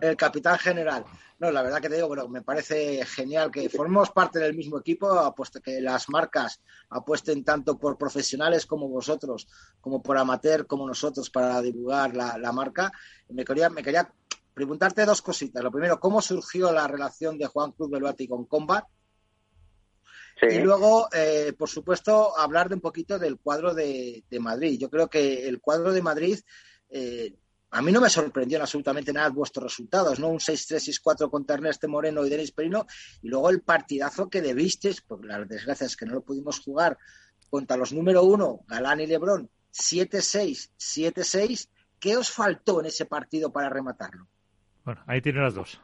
El 0.00 0.16
capitán 0.16 0.58
general. 0.58 1.04
No, 1.40 1.50
la 1.50 1.62
verdad 1.62 1.80
que 1.80 1.88
te 1.88 1.94
digo, 1.94 2.08
bueno, 2.08 2.28
me 2.28 2.42
parece 2.42 3.02
genial 3.06 3.50
que 3.50 3.70
formemos 3.70 4.10
parte 4.10 4.38
del 4.38 4.54
mismo 4.54 4.78
equipo, 4.78 5.08
apuesto 5.10 5.62
que 5.62 5.80
las 5.80 6.10
marcas 6.10 6.60
apuesten 6.90 7.44
tanto 7.44 7.78
por 7.78 7.96
profesionales 7.96 8.66
como 8.66 8.90
vosotros, 8.90 9.48
como 9.80 10.02
por 10.02 10.18
amateur 10.18 10.66
como 10.66 10.86
nosotros 10.86 11.30
para 11.30 11.62
divulgar 11.62 12.14
la, 12.14 12.52
marca. 12.52 12.92
Me 13.30 13.42
quería, 13.46 13.70
me 13.70 13.82
quería 13.82 14.12
preguntarte 14.52 15.06
dos 15.06 15.22
cositas. 15.22 15.64
Lo 15.64 15.72
primero, 15.72 15.98
¿cómo 15.98 16.20
surgió 16.20 16.70
la 16.72 16.86
relación 16.86 17.38
de 17.38 17.46
Juan 17.46 17.72
Cruz 17.72 17.90
Beluati 17.90 18.28
con 18.28 18.44
Combat? 18.44 18.84
Y 20.42 20.58
luego, 20.58 21.08
eh, 21.10 21.54
por 21.56 21.70
supuesto, 21.70 22.36
hablar 22.38 22.68
de 22.68 22.74
un 22.74 22.82
poquito 22.82 23.18
del 23.18 23.38
cuadro 23.38 23.72
de, 23.72 24.24
Madrid. 24.40 24.78
Yo 24.78 24.90
creo 24.90 25.08
que 25.08 25.48
el 25.48 25.58
cuadro 25.58 25.90
de 25.90 26.02
Madrid 26.02 26.38
eh, 26.90 27.34
a 27.70 27.82
mí 27.82 27.92
no 27.92 28.00
me 28.00 28.10
sorprendió 28.10 28.60
absolutamente 28.60 29.12
nada 29.12 29.28
vuestros 29.28 29.64
resultados, 29.64 30.18
¿no? 30.18 30.28
Un 30.28 30.38
6-3, 30.38 31.00
6-4 31.02 31.30
contra 31.30 31.54
Ernesto 31.54 31.88
Moreno 31.88 32.26
y 32.26 32.30
Denis 32.30 32.52
Perino, 32.52 32.86
y 33.22 33.28
luego 33.28 33.50
el 33.50 33.62
partidazo 33.62 34.28
que 34.28 34.42
debisteis, 34.42 35.00
por 35.00 35.24
las 35.24 35.48
desgracias 35.48 35.96
que 35.96 36.06
no 36.06 36.14
lo 36.14 36.22
pudimos 36.22 36.60
jugar, 36.60 36.98
contra 37.48 37.76
los 37.76 37.92
número 37.92 38.24
uno, 38.24 38.60
Galán 38.66 39.00
y 39.00 39.06
Lebrón, 39.06 39.50
7-6, 39.72 40.70
7-6. 40.78 41.68
¿Qué 41.98 42.16
os 42.16 42.30
faltó 42.30 42.80
en 42.80 42.86
ese 42.86 43.04
partido 43.04 43.52
para 43.52 43.68
rematarlo? 43.68 44.26
Bueno, 44.84 45.02
ahí 45.06 45.20
tiene 45.20 45.40
las 45.40 45.54
dos. 45.54 45.80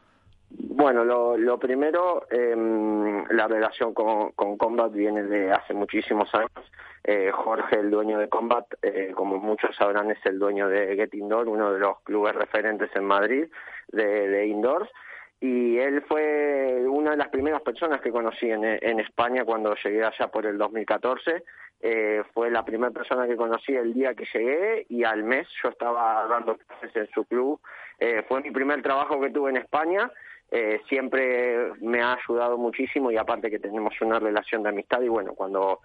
Bueno, 0.51 1.05
lo, 1.05 1.59
primero, 1.59 2.27
em, 2.31 3.25
la 3.31 3.49
relación 3.49 3.95
con, 3.95 4.33
con 4.33 4.57
Combat 4.57 4.93
viene 4.93 5.23
de 5.25 5.53
hace 5.53 5.75
muchísimos 5.75 6.33
años. 6.35 6.51
Eh, 7.05 7.31
Jorge, 7.33 7.81
el 7.81 7.91
dueño 7.91 8.19
de 8.19 8.29
Combat, 8.29 8.67
eh, 8.83 9.13
como 9.15 9.39
muchos 9.39 9.75
sabrán, 9.77 10.11
es 10.11 10.19
el 10.25 10.39
dueño 10.39 10.69
de 10.69 10.97
Get 10.97 11.15
Indoor, 11.15 11.49
uno 11.49 11.73
de 11.73 11.79
los 11.79 12.01
clubes 12.01 12.35
referentes 12.35 12.91
en 12.95 13.05
Madrid 13.05 13.47
de, 13.89 14.29
de 14.29 14.47
indoors. 14.47 14.91
Y 15.41 15.79
él 15.79 16.03
fue 16.09 16.85
una 16.89 17.11
de 17.11 17.19
las 17.19 17.29
primeras 17.29 17.61
personas 17.63 18.01
que 18.01 18.11
conocí 18.11 18.51
en, 18.51 18.65
en 18.65 19.01
España 19.01 19.45
cuando 19.45 19.75
llegué 19.77 20.05
allá 20.05 20.29
por 20.29 20.47
el 20.47 20.57
2014. 20.57 21.45
Eh, 21.81 22.23
fue 22.33 22.51
la 22.51 22.65
primera 22.65 22.91
persona 22.91 23.27
que 23.27 23.37
conocí 23.37 23.75
el 23.75 23.93
día 23.93 24.15
que 24.15 24.27
llegué 24.33 24.87
y 24.89 25.05
al 25.05 25.23
mes 25.23 25.47
yo 25.63 25.69
estaba 25.69 26.27
dando 26.27 26.57
clases 26.57 26.97
en 26.97 27.09
su 27.11 27.25
club. 27.27 27.61
Eh, 27.99 28.25
fue 28.29 28.41
mi 28.41 28.51
primer 28.51 28.83
trabajo 28.83 29.21
que 29.21 29.31
tuve 29.31 29.51
en 29.51 29.59
España. 29.59 30.11
Eh, 30.51 30.81
siempre 30.89 31.73
me 31.81 32.01
ha 32.01 32.15
ayudado 32.15 32.57
muchísimo 32.57 33.11
y 33.11 33.17
aparte 33.17 33.51
que 33.51 33.59
tenemos 33.59 33.95
una 34.01 34.21
relación 34.21 34.63
de 34.63 34.69
amistad 34.69 35.03
y 35.03 35.09
bueno, 35.09 35.35
cuando 35.35 35.81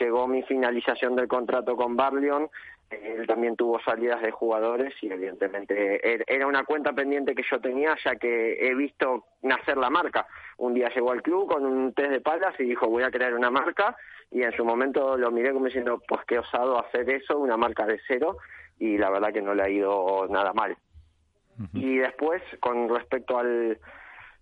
llegó 0.00 0.26
mi 0.26 0.42
finalización 0.42 1.14
del 1.14 1.28
contrato 1.28 1.76
con 1.76 1.94
Barleon, 1.94 2.48
él 2.90 3.26
también 3.26 3.54
tuvo 3.54 3.78
salidas 3.80 4.22
de 4.22 4.30
jugadores 4.30 4.94
y 5.02 5.12
evidentemente 5.12 6.14
er, 6.14 6.24
era 6.26 6.46
una 6.46 6.64
cuenta 6.64 6.94
pendiente 6.94 7.34
que 7.34 7.42
yo 7.50 7.60
tenía 7.60 7.94
ya 8.02 8.16
que 8.16 8.66
he 8.66 8.74
visto 8.74 9.24
nacer 9.42 9.76
la 9.76 9.90
marca. 9.90 10.26
Un 10.56 10.72
día 10.72 10.88
llegó 10.88 11.12
al 11.12 11.22
club 11.22 11.52
con 11.52 11.66
un 11.66 11.92
test 11.92 12.10
de 12.10 12.20
palas 12.22 12.58
y 12.58 12.64
dijo 12.64 12.88
voy 12.88 13.02
a 13.02 13.10
crear 13.10 13.34
una 13.34 13.50
marca 13.50 13.94
y 14.30 14.42
en 14.42 14.52
su 14.52 14.64
momento 14.64 15.18
lo 15.18 15.30
miré 15.30 15.52
como 15.52 15.66
diciendo 15.66 16.02
pues 16.08 16.22
qué 16.26 16.38
osado 16.38 16.78
hacer 16.82 17.10
eso, 17.10 17.38
una 17.38 17.58
marca 17.58 17.84
de 17.84 18.00
cero 18.08 18.38
y 18.78 18.96
la 18.96 19.10
verdad 19.10 19.34
que 19.34 19.42
no 19.42 19.54
le 19.54 19.62
ha 19.62 19.68
ido 19.68 20.26
nada 20.30 20.54
mal. 20.54 20.76
Y 21.74 21.96
después 21.96 22.40
con 22.60 22.88
respecto 22.88 23.36
al, 23.36 23.80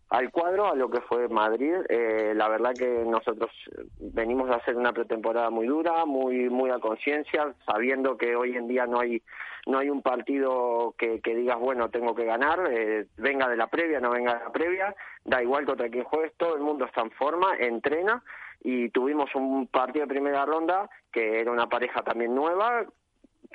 al 0.09 0.31
cuadro, 0.31 0.67
a 0.69 0.75
lo 0.75 0.89
que 0.89 1.01
fue 1.01 1.29
Madrid. 1.29 1.75
Eh, 1.89 2.33
la 2.37 2.49
verdad 2.49 2.75
que 2.77 3.05
nosotros 3.07 3.51
venimos 3.99 4.51
a 4.51 4.57
hacer 4.57 4.77
una 4.77 4.93
pretemporada 4.93 5.51
muy 5.51 5.67
dura, 5.67 6.05
muy 6.05 6.49
muy 6.49 6.71
a 6.71 6.79
conciencia, 6.79 7.55
sabiendo 7.65 8.17
que 8.17 8.37
hoy 8.37 8.57
en 8.57 8.69
día 8.69 8.87
no 8.87 9.01
hay 9.01 9.23
no 9.67 9.79
hay 9.79 9.91
un 9.91 10.01
partido 10.01 10.95
que, 10.97 11.21
que 11.21 11.35
digas 11.35 11.59
bueno 11.59 11.91
tengo 11.91 12.15
que 12.15 12.25
ganar, 12.25 12.61
eh, 12.71 13.07
venga 13.17 13.49
de 13.49 13.57
la 13.57 13.67
previa, 13.67 13.99
no 13.99 14.11
venga 14.11 14.35
de 14.35 14.45
la 14.45 14.53
previa, 14.53 14.95
da 15.25 15.43
igual 15.43 15.65
contra 15.65 15.89
quién 15.89 16.05
juegues, 16.05 16.35
todo 16.37 16.55
el 16.55 16.63
mundo 16.63 16.85
está 16.85 17.03
en 17.03 17.11
forma, 17.11 17.57
entrena 17.59 18.23
y 18.63 18.89
tuvimos 18.91 19.35
un 19.35 19.67
partido 19.67 20.07
de 20.07 20.15
primera 20.15 20.45
ronda 20.45 20.89
que 21.13 21.41
era 21.41 21.51
una 21.51 21.69
pareja 21.69 22.03
también 22.03 22.35
nueva 22.35 22.87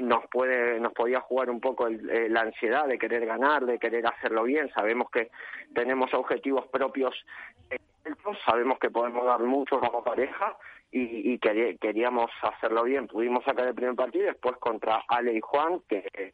nos 0.02 0.26
puede 0.28 0.80
nos 0.80 0.94
podía 0.94 1.22
jugar 1.22 1.50
un 1.50 1.60
poco 1.60 1.88
eh, 1.88 2.28
la 2.30 2.42
ansiedad 2.42 2.88
de 2.88 2.98
querer 2.98 3.26
ganar 3.26 3.66
de 3.66 3.80
querer 3.80 4.06
hacerlo 4.08 4.44
bien 4.44 4.70
sabemos 4.74 5.10
que 5.10 5.32
tenemos 5.74 6.14
objetivos 6.14 6.68
propios 6.68 7.16
sabemos 8.46 8.80
que 8.80 8.90
podemos 8.90 9.26
dar 9.26 9.40
mucho 9.42 9.80
como 9.80 10.04
pareja 10.04 10.58
y, 10.92 11.34
y 11.34 11.40
queríamos 11.40 12.30
hacerlo 12.42 12.84
bien. 12.84 13.08
Pudimos 13.08 13.44
sacar 13.46 13.68
el 13.68 13.76
primer 13.76 13.96
partido 13.96 14.26
después 14.26 14.58
contra 14.58 15.04
Ale 15.08 15.34
y 15.34 15.42
Juan, 15.42 15.82
que 15.88 16.34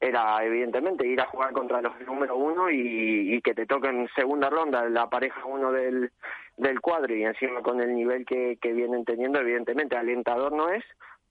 era 0.00 0.44
evidentemente 0.44 1.06
ir 1.06 1.20
a 1.20 1.26
jugar 1.26 1.52
contra 1.52 1.82
los 1.82 2.00
número 2.06 2.36
uno 2.36 2.70
y, 2.70 3.40
que 3.42 3.54
te 3.54 3.66
toquen 3.66 4.00
en 4.00 4.08
segunda 4.14 4.48
ronda 4.48 4.88
la 4.88 5.08
pareja 5.08 5.44
uno 5.44 5.72
del, 5.72 6.10
del 6.56 6.80
cuadro 6.80 7.14
y 7.14 7.24
encima 7.24 7.62
con 7.62 7.80
el 7.80 7.94
nivel 7.94 8.24
que, 8.24 8.58
que 8.60 8.72
vienen 8.72 9.04
teniendo, 9.04 9.40
evidentemente 9.40 9.96
alentador 9.96 10.52
no 10.52 10.70
es, 10.70 10.84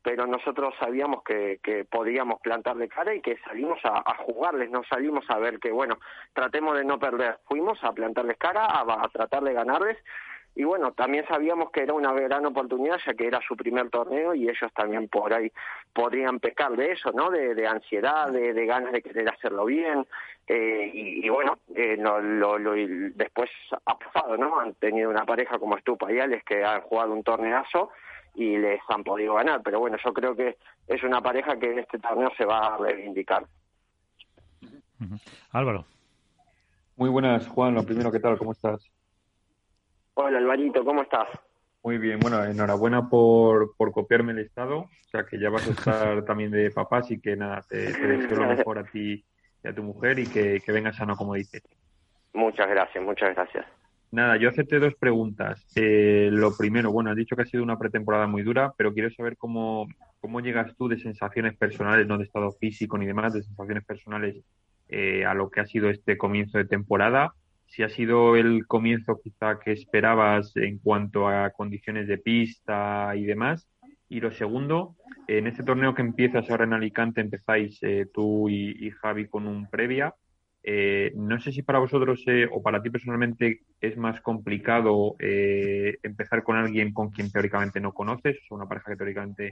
pero 0.03 0.25
nosotros 0.25 0.73
sabíamos 0.79 1.23
que, 1.23 1.59
que 1.61 1.85
podíamos 1.85 2.39
plantarle 2.41 2.87
cara 2.87 3.13
y 3.13 3.21
que 3.21 3.37
salimos 3.39 3.79
a, 3.83 4.03
a, 4.05 4.15
jugarles, 4.17 4.69
no 4.69 4.83
salimos 4.83 5.25
a 5.29 5.37
ver 5.37 5.59
que, 5.59 5.71
bueno, 5.71 5.97
tratemos 6.33 6.77
de 6.77 6.85
no 6.85 6.99
perder, 6.99 7.39
fuimos 7.45 7.83
a 7.83 7.91
plantarles 7.91 8.37
cara, 8.37 8.65
a, 8.65 8.81
a 8.81 9.09
tratar 9.09 9.43
de 9.43 9.53
ganarles 9.53 9.97
y 10.57 10.63
bueno, 10.63 10.91
también 10.91 11.23
sabíamos 11.27 11.69
que 11.69 11.83
era 11.83 11.93
una 11.93 12.11
gran 12.13 12.43
oportunidad 12.47 12.97
ya 13.05 13.13
que 13.13 13.27
era 13.27 13.39
su 13.47 13.55
primer 13.55 13.91
torneo 13.91 14.33
y 14.33 14.49
ellos 14.49 14.73
también 14.73 15.07
por 15.07 15.31
ahí 15.31 15.51
podrían 15.93 16.39
pecar 16.39 16.75
de 16.75 16.93
eso, 16.93 17.11
¿no? 17.11 17.29
De, 17.29 17.67
ansiedad, 17.67 18.31
de, 18.31 18.65
ganas 18.65 18.91
de 18.91 19.03
querer 19.03 19.29
hacerlo 19.29 19.65
bien 19.65 20.07
eh, 20.47 20.89
y, 20.91 21.29
bueno, 21.29 21.59
eh, 21.75 21.95
lo, 21.99 22.57
después 23.13 23.51
ha 23.85 23.99
pasado, 23.99 24.35
¿no? 24.35 24.59
Han 24.59 24.73
tenido 24.73 25.11
una 25.11 25.25
pareja 25.25 25.59
como 25.59 25.77
Estupa 25.77 26.11
y 26.11 26.19
Alex 26.19 26.43
que 26.43 26.65
han 26.65 26.81
jugado 26.81 27.13
un 27.13 27.23
torneazo 27.23 27.91
y 28.37 28.55
les 28.55 28.79
han 28.87 29.03
podido 29.03 29.33
ganar, 29.33 29.61
pero 29.63 29.79
bueno, 29.79 29.97
yo 29.97 30.13
creo 30.13 30.35
que 30.35 30.57
es 30.85 31.03
una 31.03 31.21
pareja 31.21 31.57
que 31.57 31.71
en 31.71 31.79
este 31.79 31.97
torneo 31.97 32.31
se 32.37 32.45
va 32.45 32.75
a 32.75 32.77
reivindicar. 32.77 33.43
Álvaro. 35.51 35.85
Muy 36.97 37.09
buenas, 37.09 37.47
Juan. 37.47 37.73
Lo 37.73 37.83
primero, 37.83 38.11
¿qué 38.11 38.19
tal? 38.19 38.37
¿Cómo 38.37 38.51
estás? 38.51 38.87
Hola 40.13 40.37
Alvarito, 40.37 40.85
¿cómo 40.85 41.01
estás? 41.01 41.27
Muy 41.81 41.97
bien, 41.97 42.19
bueno, 42.19 42.43
enhorabuena 42.43 43.09
por, 43.09 43.75
por 43.75 43.91
copiarme 43.91 44.33
el 44.33 44.39
estado, 44.39 44.79
o 44.81 45.09
sea 45.09 45.25
que 45.25 45.39
ya 45.39 45.49
vas 45.49 45.67
a 45.67 45.71
estar 45.71 46.25
también 46.25 46.51
de 46.51 46.69
papá, 46.69 46.97
así 46.97 47.19
que 47.19 47.35
nada, 47.35 47.61
te, 47.67 47.77
deseo 47.77 48.37
lo 48.37 48.55
mejor 48.55 48.79
a 48.79 48.83
ti 48.83 49.23
y 49.63 49.67
a 49.67 49.73
tu 49.73 49.81
mujer 49.81 50.19
y 50.19 50.27
que, 50.27 50.59
que 50.63 50.71
vengas 50.71 50.95
sano, 50.95 51.15
como 51.15 51.33
dices. 51.33 51.63
Muchas 52.33 52.67
gracias, 52.67 53.03
muchas 53.03 53.33
gracias. 53.33 53.65
Nada, 54.11 54.37
yo 54.37 54.49
hacerte 54.49 54.79
dos 54.79 54.95
preguntas. 54.95 55.67
Eh, 55.75 56.29
lo 56.31 56.55
primero, 56.55 56.91
bueno, 56.91 57.09
has 57.09 57.15
dicho 57.17 57.35
que 57.35 57.41
ha 57.41 57.45
sido 57.45 57.63
una 57.63 57.77
pretemporada 57.77 58.27
muy 58.27 58.41
dura, 58.41 58.73
pero 58.77 58.93
quiero 58.93 59.11
saber 59.11 59.37
cómo, 59.37 59.87
cómo 60.19 60.39
llegas 60.39 60.75
tú 60.77 60.87
de 60.87 60.97
sensaciones 60.97 61.57
personales, 61.57 62.07
no 62.07 62.17
de 62.17 62.23
estado 62.23 62.51
físico 62.53 62.97
ni 62.97 63.05
demás, 63.05 63.33
de 63.33 63.43
sensaciones 63.43 63.83
personales 63.85 64.37
eh, 64.89 65.25
a 65.25 65.33
lo 65.33 65.49
que 65.49 65.59
ha 65.59 65.65
sido 65.65 65.89
este 65.89 66.17
comienzo 66.17 66.57
de 66.57 66.65
temporada 66.65 67.33
si 67.67 67.83
ha 67.83 67.89
sido 67.89 68.35
el 68.35 68.65
comienzo 68.65 69.19
quizá 69.21 69.59
que 69.59 69.71
esperabas 69.73 70.55
en 70.55 70.79
cuanto 70.79 71.27
a 71.27 71.51
condiciones 71.51 72.07
de 72.07 72.17
pista 72.17 73.13
y 73.15 73.25
demás. 73.25 73.67
Y 74.09 74.21
lo 74.21 74.31
segundo, 74.31 74.95
en 75.27 75.47
este 75.47 75.63
torneo 75.63 75.93
que 75.93 76.01
empiezas 76.01 76.49
ahora 76.49 76.63
en 76.63 76.73
Alicante, 76.73 77.21
empezáis 77.21 77.77
eh, 77.83 78.07
tú 78.13 78.49
y, 78.49 78.89
Javi 79.01 79.27
con 79.27 79.47
un 79.47 79.69
previa. 79.69 80.15
Eh, 80.69 81.13
no 81.15 81.39
sé 81.39 81.53
si 81.53 81.61
para 81.61 81.79
vosotros 81.79 82.21
eh, 82.27 82.45
o 82.51 82.61
para 82.61 82.81
ti 82.81 82.89
personalmente 82.89 83.61
es 83.79 83.95
más 83.95 84.19
complicado 84.19 85.15
empezar 85.17 86.43
con 86.43 86.57
alguien 86.57 86.93
con 86.93 87.09
quien 87.09 87.31
teóricamente 87.31 87.79
no 87.79 87.93
conoces, 87.93 88.37
o 88.49 88.55
una 88.55 88.67
pareja 88.67 88.91
que 88.91 88.97
teóricamente 88.97 89.51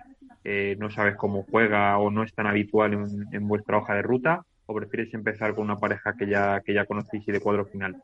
no 0.78 0.89
sabes 0.89 1.16
cómo 1.16 1.43
juega 1.49 1.97
o 1.99 2.11
no 2.11 2.24
es 2.24 2.34
tan 2.34 2.47
habitual 2.47 2.93
en 3.32 3.47
vuestra 3.47 3.78
hoja 3.78 3.95
de 3.95 4.01
ruta, 4.01 4.43
o 4.66 4.74
prefieres 4.74 5.13
empezar 5.13 5.53
con 5.53 5.66
una 5.66 5.80
pareja 5.80 6.13
que 6.18 6.28
ya, 6.28 6.61
que 6.61 6.74
ya 6.74 6.86
conocéis 6.86 7.28
y 7.28 7.32
de 7.32 7.39
cuadro 7.39 7.66
final? 7.66 8.01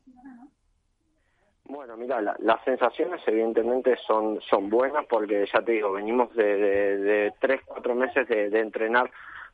Bueno, 1.66 1.96
mira, 1.96 2.22
las 2.22 2.64
sensaciones 2.66 3.22
evidentemente 3.26 3.96
son, 4.06 4.42
son 4.42 4.70
buenas 4.70 5.06
porque 5.06 5.46
ya 5.52 5.62
te 5.62 5.72
digo, 5.72 5.94
venimos 5.94 6.34
de, 6.36 6.58
de, 6.58 7.34
tres, 7.40 7.62
cuatro 7.66 7.96
meses 7.96 8.28
de, 8.28 8.60
entrenar 8.60 9.10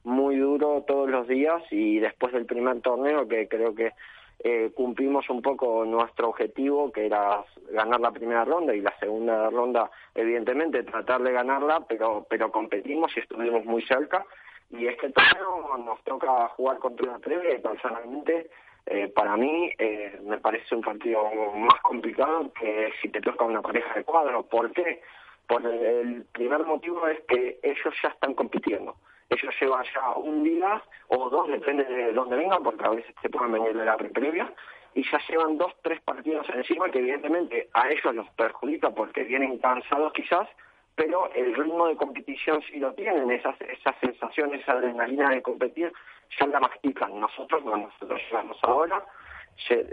muy 0.08 0.38
duro 0.38 0.84
todos 0.88 1.10
los 1.10 1.28
días 1.28 1.62
y 1.70 2.00
después 2.00 2.34
del 2.34 2.46
primer 2.46 2.82
torneo 2.82 3.28
que 3.28 3.48
creo 3.48 3.76
que 3.76 3.92
eh, 4.40 4.72
cumplimos 4.74 5.30
un 5.30 5.42
poco 5.42 5.84
nuestro 5.86 6.30
objetivo 6.30 6.92
que 6.92 7.08
era 7.08 7.44
ganar 7.72 8.00
la 8.00 8.12
primera 8.12 8.46
ronda 8.46 8.74
y 8.74 8.82
la 8.82 8.98
segunda 9.00 9.50
ronda 9.50 9.90
evidentemente 10.16 10.84
tratar 10.84 11.22
de 11.24 11.32
ganarla 11.32 11.82
pero 11.88 12.26
pero 12.30 12.52
competimos 12.52 13.12
y 13.18 13.20
estuvimos 13.20 13.66
muy 13.66 13.82
cerca 13.84 14.26
y 14.70 14.88
este 14.88 15.10
torneo 15.10 15.78
nos 15.78 16.02
toca 16.04 16.48
jugar 16.50 16.78
contra 16.80 17.10
una 17.10 17.20
previa 17.20 17.56
y 17.56 17.60
personalmente 17.60 18.50
eh, 18.90 19.10
para 19.10 19.36
mí 19.36 19.70
eh, 19.78 20.18
me 20.24 20.38
parece 20.38 20.74
un 20.74 20.82
partido 20.82 21.22
más 21.56 21.82
complicado 21.82 22.54
que 22.54 22.90
si 23.02 23.10
te 23.10 23.20
toca 23.20 23.44
una 23.44 23.62
pareja 23.62 23.94
de 23.96 24.06
cuadro. 24.06 24.44
¿Por 24.44 24.72
qué? 24.72 25.02
Por 25.46 25.66
el, 25.66 26.24
primer 26.32 26.66
motivo 26.66 27.06
es 27.08 27.20
que 27.28 27.60
ellos 27.64 27.94
ya 28.02 28.10
están 28.10 28.34
compitiendo. 28.34 28.96
Ellos 29.30 29.54
llevan 29.60 29.86
ya 29.94 30.12
un 30.16 30.44
día 30.44 30.82
o 31.08 31.30
dos, 31.30 31.48
depende 31.50 31.84
de 31.84 32.14
dónde 32.14 32.38
vengan, 32.38 32.64
porque 32.64 32.86
a 32.86 32.90
veces 32.90 33.14
se 33.22 33.30
pueden 33.30 33.52
venir 33.52 33.76
de 33.76 33.86
la 33.86 33.98
previa, 33.98 34.54
y 34.94 35.04
ya 35.04 35.20
llevan 35.30 35.58
dos, 35.58 35.74
tres 35.82 36.02
partidos 36.02 36.48
encima 36.50 36.90
que 36.90 37.00
evidentemente 37.00 37.70
a 37.74 37.90
ellos 37.90 38.16
los 38.16 38.30
perjudica 38.32 38.90
porque 38.90 39.24
vienen 39.24 39.60
cansados 39.60 40.14
quizás, 40.14 40.48
pero 40.96 41.32
el 41.36 41.54
ritmo 41.54 41.88
de 41.88 41.96
competición 41.96 42.62
sí 42.64 42.80
lo 42.80 42.92
tienen, 42.94 43.30
esas, 43.30 43.56
esas 43.62 43.96
sensaciones, 44.02 44.62
esa 44.62 44.72
adrenalina 44.72 45.30
de 45.30 45.44
competir, 45.44 45.94
ya 46.40 46.48
la 46.48 46.60
mastican. 46.60 47.20
Nosotros, 47.20 47.64
nosotros 47.64 48.20
llegamos 48.28 48.58
ahora, 48.64 49.06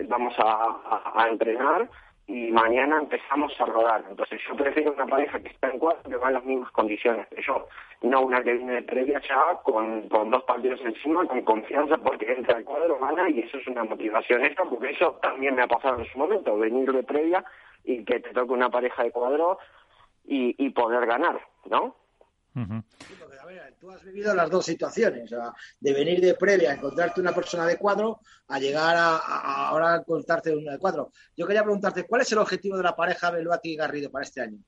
vamos 0.08 0.34
a, 0.38 1.26
entrenar 1.28 1.88
y 2.26 2.50
mañana 2.50 2.98
empezamos 2.98 3.52
a 3.60 3.66
rodar. 3.66 4.04
Entonces 4.08 4.40
yo 4.48 4.56
prefiero 4.56 4.92
una 4.92 5.06
pareja 5.06 5.40
que 5.40 5.48
está 5.48 5.70
en 5.70 5.78
cuatro 5.78 6.10
que 6.10 6.16
va 6.16 6.28
en 6.28 6.34
las 6.34 6.44
mismas 6.44 6.70
condiciones 6.72 7.26
que 7.28 7.42
yo, 7.42 7.66
no 8.02 8.22
una 8.22 8.42
que 8.42 8.54
viene 8.54 8.74
de 8.74 8.82
previa 8.82 9.20
ya 9.28 9.60
con, 9.62 10.08
con 10.08 10.30
dos 10.30 10.42
partidos 10.44 10.80
encima, 10.82 11.26
con 11.26 11.42
confianza 11.42 11.96
porque 11.98 12.32
entra 12.32 12.56
al 12.56 12.64
cuadro, 12.64 12.98
gana 12.98 13.28
y 13.28 13.40
eso 13.40 13.58
es 13.58 13.66
una 13.66 13.84
motivación 13.84 14.44
extra 14.44 14.64
porque 14.64 14.90
eso 14.90 15.18
también 15.22 15.54
me 15.54 15.62
ha 15.62 15.68
pasado 15.68 15.98
en 15.98 16.06
su 16.06 16.18
momento, 16.18 16.56
venir 16.58 16.92
de 16.92 17.02
previa 17.02 17.44
y 17.84 18.04
que 18.04 18.20
te 18.20 18.30
toque 18.30 18.52
una 18.52 18.70
pareja 18.70 19.02
de 19.02 19.10
cuadro 19.10 19.58
y, 20.26 20.70
poder 20.70 21.06
ganar, 21.06 21.38
¿no? 21.66 21.94
Tú 23.80 23.90
has 23.90 24.04
vivido 24.04 24.34
las 24.34 24.50
dos 24.50 24.64
situaciones, 24.64 25.34
de 25.80 25.92
venir 25.92 26.20
de 26.20 26.34
previa 26.34 26.70
a 26.70 26.74
encontrarte 26.74 27.20
una 27.20 27.32
persona 27.32 27.66
de 27.66 27.76
cuadro 27.76 28.20
a 28.48 28.58
llegar 28.58 28.96
a, 28.96 29.68
ahora 29.68 29.94
a 29.94 29.96
encontrarte 29.98 30.54
una 30.54 30.72
de 30.72 30.78
cuadro. 30.78 31.10
Yo 31.36 31.46
quería 31.46 31.62
preguntarte, 31.62 32.04
¿cuál 32.04 32.22
es 32.22 32.32
el 32.32 32.38
objetivo 32.38 32.76
de 32.76 32.82
la 32.82 32.96
pareja 32.96 33.30
Beluati 33.30 33.72
y 33.72 33.76
Garrido 33.76 34.10
para 34.10 34.24
este 34.24 34.40
año? 34.40 34.58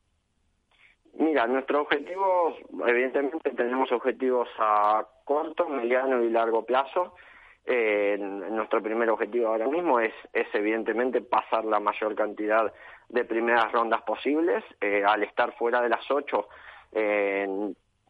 Mira, 1.19 1.47
nuestro 1.47 1.81
objetivo, 1.81 2.57
evidentemente 2.87 3.51
tenemos 3.53 3.91
objetivos 3.91 4.49
a 4.59 5.07
corto, 5.25 5.67
mediano 5.67 6.23
y 6.23 6.31
largo 6.31 6.65
plazo. 6.67 7.15
Eh, 7.65 8.17
nuestro 8.19 8.83
primer 8.83 9.09
objetivo 9.11 9.49
ahora 9.49 9.67
mismo 9.67 9.99
es, 9.99 10.13
es 10.33 10.47
evidentemente 10.53 11.23
pasar 11.23 11.65
la 11.65 11.81
mayor 11.81 12.15
cantidad 12.15 12.73
de 13.09 13.25
primeras 13.25 13.73
rondas 13.73 14.03
posibles. 14.03 14.63
Eh, 14.81 15.03
al 15.05 15.23
estar 15.23 15.57
fuera 15.57 15.81
de 15.81 15.89
las 15.89 16.09
ocho, 16.11 16.49
eh, 16.97 17.47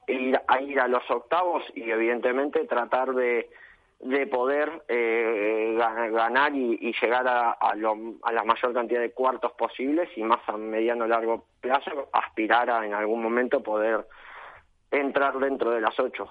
ir, 0.07 0.41
a 0.47 0.61
ir 0.61 0.81
a 0.81 0.87
los 0.87 1.03
octavos 1.11 1.65
y 1.75 1.91
evidentemente 1.91 2.65
tratar 2.67 3.13
de, 3.15 3.51
de 4.01 4.27
poder 4.29 4.85
eh, 4.89 5.75
ganar 5.77 6.55
y, 6.55 6.95
llegar 7.01 7.27
a, 7.27 7.51
a, 7.51 7.75
la 7.75 8.45
mayor 8.45 8.73
cantidad 8.73 9.01
de 9.01 9.11
cuartos 9.11 9.53
posibles 9.53 10.09
y 10.17 10.23
más 10.23 10.39
a 10.49 10.57
mediano 10.57 11.07
largo 11.07 11.47
plazo 11.61 12.09
aspirar 12.13 12.71
a 12.71 12.87
en 12.87 12.95
algún 12.95 13.23
momento 13.23 13.63
poder 13.63 14.07
entrar 14.93 15.37
dentro 15.39 15.73
de 15.73 15.81
las 15.81 15.99
ocho. 15.99 16.29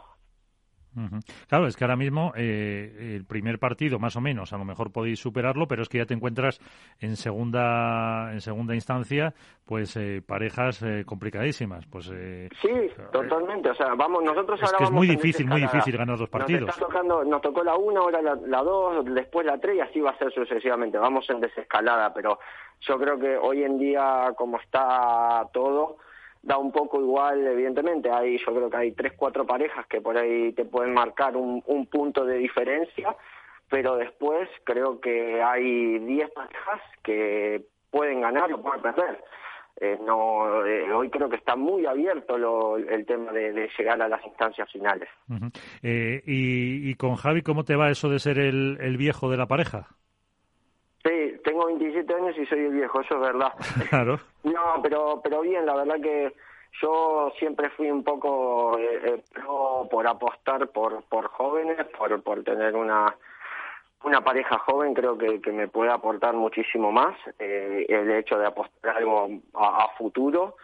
Claro, 1.48 1.68
es 1.68 1.76
que 1.76 1.84
ahora 1.84 1.96
mismo 1.96 2.32
eh, 2.36 3.16
el 3.16 3.26
primer 3.26 3.60
partido, 3.60 4.00
más 4.00 4.16
o 4.16 4.22
menos, 4.22 4.54
a 4.54 4.58
lo 4.58 4.66
mejor 4.66 4.92
podéis 4.92 5.20
superarlo, 5.20 5.68
pero 5.68 5.82
es 5.82 5.90
que 5.90 5.98
ya 5.98 6.06
te 6.06 6.14
encuentras 6.14 6.60
en 7.00 7.16
segunda 7.16 8.32
en 8.32 8.42
segunda 8.42 8.76
instancia, 8.76 9.34
pues 9.66 9.96
eh, 9.98 10.22
parejas 10.26 10.82
eh, 10.82 11.04
complicadísimas. 11.06 11.86
Pues 11.86 12.06
sí, 12.06 12.92
totalmente. 13.12 13.70
O 13.70 13.76
sea, 13.76 13.94
vamos, 13.96 14.24
nosotros 14.24 14.62
es 14.62 14.72
que 14.74 14.84
es 14.84 14.92
muy 14.92 15.08
difícil, 15.08 15.48
muy 15.48 15.62
difícil 15.62 15.98
ganar 15.98 16.18
dos 16.18 16.30
partidos. 16.30 16.68
Nos, 16.68 16.78
tocando, 16.78 17.24
nos 17.24 17.42
tocó 17.42 17.64
la 17.64 17.76
una, 17.76 18.00
ahora 18.00 18.22
la, 18.22 18.36
la 18.36 18.64
dos, 18.64 19.06
después 19.06 19.46
la 19.46 19.60
tres 19.60 19.78
y 19.78 19.80
así 19.82 20.00
va 20.00 20.12
a 20.12 20.18
ser 20.18 20.32
sucesivamente. 20.34 20.98
Vamos 20.98 21.30
en 21.30 21.42
desescalada, 21.42 22.14
pero 22.14 22.40
yo 22.82 22.98
creo 22.98 23.20
que 23.20 23.38
hoy 23.38 23.64
en 23.64 23.78
día, 23.78 24.34
como 24.38 24.60
está 24.60 25.48
todo 25.52 25.98
da 26.46 26.58
un 26.60 26.72
poco 26.72 27.02
igual, 27.02 27.46
evidentemente, 27.46 28.10
hay, 28.12 28.38
yo 28.38 28.54
creo 28.54 28.70
que 28.70 28.78
hay 28.78 28.92
tres, 28.92 29.14
cuatro 29.18 29.46
parejas 29.46 29.86
que 29.88 30.00
por 30.00 30.16
ahí 30.16 30.54
te 30.54 30.64
pueden 30.64 30.94
marcar 30.94 31.36
un, 31.36 31.64
un 31.66 31.88
punto 31.88 32.24
de 32.24 32.38
diferencia, 32.38 33.16
pero 33.68 33.98
después 33.98 34.48
creo 34.64 35.02
que 35.02 35.42
hay 35.42 35.98
diez 36.00 36.30
parejas 36.32 36.82
que 37.04 37.66
pueden 37.90 38.22
ganar 38.22 38.54
o 38.54 38.62
pueden 38.62 38.82
perder. 38.82 39.24
Eh, 39.82 39.98
no, 40.06 40.66
eh, 40.66 40.90
hoy 40.94 41.10
creo 41.10 41.30
que 41.30 41.36
está 41.36 41.56
muy 41.56 41.86
abierto 41.86 42.38
lo, 42.38 42.78
el 42.78 43.06
tema 43.06 43.32
de, 43.34 43.68
llegar 43.78 44.02
a 44.02 44.08
las 44.08 44.24
instancias 44.24 44.72
finales. 44.72 45.10
eh, 45.82 46.22
y, 46.26 46.90
y, 46.90 46.96
con 46.96 47.16
Javi, 47.16 47.42
¿cómo 47.42 47.66
te 47.66 47.76
va 47.76 47.90
eso 47.90 48.08
de 48.08 48.20
ser 48.20 48.38
el, 48.38 48.78
el 48.80 48.98
viejo 48.98 49.30
de 49.30 49.38
la 49.38 49.48
pareja? 49.48 49.88
Sí, 51.96 52.04
tengo 52.04 52.26
27 52.26 52.36
37 52.36 52.38
años 52.38 52.38
y 52.38 52.46
soy 52.48 52.60
el 52.66 52.74
viejo, 52.74 53.02
eso 53.02 53.16
es 53.16 53.22
verdad. 53.22 53.54
Claro. 53.90 54.20
no, 54.44 54.82
pero, 54.84 55.22
pero 55.24 55.42
bien, 55.42 55.66
la 55.66 55.76
verdad 55.76 55.96
que 56.02 56.34
yo 56.82 57.32
siempre 57.40 57.70
fui 57.70 57.90
un 57.90 58.04
poco 58.04 58.78
eh, 58.78 59.00
eh 59.06 59.24
por 59.90 60.08
apostar 60.08 60.68
por, 60.70 61.04
por 61.04 61.28
jóvenes, 61.28 61.78
por, 61.98 62.22
por 62.22 62.44
tener 62.44 62.76
una 62.76 63.16
una 64.04 64.22
pareja 64.22 64.60
joven 64.60 64.94
creo 64.94 65.18
que, 65.18 65.42
que 65.42 65.52
me 65.52 65.68
puede 65.68 65.92
aportar 65.92 66.36
muchísimo 66.36 66.92
más 66.92 67.16
eh, 67.40 67.86
el 67.90 68.12
hecho 68.12 68.38
de 68.38 68.46
apostar 68.46 68.98
algo 68.98 69.30
a, 69.56 69.88
futuro 69.98 70.58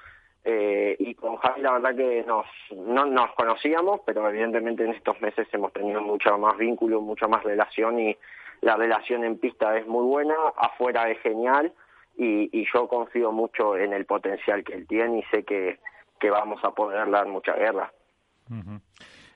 eh, 0.43 0.95
y 0.99 1.13
con 1.15 1.37
Javi 1.37 1.61
la 1.61 1.73
verdad 1.73 1.95
que 1.95 2.23
nos 2.23 2.45
no 2.75 3.05
nos 3.05 3.31
conocíamos 3.33 4.01
pero 4.05 4.27
evidentemente 4.27 4.83
en 4.83 4.93
estos 4.93 5.21
meses 5.21 5.47
hemos 5.51 5.71
tenido 5.71 6.01
mucho 6.01 6.37
más 6.37 6.57
vínculo 6.57 6.99
mucha 7.01 7.27
más 7.27 7.43
relación 7.43 7.99
y 7.99 8.17
la 8.61 8.75
relación 8.75 9.23
en 9.23 9.37
pista 9.37 9.77
es 9.77 9.85
muy 9.87 10.05
buena 10.05 10.35
afuera 10.57 11.09
es 11.09 11.19
genial 11.19 11.73
y, 12.17 12.65
yo 12.73 12.87
confío 12.87 13.31
mucho 13.31 13.77
en 13.77 13.93
el 13.93 14.05
potencial 14.05 14.63
que 14.63 14.73
él 14.73 14.87
tiene 14.87 15.19
y 15.19 15.23
sé 15.31 15.43
que, 15.43 15.79
que 16.19 16.29
vamos 16.29 16.63
a 16.63 16.71
poder 16.71 17.09
dar 17.09 17.27
mucha 17.27 17.53
guerra. 17.53 17.91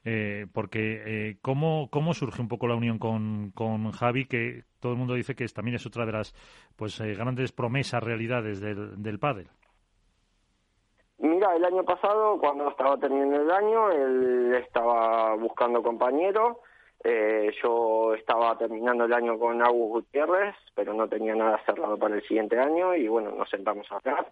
Eh, 0.03 0.45
porque 0.53 1.01
eh, 1.05 1.37
¿cómo, 1.41 1.89
¿cómo 1.89 2.13
surge 2.13 2.41
un 2.41 2.47
poco 2.47 2.67
la 2.67 2.75
unión 2.75 2.99
con, 2.99 3.51
con 3.51 3.91
Javi, 3.91 4.25
que 4.25 4.63
todo 4.79 4.91
el 4.91 4.99
mundo 4.99 5.15
dice 5.15 5.35
que 5.35 5.47
también 5.47 5.75
es 5.75 5.85
otra 5.87 6.05
de 6.05 6.11
las 6.11 6.35
pues 6.75 6.99
eh, 6.99 7.15
grandes 7.15 7.51
promesas, 7.51 8.03
realidades 8.03 8.59
del, 8.59 9.01
del 9.01 9.17
pádel? 9.17 9.47
El 11.53 11.65
año 11.65 11.83
pasado, 11.83 12.39
cuando 12.39 12.69
estaba 12.69 12.97
terminando 12.97 13.41
el 13.41 13.51
año, 13.51 13.91
él 13.91 14.55
estaba 14.55 15.35
buscando 15.35 15.83
compañero. 15.83 16.61
Eh, 17.03 17.53
yo 17.61 18.15
estaba 18.15 18.57
terminando 18.57 19.05
el 19.05 19.13
año 19.13 19.37
con 19.37 19.61
Agus 19.61 19.89
Gutiérrez, 19.89 20.55
pero 20.73 20.93
no 20.93 21.07
tenía 21.07 21.35
nada 21.35 21.61
cerrado 21.65 21.97
para 21.97 22.15
el 22.15 22.23
siguiente 22.23 22.59
año 22.59 22.95
y 22.95 23.07
bueno, 23.07 23.31
nos 23.31 23.49
sentamos 23.49 23.91
a 23.91 23.97
hablar 23.97 24.31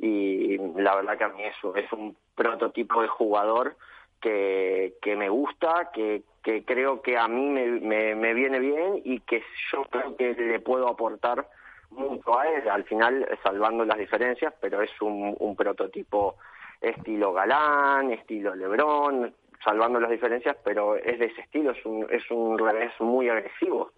y 0.00 0.58
la 0.80 0.96
verdad 0.96 1.18
que 1.18 1.24
a 1.24 1.28
mí 1.28 1.44
eso 1.44 1.76
es 1.76 1.92
un 1.92 2.16
prototipo 2.34 3.02
de 3.02 3.08
jugador 3.08 3.76
que, 4.20 4.94
que 5.02 5.14
me 5.14 5.28
gusta, 5.28 5.90
que, 5.92 6.22
que 6.42 6.64
creo 6.64 7.02
que 7.02 7.18
a 7.18 7.28
mí 7.28 7.48
me, 7.48 8.14
me, 8.14 8.34
viene 8.34 8.58
bien 8.58 9.00
y 9.04 9.20
que 9.20 9.42
yo 9.72 9.84
creo 9.84 10.16
que 10.16 10.34
le 10.34 10.60
puedo 10.60 10.88
aportar 10.88 11.46
mucho 11.90 12.38
a 12.38 12.48
él, 12.48 12.68
al 12.68 12.84
final 12.84 13.26
salvando 13.42 13.84
las 13.84 13.98
diferencias, 13.98 14.54
pero 14.60 14.82
es 14.82 14.90
un, 15.00 15.36
un 15.38 15.56
prototipo 15.56 16.36
estilo 16.80 17.32
galán, 17.32 18.10
estilo 18.12 18.54
Lebrón, 18.54 19.34
salvando 19.64 20.00
las 20.00 20.10
diferencias, 20.10 20.56
pero 20.64 20.96
es 20.96 21.18
de 21.18 21.26
ese 21.26 21.42
estilo, 21.42 21.72
es 21.72 21.84
un, 21.84 22.06
es 22.10 22.30
un 22.30 22.58
revés 22.58 22.92
muy 23.00 23.28
agresivo. 23.28 23.92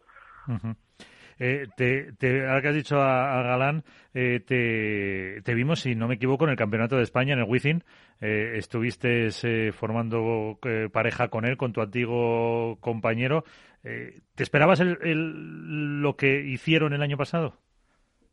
Eh, 1.39 1.67
te, 1.77 2.13
te, 2.13 2.47
ahora 2.47 2.63
que 2.63 2.69
has 2.69 2.75
dicho 2.75 3.01
a, 3.01 3.43
Galán, 3.43 3.85
eh, 4.15 4.41
te, 4.47 5.41
te, 5.43 5.55
vimos, 5.55 5.81
si 5.81 5.95
no 5.95 6.09
me 6.09 6.15
equivoco, 6.15 6.45
en 6.45 6.51
el 6.51 6.57
Campeonato 6.57 6.97
de 6.97 7.03
España, 7.03 7.33
en 7.33 7.41
el 7.41 7.49
Wizzing. 7.49 7.83
Eh, 8.21 8.53
estuviste 8.57 9.29
eh, 9.43 9.73
formando 9.73 10.59
pareja 10.93 11.29
con 11.29 11.45
él, 11.45 11.57
con 11.57 11.73
tu 11.73 11.81
antiguo 11.81 12.77
compañero. 12.81 13.45
¿Te 13.83 14.43
esperabas 14.43 14.79
el, 14.79 16.01
lo 16.01 16.15
que 16.15 16.41
hicieron 16.41 16.93
el 16.93 17.03
año 17.03 17.17
pasado 17.17 17.59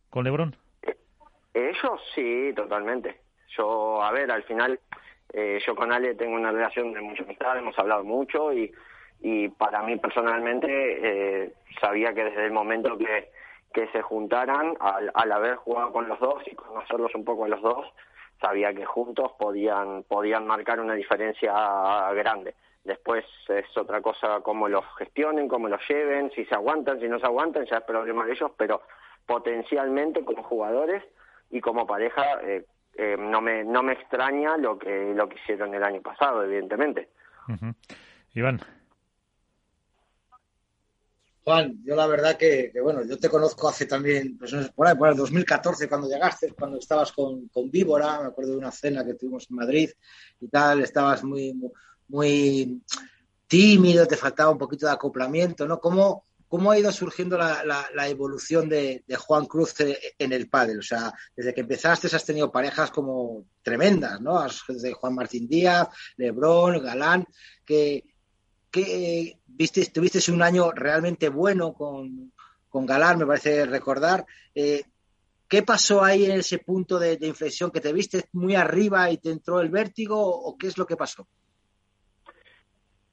con 0.09 0.23
Lebron? 0.23 0.55
Eso 1.53 1.99
sí, 2.15 2.53
totalmente. 2.55 3.19
Yo, 3.57 4.01
a 4.01 4.11
ver, 4.11 4.31
al 4.31 4.43
final, 4.43 4.79
yo 5.33 5.75
con 5.75 5.91
Ale 5.91 6.15
tengo 6.15 6.35
una 6.35 6.51
relación 6.51 6.93
de 6.93 7.01
mucha 7.01 7.23
amistad, 7.23 7.57
hemos 7.57 7.77
hablado 7.77 8.03
mucho 8.03 8.53
y 8.53 8.71
y 9.21 9.49
para 9.49 9.83
mí 9.83 9.97
personalmente 9.97 10.67
eh, 10.69 11.53
sabía 11.81 12.13
que 12.13 12.23
desde 12.23 12.45
el 12.45 12.51
momento 12.51 12.97
que, 12.97 13.29
que 13.73 13.87
se 13.89 14.01
juntaran, 14.01 14.75
al, 14.79 15.11
al 15.13 15.31
haber 15.31 15.55
jugado 15.55 15.91
con 15.91 16.07
los 16.07 16.19
dos 16.19 16.41
y 16.45 16.55
conocerlos 16.55 17.13
un 17.15 17.25
poco 17.25 17.45
a 17.45 17.49
los 17.49 17.61
dos, 17.61 17.85
sabía 18.41 18.73
que 18.73 18.85
juntos 18.85 19.33
podían, 19.37 20.03
podían 20.03 20.47
marcar 20.47 20.79
una 20.79 20.93
diferencia 20.93 21.53
grande. 22.13 22.55
Después 22.85 23.25
es 23.49 23.77
otra 23.77 24.01
cosa 24.01 24.39
cómo 24.41 24.69
los 24.69 24.85
gestionen, 24.97 25.49
cómo 25.49 25.67
los 25.67 25.81
lleven, 25.89 26.31
si 26.31 26.45
se 26.45 26.55
aguantan, 26.55 26.99
si 27.01 27.09
no 27.09 27.19
se 27.19 27.25
aguantan, 27.25 27.65
ya 27.65 27.77
es 27.79 27.83
problema 27.83 28.25
de 28.25 28.31
ellos, 28.31 28.51
pero 28.57 28.81
potencialmente 29.29 30.25
como 30.25 30.41
jugadores 30.41 31.03
y 31.51 31.61
como 31.61 31.85
pareja 31.85 32.41
eh, 32.41 32.65
eh, 32.95 33.15
no 33.15 33.41
me 33.41 33.63
no 33.63 33.83
me 33.83 33.93
extraña 33.93 34.57
lo 34.57 34.79
que 34.79 35.13
lo 35.13 35.29
que 35.29 35.35
hicieron 35.35 35.75
el 35.75 35.83
año 35.83 36.01
pasado, 36.01 36.43
evidentemente. 36.43 37.09
Iván. 38.33 38.59
Juan, 41.43 41.77
yo 41.83 41.95
la 41.95 42.07
verdad 42.07 42.37
que, 42.37 42.71
bueno, 42.83 43.03
yo 43.03 43.17
te 43.17 43.29
conozco 43.29 43.69
hace 43.69 43.85
también, 43.85 44.37
pues 44.37 44.53
por 44.75 44.87
ahí, 44.87 44.95
por 44.95 45.09
el 45.09 45.15
2014 45.15 45.87
cuando 45.87 46.07
llegaste, 46.07 46.53
cuando 46.53 46.77
estabas 46.77 47.11
con, 47.11 47.47
con 47.49 47.69
Víbora, 47.69 48.21
me 48.21 48.27
acuerdo 48.27 48.51
de 48.51 48.57
una 48.57 48.71
cena 48.71 49.05
que 49.05 49.13
tuvimos 49.13 49.47
en 49.49 49.55
Madrid 49.55 49.89
y 50.41 50.47
tal, 50.47 50.81
estabas 50.81 51.23
muy, 51.23 51.55
muy, 52.07 52.81
tímido, 53.49 54.05
te 54.05 54.15
faltaba 54.15 54.51
un 54.51 54.59
poquito 54.59 54.85
de 54.85 54.93
acoplamiento, 54.93 55.67
¿no? 55.67 55.79
¿Cómo, 55.79 56.23
cómo 56.49 56.71
ha 56.71 56.79
ido 56.79 56.91
surgiendo 56.91 57.37
la, 57.37 58.09
evolución 58.09 58.67
de, 58.67 59.03
Juan 59.17 59.45
Cruz 59.45 59.75
en 59.79 60.33
el 60.33 60.49
pádel? 60.49 60.79
O 60.79 60.83
sea, 60.83 61.13
desde 61.33 61.53
que 61.53 61.61
empezaste 61.61 62.13
has 62.13 62.25
tenido 62.25 62.51
parejas 62.51 62.91
como 62.91 63.45
tremendas, 63.61 64.19
¿no? 64.19 64.45
Desde 64.67 64.91
Juan 64.91 65.15
Martín 65.15 65.47
Díaz, 65.47 65.87
Lebrón, 66.17 66.83
Galán, 66.83 67.25
que 67.65 68.03
viste, 69.45 69.85
tuviste 69.85 70.31
un 70.31 70.41
año 70.41 70.71
realmente 70.71 71.29
bueno 71.29 71.73
con, 71.73 72.33
con 72.67 72.85
Galán, 72.85 73.19
me 73.19 73.25
parece 73.25 73.65
recordar. 73.65 74.25
Eh, 74.53 74.83
¿Qué 75.47 75.63
pasó 75.63 76.03
ahí 76.03 76.25
en 76.25 76.39
ese 76.39 76.59
punto 76.59 76.99
de, 76.99 77.17
inflexión? 77.21 77.71
¿Que 77.71 77.81
te 77.81 77.91
viste 77.91 78.25
muy 78.33 78.55
arriba 78.55 79.09
y 79.09 79.17
te 79.17 79.31
entró 79.31 79.59
el 79.61 79.69
vértigo 79.69 80.19
o 80.19 80.57
qué 80.57 80.67
es 80.67 80.77
lo 80.77 80.85
que 80.85 80.95
pasó? 80.95 81.27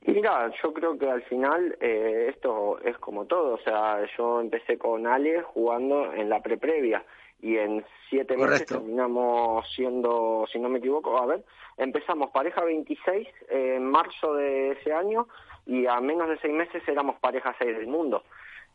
Mira, 0.07 0.53
yo 0.63 0.73
creo 0.73 0.97
que 0.97 1.11
al 1.11 1.23
final 1.23 1.77
eh, 1.81 2.29
esto 2.31 2.79
es 2.81 2.97
como 2.99 3.27
todo. 3.27 3.55
O 3.55 3.59
sea, 3.59 3.99
yo 4.17 4.41
empecé 4.41 4.79
con 4.79 5.07
Ale 5.07 5.43
jugando 5.43 6.13
en 6.13 6.29
la 6.29 6.41
pre-previa 6.41 7.05
y 7.41 7.57
en 7.59 7.85
siete 8.09 8.37
meses 8.37 8.67
terminamos 8.67 9.69
siendo, 9.75 10.47
si 10.51 10.59
no 10.59 10.69
me 10.69 10.79
equivoco, 10.79 11.19
a 11.19 11.27
ver, 11.27 11.45
empezamos 11.77 12.31
pareja 12.31 12.65
26 12.65 13.29
en 13.51 13.85
marzo 13.85 14.35
de 14.35 14.73
ese 14.73 14.93
año 14.93 15.27
y 15.67 15.87
a 15.87 16.01
menos 16.01 16.29
de 16.29 16.39
seis 16.39 16.55
meses 16.55 16.83
éramos 16.87 17.19
pareja 17.19 17.55
6 17.59 17.77
del 17.77 17.89
mundo. 17.89 18.23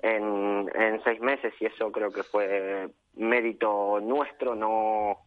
En, 0.04 0.70
en 0.74 1.04
seis 1.04 1.22
meses 1.22 1.54
y 1.60 1.66
eso 1.66 1.92
creo 1.92 2.12
que 2.12 2.24
fue 2.24 2.90
mérito 3.16 4.00
nuestro, 4.02 4.56
no, 4.56 5.20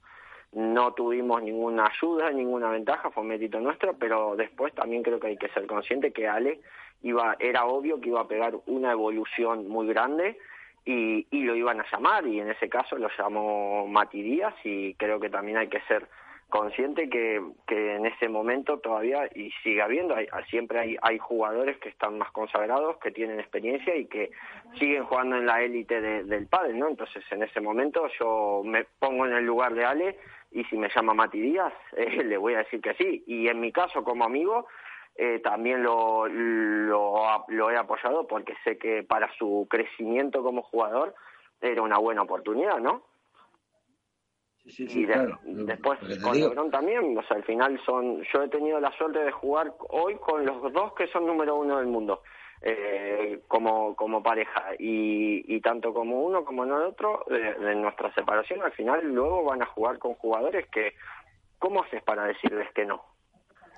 no 0.54 0.92
tuvimos 0.94 1.42
ninguna 1.42 1.86
ayuda, 1.86 2.30
ninguna 2.30 2.70
ventaja, 2.70 3.10
fue 3.10 3.24
mérito 3.24 3.60
nuestro, 3.60 3.94
pero 3.94 4.36
después 4.36 4.72
también 4.74 5.02
creo 5.02 5.18
que 5.18 5.28
hay 5.28 5.36
que 5.36 5.48
ser 5.48 5.66
consciente 5.66 6.12
que 6.12 6.28
Ale 6.28 6.60
iba, 7.02 7.36
era 7.38 7.66
obvio 7.66 8.00
que 8.00 8.08
iba 8.08 8.20
a 8.20 8.28
pegar 8.28 8.54
una 8.66 8.92
evolución 8.92 9.68
muy 9.68 9.86
grande 9.86 10.38
y, 10.84 11.26
y 11.30 11.42
lo 11.42 11.54
iban 11.54 11.80
a 11.80 11.86
llamar 11.90 12.26
y 12.26 12.40
en 12.40 12.50
ese 12.50 12.68
caso 12.68 12.96
lo 12.96 13.08
llamó 13.18 13.86
Mati 13.86 14.22
Díaz 14.22 14.54
y 14.64 14.94
creo 14.94 15.18
que 15.18 15.30
también 15.30 15.58
hay 15.58 15.68
que 15.68 15.80
ser 15.82 16.08
consciente 16.48 17.08
que, 17.08 17.42
que 17.66 17.96
en 17.96 18.06
ese 18.06 18.28
momento 18.28 18.78
todavía 18.78 19.28
y 19.34 19.50
sigue 19.62 19.82
habiendo 19.82 20.14
hay, 20.14 20.28
siempre 20.50 20.78
hay, 20.78 20.96
hay 21.02 21.18
jugadores 21.18 21.78
que 21.78 21.88
están 21.88 22.18
más 22.18 22.30
consagrados 22.30 22.96
que 22.98 23.10
tienen 23.10 23.40
experiencia 23.40 23.96
y 23.96 24.06
que 24.06 24.30
siguen 24.78 25.04
jugando 25.04 25.36
en 25.36 25.46
la 25.46 25.62
élite 25.62 26.00
del 26.00 26.46
pádel 26.46 26.78
no 26.78 26.88
entonces 26.88 27.24
en 27.32 27.42
ese 27.42 27.60
momento 27.60 28.06
yo 28.20 28.62
me 28.64 28.84
pongo 29.00 29.26
en 29.26 29.32
el 29.32 29.44
lugar 29.44 29.74
de 29.74 29.84
Ale 29.84 30.18
y 30.54 30.64
si 30.64 30.78
me 30.78 30.88
llama 30.88 31.12
Mati 31.12 31.40
Díaz 31.40 31.74
eh, 31.96 32.24
le 32.24 32.38
voy 32.38 32.54
a 32.54 32.58
decir 32.58 32.80
que 32.80 32.94
sí. 32.94 33.24
Y 33.26 33.48
en 33.48 33.60
mi 33.60 33.72
caso 33.72 34.02
como 34.02 34.24
amigo 34.24 34.66
eh, 35.16 35.40
también 35.40 35.82
lo, 35.82 36.26
lo, 36.26 37.44
lo 37.48 37.70
he 37.70 37.76
apoyado 37.76 38.26
porque 38.26 38.54
sé 38.64 38.78
que 38.78 39.02
para 39.02 39.30
su 39.36 39.66
crecimiento 39.68 40.42
como 40.42 40.62
jugador 40.62 41.14
era 41.60 41.82
una 41.82 41.98
buena 41.98 42.22
oportunidad 42.22 42.78
no 42.78 43.02
y 44.66 45.04
después 45.04 45.98
con 46.22 46.40
Lebron 46.40 46.70
también, 46.70 47.16
o 47.18 47.22
sea, 47.24 47.36
al 47.36 47.44
final 47.44 47.78
son, 47.84 48.22
yo 48.32 48.42
he 48.42 48.48
tenido 48.48 48.80
la 48.80 48.90
suerte 48.96 49.18
de 49.18 49.30
jugar 49.30 49.74
hoy 49.90 50.14
con 50.16 50.46
los 50.46 50.72
dos 50.72 50.94
que 50.94 51.06
son 51.08 51.26
número 51.26 51.56
uno 51.56 51.76
del 51.76 51.86
mundo, 51.86 52.22
eh, 52.62 53.40
como, 53.48 53.94
como 53.96 54.22
pareja, 54.22 54.70
y, 54.78 55.44
y 55.54 55.60
tanto 55.60 55.92
como 55.92 56.22
uno 56.22 56.44
como 56.44 56.64
no 56.64 56.78
el 56.78 56.84
otro, 56.84 57.24
de, 57.28 57.74
nuestra 57.74 58.12
separación, 58.14 58.62
al 58.62 58.72
final 58.72 59.04
luego 59.12 59.44
van 59.44 59.62
a 59.62 59.66
jugar 59.66 59.98
con 59.98 60.14
jugadores 60.14 60.66
que, 60.68 60.94
¿cómo 61.58 61.82
haces 61.82 62.02
para 62.02 62.24
decirles 62.24 62.68
que 62.74 62.84
no? 62.84 63.02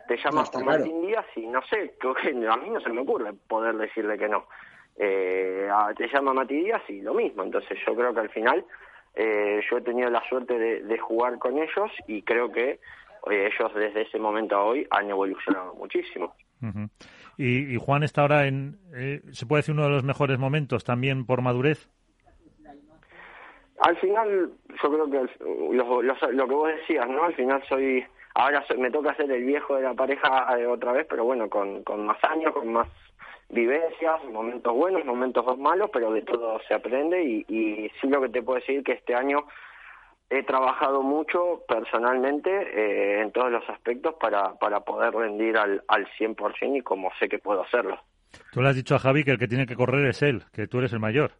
Te 0.08 0.16
llamas 0.18 0.52
no, 0.54 0.64
Martín 0.64 1.02
Díaz 1.02 1.26
y 1.34 1.46
no 1.46 1.60
sé, 1.62 1.94
a 2.02 2.56
mí 2.56 2.70
no 2.70 2.80
se 2.80 2.90
me 2.90 3.00
ocurre 3.00 3.32
poder 3.48 3.76
decirle 3.76 4.16
que 4.16 4.28
no. 4.28 4.46
Eh, 4.98 5.68
te 5.96 6.08
llama 6.08 6.32
Mati 6.32 6.54
Díaz 6.54 6.82
y 6.88 7.02
lo 7.02 7.12
mismo, 7.12 7.42
entonces 7.42 7.78
yo 7.86 7.94
creo 7.94 8.14
que 8.14 8.20
al 8.20 8.30
final 8.30 8.64
eh, 9.14 9.60
yo 9.68 9.78
he 9.78 9.82
tenido 9.82 10.10
la 10.10 10.22
suerte 10.28 10.58
de, 10.58 10.98
jugar 10.98 11.38
con 11.38 11.58
ellos 11.58 11.90
y 12.06 12.22
creo 12.22 12.52
que 12.52 12.78
eh, 13.30 13.50
ellos 13.50 13.74
desde 13.74 14.02
ese 14.02 14.18
momento 14.18 14.56
a 14.56 14.64
hoy 14.64 14.86
han 14.90 15.10
evolucionado 15.10 15.74
muchísimo. 15.74 16.34
Y, 17.38 17.76
Juan 17.76 18.02
está 18.02 18.22
ahora 18.22 18.46
en, 18.46 18.78
eh, 18.94 19.20
se 19.32 19.46
puede 19.46 19.60
decir, 19.60 19.74
uno 19.74 19.84
de 19.84 19.90
los 19.90 20.04
mejores 20.04 20.38
momentos 20.38 20.84
también 20.84 21.26
por 21.26 21.42
madurez. 21.42 21.90
Al 23.80 23.96
final, 23.98 24.50
yo 24.82 24.90
creo 24.90 25.10
que 25.10 25.44
lo, 25.74 26.02
lo, 26.02 26.48
que 26.48 26.54
vos 26.54 26.68
decías, 26.68 27.06
¿no? 27.08 27.24
Al 27.24 27.34
final 27.34 27.62
soy, 27.68 28.04
ahora 28.34 28.64
me 28.78 28.90
toca 28.90 29.14
ser 29.16 29.30
el 29.30 29.44
viejo 29.44 29.76
de 29.76 29.82
la 29.82 29.94
pareja 29.94 30.58
eh, 30.58 30.66
otra 30.66 30.92
vez, 30.92 31.06
pero 31.08 31.24
bueno, 31.24 31.50
con, 31.50 31.82
con 31.84 32.06
más 32.06 32.22
años, 32.24 32.54
con 32.54 32.72
más 32.72 32.88
vivencias, 33.50 34.24
momentos 34.24 34.74
buenos, 34.74 35.04
momentos 35.04 35.58
malos, 35.58 35.90
pero 35.92 36.10
de 36.12 36.22
todo 36.22 36.58
se 36.66 36.74
aprende 36.74 37.22
y, 37.22 37.44
y 37.48 37.90
sí 38.00 38.08
lo 38.08 38.22
que 38.22 38.30
te 38.30 38.42
puedo 38.42 38.58
decir 38.58 38.82
que 38.82 38.92
este 38.92 39.14
año 39.14 39.46
he 40.30 40.42
trabajado 40.42 41.02
mucho 41.02 41.62
personalmente 41.68 42.50
eh, 42.50 43.20
en 43.22 43.32
todos 43.32 43.50
los 43.50 43.68
aspectos 43.68 44.14
para, 44.20 44.54
para 44.58 44.80
poder 44.80 45.14
rendir 45.14 45.56
al, 45.56 45.82
al 45.88 46.06
100% 46.18 46.78
y 46.78 46.80
como 46.82 47.10
sé 47.18 47.28
que 47.28 47.38
puedo 47.38 47.62
hacerlo. 47.62 47.98
Tú 48.52 48.60
le 48.60 48.68
has 48.68 48.76
dicho 48.76 48.94
a 48.94 48.98
Javi 48.98 49.24
que 49.24 49.30
el 49.32 49.38
que 49.38 49.48
tiene 49.48 49.66
que 49.66 49.76
correr 49.76 50.06
es 50.06 50.22
él, 50.22 50.42
que 50.52 50.66
tú 50.66 50.78
eres 50.78 50.92
el 50.92 51.00
mayor. 51.00 51.32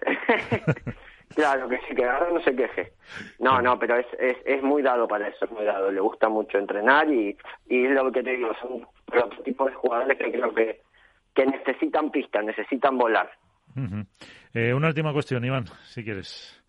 claro, 1.34 1.68
que 1.68 1.78
sí, 1.88 1.94
que 1.94 2.04
ahora 2.04 2.30
no 2.32 2.40
se 2.42 2.54
queje. 2.54 2.92
No, 3.38 3.60
no, 3.62 3.78
pero 3.78 3.96
es, 3.96 4.06
es, 4.18 4.36
es 4.44 4.62
muy 4.62 4.82
dado 4.82 5.06
para 5.06 5.28
eso, 5.28 5.44
es 5.44 5.50
muy 5.50 5.64
dado. 5.64 5.90
Le 5.90 6.00
gusta 6.00 6.28
mucho 6.28 6.58
entrenar 6.58 7.08
y, 7.10 7.36
y 7.68 7.86
es 7.86 7.92
lo 7.92 8.10
que 8.10 8.22
te 8.22 8.30
digo, 8.36 8.52
son 8.60 8.86
otro 9.06 9.42
tipo 9.42 9.66
de 9.66 9.74
jugadores 9.74 10.18
que 10.18 10.32
creo 10.32 10.54
que, 10.54 10.80
que 11.34 11.46
necesitan 11.46 12.10
pista, 12.10 12.42
necesitan 12.42 12.98
volar. 12.98 13.30
eh, 14.52 14.74
una 14.74 14.88
última 14.88 15.12
cuestión, 15.12 15.44
Iván, 15.44 15.66
si 15.84 16.02
quieres. 16.02 16.59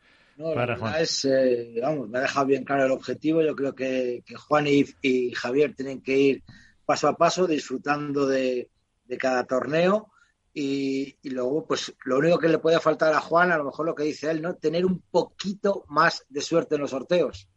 No, 0.41 0.55
la 0.55 0.65
verdad 0.65 0.99
es, 0.99 1.23
eh, 1.25 1.79
vamos, 1.83 2.09
me 2.09 2.17
ha 2.17 2.21
dejado 2.21 2.47
bien 2.47 2.63
claro 2.63 2.85
el 2.85 2.91
objetivo. 2.91 3.43
Yo 3.43 3.55
creo 3.55 3.75
que, 3.75 4.23
que 4.25 4.35
Juan 4.35 4.65
y, 4.65 4.83
y, 5.03 5.35
Javier 5.35 5.75
tienen 5.75 6.01
que 6.01 6.17
ir 6.17 6.43
paso 6.83 7.07
a 7.07 7.15
paso, 7.15 7.45
disfrutando 7.45 8.25
de, 8.25 8.67
de 9.05 9.17
cada 9.19 9.43
torneo. 9.43 10.07
Y, 10.51 11.15
y, 11.21 11.29
luego, 11.29 11.63
pues 11.67 11.95
lo 12.05 12.17
único 12.17 12.39
que 12.39 12.47
le 12.47 12.57
puede 12.57 12.79
faltar 12.79 13.13
a 13.13 13.21
Juan, 13.21 13.51
a 13.51 13.57
lo 13.57 13.65
mejor 13.65 13.85
lo 13.85 13.93
que 13.93 14.03
dice 14.03 14.31
él, 14.31 14.41
¿no? 14.41 14.55
Tener 14.55 14.83
un 14.83 15.03
poquito 15.11 15.83
más 15.89 16.25
de 16.27 16.41
suerte 16.41 16.73
en 16.73 16.81
los 16.81 16.89
sorteos. 16.89 17.47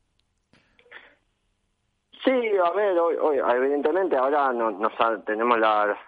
Sí, 2.22 2.30
a 2.32 2.70
ver, 2.70 2.98
hoy, 2.98 3.16
hoy 3.16 3.38
evidentemente 3.56 4.14
ahora 4.14 4.52
no, 4.52 4.70
nos 4.70 4.92
tenemos 5.24 5.58
la, 5.58 5.98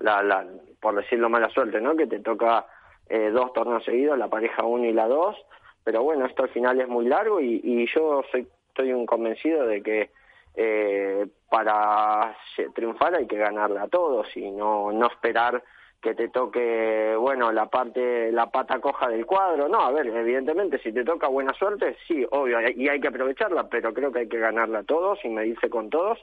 la, 0.00 0.22
la, 0.22 0.44
por 0.80 0.96
decirlo 0.96 1.30
mala 1.30 1.48
suerte, 1.50 1.80
¿no? 1.80 1.94
Que 1.96 2.08
te 2.08 2.18
toca 2.18 2.66
eh, 3.08 3.30
dos 3.30 3.52
torneos 3.52 3.84
seguidos, 3.84 4.18
la 4.18 4.28
pareja 4.28 4.64
1 4.64 4.84
y 4.86 4.92
la 4.92 5.06
2 5.06 5.36
pero 5.84 6.02
bueno, 6.02 6.26
esto 6.26 6.42
al 6.42 6.48
final 6.48 6.80
es 6.80 6.88
muy 6.88 7.06
largo 7.06 7.40
y, 7.40 7.60
y 7.62 7.86
yo 7.94 8.22
soy, 8.32 8.46
estoy 8.68 8.92
un 8.92 9.06
convencido 9.06 9.66
de 9.66 9.82
que 9.82 10.10
eh, 10.56 11.26
para 11.50 12.36
triunfar 12.74 13.14
hay 13.14 13.26
que 13.26 13.36
ganarle 13.36 13.80
a 13.80 13.88
todos 13.88 14.34
y 14.36 14.50
no, 14.50 14.90
no 14.92 15.06
esperar 15.06 15.62
que 16.00 16.14
te 16.14 16.28
toque, 16.28 17.16
bueno, 17.18 17.50
la 17.50 17.66
parte, 17.66 18.30
la 18.30 18.50
pata 18.50 18.78
coja 18.78 19.08
del 19.08 19.24
cuadro. 19.24 19.68
No, 19.68 19.80
a 19.80 19.90
ver, 19.90 20.06
evidentemente, 20.06 20.78
si 20.80 20.92
te 20.92 21.02
toca 21.02 21.28
buena 21.28 21.54
suerte, 21.54 21.96
sí, 22.06 22.26
obvio, 22.30 22.58
y 22.60 22.88
hay 22.88 23.00
que 23.00 23.08
aprovecharla, 23.08 23.70
pero 23.70 23.94
creo 23.94 24.12
que 24.12 24.20
hay 24.20 24.28
que 24.28 24.38
ganarla 24.38 24.80
a 24.80 24.84
todos 24.84 25.18
y 25.24 25.30
medirse 25.30 25.70
con 25.70 25.88
todos. 25.88 26.18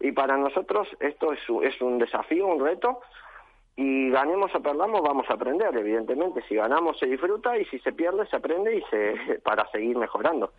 Y 0.00 0.12
para 0.12 0.38
nosotros 0.38 0.88
esto 1.00 1.34
es, 1.34 1.40
es 1.62 1.80
un 1.82 1.98
desafío, 1.98 2.46
un 2.46 2.64
reto, 2.64 3.02
y 3.80 4.10
ganemos 4.10 4.52
o 4.52 4.60
perdamos 4.60 5.00
vamos 5.02 5.24
a 5.30 5.34
aprender 5.34 5.74
evidentemente 5.76 6.42
si 6.48 6.56
ganamos 6.56 6.98
se 6.98 7.06
disfruta 7.06 7.56
y 7.56 7.64
si 7.66 7.78
se 7.78 7.92
pierde 7.92 8.26
se 8.26 8.34
aprende 8.34 8.76
y 8.76 8.82
se 8.90 9.38
para 9.44 9.70
seguir 9.70 9.96
mejorando 9.96 10.52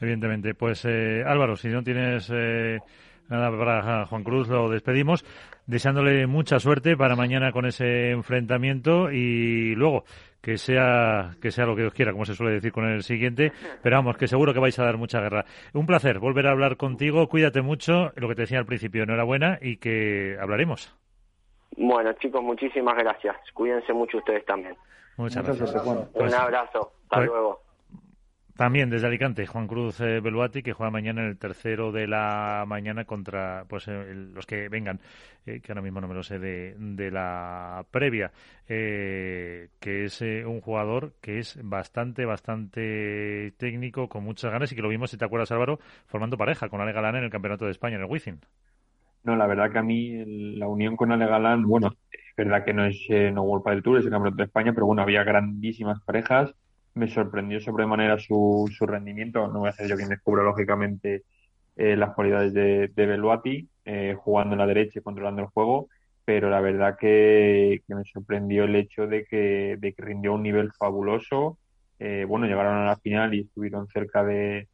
evidentemente 0.00 0.54
pues 0.54 0.84
eh, 0.86 1.22
Álvaro 1.24 1.54
si 1.54 1.68
no 1.68 1.84
tienes 1.84 2.28
eh, 2.34 2.80
nada 3.28 3.56
para 3.56 4.06
Juan 4.06 4.24
Cruz 4.24 4.48
lo 4.48 4.68
despedimos 4.68 5.24
deseándole 5.66 6.26
mucha 6.26 6.58
suerte 6.58 6.96
para 6.96 7.14
mañana 7.14 7.52
con 7.52 7.64
ese 7.64 8.10
enfrentamiento 8.10 9.12
y 9.12 9.76
luego 9.76 10.02
que 10.40 10.58
sea 10.58 11.36
que 11.40 11.52
sea 11.52 11.64
lo 11.66 11.76
que 11.76 11.82
Dios 11.82 11.94
quiera, 11.94 12.12
como 12.12 12.24
se 12.24 12.34
suele 12.34 12.54
decir 12.54 12.72
con 12.72 12.86
el 12.86 13.02
siguiente, 13.02 13.52
pero 13.82 13.96
vamos, 13.96 14.16
que 14.16 14.26
seguro 14.26 14.54
que 14.54 14.58
vais 14.58 14.78
a 14.78 14.84
dar 14.84 14.96
mucha 14.96 15.20
guerra. 15.20 15.44
Un 15.74 15.86
placer 15.86 16.18
volver 16.18 16.46
a 16.46 16.52
hablar 16.52 16.78
contigo, 16.78 17.28
cuídate 17.28 17.60
mucho, 17.60 18.10
lo 18.16 18.26
que 18.26 18.34
te 18.34 18.42
decía 18.42 18.58
al 18.58 18.64
principio, 18.64 19.02
enhorabuena 19.02 19.58
y 19.60 19.76
que 19.76 20.38
hablaremos. 20.40 20.96
Bueno, 21.76 22.12
chicos, 22.14 22.42
muchísimas 22.42 22.96
gracias. 22.96 23.36
Cuídense 23.54 23.92
mucho 23.92 24.18
ustedes 24.18 24.44
también. 24.44 24.76
Muchas 25.16 25.44
gracias. 25.44 25.74
Un 25.84 26.34
abrazo. 26.34 26.92
Hasta 27.04 27.16
pues, 27.16 27.26
luego. 27.26 27.60
También 28.60 28.90
desde 28.90 29.06
Alicante, 29.06 29.46
Juan 29.46 29.66
Cruz 29.66 30.02
eh, 30.02 30.20
Beluati, 30.20 30.62
que 30.62 30.74
juega 30.74 30.90
mañana 30.90 31.22
en 31.22 31.28
el 31.28 31.38
tercero 31.38 31.92
de 31.92 32.06
la 32.06 32.64
mañana 32.66 33.06
contra 33.06 33.64
pues 33.66 33.88
eh, 33.88 34.12
los 34.14 34.44
que 34.44 34.68
vengan, 34.68 35.00
eh, 35.46 35.60
que 35.60 35.72
ahora 35.72 35.80
mismo 35.80 36.02
no 36.02 36.08
me 36.08 36.14
lo 36.14 36.22
sé, 36.22 36.38
de, 36.38 36.74
de 36.76 37.10
la 37.10 37.86
previa, 37.90 38.30
que 38.66 39.70
es 39.80 40.20
un 40.20 40.60
jugador 40.60 41.14
que 41.22 41.38
es 41.38 41.58
bastante, 41.62 42.26
bastante 42.26 43.54
técnico, 43.56 44.10
con 44.10 44.24
muchas 44.24 44.52
ganas 44.52 44.70
y 44.70 44.76
que 44.76 44.82
lo 44.82 44.90
vimos, 44.90 45.10
si 45.10 45.16
te 45.16 45.24
acuerdas 45.24 45.50
Álvaro, 45.52 45.78
formando 46.04 46.36
pareja 46.36 46.68
con 46.68 46.82
Ale 46.82 46.92
Galán 46.92 47.16
en 47.16 47.24
el 47.24 47.30
Campeonato 47.30 47.64
de 47.64 47.70
España, 47.70 47.96
en 47.96 48.02
el 48.02 48.10
Wizzing. 48.10 48.40
No, 49.22 49.36
la 49.36 49.46
verdad 49.46 49.70
que 49.70 49.78
a 49.78 49.82
mí 49.82 50.56
la 50.56 50.66
unión 50.68 50.96
con 50.96 51.12
Ale 51.12 51.26
Galán, 51.26 51.64
bueno, 51.64 51.92
es 52.10 52.36
verdad 52.36 52.64
que 52.64 52.72
no 52.72 52.86
es 52.86 53.04
eh, 53.10 53.30
no 53.32 53.42
World 53.42 53.66
del 53.66 53.82
Tour, 53.82 53.98
es 53.98 54.04
el 54.04 54.10
Campeonato 54.10 54.38
de 54.38 54.44
España, 54.44 54.72
pero 54.72 54.86
bueno, 54.86 55.02
había 55.02 55.24
grandísimas 55.24 56.00
parejas. 56.02 56.54
Me 56.94 57.06
sorprendió 57.08 57.60
sobremanera 57.60 58.18
su, 58.18 58.68
su 58.76 58.86
rendimiento. 58.86 59.46
No 59.48 59.60
voy 59.60 59.68
a 59.68 59.72
ser 59.72 59.88
yo 59.88 59.96
quien 59.96 60.08
descubra, 60.08 60.42
lógicamente, 60.42 61.24
eh, 61.76 61.96
las 61.96 62.14
cualidades 62.14 62.52
de, 62.54 62.88
de 62.88 63.06
Beluati, 63.06 63.68
eh, 63.84 64.14
jugando 64.18 64.54
en 64.54 64.58
la 64.58 64.66
derecha 64.66 64.98
y 64.98 65.02
controlando 65.02 65.42
el 65.42 65.48
juego, 65.48 65.88
pero 66.24 66.50
la 66.50 66.60
verdad 66.60 66.96
que, 66.98 67.82
que 67.86 67.94
me 67.94 68.04
sorprendió 68.04 68.64
el 68.64 68.76
hecho 68.76 69.06
de 69.06 69.24
que, 69.24 69.76
de 69.78 69.92
que 69.92 70.02
rindió 70.02 70.34
un 70.34 70.42
nivel 70.42 70.72
fabuloso. 70.72 71.58
Eh, 71.98 72.24
bueno, 72.26 72.46
llegaron 72.46 72.76
a 72.76 72.86
la 72.86 72.96
final 72.96 73.34
y 73.34 73.40
estuvieron 73.40 73.86
cerca 73.88 74.24
de, 74.24 74.68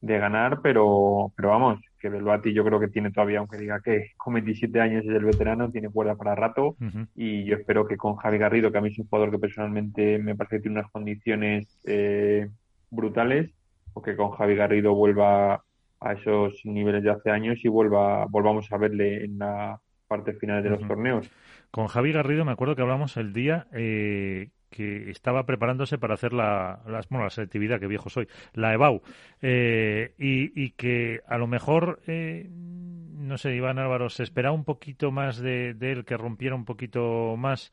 de 0.00 0.18
ganar, 0.18 0.60
pero, 0.62 1.32
pero 1.36 1.50
vamos, 1.50 1.80
que 1.98 2.08
Beluati 2.08 2.52
yo 2.54 2.64
creo 2.64 2.80
que 2.80 2.88
tiene 2.88 3.10
todavía, 3.10 3.40
aunque 3.40 3.58
diga 3.58 3.80
que 3.80 4.12
con 4.16 4.34
27 4.34 4.80
años 4.80 5.04
es 5.04 5.10
el 5.10 5.24
veterano, 5.24 5.70
tiene 5.70 5.90
cuerda 5.90 6.16
para 6.16 6.34
rato. 6.34 6.76
Y 7.14 7.44
yo 7.44 7.56
espero 7.56 7.86
que 7.86 7.96
con 7.96 8.16
Javi 8.16 8.38
Garrido, 8.38 8.72
que 8.72 8.78
a 8.78 8.80
mí 8.80 8.88
es 8.88 8.98
un 8.98 9.06
jugador 9.06 9.30
que 9.30 9.38
personalmente 9.38 10.18
me 10.18 10.34
parece 10.34 10.56
que 10.56 10.62
tiene 10.62 10.78
unas 10.80 10.90
condiciones 10.90 11.78
eh, 11.84 12.48
brutales, 12.90 13.50
o 13.92 14.00
que 14.00 14.16
con 14.16 14.30
Javi 14.30 14.54
Garrido 14.54 14.94
vuelva 14.94 15.62
a 16.00 16.12
esos 16.12 16.54
niveles 16.64 17.02
de 17.02 17.10
hace 17.10 17.30
años 17.30 17.58
y 17.62 17.68
vuelva 17.68 18.24
volvamos 18.26 18.72
a 18.72 18.78
verle 18.78 19.24
en 19.24 19.38
la 19.38 19.78
parte 20.08 20.32
final 20.32 20.62
de 20.62 20.70
los 20.70 20.80
torneos. 20.86 21.30
Con 21.70 21.86
Javi 21.86 22.12
Garrido 22.12 22.44
me 22.44 22.52
acuerdo 22.52 22.74
que 22.74 22.82
hablamos 22.82 23.16
el 23.16 23.32
día 23.32 23.66
eh, 23.72 24.48
que 24.70 25.10
estaba 25.10 25.44
preparándose 25.44 25.98
para 25.98 26.14
hacer 26.14 26.32
la, 26.32 26.80
bueno, 27.10 27.24
la 27.24 27.30
selectividad, 27.30 27.80
que 27.80 27.88
viejo 27.88 28.08
soy, 28.08 28.28
la 28.54 28.72
EBAU, 28.72 29.02
eh, 29.42 30.14
y, 30.16 30.70
que 30.70 31.20
a 31.26 31.36
lo 31.38 31.46
mejor, 31.46 32.00
eh, 32.06 32.48
no 32.48 33.36
sé, 33.36 33.54
Iván 33.54 33.78
Álvaro, 33.78 34.08
se 34.08 34.22
esperaba 34.22 34.54
un 34.54 34.64
poquito 34.64 35.10
más 35.10 35.38
de, 35.38 35.76
él, 35.80 36.04
que 36.04 36.16
rompiera 36.16 36.54
un 36.54 36.64
poquito 36.64 37.36
más, 37.36 37.72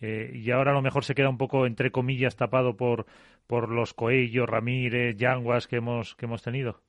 eh, 0.00 0.30
y 0.34 0.50
ahora 0.50 0.72
a 0.72 0.74
lo 0.74 0.82
mejor 0.82 1.04
se 1.04 1.14
queda 1.14 1.30
un 1.30 1.38
poco, 1.38 1.66
entre 1.66 1.90
comillas, 1.90 2.36
tapado 2.36 2.76
por, 2.76 3.06
por 3.46 3.70
los 3.70 3.94
Coello, 3.94 4.44
Ramírez, 4.44 5.16
Yanguas 5.16 5.66
que 5.66 5.76
hemos, 5.76 6.14
que 6.14 6.26
hemos 6.26 6.42
tenido. 6.42 6.80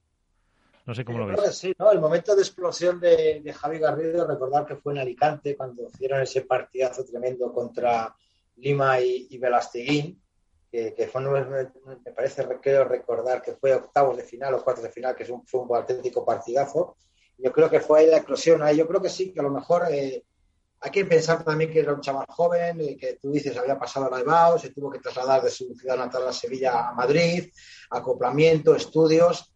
No 0.86 0.94
sé 0.94 1.03
cómo 1.03 1.19
lo 1.19 1.27
ves. 1.27 1.57
Sí, 1.57 1.73
¿no? 1.80 1.91
El 1.91 1.99
momento 1.99 2.36
de 2.36 2.44
explosión 2.44 2.99
de, 2.99 3.41
de 3.44 3.53
Javi 3.53 3.80
Garrido, 3.80 4.27
recordar 4.27 4.68
que 4.68 4.76
fue 4.76 4.94
en 4.94 4.99
Alicante 4.99 5.56
cuando 5.56 5.88
hicieron 5.88 6.22
ese 6.22 6.41
partidazo 6.41 7.03
tremendo 7.03 7.52
contra 7.52 8.15
Lima 8.57 8.99
y, 9.02 9.27
y 9.30 9.38
Velasteguín, 9.38 10.22
que, 10.95 11.10
fue, 11.11 11.22
me 11.22 12.11
parece, 12.11 12.45
quiero 12.61 12.84
recordar 12.86 13.41
que 13.41 13.53
fue 13.53 13.73
octavos 13.73 14.18
de 14.18 14.23
final 14.23 14.53
o 14.53 14.64
cuartos 14.64 14.84
de 14.84 14.91
final, 14.91 15.15
que 15.15 15.23
es 15.23 15.30
un, 15.30 15.45
fue 15.45 15.61
un 15.61 15.76
auténtico 15.76 16.26
partidazo. 16.26 16.98
Yo 17.38 17.52
creo 17.52 17.69
que 17.69 17.80
fue 17.80 18.02
ahí 18.02 18.07
la 18.07 18.18
eclosión. 18.18 18.61
Ahí 18.61 18.77
yo 18.77 18.88
creo 18.88 19.02
que 19.02 19.10
sí, 19.10 19.32
que 19.32 19.40
a 19.40 19.44
lo 19.44 19.52
mejor 19.52 19.84
eh, 19.90 20.23
hay 20.82 20.91
que 20.91 21.06
pensar 21.06 21.44
también 21.44 21.72
que 21.72 21.80
era 21.80 21.94
un 21.94 22.02
chaval 22.02 22.26
joven, 22.27 22.82
eh, 22.82 22.98
que 22.98 23.18
tú 23.22 23.32
dices 23.32 23.56
había 23.57 23.80
pasado 23.80 24.10
la 24.10 24.19
EBAO, 24.19 24.60
se 24.60 24.72
tuvo 24.72 24.90
que 24.90 24.99
trasladar 24.99 25.41
de 25.44 25.49
su 25.49 25.73
ciudad 25.76 25.98
natal 25.98 26.27
a 26.27 26.34
Sevilla 26.34 26.90
a 26.90 26.94
Madrid, 26.94 27.49
acoplamiento, 27.90 28.76
estudios. 28.76 29.53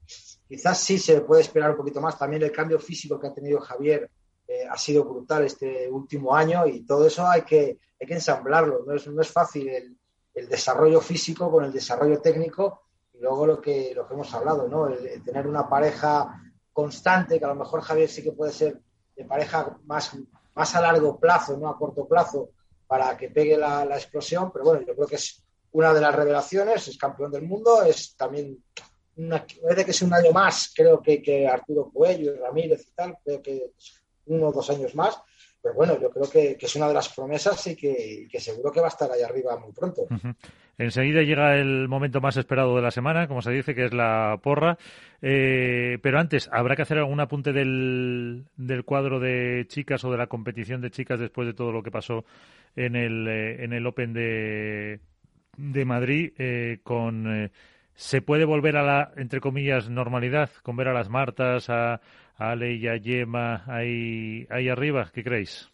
Quizás 0.48 0.80
sí 0.80 0.98
se 0.98 1.22
puede 1.22 1.42
esperar 1.42 1.72
un 1.72 1.78
poquito 1.78 2.02
más. 2.02 2.18
También 2.18 2.44
el 2.44 2.52
cambio 2.52 2.80
físico 2.80 3.20
que 3.20 3.28
ha 3.28 3.34
tenido 3.34 3.60
Javier 3.60 4.10
eh, 4.50 4.66
ha 4.68 4.76
sido 4.80 5.04
brutal 5.04 5.46
este 5.46 5.88
último 5.88 6.36
año 6.36 6.66
y 6.66 6.82
todo 6.82 7.06
eso 7.06 7.28
hay 7.28 7.44
que, 7.44 7.78
hay 8.02 8.08
que 8.08 8.16
ensamblarlo. 8.16 8.84
No 8.84 8.96
es, 8.96 9.06
no 9.06 9.22
es 9.22 9.32
fácil 9.32 9.70
el, 9.70 9.96
el, 10.34 10.50
desarrollo 10.50 11.02
físico 11.02 11.52
con 11.52 11.66
el 11.66 11.72
desarrollo 11.72 12.20
técnico 12.20 12.82
y 13.14 13.20
luego 13.20 13.46
lo 13.46 13.62
que, 13.62 13.94
lo 13.94 14.08
que 14.08 14.16
hemos 14.16 14.34
hablado, 14.34 14.68
¿no? 14.68 14.88
El, 14.88 15.24
tener 15.24 15.46
una 15.46 15.70
pareja 15.70 16.42
constante, 16.74 17.38
que 17.38 17.46
a 17.46 17.50
lo 17.50 17.56
mejor 17.56 17.82
Javier 17.82 18.10
sí 18.10 18.24
que 18.24 18.32
puede 18.32 18.52
ser 18.52 18.82
de 19.16 19.24
pareja 19.26 19.78
más, 19.86 20.18
más 20.56 20.76
a 20.76 20.82
largo 20.82 21.20
plazo, 21.20 21.56
no 21.56 21.70
a 21.70 21.78
corto 21.78 22.08
plazo, 22.08 22.50
para 22.88 23.16
que 23.16 23.30
pegue 23.30 23.56
la, 23.56 23.86
la 23.86 23.98
explosión, 23.98 24.52
pero 24.52 24.66
bueno, 24.66 24.82
yo 24.82 24.96
creo 24.96 25.08
que 25.08 25.18
es 25.18 25.44
una 25.74 25.94
de 25.94 26.02
las 26.02 26.16
revelaciones, 26.16 26.88
es 26.88 26.98
campeón 26.98 27.30
del 27.32 27.44
mundo, 27.44 27.84
es 27.84 28.16
también 28.16 28.64
una, 29.18 29.46
puede 29.62 29.86
que 29.86 29.94
sea 29.94 30.08
un 30.08 30.16
año 30.16 30.32
más, 30.32 30.74
creo 30.76 31.04
que, 31.04 31.22
que 31.22 31.48
Arturo 31.48 31.92
Coello 31.94 32.34
y 32.34 32.38
Ramírez 32.40 32.88
y 32.88 32.92
tal, 32.96 33.16
creo 33.24 33.44
que 33.44 33.74
uno 34.30 34.48
o 34.48 34.52
dos 34.52 34.70
años 34.70 34.96
más. 34.96 35.22
pero 35.62 35.76
bueno, 35.76 36.00
yo 36.00 36.10
creo 36.10 36.30
que, 36.30 36.58
es 36.60 36.76
una 36.76 36.88
de 36.88 36.94
las 36.94 37.10
promesas 37.10 37.68
y 37.68 37.76
que, 37.76 38.28
seguro 38.40 38.72
que 38.72 38.80
va 38.80 38.88
a 38.88 38.90
estar 38.90 39.12
ahí 39.12 39.22
arriba 39.22 39.58
muy 39.58 39.74
pronto. 39.74 40.08
Enseguida 40.78 41.24
llega 41.24 41.58
el 41.58 41.90
momento 41.90 42.22
más 42.22 42.38
esperado 42.38 42.76
de 42.78 42.82
la 42.82 42.92
semana, 42.92 43.28
como 43.28 43.42
se 43.42 43.52
dice, 43.52 43.76
que 43.76 43.86
es 43.86 43.94
la 43.94 44.40
porra. 44.42 44.78
Eh, 45.22 46.00
pero 46.02 46.20
antes, 46.20 46.50
¿habrá 46.54 46.78
que 46.78 46.84
hacer 46.84 47.00
algún 47.00 47.20
apunte 47.20 47.52
del, 47.52 48.46
del, 48.56 48.86
cuadro 48.86 49.20
de 49.20 49.66
chicas 49.68 50.06
o 50.06 50.12
de 50.12 50.18
la 50.18 50.28
competición 50.28 50.80
de 50.80 50.92
chicas 50.92 51.20
después 51.20 51.48
de 51.48 51.54
todo 51.54 51.74
lo 51.74 51.84
que 51.84 51.92
pasó 51.92 52.24
en 52.78 52.96
el, 52.96 53.28
eh, 53.28 53.64
en 53.66 53.74
el 53.74 53.86
Open 53.86 54.14
de, 54.14 55.02
de 55.58 55.86
Madrid? 55.86 56.32
Eh, 56.38 56.80
con 56.82 57.52
¿Se 58.00 58.22
puede 58.22 58.46
volver 58.46 58.78
a 58.78 58.84
la, 58.84 59.12
entre 59.18 59.42
comillas, 59.42 59.90
normalidad? 59.90 60.50
Con 60.64 60.78
ver 60.78 60.88
a 60.88 60.94
las 60.94 61.10
Martas, 61.10 61.70
Ale 62.40 62.74
y 62.74 62.88
a 62.88 62.96
Yema 62.96 63.66
ahí, 63.68 64.48
ahí 64.50 64.70
arriba, 64.70 65.12
¿qué 65.14 65.24
creéis? 65.26 65.70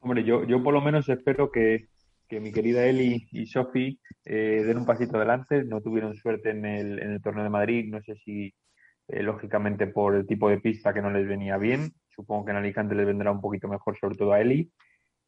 Hombre, 0.00 0.22
yo, 0.22 0.44
yo 0.44 0.62
por 0.62 0.74
lo 0.74 0.82
menos 0.82 1.08
espero 1.08 1.50
que, 1.50 1.86
que 2.28 2.40
mi 2.40 2.52
querida 2.52 2.84
Eli 2.84 3.26
y 3.32 3.46
Sofi 3.46 3.98
eh, 4.22 4.62
den 4.66 4.76
un 4.76 4.84
pasito 4.84 5.16
adelante. 5.16 5.64
No 5.64 5.80
tuvieron 5.80 6.14
suerte 6.14 6.50
en 6.50 6.66
el, 6.66 6.98
en 6.98 7.12
el 7.12 7.22
torneo 7.22 7.42
de 7.42 7.50
Madrid. 7.50 7.90
No 7.90 8.02
sé 8.02 8.16
si, 8.16 8.52
eh, 9.08 9.22
lógicamente, 9.22 9.86
por 9.86 10.14
el 10.14 10.26
tipo 10.26 10.50
de 10.50 10.60
pista 10.60 10.92
que 10.92 11.00
no 11.00 11.10
les 11.10 11.26
venía 11.26 11.56
bien. 11.56 11.90
Supongo 12.14 12.44
que 12.44 12.50
en 12.50 12.58
Alicante 12.58 12.94
les 12.94 13.06
vendrá 13.06 13.32
un 13.32 13.40
poquito 13.40 13.66
mejor, 13.66 13.96
sobre 13.98 14.16
todo 14.16 14.32
a 14.34 14.40
Eli. 14.42 14.70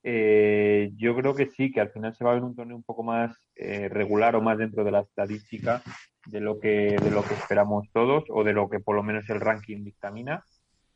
Eh, 0.02 0.93
yo 0.97 1.14
creo 1.14 1.35
que 1.35 1.47
sí, 1.47 1.70
que 1.70 1.81
al 1.81 1.90
final 1.90 2.14
se 2.14 2.24
va 2.24 2.31
a 2.31 2.35
ver 2.35 2.43
un 2.43 2.56
torneo 2.56 2.77
un 2.77 2.82
poco 2.82 3.02
más 3.02 3.36
regular 3.56 4.36
o 4.36 4.40
más 4.40 4.56
dentro 4.56 4.85
de 4.85 4.90
la 4.90 5.01
estadística 5.01 5.82
de 6.27 6.40
lo 6.40 6.59
que 6.59 6.97
de 7.02 7.10
lo 7.10 7.22
que 7.22 7.35
esperamos 7.35 7.89
todos 7.93 8.24
o 8.28 8.44
de 8.44 8.52
lo 8.52 8.68
que 8.68 8.81
por 8.81 8.97
lo 8.97 9.02
menos 9.02 9.28
el 9.31 9.40
ranking 9.40 9.85
dictamina. 9.85 10.44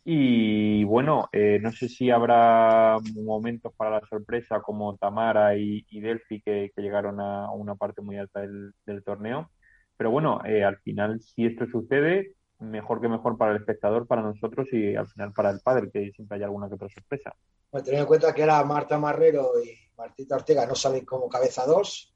Y 0.04 0.84
bueno 0.84 1.28
eh, 1.32 1.58
no 1.62 1.72
sé 1.72 1.88
si 1.88 2.10
habrá 2.10 2.98
momentos 3.14 3.72
para 3.74 4.00
la 4.00 4.06
sorpresa 4.06 4.60
como 4.60 4.96
Tamara 4.96 5.56
y, 5.56 5.82
Delphi 5.90 6.42
que, 6.42 6.70
llegaron 6.76 7.20
a 7.20 7.50
una 7.50 7.74
parte 7.74 8.02
muy 8.02 8.18
alta 8.18 8.40
del, 8.40 8.74
torneo. 9.04 9.50
Pero 9.96 10.10
bueno 10.10 10.40
eh, 10.44 10.64
al 10.64 10.78
final 10.78 11.20
si 11.20 11.46
esto 11.46 11.66
sucede 11.66 12.32
mejor 12.58 13.00
que 13.00 13.08
mejor 13.08 13.36
para 13.36 13.52
el 13.52 13.58
espectador 13.58 14.06
para 14.06 14.22
nosotros 14.22 14.68
y 14.72 14.94
al 14.94 15.06
final 15.06 15.32
para 15.32 15.50
el 15.50 15.60
padre 15.60 15.90
que 15.90 16.12
siempre 16.12 16.38
hay 16.38 16.44
alguna 16.44 16.68
que 16.68 16.74
otra 16.74 16.88
sorpresa. 16.88 17.34
Bueno, 17.70 17.84
teniendo 17.84 18.04
en 18.04 18.08
cuenta 18.08 18.34
que 18.34 18.42
era 18.42 18.62
Marta 18.64 18.98
Marrero 18.98 19.52
y 19.62 19.76
Martita 19.96 20.36
Ortega 20.36 20.66
no 20.66 20.74
salen 20.74 21.04
como 21.04 21.28
cabeza 21.28 21.66
dos 21.66 22.14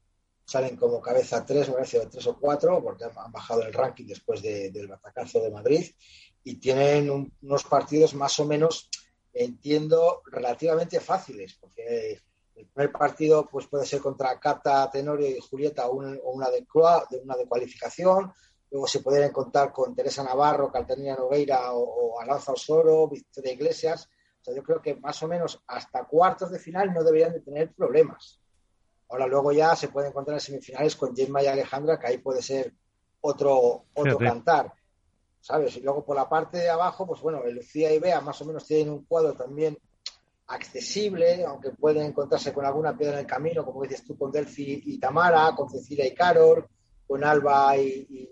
salen 0.49 0.77
como 0.77 0.99
cabeza 0.99 1.45
3, 1.45 1.67
me 1.67 1.73
parece, 1.75 2.07
3 2.07 2.25
o 2.25 2.39
4, 2.39 2.81
porque 2.81 3.03
han 3.03 3.31
bajado 3.31 3.61
el 3.61 3.71
ranking 3.71 4.07
después 4.07 4.41
del 4.41 4.87
batacazo 4.87 5.39
de 5.41 5.51
Madrid 5.51 5.85
y 6.43 6.55
tienen 6.55 7.31
unos 7.41 7.63
partidos 7.65 8.15
más 8.15 8.39
o 8.39 8.45
menos, 8.45 8.89
entiendo, 9.31 10.23
relativamente 10.25 10.99
fáciles, 10.99 11.55
porque 11.61 12.19
el 12.55 12.65
primer 12.65 12.91
partido 12.91 13.47
pues, 13.47 13.67
puede 13.67 13.85
ser 13.85 14.01
contra 14.01 14.39
Cata, 14.39 14.89
Tenorio 14.89 15.27
y 15.29 15.39
Julieta 15.39 15.87
o 15.87 15.93
una, 15.93 16.49
de, 16.49 16.65
una 17.21 17.35
de 17.35 17.45
cualificación, 17.45 18.33
luego 18.71 18.87
se 18.87 18.99
pueden 18.99 19.31
contar 19.31 19.71
con 19.71 19.95
Teresa 19.95 20.23
Navarro, 20.23 20.71
Caltanina 20.71 21.15
Nogueira 21.15 21.73
o, 21.73 21.83
o 21.83 22.21
Alanza 22.21 22.51
Osoro, 22.51 23.07
Victoria 23.07 23.53
Iglesias. 23.53 24.09
O 24.41 24.43
sea, 24.43 24.55
yo 24.55 24.63
creo 24.63 24.81
que 24.81 24.95
más 24.95 25.21
o 25.23 25.27
menos 25.27 25.61
hasta 25.67 26.05
cuartos 26.05 26.51
de 26.51 26.59
final 26.59 26.93
no 26.93 27.03
deberían 27.03 27.33
de 27.33 27.41
tener 27.41 27.73
problemas. 27.73 28.39
Ahora 29.09 29.25
luego 29.25 29.51
ya 29.51 29.75
se 29.75 29.87
puede 29.87 30.09
encontrar 30.09 30.35
en 30.35 30.41
semifinales 30.41 30.95
con 30.95 31.15
Gemma 31.15 31.41
y 31.41 31.47
Alejandra, 31.47 31.99
que 31.99 32.07
ahí 32.07 32.17
puede 32.19 32.41
ser 32.41 32.73
otro, 33.21 33.85
otro 33.93 34.17
cantar. 34.17 34.71
¿Sabes? 35.41 35.77
Y 35.77 35.81
luego 35.81 36.05
por 36.05 36.15
la 36.15 36.29
parte 36.29 36.57
de 36.57 36.69
abajo, 36.69 37.07
pues 37.07 37.21
bueno, 37.21 37.41
Lucía 37.45 37.91
y 37.93 37.99
Bea 37.99 38.21
más 38.21 38.39
o 38.41 38.45
menos 38.45 38.67
tienen 38.67 38.93
un 38.93 39.05
cuadro 39.05 39.33
también 39.33 39.77
accesible, 40.47 41.45
aunque 41.45 41.71
pueden 41.71 42.07
encontrarse 42.07 42.53
con 42.53 42.65
alguna 42.65 42.97
piedra 42.97 43.13
en 43.13 43.19
el 43.19 43.25
camino, 43.25 43.65
como 43.65 43.83
dices 43.83 44.03
tú, 44.05 44.17
con 44.17 44.31
Delphi 44.31 44.83
y 44.85 44.99
Tamara, 44.99 45.53
con 45.55 45.69
Cecilia 45.69 46.05
y 46.05 46.13
Carol, 46.13 46.67
con 47.07 47.23
Alba 47.23 47.77
y, 47.77 48.29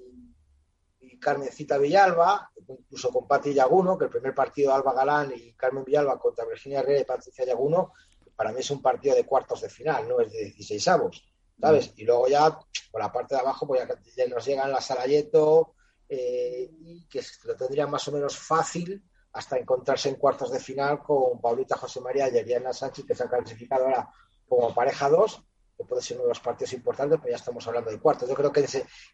Carmencita 1.19 1.77
Villalba, 1.77 2.51
incluso 2.67 3.09
con 3.11 3.27
Pati 3.27 3.53
Yaguno, 3.53 3.97
que 3.97 4.05
el 4.05 4.11
primer 4.11 4.33
partido 4.33 4.73
Alba 4.73 4.93
Galán 4.93 5.33
y 5.35 5.53
Carmen 5.53 5.83
Villalba 5.83 6.19
contra 6.19 6.45
Virginia 6.45 6.79
Herrera 6.79 7.01
y 7.01 7.05
Patricia 7.05 7.45
Yaguno 7.45 7.93
para 8.37 8.51
mí 8.51 8.59
es 8.59 8.69
un 8.69 8.81
partido 8.81 9.15
de 9.15 9.25
cuartos 9.25 9.61
de 9.61 9.69
final, 9.69 10.07
no 10.07 10.21
es 10.21 10.31
de 10.31 10.45
16 10.45 10.87
avos, 10.89 11.27
¿sabes? 11.59 11.89
Mm. 11.89 11.93
Y 11.97 12.03
luego 12.05 12.27
ya, 12.27 12.57
por 12.91 13.01
la 13.01 13.11
parte 13.11 13.33
de 13.33 13.41
abajo, 13.41 13.65
pues 13.67 13.81
ya, 14.15 14.27
nos 14.27 14.45
llegan 14.45 14.71
la 14.71 14.79
Sarayeto, 14.79 15.73
eh, 16.07 16.69
y 16.71 17.07
que 17.07 17.21
lo 17.45 17.55
tendría 17.55 17.87
más 17.87 18.07
o 18.07 18.11
menos 18.11 18.37
fácil 18.37 19.03
hasta 19.33 19.57
encontrarse 19.57 20.09
en 20.09 20.15
cuartos 20.15 20.51
de 20.51 20.59
final 20.59 20.99
con 20.99 21.41
Paulita 21.41 21.75
José 21.75 21.99
María 21.99 22.29
y 22.29 22.37
Ariana 22.37 22.71
Sánchez, 22.71 23.05
que 23.05 23.15
se 23.15 23.23
ha 23.23 23.29
clasificado 23.29 23.85
ahora 23.85 24.07
como 24.47 24.73
pareja 24.73 25.09
2, 25.09 25.43
que 25.75 25.83
puede 25.83 26.01
ser 26.01 26.17
uno 26.17 26.25
de 26.25 26.29
los 26.29 26.39
partidos 26.39 26.73
importantes, 26.73 27.19
pero 27.19 27.31
ya 27.31 27.37
estamos 27.37 27.67
hablando 27.67 27.89
de 27.89 27.99
cuartos. 27.99 28.29
Yo 28.29 28.35
creo 28.35 28.51
que 28.51 28.65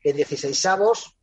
en 0.04 0.16
16 0.16 0.66
avos 0.66 1.18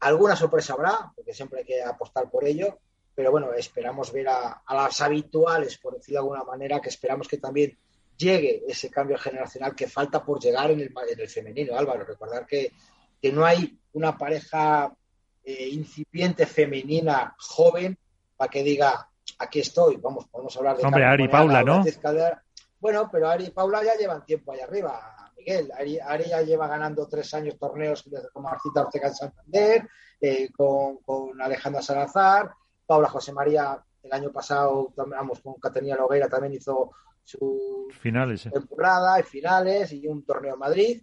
alguna 0.00 0.36
sorpresa 0.36 0.74
habrá, 0.74 1.12
porque 1.14 1.34
siempre 1.34 1.60
hay 1.60 1.64
que 1.64 1.82
apostar 1.82 2.30
por 2.30 2.44
ello, 2.44 2.78
pero 3.14 3.30
bueno, 3.30 3.52
esperamos 3.52 4.12
ver 4.12 4.28
a, 4.28 4.62
las 4.68 5.00
habituales, 5.00 5.78
por 5.78 5.94
decirlo 5.94 6.20
de 6.20 6.24
alguna 6.24 6.44
manera, 6.44 6.80
que 6.80 6.88
esperamos 6.88 7.28
que 7.28 7.38
también 7.38 7.76
llegue 8.16 8.62
ese 8.66 8.90
cambio 8.90 9.18
generacional 9.18 9.74
que 9.74 9.88
falta 9.88 10.22
por 10.24 10.40
llegar 10.40 10.70
en 10.70 10.80
el, 10.80 10.92
en 11.10 11.20
el 11.20 11.28
femenino, 11.28 11.76
Álvaro. 11.76 12.04
Recordar 12.04 12.46
que, 12.46 12.72
que 13.20 13.32
no 13.32 13.44
hay 13.44 13.78
una 13.92 14.16
pareja 14.16 14.94
eh, 15.42 15.68
incipiente 15.68 16.46
femenina 16.46 17.34
joven 17.38 17.98
para 18.36 18.50
que 18.50 18.62
diga, 18.62 19.08
aquí 19.38 19.60
estoy, 19.60 19.96
vamos, 19.96 20.26
podemos 20.28 20.56
hablar 20.56 20.76
de... 20.76 20.84
Hombre, 20.84 21.04
Ari 21.04 21.24
y 21.24 21.28
Paula, 21.28 21.62
¿no? 21.62 21.82
Bueno, 22.78 23.08
pero 23.10 23.28
Ari 23.28 23.46
y 23.46 23.50
Paula 23.50 23.84
ya 23.84 23.94
llevan 23.96 24.24
tiempo 24.24 24.52
allá 24.52 24.64
arriba, 24.64 25.19
Miguel. 25.40 25.72
Ari, 25.72 26.24
ya 26.28 26.42
lleva 26.42 26.68
ganando 26.68 27.08
tres 27.08 27.32
años 27.34 27.58
torneos 27.58 28.08
con 28.32 28.42
Marcita 28.42 28.82
Ortega 28.82 29.08
en 29.08 29.14
Santander, 29.14 29.88
eh, 30.20 30.50
con, 30.52 30.98
con 30.98 31.40
Alejandra 31.40 31.82
Salazar, 31.82 32.52
Paula 32.86 33.08
José 33.08 33.32
María 33.32 33.82
el 34.02 34.12
año 34.12 34.32
pasado, 34.32 34.92
vamos, 34.96 35.40
con 35.40 35.54
Caterina 35.54 35.96
Logueira 35.96 36.28
también 36.28 36.54
hizo 36.54 36.90
su 37.22 37.88
finales, 38.00 38.48
temporada 38.50 39.20
y 39.20 39.22
finales 39.22 39.92
y 39.92 40.06
un 40.06 40.24
torneo 40.24 40.54
en 40.54 40.60
Madrid. 40.60 41.02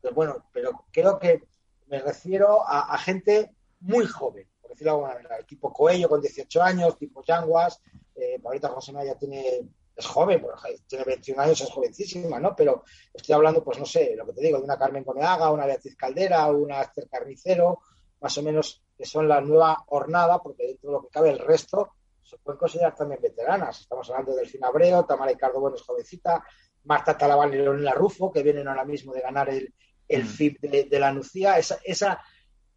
Pero 0.00 0.14
bueno, 0.14 0.48
pero 0.52 0.84
creo 0.90 1.18
que 1.18 1.42
me 1.86 2.00
refiero 2.00 2.62
a, 2.66 2.96
gente 2.98 3.54
muy 3.80 4.06
joven, 4.06 4.48
por 4.60 4.70
decirlo 4.70 4.92
de 4.92 4.96
alguna 4.96 5.14
manera. 5.14 5.36
El 5.36 5.46
tipo 5.46 5.72
Coello 5.72 6.08
con 6.08 6.20
18 6.20 6.62
años, 6.62 6.98
tipo 6.98 7.22
Yanguas, 7.22 7.80
eh, 8.14 8.38
Paulita 8.42 8.68
José 8.68 8.92
María 8.92 9.16
tiene 9.16 9.68
es 9.94 10.06
joven, 10.06 10.44
tiene 10.86 11.04
21 11.04 11.42
años, 11.42 11.60
es 11.60 11.70
jovencísima, 11.70 12.40
¿no? 12.40 12.56
Pero 12.56 12.84
estoy 13.12 13.34
hablando, 13.34 13.62
pues 13.62 13.78
no 13.78 13.86
sé, 13.86 14.14
lo 14.16 14.26
que 14.26 14.32
te 14.32 14.42
digo, 14.42 14.58
de 14.58 14.64
una 14.64 14.78
Carmen 14.78 15.04
Coneaga, 15.04 15.50
una 15.50 15.66
Beatriz 15.66 15.96
Caldera, 15.96 16.46
una 16.50 16.82
Esther 16.82 17.08
Carnicero, 17.08 17.80
más 18.20 18.36
o 18.38 18.42
menos 18.42 18.82
que 18.96 19.04
son 19.04 19.28
la 19.28 19.40
nueva 19.40 19.84
hornada, 19.88 20.40
porque 20.40 20.66
dentro 20.66 20.90
de 20.90 20.96
lo 20.96 21.02
que 21.02 21.08
cabe 21.08 21.30
el 21.30 21.38
resto 21.38 21.92
se 22.22 22.38
pueden 22.38 22.58
considerar 22.58 22.94
también 22.94 23.20
veteranas. 23.20 23.80
Estamos 23.80 24.08
hablando 24.08 24.34
del 24.34 24.48
Finabreo, 24.48 25.04
Tamara 25.04 25.32
Ricardo 25.32 25.60
Bueno 25.60 25.76
es 25.76 25.82
jovencita, 25.82 26.42
Marta 26.84 27.16
Talabán 27.16 27.52
y 27.52 27.56
Leonela 27.56 27.92
Rufo, 27.92 28.32
que 28.32 28.42
vienen 28.42 28.68
ahora 28.68 28.84
mismo 28.84 29.12
de 29.12 29.20
ganar 29.20 29.50
el, 29.50 29.74
el 30.08 30.24
mm. 30.24 30.26
FIP 30.26 30.60
de, 30.60 30.98
la 30.98 31.12
Nucía. 31.12 31.58
Esa, 31.58 31.78
esa, 31.84 32.22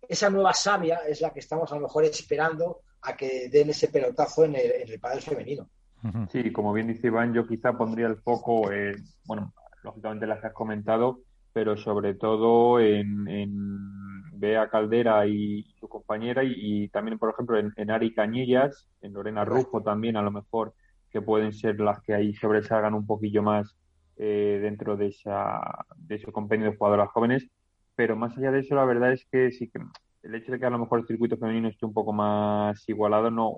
esa, 0.07 0.29
nueva 0.29 0.53
savia 0.53 1.01
es 1.07 1.21
la 1.21 1.31
que 1.31 1.39
estamos 1.39 1.71
a 1.71 1.75
lo 1.75 1.81
mejor 1.81 2.03
esperando 2.03 2.81
a 3.01 3.15
que 3.15 3.49
den 3.49 3.69
ese 3.69 3.87
pelotazo 3.87 4.45
en 4.45 4.55
el, 4.55 4.71
en 4.71 4.89
el 4.89 4.99
padre 4.99 5.21
femenino. 5.21 5.69
Sí, 6.29 6.51
como 6.51 6.73
bien 6.73 6.87
dice 6.87 7.07
Iván, 7.07 7.33
yo 7.33 7.47
quizá 7.47 7.73
pondría 7.77 8.07
el 8.07 8.17
foco, 8.17 8.71
eh, 8.71 8.95
bueno, 9.25 9.53
lógicamente 9.83 10.27
las 10.27 10.43
has 10.43 10.53
comentado, 10.53 11.19
pero 11.53 11.77
sobre 11.77 12.13
todo 12.13 12.79
en 12.79 13.27
Bea 14.39 14.69
Caldera 14.69 15.25
y 15.27 15.63
su 15.79 15.87
compañera 15.87 16.43
y, 16.43 16.89
también, 16.89 17.17
por 17.17 17.31
ejemplo, 17.31 17.57
en, 17.57 17.91
Ari 17.91 18.13
Cañillas, 18.13 18.87
en 19.01 19.13
Lorena 19.13 19.45
Rufo 19.45 19.81
también, 19.81 20.17
a 20.17 20.21
lo 20.21 20.31
mejor 20.31 20.73
que 21.09 21.21
pueden 21.21 21.53
ser 21.53 21.79
las 21.79 22.01
que 22.01 22.13
ahí 22.13 22.33
sobresalgan 22.33 22.93
un 22.93 23.05
poquillo 23.05 23.41
más 23.41 23.75
eh, 24.17 24.59
dentro 24.61 24.97
de, 24.97 25.07
esa, 25.07 25.85
de 25.97 26.15
ese 26.15 26.31
compendio 26.31 26.71
de 26.71 26.77
jugadoras 26.77 27.09
jóvenes. 27.09 27.47
Pero 27.95 28.15
más 28.15 28.37
allá 28.37 28.51
de 28.51 28.59
eso, 28.59 28.75
la 28.75 28.85
verdad 28.85 29.13
es 29.13 29.25
que 29.31 29.51
sí 29.51 29.69
que 29.69 29.79
el 30.23 30.35
hecho 30.35 30.51
de 30.51 30.59
que 30.59 30.65
a 30.65 30.69
lo 30.69 30.79
mejor 30.79 30.99
el 30.99 31.07
circuito 31.07 31.37
femenino 31.37 31.69
esté 31.69 31.85
un 31.85 31.93
poco 31.93 32.11
más 32.11 32.87
igualado 32.89 33.31
no, 33.31 33.53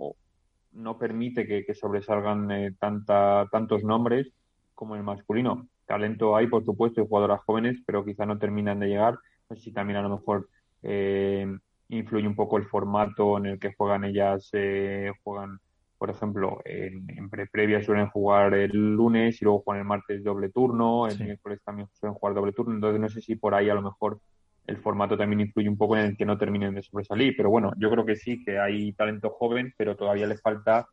no 0.77 0.97
permite 0.97 1.45
que, 1.47 1.73
sobresalgan 1.73 2.51
eh, 2.51 2.75
tanta, 2.79 3.47
tantos 3.51 3.83
nombres 3.83 4.31
como 4.73 4.95
el 4.95 5.03
masculino. 5.03 5.67
Talento 5.85 6.35
hay, 6.35 6.47
por 6.47 6.63
supuesto, 6.63 7.01
de 7.01 7.07
jugadoras 7.07 7.41
jóvenes, 7.45 7.81
pero 7.85 8.05
quizá 8.05 8.25
no 8.25 8.37
terminan 8.37 8.79
de 8.79 8.87
llegar. 8.87 9.17
No 9.49 9.55
sé 9.55 9.63
si 9.63 9.71
también 9.71 9.97
a 9.97 10.03
lo 10.03 10.09
mejor 10.09 10.49
eh, 10.83 11.47
influye 11.89 12.27
un 12.27 12.35
poco 12.35 12.57
el 12.57 12.65
formato 12.65 13.37
en 13.37 13.47
el 13.47 13.59
que 13.59 13.73
juegan 13.73 14.03
ellas, 14.03 14.49
eh, 14.53 15.11
juegan, 15.23 15.59
por 15.97 16.09
ejemplo, 16.09 16.61
en, 16.65 17.07
en 17.09 17.29
pre-previa 17.29 17.81
suelen 17.81 18.09
jugar 18.09 18.53
el 18.53 18.71
lunes 18.95 19.41
y 19.41 19.45
luego 19.45 19.61
juegan 19.61 19.81
el 19.81 19.87
martes 19.87 20.23
doble 20.23 20.49
turno, 20.49 21.07
el 21.07 21.19
miércoles 21.19 21.59
también 21.63 21.87
suelen 21.93 22.15
jugar 22.15 22.35
doble 22.35 22.51
turno, 22.51 22.75
entonces 22.75 22.99
no 22.99 23.09
sé 23.09 23.21
si 23.21 23.35
por 23.35 23.55
ahí 23.55 23.69
a 23.69 23.75
lo 23.75 23.81
mejor 23.81 24.19
el 24.67 24.77
formato 24.77 25.17
también 25.17 25.39
influye 25.39 25.69
un 25.69 25.77
poco 25.77 25.95
en 25.95 26.05
el 26.05 26.17
que 26.17 26.25
no 26.25 26.37
terminen 26.37 26.75
de 26.75 26.83
sobresalir, 26.83 27.33
pero 27.35 27.49
bueno, 27.49 27.71
yo 27.77 27.89
creo 27.89 28.05
que 28.05 28.17
sí, 28.17 28.43
que 28.43 28.59
hay 28.59 28.91
talento 28.91 29.29
joven, 29.29 29.73
pero 29.77 29.95
todavía 29.95 30.27
les 30.27 30.41
falta 30.41 30.87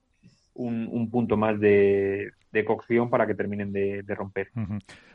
un, 0.55 1.11
punto 1.11 1.37
más 1.37 1.59
de, 1.59 2.33
cocción 2.65 3.11
para 3.11 3.27
que 3.27 3.35
terminen 3.35 3.73
de, 3.73 4.05
romper. 4.15 4.49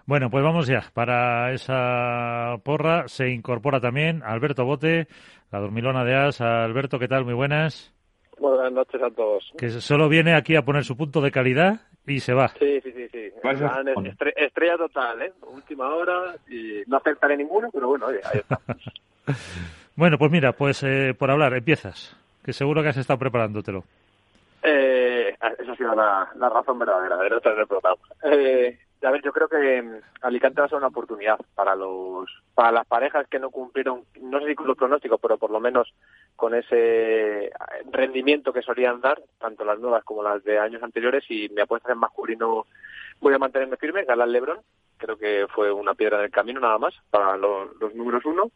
Bueno, 0.06 0.30
pues 0.30 0.44
vamos 0.44 0.68
ya. 0.68 0.84
Para 0.94 1.53
esa 1.53 2.57
porra 2.64 3.07
se 3.07 3.30
incorpora 3.30 3.80
también 3.80 4.22
Alberto 4.23 4.65
Bote, 4.65 5.07
la 5.52 5.60
dormilona 5.60 6.03
de 6.03 6.15
As. 6.15 6.41
Alberto, 6.41 6.99
¿qué 6.99 7.07
tal? 7.07 7.23
Muy 7.23 7.34
buenas. 7.34 7.94
Buenas 8.40 8.73
noches 8.73 9.02
a 9.02 9.10
todos. 9.11 9.52
Que 9.57 9.69
solo 9.69 10.10
viene 10.10 10.34
aquí 10.34 10.56
a 10.56 10.64
poner 10.64 10.84
su 10.84 10.98
punto 10.98 11.22
de 11.22 11.31
calidad 11.31 11.81
y 12.05 12.19
se 12.19 12.34
va. 12.34 12.47
Sí, 12.49 12.81
sí, 12.81 12.91
sí. 12.91 13.07
sí. 13.09 13.31
estrella 14.35 14.77
total, 14.77 15.21
¿eh? 15.21 15.34
Última 15.51 15.93
hora 15.93 16.35
y 16.49 16.84
no 16.88 16.97
aceptaré 16.97 17.38
ninguno, 17.38 17.69
pero 17.71 17.88
bueno, 17.88 18.07
oye, 18.07 18.19
ahí 18.23 18.39
está. 18.39 18.59
bueno, 19.95 20.17
pues 20.17 20.31
mira, 20.31 20.53
pues 20.53 20.84
eh, 20.84 21.13
por 21.17 21.30
hablar, 21.31 21.53
empiezas. 21.53 22.15
Que 22.43 22.53
seguro 22.53 22.81
que 22.81 22.89
has 22.89 22.97
estado 22.97 23.19
preparándotelo. 23.19 23.84
Eh, 24.63 25.35
esa 25.59 25.71
ha 25.71 25.76
sido 25.76 25.95
la, 25.95 26.30
razón 26.35 26.80
verdadera 26.80 27.17
de 27.17 27.30
no 27.30 27.39
tener 27.39 27.67
programa. 27.67 28.01
Eh, 28.23 28.77
a 29.01 29.11
ver, 29.11 29.21
yo 29.21 29.31
creo 29.31 29.47
que 29.47 29.81
mm, 29.81 30.01
Alicante 30.21 30.61
va 30.61 30.65
a 30.65 30.69
ser 30.69 30.77
una 30.77 30.88
oportunidad 30.88 31.39
para 31.55 31.76
los 31.76 32.30
para 32.53 32.71
las 32.71 32.88
parejas 32.88 33.27
que 33.27 33.39
no 33.39 33.49
cumplieron, 33.49 34.03
no 34.21 34.39
sé 34.39 34.47
si 34.47 34.55
con 34.55 34.67
los 34.67 34.77
pronósticos, 34.77 35.19
pero 35.21 35.38
por 35.38 35.51
lo 35.51 35.59
menos 35.59 35.93
con 36.35 36.53
ese 36.53 37.51
rendimiento 37.91 38.51
que 38.51 38.61
solían 38.61 38.99
dar, 38.99 39.21
tanto 39.39 39.63
las 39.63 39.80
nuevas 39.80 40.03
como 40.03 40.23
las 40.23 40.43
de 40.43 40.59
años 40.59 40.84
anteriores, 40.84 41.23
y 41.30 41.47
mi 41.49 41.61
apuesta 41.61 41.91
en 41.91 41.99
masculino 41.99 42.65
voy 43.21 43.34
a 43.34 43.39
mantenerme 43.39 43.77
firme, 43.77 44.03
Galán 44.03 44.31
Lebron, 44.31 44.59
creo 44.97 45.17
que 45.17 45.47
fue 45.53 45.71
una 45.71 45.93
piedra 45.93 46.19
del 46.19 46.31
camino 46.31 46.59
nada 46.59 46.77
más 46.77 46.93
para 47.09 47.38
los, 47.38 47.95
números 47.95 48.26
uno, 48.26 48.51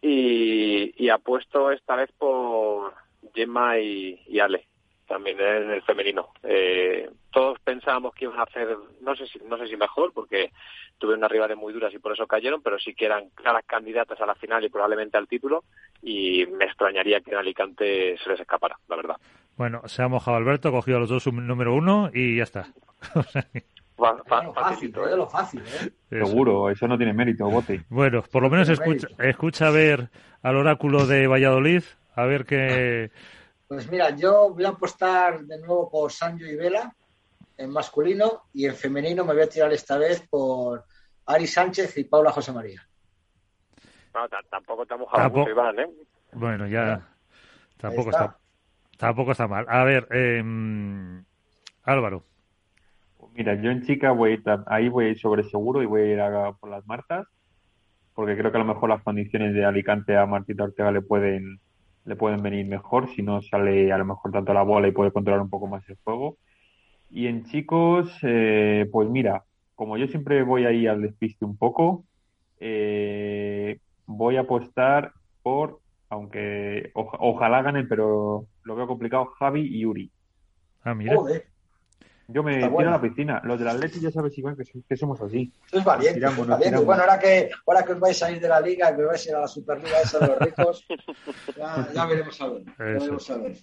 y 0.00 1.08
apuesto 1.10 1.70
esta 1.70 1.96
vez 1.96 2.10
por 2.12 2.94
Gemma 3.34 3.78
y 3.78 4.40
Ale 4.40 4.66
también 5.12 5.38
en 5.38 5.70
el 5.70 5.82
femenino. 5.82 6.30
Eh, 6.42 7.06
todos 7.30 7.58
pensábamos 7.60 8.14
que 8.14 8.24
iban 8.24 8.40
a 8.40 8.44
hacer, 8.44 8.78
no 9.02 9.14
sé 9.14 9.26
si, 9.26 9.38
no 9.40 9.58
sé 9.58 9.66
si 9.66 9.76
mejor, 9.76 10.10
porque 10.14 10.50
tuvieron 10.96 11.28
rivales 11.28 11.58
muy 11.58 11.74
duras 11.74 11.92
y 11.92 11.98
por 11.98 12.12
eso 12.12 12.26
cayeron, 12.26 12.62
pero 12.62 12.78
sí 12.78 12.94
que 12.94 13.04
eran 13.04 13.28
claras 13.34 13.62
candidatas 13.66 14.18
a 14.22 14.24
la 14.24 14.34
final 14.34 14.64
y 14.64 14.70
probablemente 14.70 15.18
al 15.18 15.28
título, 15.28 15.64
y 16.00 16.46
me 16.46 16.64
extrañaría 16.64 17.20
que 17.20 17.32
en 17.32 17.36
Alicante 17.36 18.16
se 18.24 18.30
les 18.30 18.40
escapara, 18.40 18.78
la 18.88 18.96
verdad. 18.96 19.16
Bueno, 19.58 19.82
se 19.84 20.02
ha 20.02 20.08
mojado 20.08 20.38
Alberto, 20.38 20.70
ha 20.70 20.72
cogido 20.72 20.96
a 20.96 21.00
los 21.00 21.10
dos 21.10 21.30
número 21.30 21.74
uno 21.74 22.08
y 22.14 22.38
ya 22.38 22.44
está. 22.44 22.68
fácil, 24.54 24.94
¿eh? 24.96 25.16
lo 25.16 25.26
fácil, 25.28 25.60
¿eh? 25.60 26.24
Seguro, 26.24 26.70
eso 26.70 26.88
no 26.88 26.96
tiene 26.96 27.12
mérito, 27.12 27.50
Bote. 27.50 27.82
Bueno, 27.90 28.22
por 28.22 28.42
lo 28.42 28.48
menos 28.48 28.70
escucha, 28.70 29.08
escucha 29.18 29.68
ver 29.68 30.08
al 30.42 30.56
oráculo 30.56 31.06
de 31.06 31.26
Valladolid, 31.26 31.82
a 32.16 32.24
ver 32.24 32.46
qué 32.46 33.10
pues 33.72 33.90
mira, 33.90 34.10
yo 34.10 34.52
voy 34.52 34.66
a 34.66 34.68
apostar 34.68 35.40
de 35.46 35.56
nuevo 35.56 35.88
por 35.88 36.12
Sancho 36.12 36.44
y 36.44 36.56
Vela 36.56 36.94
en 37.56 37.70
masculino 37.70 38.42
y 38.52 38.66
en 38.66 38.74
femenino 38.74 39.24
me 39.24 39.32
voy 39.32 39.44
a 39.44 39.48
tirar 39.48 39.72
esta 39.72 39.96
vez 39.96 40.28
por 40.28 40.84
Ari 41.24 41.46
Sánchez 41.46 41.96
y 41.96 42.04
Paula 42.04 42.32
José 42.32 42.52
María. 42.52 42.86
tampoco 44.50 44.84
te 44.84 44.92
ha 44.92 44.98
mojado 44.98 45.30
mucho, 45.30 45.50
Iván, 45.50 45.78
¿eh? 45.78 45.86
Bueno, 46.34 46.66
ya 46.66 47.08
tampoco 47.78 48.10
está. 48.10 48.36
tampoco 48.98 49.32
está 49.32 49.48
mal. 49.48 49.64
A 49.66 49.84
ver, 49.84 50.06
eh, 50.10 50.44
Álvaro. 51.84 52.24
Mira, 53.32 53.54
yo 53.54 53.70
en 53.70 53.86
chica 53.86 54.10
voy 54.10 54.32
a 54.32 54.34
ir, 54.34 54.42
ahí 54.66 54.90
voy 54.90 55.06
a 55.06 55.08
ir 55.08 55.18
sobre 55.18 55.44
seguro 55.44 55.82
y 55.82 55.86
voy 55.86 56.02
a 56.02 56.12
ir 56.12 56.20
a, 56.20 56.52
por 56.52 56.68
las 56.68 56.86
Martas, 56.86 57.26
porque 58.12 58.36
creo 58.36 58.52
que 58.52 58.58
a 58.58 58.64
lo 58.64 58.66
mejor 58.66 58.90
las 58.90 59.02
condiciones 59.02 59.54
de 59.54 59.64
Alicante 59.64 60.14
a 60.14 60.26
Martita 60.26 60.64
Ortega 60.64 60.92
le 60.92 61.00
pueden 61.00 61.58
le 62.04 62.16
pueden 62.16 62.42
venir 62.42 62.66
mejor, 62.66 63.08
si 63.14 63.22
no 63.22 63.42
sale 63.42 63.92
a 63.92 63.98
lo 63.98 64.04
mejor 64.04 64.32
tanto 64.32 64.52
la 64.52 64.62
bola 64.62 64.88
y 64.88 64.92
puede 64.92 65.12
controlar 65.12 65.40
un 65.42 65.50
poco 65.50 65.66
más 65.66 65.88
el 65.88 65.96
juego. 66.02 66.36
Y 67.10 67.26
en 67.26 67.44
chicos, 67.44 68.10
eh, 68.22 68.88
pues 68.90 69.08
mira, 69.08 69.44
como 69.74 69.96
yo 69.96 70.06
siempre 70.08 70.42
voy 70.42 70.64
ahí 70.64 70.86
al 70.86 71.02
despiste 71.02 71.44
un 71.44 71.56
poco, 71.56 72.04
eh, 72.58 73.78
voy 74.06 74.36
a 74.36 74.42
apostar 74.42 75.12
por, 75.42 75.80
aunque 76.08 76.90
ojalá 76.94 77.62
ganen, 77.62 77.88
pero 77.88 78.46
lo 78.64 78.76
veo 78.76 78.86
complicado, 78.86 79.26
Javi 79.38 79.62
y 79.62 79.84
Uri. 79.84 80.10
Ah, 80.84 80.94
mira. 80.94 81.16
Yo 82.28 82.42
me 82.42 82.56
tiro 82.56 82.78
a 82.78 82.92
la 82.92 83.00
piscina. 83.00 83.40
Los 83.44 83.58
del 83.58 83.68
Atleti 83.68 84.00
ya 84.00 84.10
sabes 84.10 84.36
igual 84.38 84.56
que, 84.56 84.96
somos 84.96 85.20
así. 85.20 85.52
Eso 85.66 85.78
es 85.78 85.84
valiente. 85.84 86.26
Bueno, 86.84 87.02
ahora 87.02 87.18
que, 87.18 87.50
ahora 87.66 87.84
que 87.84 87.92
os 87.92 88.00
vais 88.00 88.22
a 88.22 88.30
ir 88.30 88.40
de 88.40 88.48
la 88.48 88.60
Liga, 88.60 88.94
que 88.94 89.02
vais 89.02 89.26
a 89.26 89.30
ir 89.30 89.36
a 89.36 89.40
la 89.40 89.48
Superliga 89.48 90.00
esa 90.00 90.18
de 90.20 90.26
los 90.28 90.38
ricos, 90.38 90.86
ya, 91.94 92.06
veremos 92.06 92.40
a 93.30 93.36
ver. 93.38 93.56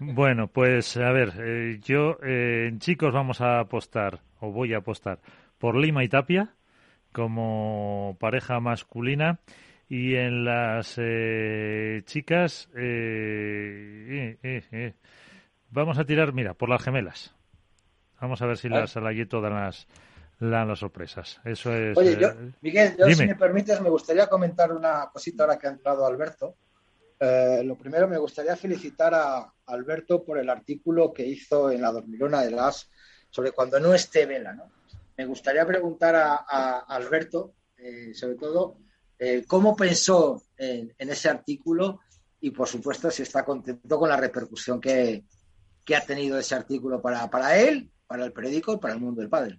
Bueno, 0.00 0.48
pues 0.48 0.96
a 0.96 1.10
ver, 1.12 1.32
eh, 1.38 1.80
yo 1.82 2.18
eh, 2.22 2.66
en 2.68 2.78
chicos 2.78 3.12
vamos 3.12 3.40
a 3.40 3.60
apostar, 3.60 4.20
o 4.40 4.52
voy 4.52 4.74
a 4.74 4.78
apostar, 4.78 5.20
por 5.58 5.76
Lima 5.76 6.04
y 6.04 6.08
Tapia 6.08 6.54
como 7.12 8.16
pareja 8.20 8.60
masculina 8.60 9.40
y 9.88 10.16
en 10.16 10.44
las 10.44 10.96
eh, 10.98 12.02
chicas 12.04 12.68
vamos 15.70 15.98
a 15.98 16.04
tirar, 16.04 16.32
mira, 16.32 16.54
por 16.54 16.68
las 16.68 16.82
gemelas. 16.82 17.35
Vamos 18.20 18.40
a 18.40 18.46
ver 18.46 18.56
si 18.56 18.68
las 18.68 18.96
Alayeto 18.96 19.40
dan 19.40 19.54
las, 19.54 19.86
dan 20.40 20.68
las 20.68 20.78
sorpresas. 20.78 21.40
Eso 21.44 21.74
es. 21.74 21.96
Oye, 21.96 22.16
yo, 22.18 22.28
eh, 22.28 22.52
Miguel, 22.62 22.96
yo, 22.98 23.06
si 23.14 23.26
me 23.26 23.34
permites, 23.34 23.80
me 23.80 23.90
gustaría 23.90 24.26
comentar 24.26 24.72
una 24.72 25.08
cosita 25.12 25.44
ahora 25.44 25.58
que 25.58 25.66
ha 25.66 25.70
entrado 25.70 26.06
Alberto. 26.06 26.56
Eh, 27.18 27.62
lo 27.64 27.76
primero, 27.76 28.08
me 28.08 28.18
gustaría 28.18 28.56
felicitar 28.56 29.14
a 29.14 29.52
Alberto 29.66 30.24
por 30.24 30.38
el 30.38 30.48
artículo 30.48 31.12
que 31.12 31.26
hizo 31.26 31.70
en 31.70 31.80
la 31.82 31.92
Dormilona 31.92 32.42
de 32.42 32.50
las 32.50 32.90
sobre 33.30 33.52
cuando 33.52 33.80
no 33.80 33.94
esté 33.94 34.26
vela. 34.26 34.54
¿no? 34.54 34.70
Me 35.16 35.26
gustaría 35.26 35.66
preguntar 35.66 36.14
a, 36.16 36.78
Alberto, 36.88 37.54
eh, 37.78 38.12
sobre 38.14 38.36
todo, 38.36 38.78
cómo 39.46 39.74
pensó 39.74 40.42
en, 40.58 40.92
ese 40.98 41.28
artículo 41.30 42.00
y, 42.40 42.50
por 42.50 42.68
supuesto, 42.68 43.10
si 43.10 43.22
está 43.22 43.44
contento 43.44 43.98
con 43.98 44.10
la 44.10 44.16
repercusión 44.16 44.78
que, 44.78 45.24
que 45.84 45.96
ha 45.96 46.02
tenido 46.02 46.38
ese 46.38 46.54
artículo 46.54 47.00
para, 47.00 47.30
para 47.30 47.56
él 47.58 47.90
para 48.06 48.24
el 48.24 48.32
periódico 48.32 48.74
y 48.74 48.78
para 48.78 48.94
el 48.94 49.00
mundo 49.00 49.20
del 49.20 49.30
padre. 49.30 49.58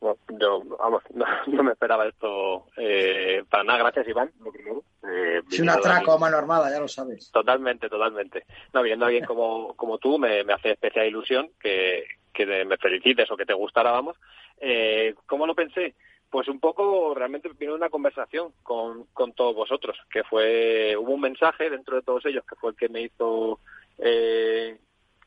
yo, 0.00 0.62
vamos, 0.78 1.02
no, 1.46 1.62
me 1.62 1.72
esperaba 1.72 2.06
esto 2.06 2.66
eh, 2.76 3.44
para 3.48 3.64
nada. 3.64 3.78
Gracias, 3.80 4.08
Iván, 4.08 4.30
lo 4.40 4.52
primero. 4.52 4.84
Eh, 5.02 5.42
es 5.50 5.60
un 5.60 5.70
atraco 5.70 6.12
a 6.12 6.18
mano 6.18 6.36
armada, 6.36 6.70
ya 6.70 6.80
lo 6.80 6.88
sabes. 6.88 7.30
Totalmente, 7.30 7.88
totalmente. 7.88 8.44
No, 8.72 8.82
viendo 8.82 9.04
a 9.04 9.08
alguien 9.08 9.24
como, 9.24 9.74
como 9.74 9.98
tú, 9.98 10.18
me, 10.18 10.40
hace 10.40 10.72
especial 10.72 11.06
ilusión 11.06 11.50
que, 11.60 12.04
que 12.32 12.46
me 12.64 12.76
felicites 12.76 13.30
o 13.30 13.36
que 13.36 13.46
te 13.46 13.54
gustara, 13.54 13.90
vamos. 13.90 14.16
Eh, 14.60 15.14
¿Cómo 15.26 15.46
lo 15.46 15.54
pensé? 15.54 15.94
Pues 16.30 16.46
un 16.46 16.60
poco, 16.60 17.12
realmente 17.14 17.50
vino 17.58 17.74
una 17.74 17.88
conversación 17.88 18.52
con, 18.62 19.06
con 19.12 19.32
todos 19.32 19.54
vosotros, 19.56 19.98
que 20.12 20.22
fue, 20.22 20.96
hubo 20.96 21.14
un 21.14 21.20
mensaje 21.22 21.68
dentro 21.68 21.96
de 21.96 22.02
todos 22.02 22.24
ellos 22.24 22.44
que 22.48 22.54
fue 22.54 22.70
el 22.70 22.76
que 22.76 22.88
me 22.88 23.02
hizo 23.02 23.58
eh, 23.98 24.78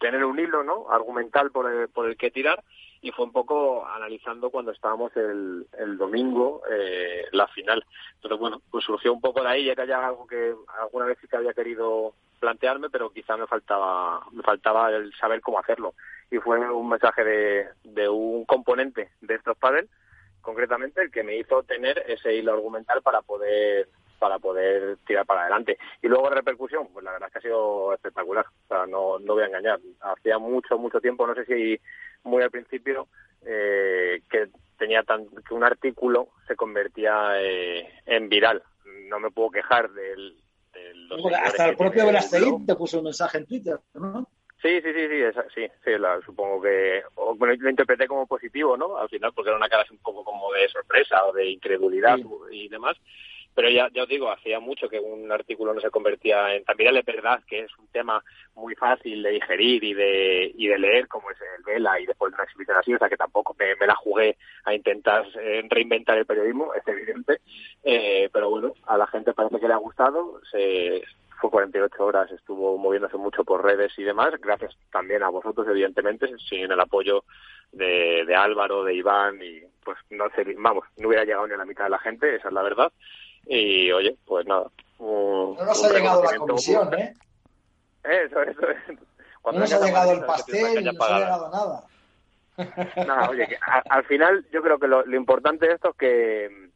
tener 0.04 0.26
un 0.26 0.38
hilo 0.38 0.66
no 0.66 0.92
argumental 0.92 1.50
por 1.50 1.72
el, 1.72 1.88
por 1.88 2.10
el 2.10 2.18
que 2.18 2.30
tirar 2.30 2.62
y 3.02 3.12
fue 3.12 3.24
un 3.24 3.32
poco 3.32 3.88
analizando 3.88 4.50
cuando 4.50 4.74
estábamos 4.74 5.16
el, 5.16 5.66
el 5.80 5.98
domingo 5.98 6.62
eh, 6.70 7.24
la 7.32 7.48
final. 7.48 7.86
Entonces 8.16 8.38
bueno 8.38 8.62
pues 8.70 8.84
surgió 8.84 9.14
un 9.14 9.22
poco 9.22 9.42
de 9.42 9.48
ahí 9.48 9.64
ya 9.64 9.76
que 9.76 9.84
haya 9.84 10.06
algo 10.06 10.28
que 10.28 10.54
alguna 10.82 11.06
vez 11.06 11.18
sí 11.22 11.28
que 11.30 11.38
había 11.38 11.54
querido 11.54 12.16
plantearme 12.42 12.90
pero 12.90 13.12
quizá 13.12 13.38
me 13.38 13.48
faltaba 13.48 14.20
me 14.34 14.44
faltaba 14.44 14.92
el 14.92 15.14
saber 15.16 15.40
cómo 15.40 15.60
hacerlo. 15.60 15.94
Y 16.30 16.38
fue 16.40 16.60
un 16.70 16.90
mensaje 16.90 17.24
de, 17.24 17.68
de 17.86 18.10
un 18.10 18.44
componente 18.44 19.12
de 19.22 19.36
estos 19.36 19.58
padres 19.58 19.90
concretamente 20.42 21.02
el 21.02 21.12
que 21.12 21.24
me 21.24 21.38
hizo 21.38 21.64
tener 21.64 22.04
ese 22.08 22.36
hilo 22.36 22.52
argumental 22.52 23.02
para 23.02 23.22
poder 23.22 23.88
para 24.24 24.40
poder 24.40 25.00
tirar 25.06 25.26
para 25.26 25.42
adelante. 25.42 25.78
Y 26.02 26.08
luego 26.08 26.30
de 26.30 26.36
repercusión, 26.36 26.88
pues 26.94 27.04
la 27.04 27.12
verdad 27.12 27.28
es 27.28 27.34
que 27.34 27.40
ha 27.40 27.42
sido 27.42 27.94
espectacular. 27.94 28.46
O 28.46 28.68
sea, 28.70 28.86
no, 28.86 29.20
no 29.20 29.34
voy 29.34 29.44
a 29.44 29.48
engañar. 29.48 29.82
Hacía 30.00 30.38
mucho, 30.38 30.78
mucho 30.78 31.02
tiempo, 31.02 31.28
no 31.28 31.36
sé 31.36 31.44
si 31.44 31.78
muy 32.24 32.42
al 32.42 32.50
principio, 32.50 33.10
eh, 33.46 34.22
que 34.32 34.48
tenía 34.78 35.04
tan, 35.04 35.28
que 35.28 35.54
un 35.54 35.66
artículo 35.66 36.30
se 36.48 36.56
convertía 36.56 37.34
eh, 37.42 37.86
en 38.06 38.30
viral. 38.30 38.64
No 39.10 39.20
me 39.20 39.30
puedo 39.30 39.52
quejar 39.52 39.92
del... 39.92 40.38
hasta 41.36 41.68
el 41.68 41.76
propio 41.76 42.06
Velasteguín 42.06 42.66
te 42.66 42.76
puso 42.76 43.00
un 43.00 43.04
mensaje 43.04 43.40
en 43.40 43.46
Twitter, 43.46 43.78
¿no? 43.96 44.26
Sí, 44.62 44.80
sí, 44.82 44.94
sí, 44.94 45.08
sí, 45.10 45.42
sí, 45.54 45.68
sí 45.84 45.92
supongo 46.26 46.62
que 46.62 47.04
bueno, 47.36 47.54
lo 47.60 47.70
interpreté 47.70 48.08
como 48.08 48.26
positivo, 48.26 48.78
¿no? 48.78 48.96
Al 48.96 49.10
final, 49.10 49.34
porque 49.36 49.50
era 49.50 49.58
una 49.58 49.68
cara 49.68 49.86
un 49.92 49.98
poco 49.98 50.24
como 50.24 50.54
de 50.54 50.70
sorpresa 50.70 51.26
o 51.26 51.34
de 51.34 51.50
incredulidad 51.50 52.18
y 52.50 52.70
demás 52.70 52.96
pero 53.56 53.70
ya, 53.70 53.90
ya 53.94 54.04
os 54.04 54.10
digo, 54.10 54.32
hacía 54.32 54.60
mucho 54.60 54.90
que 54.90 55.00
un 55.00 55.32
artículo 55.32 55.74
no 55.74 55.82
se 55.82 55.90
convertía 55.90 56.56
en... 56.56 56.64
También 56.64 56.96
es 56.96 57.06
verdad 57.06 57.42
que 57.48 57.62
es 57.62 57.78
un 57.78 57.88
tema 57.88 58.24
muy 58.56 58.76
fácil 58.76 59.22
de 59.22 59.32
digerir 59.32 59.84
y 59.84 59.94
de, 59.94 60.52
y 60.56 60.68
de 60.68 60.80
leer, 60.80 61.08
como 61.08 61.30
es 61.32 61.38
el 61.58 61.64
Vela 61.64 62.00
y 62.00 62.06
después 62.06 62.32
de 62.32 62.36
una 62.36 62.44
exhibición 62.44 62.78
así, 62.78 62.94
o 62.94 62.98
sea 62.98 63.10
que 63.10 63.18
tampoco 63.18 63.56
me, 63.58 63.88
la 63.88 63.96
jugué 63.96 64.38
a 64.66 64.74
intentar 64.74 65.26
eh, 65.40 65.64
reinventar 65.70 66.18
el 66.18 66.26
periodismo, 66.26 66.74
es 66.74 66.88
evidente, 66.88 67.42
eh, 67.84 68.30
pero 68.32 68.50
bueno, 68.50 68.74
a 68.86 68.98
la 68.98 69.08
gente 69.08 69.34
parece 69.34 69.60
que 69.60 69.68
le 69.68 69.74
ha 69.74 69.78
gustado, 69.78 70.40
se, 70.52 71.04
fue 71.44 71.52
48 71.52 72.06
horas, 72.06 72.32
estuvo 72.32 72.78
moviéndose 72.78 73.18
mucho 73.18 73.44
por 73.44 73.64
redes 73.64 73.92
y 73.98 74.04
demás, 74.04 74.34
gracias 74.40 74.78
también 74.92 75.24
a 75.24 75.30
vosotros, 75.30 75.68
evidentemente, 75.68 76.28
sin 76.50 76.72
el 76.72 76.80
apoyo 76.80 77.26
de, 77.74 78.24
de 78.26 78.36
Álvaro, 78.36 78.86
de 78.86 78.94
Iván, 78.94 79.42
y 79.42 79.62
pues 79.84 79.98
no 80.10 80.30
sé, 80.36 80.46
vamos, 80.58 80.86
no 80.98 81.10
hubiera 81.10 81.26
llegado 81.26 81.46
ni 81.46 81.54
a 81.54 81.58
la 81.58 81.66
mitad 81.66 81.84
de 81.84 81.90
la 81.90 82.00
gente, 82.00 82.36
esa 82.36 82.48
es 82.48 82.54
la 82.54 82.64
verdad. 82.64 82.94
Y 83.46 83.92
oye, 83.92 84.16
pues 84.26 84.46
nada. 84.46 84.70
no 85.00 85.56
nos 85.58 85.84
ha 85.84 85.90
llegado 85.90 86.24
la 86.24 86.38
comisión, 86.38 86.94
¿eh? 86.94 87.14
Eso, 88.04 88.42
eso. 88.42 88.62
Cuando 89.42 89.60
no 89.60 89.66
nos 89.66 89.74
ha 89.74 89.86
llegado 89.86 90.12
el 90.12 90.26
pastel, 90.26 90.86
no 90.86 90.92
nos 90.94 91.10
ha 91.10 91.20
llegado 91.20 91.50
nada. 91.52 91.84
Nada, 92.96 93.30
oye, 93.30 93.48
que 93.48 93.58
al 93.90 94.04
final 94.06 94.46
yo 94.52 94.62
creo 94.62 94.78
que 94.78 94.88
lo, 94.88 95.06
lo 95.06 95.16
importante 95.18 95.68
de 95.68 95.74
esto 95.74 95.90
es 95.90 95.96
que 95.98 96.70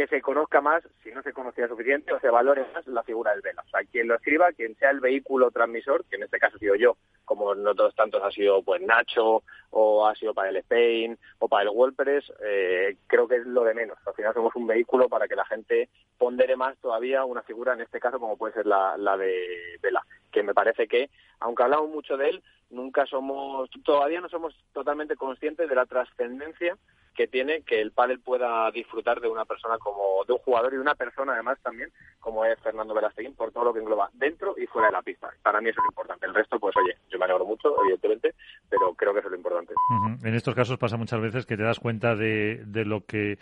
que 0.00 0.06
se 0.06 0.22
conozca 0.22 0.62
más, 0.62 0.82
si 1.04 1.10
no 1.10 1.22
se 1.22 1.34
conocía 1.34 1.68
suficiente, 1.68 2.10
o 2.14 2.20
se 2.20 2.30
valore 2.30 2.64
más 2.72 2.86
la 2.86 3.02
figura 3.02 3.32
del 3.32 3.42
Vela. 3.42 3.62
O 3.66 3.68
sea, 3.68 3.80
quien 3.84 4.08
lo 4.08 4.14
escriba, 4.14 4.50
quien 4.52 4.74
sea 4.76 4.88
el 4.88 5.00
vehículo 5.00 5.50
transmisor, 5.50 6.06
que 6.06 6.16
en 6.16 6.22
este 6.22 6.38
caso 6.38 6.56
he 6.56 6.60
sido 6.60 6.74
yo, 6.74 6.96
como 7.26 7.54
no 7.54 7.74
todos 7.74 7.94
tantos 7.94 8.22
ha 8.24 8.30
sido 8.30 8.62
pues 8.62 8.80
Nacho, 8.80 9.42
o 9.68 10.06
ha 10.06 10.14
sido 10.14 10.32
para 10.32 10.48
el 10.48 10.56
Spain, 10.56 11.18
o 11.38 11.48
para 11.48 11.64
el 11.64 11.76
WordPress, 11.76 12.32
eh, 12.42 12.96
creo 13.06 13.28
que 13.28 13.36
es 13.36 13.46
lo 13.46 13.62
de 13.62 13.74
menos. 13.74 13.98
Al 14.06 14.14
final 14.14 14.32
somos 14.32 14.56
un 14.56 14.66
vehículo 14.66 15.06
para 15.10 15.28
que 15.28 15.36
la 15.36 15.44
gente 15.44 15.90
pondere 16.16 16.56
más 16.56 16.78
todavía 16.78 17.26
una 17.26 17.42
figura, 17.42 17.74
en 17.74 17.82
este 17.82 18.00
caso 18.00 18.18
como 18.18 18.38
puede 18.38 18.54
ser 18.54 18.64
la, 18.64 18.96
la 18.96 19.18
de 19.18 19.76
Vela, 19.82 20.02
que 20.32 20.42
me 20.42 20.54
parece 20.54 20.88
que, 20.88 21.10
aunque 21.40 21.62
hablamos 21.62 21.90
mucho 21.90 22.16
de 22.16 22.30
él, 22.30 22.42
nunca 22.70 23.04
somos, 23.04 23.68
todavía 23.84 24.22
no 24.22 24.30
somos 24.30 24.56
totalmente 24.72 25.14
conscientes 25.16 25.68
de 25.68 25.74
la 25.74 25.84
trascendencia 25.84 26.78
que 27.14 27.26
tiene 27.26 27.62
que 27.62 27.80
el 27.80 27.92
pádel 27.92 28.20
pueda 28.20 28.70
disfrutar 28.70 29.20
de 29.20 29.28
una 29.28 29.44
persona 29.44 29.78
como 29.78 30.24
de 30.26 30.32
un 30.32 30.38
jugador 30.38 30.72
y 30.72 30.76
de 30.76 30.82
una 30.82 30.94
persona 30.94 31.32
además 31.32 31.58
también 31.62 31.90
como 32.18 32.44
es 32.44 32.58
Fernando 32.60 32.94
Velasteguín 32.94 33.34
por 33.34 33.52
todo 33.52 33.64
lo 33.64 33.72
que 33.72 33.80
engloba 33.80 34.10
dentro 34.12 34.54
y 34.56 34.66
fuera 34.66 34.88
de 34.88 34.92
la 34.92 35.02
pista. 35.02 35.30
Para 35.42 35.60
mí 35.60 35.70
eso 35.70 35.80
es 35.80 35.84
lo 35.84 35.90
importante. 35.90 36.26
El 36.26 36.34
resto, 36.34 36.58
pues 36.58 36.76
oye, 36.76 36.96
yo 37.10 37.18
me 37.18 37.24
alegro 37.24 37.46
mucho, 37.46 37.74
evidentemente, 37.82 38.34
pero 38.68 38.94
creo 38.94 39.12
que 39.12 39.20
eso 39.20 39.28
es 39.28 39.32
lo 39.32 39.38
importante. 39.38 39.74
En 40.22 40.34
estos 40.34 40.54
casos 40.54 40.78
pasa 40.78 40.96
muchas 40.96 41.20
veces 41.20 41.46
que 41.46 41.56
te 41.56 41.62
das 41.62 41.80
cuenta 41.80 42.14
de, 42.14 42.62
de 42.66 42.84
lo 42.84 43.04
que 43.04 43.38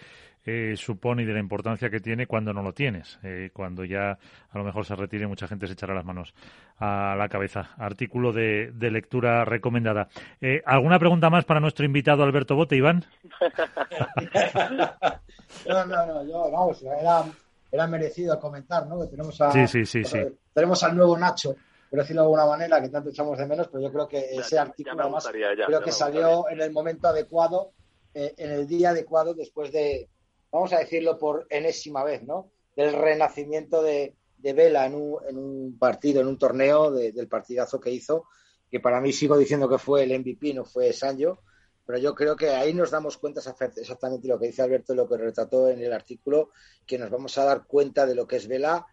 eh, 0.50 0.78
supone 0.78 1.24
y 1.24 1.26
de 1.26 1.34
la 1.34 1.40
importancia 1.40 1.90
que 1.90 2.00
tiene 2.00 2.26
cuando 2.26 2.54
no 2.54 2.62
lo 2.62 2.72
tienes. 2.72 3.18
Eh, 3.22 3.50
cuando 3.52 3.84
ya 3.84 4.12
a 4.12 4.58
lo 4.58 4.64
mejor 4.64 4.86
se 4.86 4.96
retire, 4.96 5.26
mucha 5.26 5.46
gente 5.46 5.66
se 5.66 5.74
echará 5.74 5.94
las 5.94 6.06
manos 6.06 6.32
a 6.78 7.14
la 7.18 7.28
cabeza. 7.28 7.72
Artículo 7.76 8.32
de, 8.32 8.72
lectura 8.80 9.44
recomendada. 9.44 10.08
Eh, 10.40 10.62
¿Alguna 10.64 10.98
pregunta 10.98 11.28
más 11.28 11.44
para 11.44 11.60
nuestro 11.60 11.84
invitado 11.84 12.22
Alberto 12.22 12.56
Bote, 12.56 12.76
Iván? 12.76 13.04
no, 15.68 15.84
no, 15.84 16.06
no, 16.06 16.24
yo, 16.24 16.50
vamos, 16.50 16.82
era, 16.82 17.24
era 17.70 17.86
merecido 17.86 18.40
comentar, 18.40 18.86
¿no? 18.86 19.00
Que 19.00 19.08
tenemos 19.08 19.38
a, 19.42 19.52
sí, 19.52 19.66
sí, 19.66 19.84
sí, 19.84 20.02
sí. 20.02 20.18
Tenemos 20.54 20.82
al 20.82 20.96
nuevo 20.96 21.18
Nacho 21.18 21.56
por 21.90 21.98
decirlo 21.98 22.22
de 22.22 22.26
alguna 22.26 22.46
manera, 22.46 22.80
que 22.80 22.88
tanto 22.88 23.10
echamos 23.10 23.36
de 23.36 23.46
menos, 23.46 23.68
pero 23.68 23.82
yo 23.82 23.92
creo 23.92 24.08
que 24.08 24.34
ese 24.34 24.58
artículo 24.58 25.02
además 25.02 25.28
creo 25.30 25.82
que 25.82 25.92
salió 25.92 26.48
en 26.48 26.62
el 26.62 26.70
momento 26.70 27.08
adecuado, 27.08 27.72
en 28.12 28.50
el 28.50 28.66
día 28.66 28.90
adecuado 28.90 29.32
después 29.32 29.72
de, 29.72 30.06
vamos 30.50 30.72
a 30.72 30.78
decirlo 30.78 31.18
por 31.18 31.46
enésima 31.50 32.04
vez, 32.04 32.22
¿no? 32.22 32.50
Del 32.76 32.92
renacimiento 32.92 33.82
de, 33.82 34.14
Vela 34.36 34.86
en 34.86 34.94
un, 34.94 35.18
en 35.28 35.36
un, 35.36 35.78
partido, 35.78 36.20
en 36.20 36.28
un 36.28 36.38
torneo, 36.38 36.90
del 36.90 37.28
partidazo 37.28 37.80
que 37.80 37.90
hizo, 37.90 38.26
que 38.70 38.80
para 38.80 39.00
mí 39.00 39.12
sigo 39.12 39.36
diciendo 39.36 39.68
que 39.68 39.78
fue 39.78 40.04
el 40.04 40.18
MVP, 40.18 40.54
no 40.54 40.64
fue 40.64 40.92
Sancho, 40.92 41.40
pero 41.84 41.98
yo 41.98 42.14
creo 42.14 42.36
que 42.36 42.50
ahí 42.50 42.74
nos 42.74 42.90
damos 42.90 43.16
cuenta 43.16 43.40
exactamente 43.40 44.28
lo 44.28 44.38
que 44.38 44.46
dice 44.46 44.62
Alberto, 44.62 44.94
lo 44.94 45.08
que 45.08 45.16
retrató 45.16 45.68
en 45.68 45.80
el 45.80 45.92
artículo, 45.92 46.50
que 46.86 46.98
nos 46.98 47.10
vamos 47.10 47.36
a 47.38 47.44
dar 47.44 47.66
cuenta 47.66 48.06
de 48.06 48.14
lo 48.14 48.26
que 48.26 48.36
es 48.36 48.46
Vela 48.46 48.86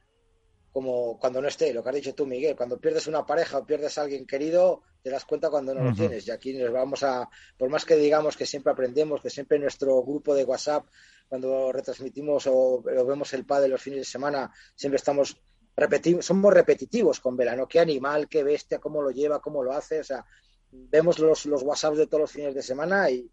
como 0.76 1.18
cuando 1.18 1.42
no 1.42 1.48
esté, 1.48 1.74
lo 1.74 1.82
que 1.82 1.88
has 1.88 1.96
dicho 1.96 2.14
tú, 2.14 2.26
Miguel, 2.26 2.54
cuando 2.54 2.78
pierdes 2.78 3.08
una 3.08 3.26
pareja 3.26 3.60
o 3.60 3.66
pierdes 3.66 3.98
a 3.98 4.02
alguien 4.02 4.28
querido, 4.28 4.82
te 5.02 5.10
das 5.10 5.24
cuenta 5.24 5.50
cuando 5.50 5.74
no 5.74 5.82
lo 5.82 5.94
tienes. 5.94 6.28
Y 6.28 6.32
aquí 6.32 6.54
nos 6.54 6.70
vamos 6.70 7.02
a, 7.02 7.30
por 7.58 7.70
más 7.70 7.86
que 7.86 7.96
digamos 7.96 8.36
que 8.36 8.46
siempre 8.46 8.74
aprendemos, 8.74 9.22
que 9.22 9.30
siempre 9.30 9.58
nuestro 9.58 10.04
grupo 10.04 10.36
de 10.36 10.44
WhatsApp 10.44 10.86
cuando 11.30 11.72
retransmitimos 11.72 12.46
o, 12.48 12.82
vemos 12.84 13.32
el 13.32 13.46
padre 13.46 13.70
los 13.70 13.82
fines 13.82 14.00
de 14.00 14.04
semana, 14.04 14.52
siempre 14.76 14.98
estamos 14.98 15.42
repetimos, 15.78 16.26
somos 16.26 16.54
repetitivos 16.54 17.22
con 17.22 17.38
Vela, 17.38 17.56
¿no? 17.56 17.70
Qué 17.70 17.80
animal, 17.80 18.28
qué 18.28 18.44
bestia, 18.44 18.80
cómo 18.80 19.02
lo 19.02 19.12
lleva, 19.12 19.40
cómo 19.40 19.64
lo 19.64 19.72
hace, 19.72 20.02
o 20.02 20.04
sea, 20.04 20.26
vemos 20.70 21.20
los, 21.20 21.46
los 21.46 21.64
WhatsApp 21.64 21.94
de 21.94 22.08
todos 22.08 22.20
los 22.24 22.32
fines 22.34 22.54
de 22.54 22.62
semana 22.62 23.10
y, 23.10 23.32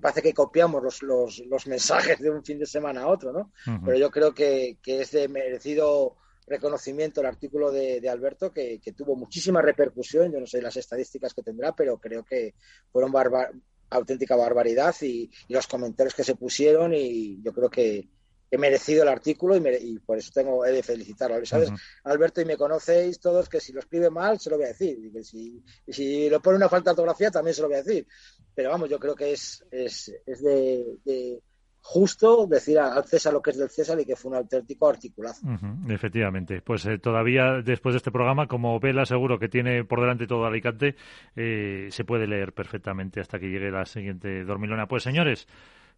parece 0.00 0.22
que 0.22 0.32
copiamos 0.32 0.80
los, 0.84 1.02
los, 1.02 1.40
los, 1.46 1.66
mensajes 1.66 2.20
de 2.20 2.30
un 2.30 2.44
fin 2.44 2.60
de 2.60 2.66
semana 2.66 3.02
a 3.02 3.08
otro, 3.08 3.32
¿no? 3.32 3.50
Pero 3.84 3.98
yo 3.98 4.08
creo 4.08 4.32
que, 4.32 4.78
que, 4.80 5.00
es 5.00 5.10
de 5.10 5.26
merecido 5.26 6.16
reconocimiento 6.46 7.20
el 7.20 7.26
artículo 7.26 7.72
de, 7.72 8.00
de 8.00 8.08
Alberto, 8.08 8.52
que, 8.52 8.80
que, 8.80 8.92
tuvo 8.92 9.16
muchísima 9.16 9.60
repercusión, 9.60 10.32
yo 10.32 10.40
no 10.40 10.46
sé 10.46 10.62
las 10.62 10.76
estadísticas 10.76 11.34
que 11.34 11.42
tendrá, 11.42 11.74
pero 11.74 11.98
creo 11.98 12.24
que 12.24 12.54
fueron 12.90 13.10
barbar 13.10 13.52
auténtica 13.90 14.36
barbaridad 14.36 14.94
y, 15.02 15.30
los 15.48 15.66
comentarios 15.66 16.14
que 16.14 16.24
se 16.24 16.34
pusieron 16.34 16.92
y 16.94 17.40
yo 17.42 17.52
creo 17.52 17.70
que 17.70 18.08
he 18.48 18.58
merecido 18.58 19.02
el 19.02 19.08
artículo 19.08 19.56
y, 19.56 19.98
por 20.00 20.18
eso 20.18 20.30
tengo 20.32 20.64
he 20.64 20.72
de 20.72 20.82
felicitarlo. 20.82 21.44
¿Sabes, 21.44 21.70
Alberto? 22.04 22.40
Y 22.40 22.44
me 22.44 22.56
conocéis 22.56 23.18
todos 23.18 23.48
que 23.48 23.60
si 23.60 23.72
lo 23.72 23.80
escribe 23.80 24.10
mal 24.10 24.38
se 24.38 24.50
lo 24.50 24.56
voy 24.56 24.66
a 24.66 24.68
decir 24.68 24.98
y 25.04 25.10
que 25.10 25.24
si, 25.24 25.62
si 25.88 26.30
lo 26.30 26.40
pone 26.40 26.56
una 26.56 26.68
falta 26.68 26.90
de 26.90 26.92
ortografía 26.92 27.30
también 27.30 27.54
se 27.54 27.62
lo 27.62 27.68
voy 27.68 27.76
a 27.76 27.82
decir. 27.82 28.06
Pero 28.54 28.70
vamos, 28.70 28.88
yo 28.88 28.98
creo 28.98 29.14
que 29.14 29.32
es, 29.32 29.64
es, 29.70 30.12
es 30.24 30.42
de 30.42 31.42
justo 31.88 32.48
decir 32.48 32.80
al 32.80 33.04
César 33.04 33.32
lo 33.32 33.40
que 33.40 33.50
es 33.50 33.58
del 33.58 33.70
César 33.70 33.98
y 34.00 34.04
que 34.04 34.16
fue 34.16 34.32
un 34.32 34.38
auténtico 34.38 34.88
articulazo. 34.88 35.46
efectivamente. 35.88 36.60
Pues 36.60 36.84
eh, 36.86 36.98
todavía 36.98 37.62
después 37.64 37.92
de 37.92 37.98
este 37.98 38.10
programa, 38.10 38.48
como 38.48 38.80
Vela 38.80 39.06
seguro 39.06 39.38
que 39.38 39.48
tiene 39.48 39.84
por 39.84 40.00
delante 40.00 40.26
todo 40.26 40.46
Alicante, 40.46 40.96
eh, 41.36 41.86
se 41.90 42.04
puede 42.04 42.26
leer 42.26 42.52
perfectamente 42.52 43.20
hasta 43.20 43.38
que 43.38 43.48
llegue 43.48 43.70
la 43.70 43.86
siguiente 43.86 44.44
dormilona. 44.44 44.88
Pues 44.88 45.04
señores, 45.04 45.46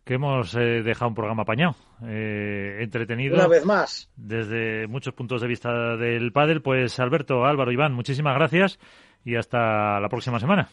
que 0.04 0.14
hemos 0.14 0.54
eh, 0.54 0.82
dejado 0.82 1.08
un 1.08 1.14
programa 1.14 1.44
apañado, 1.44 1.74
entretenido. 2.02 3.36
Una 3.36 3.48
vez 3.48 3.64
más. 3.64 4.10
Desde 4.14 4.86
muchos 4.88 5.14
puntos 5.14 5.40
de 5.40 5.48
vista 5.48 5.96
del 5.96 6.32
pádel, 6.32 6.60
pues 6.60 7.00
Alberto, 7.00 7.46
Álvaro, 7.46 7.72
Iván, 7.72 7.94
muchísimas 7.94 8.34
gracias 8.34 8.78
y 9.24 9.36
hasta 9.36 9.98
la 10.00 10.08
próxima 10.10 10.38
semana. 10.38 10.68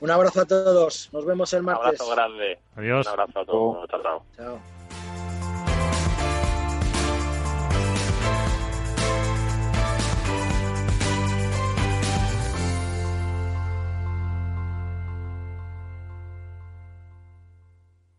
Un 0.00 0.10
abrazo 0.10 0.42
a 0.42 0.44
todos. 0.44 1.08
Nos 1.12 1.24
vemos 1.24 1.52
el 1.54 1.62
martes. 1.62 2.00
Un 2.00 2.06
abrazo 2.06 2.10
grande. 2.10 2.58
Adiós. 2.76 3.06
Un 3.06 3.12
abrazo 3.12 3.40
a 3.40 3.44
todos. 3.46 3.88
Chao, 3.88 4.02
chao. 4.02 4.22
Chao. 4.36 4.60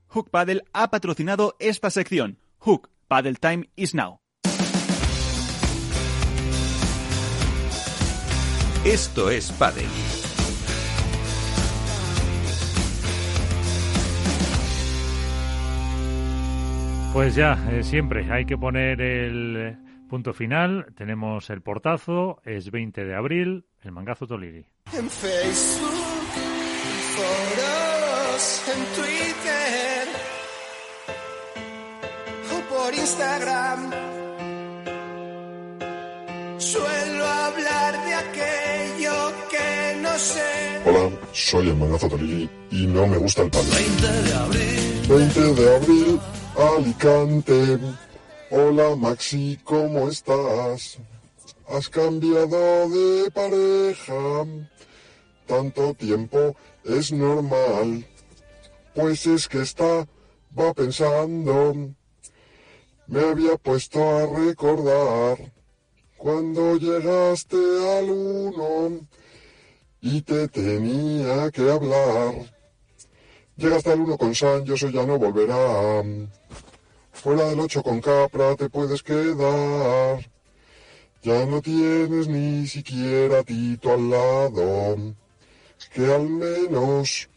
Hook 0.09 0.31
Paddle 0.31 0.63
ha 0.73 0.89
patrocinado 0.89 1.55
esta 1.59 1.91
sección. 1.91 2.39
Hook 2.59 2.89
Paddle 3.07 3.35
Time 3.35 3.69
is 3.75 3.93
now. 3.93 4.19
Esto 8.83 9.29
es 9.29 9.51
Paddle. 9.51 10.06
Pues 17.13 17.35
ya, 17.35 17.57
eh, 17.71 17.83
siempre 17.83 18.31
hay 18.31 18.45
que 18.45 18.57
poner 18.57 19.01
el 19.01 19.55
eh, 19.57 19.77
punto 20.09 20.33
final. 20.33 20.87
Tenemos 20.95 21.49
el 21.49 21.61
portazo, 21.61 22.41
es 22.45 22.69
20 22.69 23.05
de 23.05 23.15
abril, 23.15 23.65
el 23.81 23.91
mangazo 23.91 24.27
Toliri. 24.27 24.65
En 24.93 25.09
Facebook, 25.09 25.91
en 26.35 26.99
foros, 27.15 28.63
en 28.67 28.83
Twitter 28.95 30.07
o 32.53 32.73
por 32.73 32.93
Instagram. 32.93 33.91
Suelo 36.59 37.25
hablar 37.25 38.05
de 38.05 38.13
aquello 38.13 39.33
que 39.49 40.01
no 40.01 40.17
sé. 40.17 40.81
Hola, 40.85 41.09
soy 41.31 41.69
el 41.69 41.75
mangazo 41.75 42.09
Toliri 42.09 42.49
y 42.71 42.85
no 42.85 43.07
me 43.07 43.17
gusta 43.17 43.43
el 43.43 43.49
pan. 43.49 43.63
20 43.71 44.07
de 44.07 44.33
abril. 44.33 45.07
20 45.09 45.61
de 45.61 45.75
abril 45.75 46.19
Alicante. 46.57 47.77
Hola 48.49 48.95
Maxi, 48.95 49.59
¿cómo 49.63 50.09
estás? 50.09 50.97
Has 51.67 51.87
cambiado 51.87 52.89
de 52.89 53.29
pareja. 53.29 54.45
Tanto 55.45 55.93
tiempo 55.93 56.55
es 56.83 57.11
normal. 57.11 58.07
Pues 58.95 59.27
es 59.27 59.47
que 59.47 59.61
estaba 59.61 60.07
pensando. 60.75 61.93
Me 63.05 63.21
había 63.21 63.55
puesto 63.57 64.01
a 64.01 64.25
recordar 64.25 65.37
cuando 66.17 66.75
llegaste 66.77 67.55
al 67.99 68.09
uno 68.09 68.99
y 70.01 70.23
te 70.23 70.47
tenía 70.47 71.51
que 71.51 71.69
hablar. 71.69 72.33
Llegaste 73.57 73.91
al 73.91 74.01
uno 74.01 74.17
con 74.17 74.33
San, 74.33 74.65
yo 74.65 74.75
soy 74.75 74.91
ya 74.91 75.05
no 75.05 75.19
volverá. 75.19 76.03
Fuera 77.23 77.49
del 77.49 77.59
8 77.59 77.81
con 77.81 77.99
Capra 77.99 78.55
te 78.55 78.69
puedes 78.69 79.01
quedar. 79.01 80.29
Ya 81.23 81.45
no 81.47 81.61
tienes 81.63 82.27
ni 82.27 82.67
siquiera 82.67 83.39
a 83.39 83.43
Tito 83.43 83.91
al 83.91 84.09
lado, 84.11 85.15
que 85.93 86.13
al 86.13 86.29
menos 86.29 87.27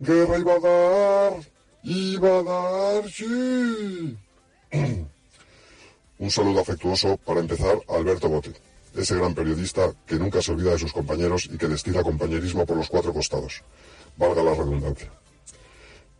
guerra 0.00 0.36
iba 0.36 0.54
a 0.54 0.58
dar, 0.58 1.32
iba 1.84 2.38
a 2.38 2.42
dar, 2.42 3.08
sí. 3.08 4.18
Un 6.18 6.30
saludo 6.30 6.60
afectuoso 6.60 7.16
para 7.18 7.38
empezar 7.38 7.80
a 7.88 7.94
Alberto 7.94 8.28
Bote, 8.28 8.52
ese 8.96 9.14
gran 9.14 9.32
periodista 9.32 9.92
que 10.06 10.16
nunca 10.16 10.42
se 10.42 10.50
olvida 10.50 10.72
de 10.72 10.78
sus 10.80 10.92
compañeros 10.92 11.46
y 11.46 11.56
que 11.56 11.68
destila 11.68 12.02
compañerismo 12.02 12.66
por 12.66 12.76
los 12.76 12.88
cuatro 12.88 13.14
costados. 13.14 13.62
Valga 14.16 14.42
la 14.42 14.54
redundancia. 14.54 15.08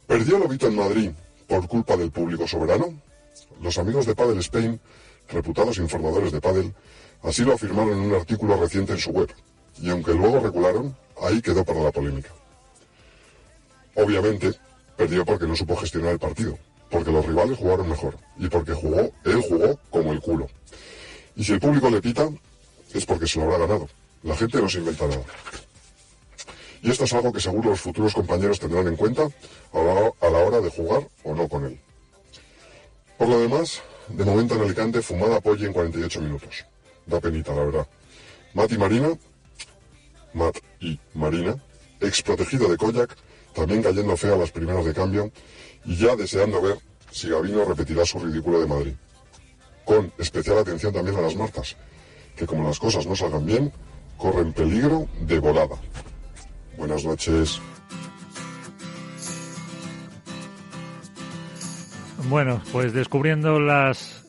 ¿Perdió 0.07 0.39
Lobito 0.39 0.69
en 0.69 0.77
Madrid 0.77 1.11
por 1.51 1.67
culpa 1.67 1.97
del 1.97 2.13
público 2.13 2.47
soberano? 2.47 2.95
Los 3.61 3.77
amigos 3.77 4.07
de 4.07 4.15
Padel 4.15 4.39
Spain, 4.39 4.81
reputados 5.29 5.79
informadores 5.79 6.31
de 6.31 6.41
Padel, 6.41 6.73
así 7.25 7.43
lo 7.43 7.55
afirmaron 7.55 7.93
en 7.95 8.05
un 8.05 8.15
artículo 8.15 8.57
reciente 8.57 8.93
en 8.93 8.99
su 8.99 9.11
web, 9.11 9.29
y 9.83 9.91
aunque 9.91 10.15
luego 10.15 10.39
regularon, 10.39 10.97
ahí 11.21 11.43
quedó 11.43 11.65
para 11.65 11.83
la 11.83 11.91
polémica. 11.91 12.31
Obviamente, 13.97 14.53
perdió 14.97 15.25
porque 15.25 15.49
no 15.49 15.57
supo 15.57 15.75
gestionar 15.75 16.13
el 16.13 16.21
partido, 16.21 16.57
porque 16.89 17.11
los 17.11 17.27
rivales 17.27 17.59
jugaron 17.59 17.89
mejor 17.89 18.17
y 18.39 18.49
porque 18.49 18.73
jugó, 18.73 19.11
él 19.25 19.43
jugó 19.43 19.77
como 19.91 20.13
el 20.13 20.21
culo. 20.21 20.47
Y 21.35 21.43
si 21.43 21.53
el 21.53 21.61
público 21.61 21.91
le 21.91 22.01
pita, 22.01 22.29
es 22.95 23.05
porque 23.05 23.27
se 23.27 23.41
lo 23.41 23.47
habrá 23.47 23.67
ganado. 23.67 23.89
La 24.23 24.37
gente 24.37 24.63
no 24.63 24.69
se 24.69 24.79
inventa 24.79 25.09
nada. 25.09 25.23
Y 26.83 26.91
esto 26.91 27.05
es 27.05 27.13
algo 27.13 27.33
que 27.33 27.41
seguro 27.41 27.71
los 27.71 27.81
futuros 27.81 28.15
compañeros 28.15 28.59
tendrán 28.59 28.87
en 28.89 28.97
cuenta 28.97 29.29
a 29.73 30.31
la, 30.31 30.39
hora 30.39 30.61
de 30.61 30.71
jugar 30.71 31.07
o 31.25 31.35
no 31.35 31.49
con 31.49 31.65
él. 31.67 31.79
Por 33.19 33.29
lo 33.29 33.41
demás, 33.41 33.83
de 34.09 34.25
momento 34.25 34.55
en 34.55 34.63
Alicante, 34.63 35.03
fumada 35.03 35.37
apoyo 35.37 35.67
en 35.67 35.75
48 35.75 36.21
minutos. 36.23 36.65
Da 37.07 37.21
penita, 37.21 37.55
la 37.55 37.65
verdad. 37.65 37.87
Matt 38.55 38.73
y 38.73 38.79
Marina, 38.79 39.11
Matt 40.33 40.57
y 40.81 40.99
Marina, 41.15 41.57
ex 42.01 42.23
protegido 42.23 42.69
de 42.69 42.79
Koyak, 42.79 43.15
también 43.55 43.83
cayendo 43.83 44.17
fea 44.17 44.35
a 44.35 44.39
las 44.39 44.51
primeras 44.51 44.85
de 44.85 44.95
cambio 44.95 45.31
y 45.85 45.97
ya 45.97 46.17
deseando 46.17 46.63
ver 46.63 46.79
si 47.11 47.29
Gavino 47.29 47.65
repetirá 47.65 48.07
su 48.07 48.19
ridículo 48.19 48.61
de 48.61 48.67
Madrid. 48.67 48.95
Con 49.85 50.13
especial 50.19 50.59
atención 50.59 50.93
también 50.93 51.17
a 51.17 51.21
las 51.21 51.37
Martas, 51.37 51.77
que 52.37 52.47
como 52.47 52.67
las 52.67 52.79
cosas 52.79 53.07
no 53.07 53.15
salgan 53.15 53.45
bien, 53.45 53.73
corren 54.17 54.53
peligro 54.53 55.09
de 55.21 55.39
volada. 55.41 55.77
Buenas 56.81 57.05
noches. 57.05 57.61
Bueno, 62.31 62.63
pues 62.73 62.95
descubriendo 62.95 63.61
las, 63.61 64.25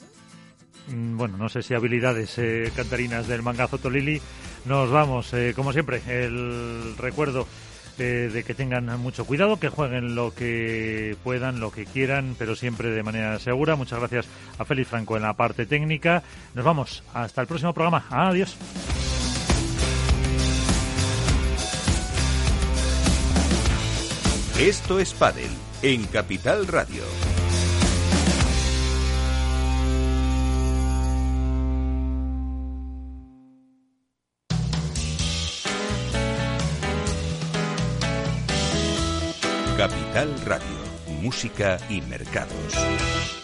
mm, 0.89 1.15
bueno, 1.15 1.37
no 1.37 1.47
sé 1.47 1.63
si 1.63 1.73
habilidades 1.73 2.37
eh, 2.39 2.69
cantarinas 2.75 3.29
del 3.29 3.41
mangazo 3.41 3.77
Tolili, 3.77 4.21
nos 4.65 4.91
vamos, 4.91 5.33
eh, 5.33 5.53
como 5.55 5.71
siempre, 5.71 6.01
el 6.07 6.97
recuerdo 6.97 7.47
de 7.97 8.43
que 8.47 8.55
tengan 8.55 8.87
mucho 8.99 9.25
cuidado, 9.25 9.59
que 9.59 9.69
jueguen 9.69 10.15
lo 10.15 10.33
que 10.33 11.15
puedan, 11.23 11.59
lo 11.59 11.71
que 11.71 11.85
quieran, 11.85 12.35
pero 12.39 12.55
siempre 12.55 12.89
de 12.89 13.03
manera 13.03 13.37
segura. 13.37 13.75
Muchas 13.75 13.99
gracias 13.99 14.27
a 14.57 14.65
Félix 14.65 14.89
Franco 14.89 15.17
en 15.17 15.21
la 15.21 15.33
parte 15.33 15.67
técnica. 15.67 16.23
Nos 16.55 16.65
vamos. 16.65 17.03
Hasta 17.13 17.41
el 17.41 17.47
próximo 17.47 17.75
programa. 17.75 18.07
Adiós. 18.09 18.57
Esto 24.61 24.99
es 24.99 25.11
Padel 25.15 25.49
en 25.81 26.05
Capital 26.05 26.67
Radio. 26.67 27.01
Capital 39.77 40.39
Radio, 40.45 40.63
Música 41.23 41.79
y 41.89 42.01
Mercados. 42.01 43.40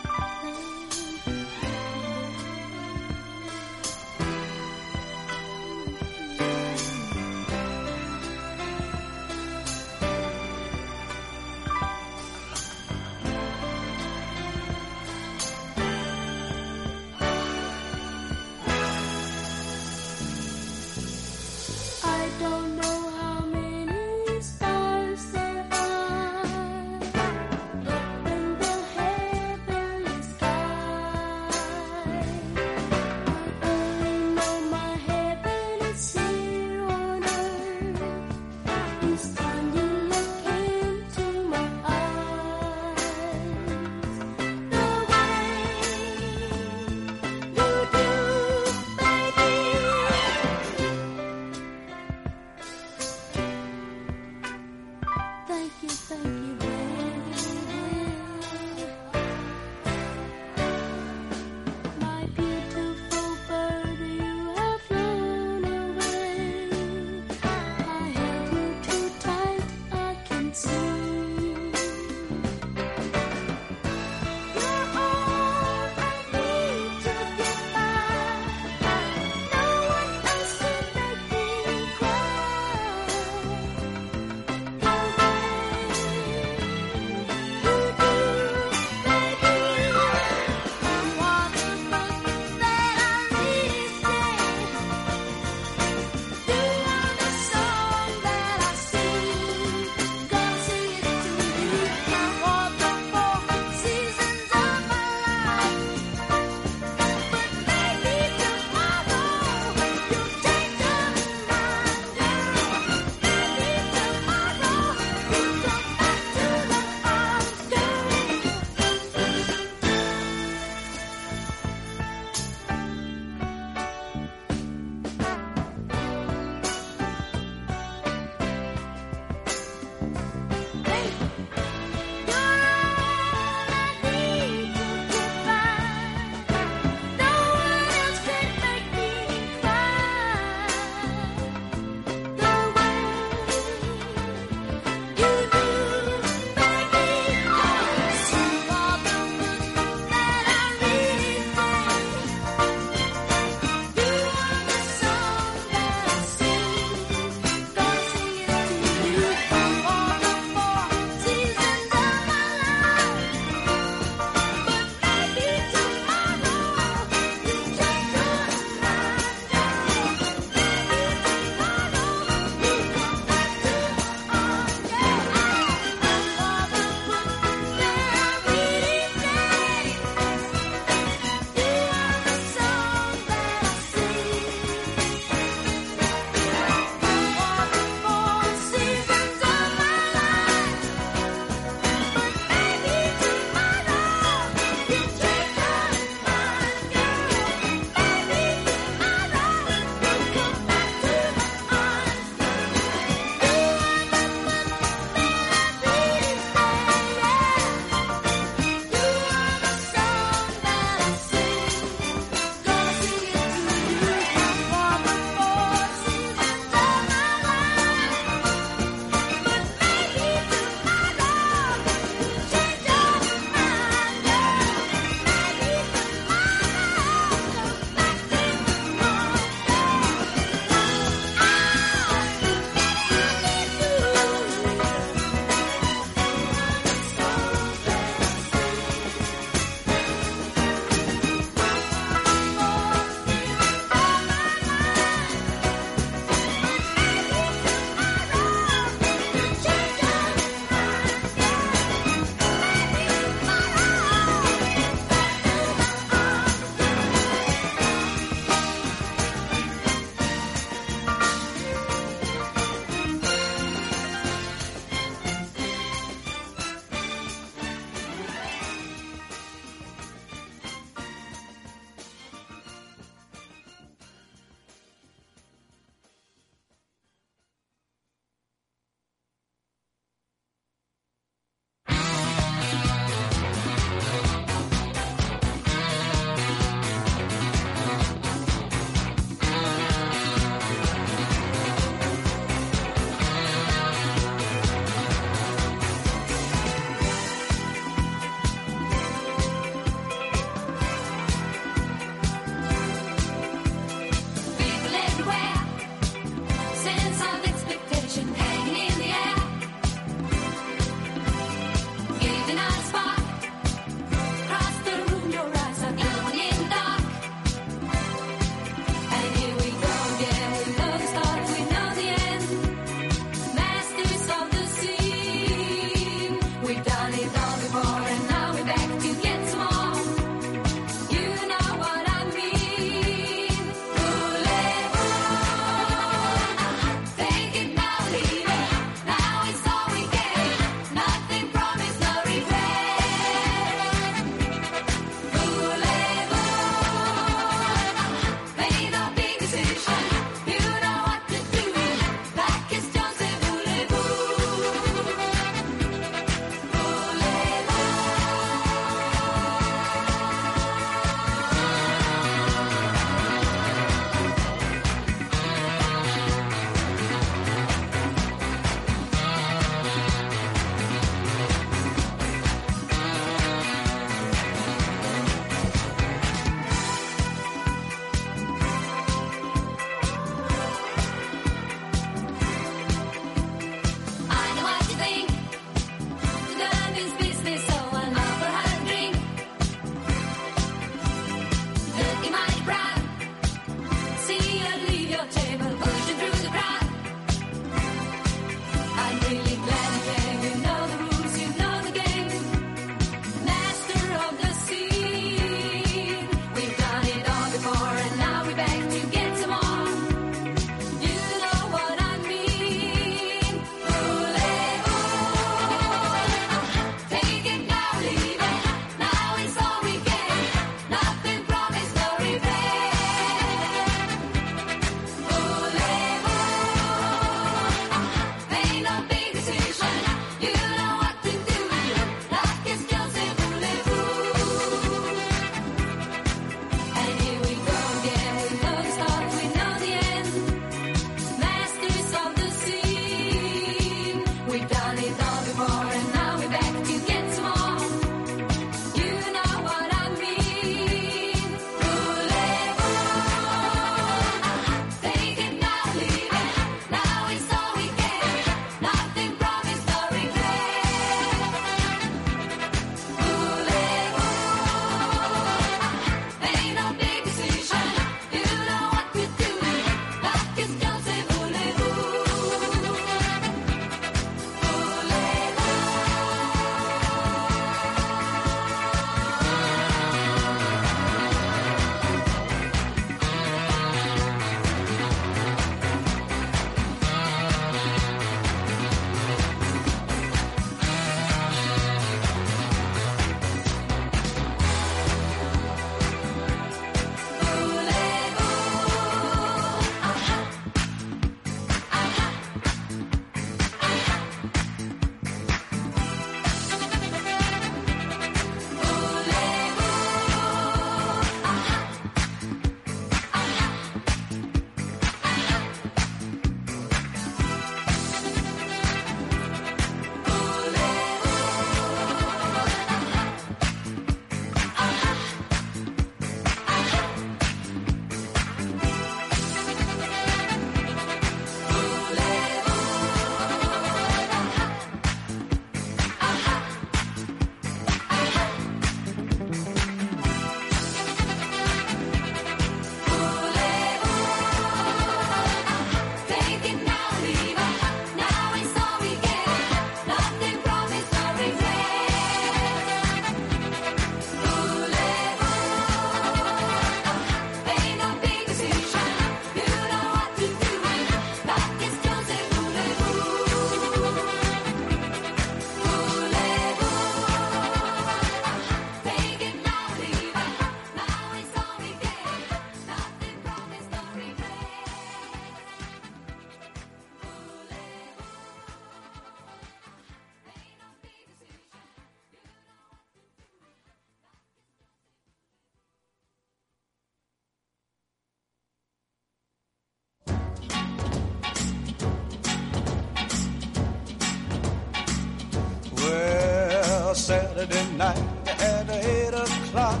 Night 598.02 598.22
at 598.48 598.90
eight 598.90 599.34
o'clock. 599.46 600.00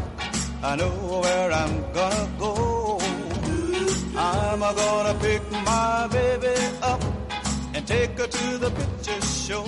I 0.62 0.76
know 0.76 0.94
where 1.22 1.50
I'm 1.62 1.74
gonna 1.98 2.28
go. 2.38 2.52
I'm 4.16 4.60
gonna 4.60 5.14
pick 5.26 5.42
my 5.72 6.08
baby 6.16 6.54
up 6.82 7.02
and 7.74 7.82
take 7.86 8.12
her 8.20 8.28
to 8.38 8.46
the 8.64 8.70
picture 8.70 9.20
show. 9.46 9.64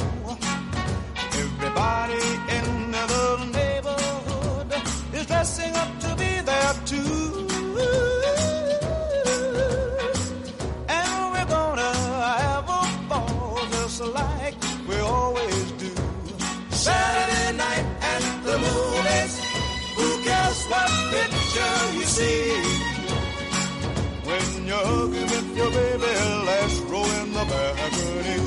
Baby, 25.74 26.12
let's 26.46 26.78
row 26.90 27.04
in 27.20 27.32
the 27.32 27.44
balcony. 27.50 28.38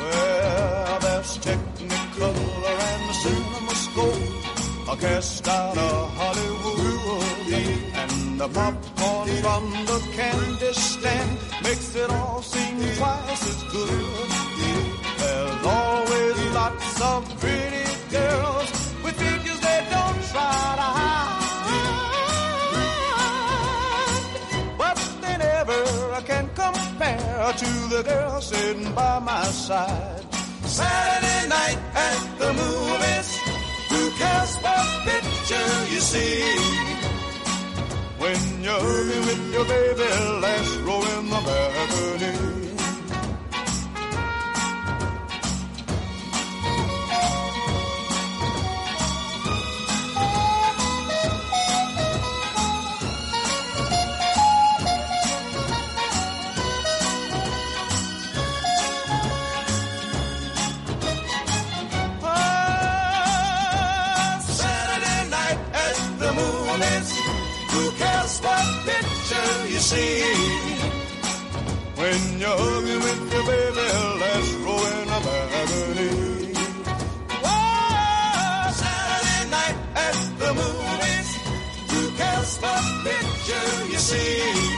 Well, 0.00 0.98
there's 1.04 1.32
Technicolor 1.46 2.76
and 2.90 3.02
the 3.08 3.14
CinemaScope, 3.22 4.92
a 4.92 4.96
cast 4.96 5.48
out 5.48 5.76
of 5.76 6.10
Hollywood, 6.18 7.52
and 8.00 8.40
the 8.40 8.48
popcorn 8.48 9.28
from 9.44 9.64
the 9.90 9.98
candy 10.16 10.72
stand 10.72 11.38
makes 11.62 11.94
it 11.94 12.10
all 12.10 12.42
seem 12.42 12.76
twice 12.96 13.42
as 13.52 13.62
good. 13.72 14.30
There's 15.20 15.66
always 15.66 16.38
lots 16.54 17.00
of 17.02 17.40
pretty 17.40 17.86
girls 18.10 18.87
to 27.52 27.88
the 27.88 28.02
girl 28.02 28.40
sitting 28.40 28.92
by 28.94 29.18
my 29.20 29.42
side. 29.44 30.24
Saturday 30.64 31.48
night 31.48 31.78
at 31.94 32.38
the 32.38 32.52
movies. 32.52 33.28
Who 33.90 34.10
cares 34.20 34.56
what 34.56 34.86
picture 35.08 35.70
you 35.92 36.00
see? 36.00 36.42
When 38.18 38.40
you're 38.62 39.06
with 39.28 39.52
your 39.54 39.64
baby, 39.64 40.08
last 40.44 40.76
row 40.80 41.02
in 41.18 41.30
the 41.30 41.40
balcony. 41.46 42.67
Who 67.78 67.92
cares 67.92 68.40
what 68.40 68.66
picture 68.86 69.52
you 69.72 69.80
see? 69.90 70.22
When 72.00 72.20
you're 72.40 72.58
hugging 72.64 73.00
with 73.06 73.32
your 73.32 73.44
baby, 73.50 73.86
let's 74.22 74.50
roll 74.64 74.86
in 74.98 75.08
a 75.16 75.20
balcony. 75.26 76.12
Whoa, 77.44 77.54
oh, 77.54 78.70
Saturday 78.80 79.42
night 79.56 79.78
at 80.06 80.18
the 80.40 80.50
movies. 80.60 81.28
Who 81.90 82.00
cares 82.20 82.52
what 82.62 82.84
picture 83.06 83.70
you 83.92 83.98
see? 84.10 84.77